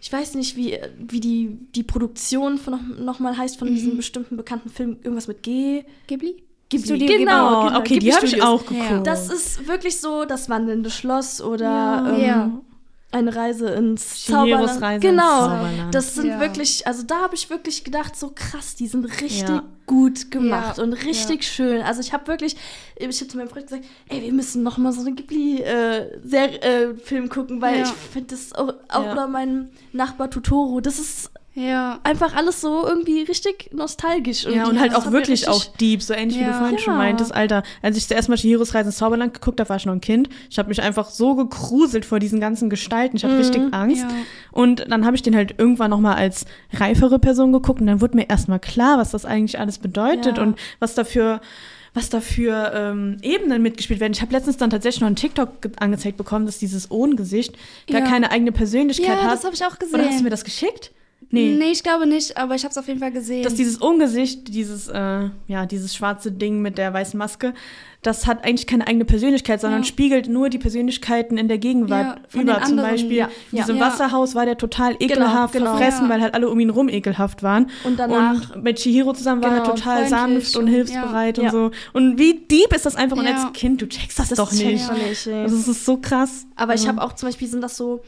ich 0.00 0.10
weiß 0.12 0.34
nicht, 0.34 0.56
wie, 0.56 0.78
wie 0.98 1.20
die, 1.20 1.58
die 1.74 1.82
Produktion 1.82 2.56
von 2.58 2.72
noch, 2.72 2.98
noch 2.98 3.18
mal 3.18 3.36
heißt 3.36 3.58
von 3.58 3.68
diesem 3.68 3.96
bestimmten 3.96 4.36
bekannten 4.36 4.70
Film. 4.70 4.96
Irgendwas 5.02 5.28
mit 5.28 5.42
G. 5.42 5.84
Ghibli? 6.06 6.42
Ghibli. 6.70 6.86
Studio 6.86 7.06
genau, 7.18 7.66
genau. 7.66 7.78
okay, 7.80 7.98
die 7.98 8.06
Ghibli 8.06 8.12
habe 8.12 8.26
ich 8.26 8.42
auch 8.42 8.64
geguckt. 8.64 8.90
Ja. 8.90 9.00
Das 9.00 9.28
ist 9.28 9.66
wirklich 9.68 10.00
so 10.00 10.24
das 10.24 10.48
wandelnde 10.48 10.88
Schloss 10.88 11.42
oder 11.42 11.64
Ja. 11.64 12.14
ähm, 12.14 12.20
Ja. 12.24 12.50
eine 13.12 13.34
Reise 13.34 13.68
ins 13.70 14.24
Zauberland. 14.24 14.80
Reise 14.80 14.94
ins 14.94 15.02
genau. 15.02 15.38
Zauberland. 15.48 15.94
Das 15.94 16.14
sind 16.14 16.40
wirklich, 16.40 16.86
also 16.86 17.02
da 17.02 17.22
habe 17.22 17.34
ich 17.34 17.50
wirklich 17.50 17.84
gedacht, 17.84 18.16
so 18.16 18.30
krass, 18.34 18.76
die 18.76 18.86
sind 18.86 19.04
richtig. 19.20 19.60
Gut 19.90 20.30
gemacht 20.30 20.78
Ja. 20.78 20.84
und 20.84 20.92
richtig 20.92 21.42
schön. 21.42 21.82
Also 21.82 22.00
ich 22.00 22.12
habe 22.12 22.28
wirklich, 22.28 22.54
ich 22.96 23.02
habe 23.04 23.12
zu 23.28 23.36
meinem 23.36 23.48
Freund 23.48 23.66
gesagt, 23.66 23.84
ey, 24.08 24.22
wir 24.22 24.32
müssen 24.32 24.62
noch 24.62 24.78
mal 24.78 24.92
so 24.92 25.00
einen 25.00 25.16
Ghibli-Film 25.16 27.28
gucken, 27.28 27.60
weil 27.60 27.78
Ja. 27.78 27.82
ich 27.82 27.88
finde 28.12 28.28
das 28.34 28.52
auch, 28.52 28.72
auch 28.88 29.04
Ja. 29.04 29.12
oder 29.12 29.26
mein 29.26 29.68
Nachbar 29.92 30.30
Totoro, 30.30 30.80
das 30.80 31.00
ist 31.00 31.32
Ja. 31.54 31.98
einfach 32.04 32.36
alles 32.36 32.60
so 32.60 32.86
irgendwie 32.86 33.22
richtig 33.22 33.70
nostalgisch. 33.74 34.44
ja, 34.44 34.68
und 34.68 34.78
halt 34.78 34.94
auch 34.94 35.10
wirklich 35.10 35.48
auch 35.48 35.64
deep, 35.64 36.00
so 36.00 36.14
ähnlich 36.14 36.38
wie 36.38 36.44
du 36.44 36.50
Ja. 36.50 36.58
vorhin 36.58 36.78
schon 36.78 36.92
Ja. 36.94 36.98
meintest, 36.98 37.34
Alter. 37.34 37.64
Als 37.82 37.96
ich 37.96 38.06
zuerst 38.06 38.28
mal 38.28 38.36
Chihiros 38.36 38.72
Reise 38.72 38.90
ins 38.90 38.98
Zauberland 38.98 39.34
geguckt 39.34 39.58
habe, 39.58 39.68
war 39.68 39.76
ich 39.76 39.84
noch 39.84 39.92
ein 39.92 40.00
Kind. 40.00 40.28
Ich 40.48 40.60
habe 40.60 40.68
mich 40.68 40.80
einfach 40.80 41.10
so 41.10 41.34
gegruselt 41.34 42.04
vor 42.04 42.20
diesen 42.20 42.38
ganzen 42.38 42.70
Gestalten. 42.70 43.16
Ich 43.16 43.24
hatte 43.24 43.36
richtig 43.36 43.62
Angst. 43.72 44.02
Ja. 44.02 44.08
Und 44.52 44.86
dann 44.88 45.04
habe 45.04 45.16
ich 45.16 45.22
den 45.22 45.34
halt 45.34 45.56
irgendwann 45.58 45.90
noch 45.90 45.98
mal 46.00 46.14
als 46.14 46.46
reifere 46.72 47.18
Person 47.18 47.52
geguckt 47.52 47.80
und 47.80 47.88
dann 47.88 48.00
wurde 48.00 48.16
mir 48.16 48.30
erstmal 48.30 48.60
klar, 48.60 48.98
was 48.98 49.10
das 49.10 49.24
eigentlich 49.24 49.58
alles 49.58 49.78
bedeutet 49.82 50.36
Ja. 50.36 50.42
und 50.42 50.58
was 50.78 50.94
dafür 50.94 51.40
was 51.92 52.08
dafür 52.08 52.72
ähm, 52.72 53.16
Ebenen 53.20 53.62
mitgespielt 53.62 53.98
werden. 53.98 54.12
Ich 54.12 54.20
habe 54.22 54.30
letztens 54.32 54.56
dann 54.56 54.70
tatsächlich 54.70 55.00
noch 55.00 55.08
einen 55.08 55.16
TikTok 55.16 55.60
ge- 55.60 55.72
angezeigt 55.80 56.16
bekommen, 56.18 56.46
dass 56.46 56.58
dieses 56.58 56.88
Ohngesicht 56.92 57.56
gar 57.90 58.02
Ja. 58.02 58.06
keine 58.06 58.30
eigene 58.30 58.52
Persönlichkeit 58.52 59.08
Ja, 59.08 59.24
hat. 59.24 59.32
das 59.32 59.44
habe 59.44 59.56
ich 59.56 59.64
auch 59.64 59.76
gesehen. 59.76 59.96
Oder 59.98 60.08
hast 60.08 60.20
du 60.20 60.22
mir 60.22 60.30
das 60.30 60.44
geschickt? 60.44 60.92
Nee. 61.30 61.56
Nee. 61.58 61.70
ich 61.72 61.82
glaube 61.82 62.06
nicht, 62.06 62.36
aber 62.36 62.54
ich 62.54 62.64
habe 62.64 62.70
es 62.72 62.78
auf 62.78 62.86
jeden 62.88 63.00
Fall 63.00 63.12
gesehen. 63.12 63.42
Dass 63.44 63.54
dieses 63.54 63.76
Ungesicht, 63.78 64.48
dieses, 64.54 64.88
äh, 64.88 65.28
ja, 65.48 65.66
dieses 65.66 65.94
schwarze 65.94 66.32
Ding 66.32 66.60
mit 66.60 66.78
der 66.78 66.92
weißen 66.92 67.16
Maske, 67.18 67.54
das 68.02 68.26
hat 68.26 68.44
eigentlich 68.46 68.66
keine 68.66 68.86
eigene 68.86 69.04
Persönlichkeit, 69.04 69.60
sondern 69.60 69.82
Ja. 69.82 69.86
spiegelt 69.86 70.26
nur 70.26 70.48
die 70.48 70.56
Persönlichkeiten 70.56 71.36
in 71.36 71.48
der 71.48 71.58
Gegenwart 71.58 72.18
Ja, 72.32 72.40
über. 72.40 72.62
Zum 72.62 72.76
Beispiel 72.76 73.12
ja. 73.18 73.28
in 73.52 73.58
diesem. 73.58 73.78
Wasserhaus 73.78 74.34
war 74.34 74.46
der 74.46 74.56
total 74.56 74.96
ekelhaft 75.00 75.52
genau. 75.52 75.76
verfressen, 75.76 76.04
Ja. 76.04 76.08
weil 76.08 76.22
halt 76.22 76.32
alle 76.32 76.48
um 76.48 76.58
ihn 76.60 76.70
rum 76.70 76.88
ekelhaft 76.88 77.42
waren. 77.42 77.68
Und 77.84 77.98
danach 77.98 78.54
Und 78.54 78.64
mit 78.64 78.78
Chihiro 78.78 79.12
zusammen 79.12 79.42
war 79.42 79.50
er 79.54 79.60
Genau, 79.60 79.74
total 79.74 80.08
sanft 80.08 80.56
und 80.56 80.62
und- 80.64 80.68
hilfsbereit 80.70 81.38
und 81.38 81.50
so. 81.50 81.70
Und 81.92 82.18
wie 82.18 82.40
deep 82.50 82.74
ist 82.74 82.86
das 82.86 82.96
einfach? 82.96 83.18
Und 83.18 83.26
als 83.26 83.52
Kind, 83.52 83.82
du 83.82 83.86
checkst 83.86 84.18
das, 84.18 84.30
das 84.30 84.38
doch 84.38 84.50
nicht. 84.50 84.62
ich 84.62 84.90
nicht. 84.92 85.26
Also 85.28 85.56
es 85.56 85.68
ist 85.68 85.84
so 85.84 85.98
krass. 85.98 86.46
Aber 86.56 86.72
ich 86.72 86.80
Also- 86.80 86.88
habe 86.88 87.02
auch 87.02 87.12
zum 87.12 87.28
Beispiel, 87.28 87.48
sind 87.48 87.60
das 87.60 87.76
so 87.76 88.00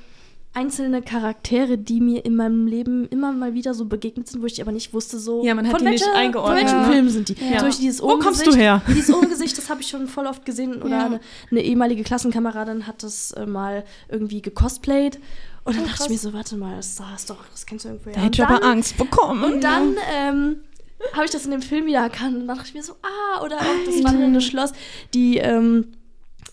einzelne 0.55 1.00
Charaktere, 1.03 1.78
die 1.78 2.00
mir 2.00 2.24
in 2.26 2.36
meinem 2.36 2.66
Leben 2.66 3.09
immer 3.09 3.32
mal 3.32 3.55
wieder 3.55 3.72
so 3.72 3.86
begegnet 3.86 4.28
sind, 4.28 4.42
wo 4.42 4.46
ich 4.46 4.61
aber 4.61 4.72
nicht 4.72 4.92
wusste, 4.92 5.18
so 5.18 5.42
Ja, 5.44 5.55
man 5.55 5.66
hat 5.66 5.72
von 5.78 5.84
die 5.84 5.92
nicht 5.92 6.05
welcher- 6.05 6.18
eingeordnet, 6.18 6.68
Von 6.68 6.78
welchem 6.78 6.88
ne? 6.88 6.92
Film 6.94 7.09
sind 7.09 7.28
die? 7.30 7.32
Ja. 7.34 7.59
Zum 7.59 7.68
Beispiel 7.68 7.86
dieses 7.86 8.03
Wo 8.03 8.09
kommst 8.18 8.42
Ohngesicht- 8.46 8.46
du 8.53 8.55
her? 8.57 8.82
Dieses 8.88 9.14
Ohngesicht, 9.14 9.57
das 9.57 9.70
habe 9.70 9.80
ich 9.80 9.88
schon 9.88 10.07
voll 10.09 10.26
oft 10.26 10.44
gesehen. 10.44 10.82
Oder 10.82 10.90
Ja. 10.98 11.07
eine, 11.07 11.20
eine 11.50 11.62
ehemalige 11.62 12.03
Klassenkameradin 12.03 12.86
hat 12.86 13.03
das 13.03 13.30
äh, 13.32 13.46
mal 13.46 13.84
irgendwie 14.11 14.42
gecosplayt. 14.42 15.18
Und 15.64 15.76
dann 15.76 15.84
Oh, 15.84 15.88
dachte 15.88 16.03
ich 16.05 16.11
mir 16.11 16.18
so, 16.18 16.32
warte 16.32 16.57
mal, 16.57 16.76
das, 16.76 16.96
das, 16.96 17.26
doch, 17.26 17.44
das 17.50 17.64
kennst 17.64 17.84
du 17.84 17.90
irgendwo 17.90 18.11
Da 18.11 18.20
hätte 18.20 18.42
ich 18.42 18.46
aber 18.46 18.62
Angst 18.64 18.96
bekommen. 18.98 19.44
und 19.44 19.62
dann 19.64 19.94
ähm, 20.14 20.57
habe 21.14 21.24
ich 21.24 21.30
das 21.30 21.44
in 21.46 21.50
dem 21.53 21.62
Film 21.62 21.86
wieder 21.86 22.00
erkannt 22.00 22.34
und 22.36 22.46
dann 22.46 22.57
dachte 22.57 22.68
ich 22.68 22.74
mir 22.74 22.82
so, 22.82 22.92
ah, 23.03 23.42
oder 23.42 23.57
auch 23.57 23.84
das 23.86 24.03
wandelnde 24.05 24.40
Schloss. 24.40 24.72
Die 25.14 25.38
ähm, 25.38 25.86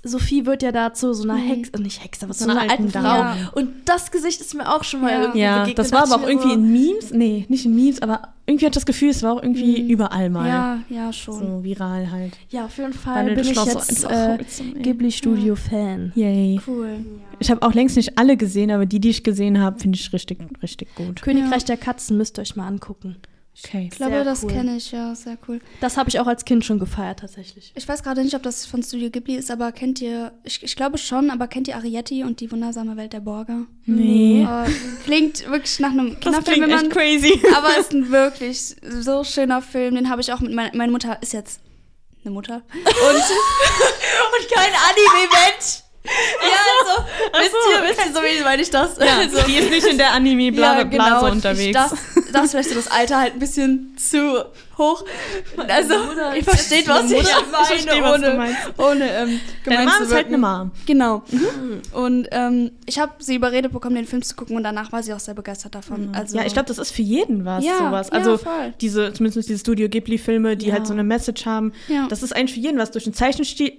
Sophie 0.01 0.45
wird 0.45 0.63
ja 0.63 0.71
dazu 0.71 1.13
so 1.13 1.23
einer 1.23 1.35
Hexe, 1.35 1.73
äh, 1.73 1.79
nicht 1.79 2.03
Hexe, 2.03 2.25
aber 2.25 2.33
zu 2.33 2.45
einer 2.49 2.61
einer 2.61 2.71
alten 2.71 2.89
Frau. 2.89 3.01
Dame. 3.01 3.39
Ja. 3.41 3.49
Und 3.53 3.69
das 3.85 4.11
Gesicht 4.11 4.39
ist 4.39 4.53
mir 4.55 4.73
auch 4.73 4.83
schon 4.83 5.01
mal 5.01 5.11
Ja. 5.11 5.19
irgendwie 5.21 5.39
Ja, 5.39 5.59
begegnet. 5.59 5.79
das 5.79 5.91
war 5.91 6.03
aber 6.03 6.15
auch 6.23 6.27
irgendwie 6.27 6.47
so, 6.47 6.53
in 6.53 6.71
Memes. 6.71 7.11
Nee, 7.11 7.45
nicht 7.49 7.65
in 7.65 7.75
Memes, 7.75 8.01
aber 8.01 8.29
irgendwie 8.45 8.65
hat 8.65 8.75
das 8.75 8.85
Gefühl, 8.85 9.09
es 9.09 9.21
war 9.23 9.33
auch 9.33 9.43
irgendwie 9.43 9.91
überall 9.91 10.29
mal. 10.29 10.47
ja, 10.47 10.79
ja, 10.89 11.11
schon. 11.13 11.39
So 11.39 11.63
viral 11.63 12.09
halt. 12.11 12.37
Ja, 12.49 12.65
auf 12.65 12.77
jeden 12.77 12.93
Fall 12.93 13.27
Wandelndes 13.27 13.47
bin 13.47 13.57
ich 13.57 13.65
jetzt 13.65 14.03
äh. 14.05 14.37
Ghibli-Studio-Fan. 14.81 16.13
Yay. 16.15 16.59
Cool. 16.65 17.05
Ich 17.39 17.49
habe 17.51 17.61
auch 17.61 17.73
längst 17.73 17.95
nicht 17.95 18.17
alle 18.17 18.37
gesehen, 18.37 18.71
aber 18.71 18.85
die, 18.85 18.99
die 18.99 19.09
ich 19.09 19.23
gesehen 19.23 19.59
habe, 19.59 19.79
finde 19.79 19.97
ich 19.97 20.11
richtig, 20.13 20.39
richtig 20.61 20.93
gut. 20.95 21.21
Königreich 21.21 21.65
der 21.65 21.77
Katzen 21.77 22.17
müsst 22.17 22.37
ihr 22.37 22.41
euch 22.41 22.55
mal 22.55 22.67
angucken. 22.67 23.17
Okay. 23.65 23.89
Ich 23.91 23.97
glaube, 23.97 24.13
Sehr 24.13 24.23
das 24.23 24.43
cool. 24.43 24.51
kenne 24.51 24.77
ich, 24.77 24.91
ja, 24.91 25.13
sehr 25.15 25.37
cool. 25.47 25.59
Das 25.81 25.97
habe 25.97 26.09
ich 26.09 26.19
auch 26.19 26.27
als 26.27 26.45
Kind 26.45 26.63
schon 26.63 26.79
gefeiert, 26.79 27.19
tatsächlich. 27.19 27.73
Ich 27.75 27.87
weiß 27.87 28.03
gerade 28.03 28.23
nicht, 28.23 28.33
ob 28.33 28.41
das 28.43 28.65
von 28.65 28.81
Studio 28.81 29.09
Ghibli 29.09 29.35
ist, 29.35 29.51
aber 29.51 29.73
kennt 29.73 29.99
ihr, 29.99 30.31
ich, 30.43 30.63
ich 30.63 30.75
glaube 30.77 30.97
schon, 30.97 31.29
aber 31.29 31.47
kennt 31.47 31.67
ihr 31.67 31.75
Arietti 31.75 32.23
und 32.23 32.39
die 32.39 32.49
wundersame 32.51 32.95
Welt 32.95 33.11
der 33.11 33.19
Borger? 33.19 33.65
Nee. 33.85 34.43
Äh, 34.43 34.69
klingt 35.03 35.45
wirklich 35.49 35.79
nach 35.79 35.91
einem 35.91 36.11
Das 36.11 36.19
Kinderfilm, 36.21 36.43
klingt 36.43 36.61
wenn 36.61 36.75
man, 36.75 36.85
echt 36.85 36.91
crazy. 36.91 37.41
aber 37.55 37.77
ist 37.77 37.91
ein 37.91 38.09
wirklich 38.09 38.75
so 38.81 39.23
schöner 39.25 39.61
Film. 39.61 39.95
Den 39.95 40.09
habe 40.09 40.21
ich 40.21 40.31
auch 40.31 40.39
mit 40.39 40.53
meiner 40.53 40.75
meine 40.75 40.91
Mutter 40.91 41.17
ist 41.21 41.33
jetzt 41.33 41.59
eine 42.23 42.33
Mutter 42.33 42.61
und 42.73 42.83
Und 42.85 44.51
kein 44.53 44.71
Anime-Mensch! 44.71 45.83
Ja, 46.05 46.57
also, 46.79 47.43
wisst 47.43 47.55
ihr, 47.71 47.83
wisst 47.89 48.05
ihr, 48.05 48.13
so 48.13 48.19
wie 48.21 48.43
meine 48.43 48.61
ich 48.61 48.69
das? 48.69 48.97
Ja, 48.97 49.17
also, 49.19 49.41
die 49.41 49.55
ist 49.55 49.69
nicht 49.69 49.85
in 49.85 49.97
der 49.97 50.13
Anime-Blase 50.13 51.31
unterwegs. 51.31 51.73
Das, 51.73 51.93
das 52.31 52.45
ist 52.45 52.51
vielleicht 52.51 52.69
so 52.69 52.75
das 52.75 52.87
Alter 52.91 53.19
halt 53.19 53.33
ein 53.33 53.39
bisschen 53.39 53.95
zu 53.97 54.45
hoch. 54.77 55.03
Also, 55.67 55.97
Mutter 56.05 56.35
ihr 56.37 56.43
versteht, 56.43 56.87
was 56.87 57.11
ich 57.11 57.17
meine, 57.23 57.65
verstehe, 57.65 58.01
was 58.01 58.13
ohne, 58.17 58.33
meinst. 58.35 58.57
ohne 58.77 59.11
ähm, 59.13 59.39
Deine 59.65 59.83
Mom 59.85 59.93
zu 59.97 60.03
ist 60.03 60.13
halt 60.13 60.27
eine 60.27 60.37
Mom. 60.37 60.71
Genau. 60.85 61.21
Und 61.91 62.27
ähm, 62.31 62.71
ich 62.85 62.97
habe 62.99 63.11
sie 63.19 63.35
überredet 63.35 63.73
bekommen, 63.73 63.95
den 63.95 64.05
Film 64.05 64.21
zu 64.21 64.35
gucken 64.35 64.55
und 64.55 64.63
danach 64.63 64.91
war 64.93 65.03
sie 65.03 65.13
auch 65.13 65.19
sehr 65.19 65.33
begeistert 65.33 65.75
davon. 65.75 66.11
Also, 66.13 66.37
ja, 66.37 66.45
ich 66.45 66.53
glaube, 66.53 66.67
das 66.69 66.77
ist 66.77 66.91
für 66.91 67.01
jeden 67.01 67.43
was, 67.43 67.63
Ja, 67.65 67.77
sowas. 67.77 68.07
ja, 68.11 68.17
Also 68.17 68.37
voll. 68.37 68.73
diese, 68.79 69.11
zumindest 69.11 69.49
diese 69.49 69.59
Studio 69.59 69.89
Ghibli-Filme, 69.89 70.55
die 70.55 70.67
Ja. 70.67 70.73
halt 70.75 70.87
so 70.87 70.93
eine 70.93 71.03
Message 71.03 71.45
haben. 71.45 71.73
Ja. 71.89 72.07
Das 72.09 72.23
ist 72.23 72.33
eigentlich 72.35 72.53
für 72.53 72.61
jeden 72.61 72.77
was 72.79 72.91
durch 72.91 73.03
den 73.03 73.13
Zeichenstil. 73.13 73.73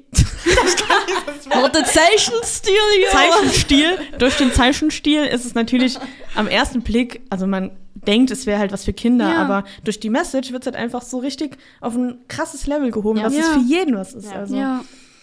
Rote 1.54 1.82
Zeichenstil, 1.84 2.72
ja. 3.02 3.10
Zeichenstil. 3.10 3.98
durch 4.18 4.36
den 4.36 4.52
Zeichenstil 4.52 5.24
ist 5.24 5.44
es 5.46 5.54
natürlich 5.54 5.98
am 6.34 6.46
ersten 6.46 6.82
Blick, 6.82 7.20
also 7.30 7.46
man 7.46 7.70
denkt, 8.06 8.30
es 8.30 8.46
wäre 8.46 8.58
halt 8.58 8.72
was 8.72 8.84
für 8.84 8.92
Kinder, 8.92 9.28
Ja. 9.30 9.36
aber 9.42 9.64
durch 9.84 10.00
die 10.00 10.10
Message 10.10 10.52
wird 10.52 10.62
es 10.62 10.66
halt 10.66 10.76
einfach 10.76 11.02
so 11.02 11.18
richtig 11.18 11.56
auf 11.80 11.94
ein 11.96 12.18
krasses 12.28 12.66
Level 12.66 12.90
gehoben, 12.90 13.18
Ja. 13.18 13.24
dass 13.24 13.32
es 13.34 13.38
Ja. 13.40 13.52
für 13.54 13.60
jeden 13.60 13.94
was 13.96 14.14
ist. 14.14 14.26
Ja. 14.30 14.38
Also. 14.38 14.56
Ja. 14.56 14.78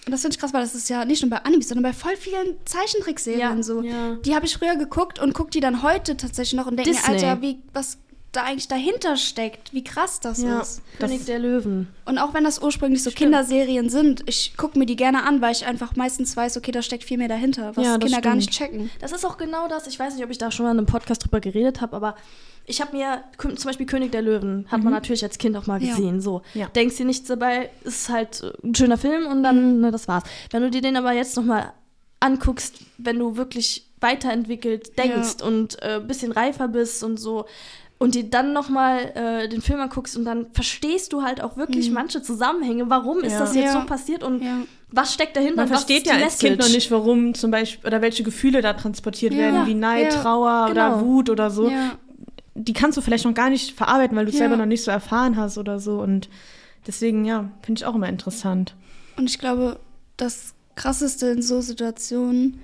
Und 0.06 0.12
das 0.12 0.22
finde 0.22 0.36
ich 0.36 0.40
krass, 0.40 0.54
weil 0.54 0.62
das 0.62 0.74
ist 0.74 0.90
ja 0.90 1.04
nicht 1.04 1.22
nur 1.22 1.30
bei 1.30 1.44
Animes, 1.44 1.68
sondern 1.68 1.84
bei 1.84 1.92
voll 1.92 2.16
vielen 2.16 2.56
Zeichentrickserien 2.64 3.62
so. 3.62 3.82
Die 3.82 4.36
habe 4.36 4.46
ich 4.46 4.54
früher 4.58 4.76
geguckt 4.78 5.20
und 5.20 5.34
gucke 5.34 5.50
die 5.52 5.60
dann 5.60 5.84
heute 5.84 6.16
tatsächlich 6.16 6.58
noch 6.58 6.68
und 6.68 6.78
denke. 6.78 6.98
Alter, 7.06 7.42
wie, 7.42 7.60
was 7.74 7.98
da 8.34 8.44
eigentlich 8.44 8.68
dahinter 8.68 9.16
steckt, 9.18 9.74
wie 9.74 9.84
krass 9.84 10.20
das 10.20 10.44
Ja. 10.44 10.60
ist. 10.62 10.82
König 11.00 11.26
der 11.26 11.40
Löwen. 11.40 11.88
Und 12.06 12.18
auch 12.20 12.34
wenn 12.34 12.44
das 12.44 12.62
ursprünglich 12.62 13.02
so 13.02 13.10
Kinderserien 13.10 13.90
sind, 13.90 14.24
ich 14.28 14.56
gucke 14.58 14.78
mir 14.78 14.86
die 14.86 14.96
gerne 14.96 15.24
an, 15.24 15.42
weil 15.42 15.54
ich 15.54 15.66
einfach 15.66 15.96
meistens 15.96 16.36
weiß, 16.38 16.58
okay, 16.58 16.72
da 16.72 16.82
steckt 16.82 17.04
viel 17.04 17.18
mehr 17.18 17.30
dahinter, 17.30 17.76
was 17.76 17.86
Ja, 17.86 17.98
das 17.98 18.10
Kinder 18.12 18.22
gar 18.22 18.36
nicht 18.36 18.54
stimmt. 18.54 18.72
checken. 18.72 18.90
Das 19.00 19.12
ist 19.12 19.26
auch 19.26 19.38
genau 19.38 19.68
das. 19.68 19.88
Ich 19.88 19.98
weiß 19.98 20.14
nicht, 20.16 20.24
ob 20.24 20.30
ich 20.30 20.38
da 20.38 20.52
schon 20.52 20.66
mal 20.66 20.72
in 20.72 20.78
einem 20.78 20.88
Podcast 20.88 21.24
drüber 21.24 21.40
geredet 21.40 21.82
habe, 21.82 21.96
aber 21.96 22.16
ich 22.66 22.82
habe 22.82 22.96
mir 22.98 23.24
zum 23.40 23.56
Beispiel 23.64 23.86
König 23.86 24.12
der 24.12 24.22
Löwen 24.22 24.68
hat 24.70 24.84
man 24.84 24.92
natürlich 24.92 25.24
als 25.24 25.38
Kind 25.38 25.56
auch 25.56 25.66
mal 25.66 25.82
Ja. 25.82 25.96
gesehen. 25.96 26.20
So 26.22 26.42
Ja. 26.54 26.68
denkst 26.68 26.98
dir 26.98 27.06
nichts 27.06 27.28
dabei, 27.28 27.70
ist 27.86 28.10
halt 28.10 28.44
äh, 28.44 28.52
ein 28.64 28.76
schöner 28.76 28.98
Film 28.98 29.26
und 29.28 29.42
dann 29.42 29.80
ne, 29.80 29.90
das 29.90 30.08
war's. 30.10 30.24
Wenn 30.52 30.62
du 30.64 30.70
dir 30.70 30.82
den 30.82 30.98
aber 30.98 31.14
jetzt 31.14 31.38
noch 31.38 31.46
mal 31.46 31.72
anguckst, 32.20 32.76
wenn 32.98 33.18
du 33.20 33.38
wirklich 33.38 33.86
weiterentwickelt 34.02 34.98
denkst 35.00 35.42
und 35.42 35.82
äh, 35.82 35.96
ein 35.96 36.08
bisschen 36.08 36.32
reifer 36.32 36.68
bist 36.68 37.04
und 37.04 37.18
so 37.18 37.46
und 38.00 38.14
dir 38.16 38.24
dann 38.30 38.54
noch 38.54 38.70
mal 38.70 39.00
äh, 39.16 39.50
den 39.50 39.62
Film 39.62 39.80
anguckst 39.80 40.16
und 40.18 40.26
dann 40.26 40.48
verstehst 40.54 41.14
du 41.14 41.24
halt 41.24 41.42
auch 41.42 41.58
wirklich 41.58 41.90
manche 41.92 42.22
Zusammenhänge. 42.22 42.90
Warum 42.90 43.20
ist 43.22 43.34
Ja. 43.34 43.40
das 43.40 43.56
jetzt 43.56 43.74
Ja. 43.74 43.82
so 43.82 43.86
passiert 43.88 44.24
und 44.24 44.44
Ja. 44.44 44.60
was 44.92 45.14
steckt 45.14 45.36
dahinter? 45.36 45.56
Man 45.58 45.68
versteht 45.68 46.04
ist 46.04 46.08
ja 46.08 46.18
die 46.18 46.24
als 46.24 46.38
Kind 46.38 46.60
noch 46.60 46.70
nicht, 46.70 46.92
warum 46.92 47.34
zum 47.34 47.50
Beispiel 47.52 47.88
oder 47.88 48.02
welche 48.02 48.24
Gefühle 48.24 48.62
da 48.62 48.74
transportiert 48.74 49.34
Ja, 49.34 49.40
werden, 49.40 49.66
wie 49.68 49.74
Neid, 49.74 50.14
ja, 50.14 50.22
Trauer 50.22 50.68
oder 50.70 50.90
genau. 50.92 51.02
Wut 51.06 51.30
oder 51.30 51.50
so. 51.50 51.70
Ja. 51.70 51.98
Die 52.54 52.74
kannst 52.74 52.98
du 52.98 53.02
vielleicht 53.02 53.26
noch 53.26 53.34
gar 53.34 53.50
nicht 53.50 53.76
verarbeiten, 53.76 54.16
weil 54.18 54.26
du 54.26 54.30
es 54.30 54.36
Ja. 54.36 54.40
selber 54.46 54.58
noch 54.58 54.66
nicht 54.66 54.84
so 54.84 54.92
erfahren 54.92 55.36
hast 55.38 55.58
oder 55.58 55.80
so. 55.80 56.00
Und 56.00 56.30
deswegen, 56.86 57.26
ja, 57.26 57.50
finde 57.64 57.80
ich 57.80 57.86
auch 57.86 57.96
immer 57.96 58.10
interessant. 58.10 58.76
Und 59.18 59.30
ich 59.30 59.40
glaube, 59.40 59.80
das 60.18 60.54
Krasseste 60.76 61.28
in 61.28 61.42
so 61.42 61.62
Situationen 61.62 62.60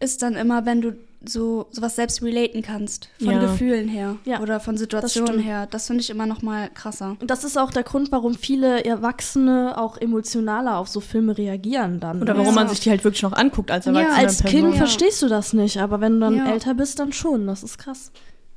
ist 0.00 0.22
dann 0.22 0.34
immer, 0.34 0.64
wenn 0.66 0.80
du 0.80 0.96
so 1.24 1.66
sowas 1.70 1.96
selbst 1.96 2.22
relaten 2.22 2.62
kannst. 2.62 3.08
Von 3.18 3.32
Ja. 3.32 3.40
Gefühlen 3.40 3.88
her. 3.88 4.16
Ja, 4.24 4.40
oder 4.40 4.60
von 4.60 4.76
Situationen 4.76 5.32
stimmt. 5.34 5.44
her. 5.46 5.66
Das 5.70 5.88
finde 5.88 6.02
ich 6.02 6.10
immer 6.10 6.26
noch 6.26 6.42
mal 6.42 6.68
krasser. 6.72 7.16
Und 7.20 7.30
das 7.30 7.42
ist 7.44 7.58
auch 7.58 7.72
der 7.72 7.82
Grund, 7.82 8.12
warum 8.12 8.34
viele 8.34 8.84
Erwachsene 8.84 9.76
auch 9.76 9.96
emotionaler 9.98 10.76
auf 10.78 10.86
so 10.88 11.00
Filme 11.00 11.36
reagieren 11.36 11.98
dann. 11.98 12.22
Oder 12.22 12.34
ne? 12.34 12.38
warum 12.40 12.54
Ja. 12.54 12.60
man 12.60 12.68
sich 12.68 12.80
die 12.80 12.90
halt 12.90 13.02
wirklich 13.02 13.22
noch 13.22 13.32
anguckt 13.32 13.70
als 13.70 13.86
Ja, 13.86 13.92
erwachsene 13.92 14.16
Als 14.16 14.42
Person. 14.42 14.60
Kind 14.60 14.72
Ja. 14.74 14.78
verstehst 14.78 15.20
du 15.22 15.28
das 15.28 15.52
nicht, 15.52 15.78
aber 15.78 16.00
wenn 16.00 16.14
du 16.14 16.20
dann 16.20 16.36
Ja. 16.36 16.50
älter 16.52 16.74
bist, 16.74 16.98
dann 17.00 17.12
schon. 17.12 17.46
Das 17.48 17.62
ist 17.64 17.78
krass. 17.78 18.12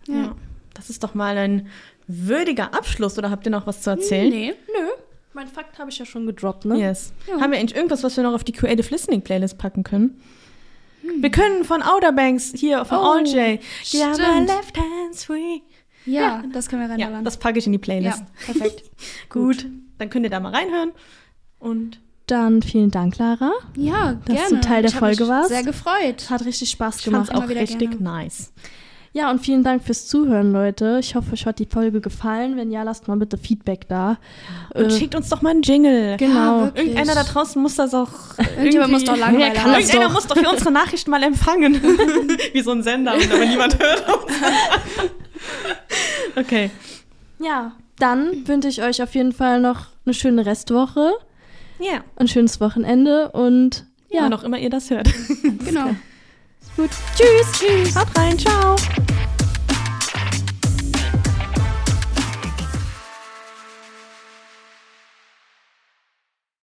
Ja. 0.08 0.36
Das 0.76 0.90
ist 0.90 1.04
doch 1.04 1.16
mal 1.16 1.38
ein 1.38 1.68
würdiger 2.08 2.74
Abschluss. 2.76 3.18
Oder 3.18 3.32
habt 3.32 3.46
ihr 3.46 3.52
noch 3.52 3.66
was 3.68 3.82
zu 3.82 3.90
erzählen? 3.90 4.30
Nee. 4.30 4.54
Nö, 4.68 4.88
mein 5.34 5.48
Fakt 5.48 5.80
habe 5.80 5.90
ich 5.90 5.98
ja 5.98 6.06
schon 6.06 6.26
gedroppt, 6.28 6.66
ne? 6.66 6.78
Yes. 6.78 7.12
Ja. 7.28 7.42
Haben 7.42 7.52
wir 7.54 7.60
eigentlich 7.60 7.76
irgendwas, 7.76 8.04
was 8.04 8.16
wir 8.18 8.24
noch 8.24 8.34
auf 8.34 8.44
die 8.44 8.52
Creative 8.52 8.88
Listening 8.92 9.22
Playlist 9.22 9.58
packen 9.58 9.84
können? 9.84 10.22
Wir 11.20 11.32
können 11.32 11.64
von 11.64 11.82
Outer 11.82 12.12
Banks 12.12 12.54
hier, 12.56 12.86
von 12.86 12.98
Hm. 12.98 13.04
Oh, 13.06 13.10
All 13.12 13.26
J. 13.28 13.60
Yeah, 13.94 14.10
my 14.18 14.46
left 14.46 14.78
hand's 14.78 15.24
free. 15.26 15.62
Ja, 16.06 16.44
das 16.52 16.68
können 16.68 16.82
wir 16.82 16.88
Ja, 16.88 16.96
reinballern. 17.06 17.26
das 17.26 17.38
packe 17.38 17.60
ich 17.60 17.66
in 17.66 17.72
die 17.72 17.78
Playlist. 17.78 18.20
ja, 18.20 18.26
perfekt. 18.54 18.84
Gut, 19.30 19.68
dann 19.98 20.10
könnt 20.10 20.26
ihr 20.26 20.30
da 20.32 20.40
mal 20.40 20.54
reinhören. 20.54 20.92
Und 21.60 22.00
Dann 22.28 22.62
vielen 22.62 22.90
Dank, 22.92 23.18
Lara. 23.18 23.52
Ja, 23.76 24.14
Dass 24.26 24.36
gerne. 24.36 24.56
du 24.56 24.62
Teil 24.62 24.82
der 24.82 24.92
ich 24.92 24.98
Folge 24.98 25.24
mich 25.24 25.30
warst. 25.30 25.50
Sehr 25.50 25.64
gefreut. 25.64 26.30
Hat 26.30 26.46
richtig 26.46 26.72
Spaß 26.72 27.04
gemacht. 27.04 27.34
auch 27.36 27.48
richtig 27.50 27.92
gerne. 27.92 27.98
nice. 28.02 28.52
Ja, 29.14 29.30
und 29.30 29.40
vielen 29.40 29.62
Dank 29.62 29.84
fürs 29.84 30.08
Zuhören, 30.08 30.54
Leute. 30.54 30.98
Ich 31.02 31.16
hoffe, 31.16 31.34
euch 31.34 31.46
hat 31.46 31.60
die 31.60 31.66
Folge 31.66 32.00
gefallen. 32.00 32.56
Wenn 32.56 32.72
ja, 32.72 32.84
lasst 32.84 33.10
mal 33.10 33.18
bitte 33.18 33.38
Feedback 33.38 33.86
da. 33.90 34.18
Und 34.74 34.86
Äh, 34.86 34.90
schickt 34.92 35.16
uns 35.16 35.28
doch 35.28 35.42
mal 35.42 35.50
einen 35.50 35.64
Jingle. 35.64 36.16
Genau. 36.16 36.66
Ja. 36.68 36.72
Irgendeiner 36.76 37.16
da 37.16 37.24
draußen 37.24 37.62
muss 37.62 37.76
das 37.76 37.94
auch. 37.94 38.10
Irgendjemand 38.58 38.94
muss 38.94 39.04
doch 39.04 39.18
langweilig 39.18 39.54
das 39.56 39.66
Irgendeiner 39.66 40.06
doch. 40.06 40.14
muss 40.14 40.28
doch 40.28 40.38
für 40.38 40.50
unsere 40.50 40.72
Nachricht 40.72 41.10
mal 41.10 41.22
empfangen. 41.24 41.74
Wie 42.54 42.62
so 42.62 42.72
ein 42.72 42.84
Sender, 42.84 43.16
und 43.16 43.32
aber 43.34 43.46
niemand 43.46 43.78
hört 43.80 44.08
uns. 44.08 44.32
okay. 46.38 46.72
ja, 47.40 47.74
dann 48.00 48.48
wünsche 48.48 48.70
ich 48.70 48.82
euch 48.82 49.04
auf 49.04 49.14
jeden 49.14 49.34
Fall 49.34 49.60
noch 49.60 49.88
eine 50.06 50.14
schöne 50.14 50.46
Restwoche, 50.46 51.12
Ja. 51.80 52.04
ein 52.16 52.28
schönes 52.30 52.62
Wochenende 52.62 53.32
und 53.34 53.86
Ja. 54.10 54.20
ja, 54.20 54.24
Wann 54.26 54.34
auch 54.34 54.44
immer 54.44 54.58
ihr 54.58 54.70
das 54.70 54.90
hört. 54.90 55.10
Genau. 55.66 55.96
Gut, 56.78 56.90
tschüss, 57.16 57.52
tschüss. 57.52 57.96
Haut 57.96 58.08
rein, 58.18 58.38
ciao. 58.40 58.76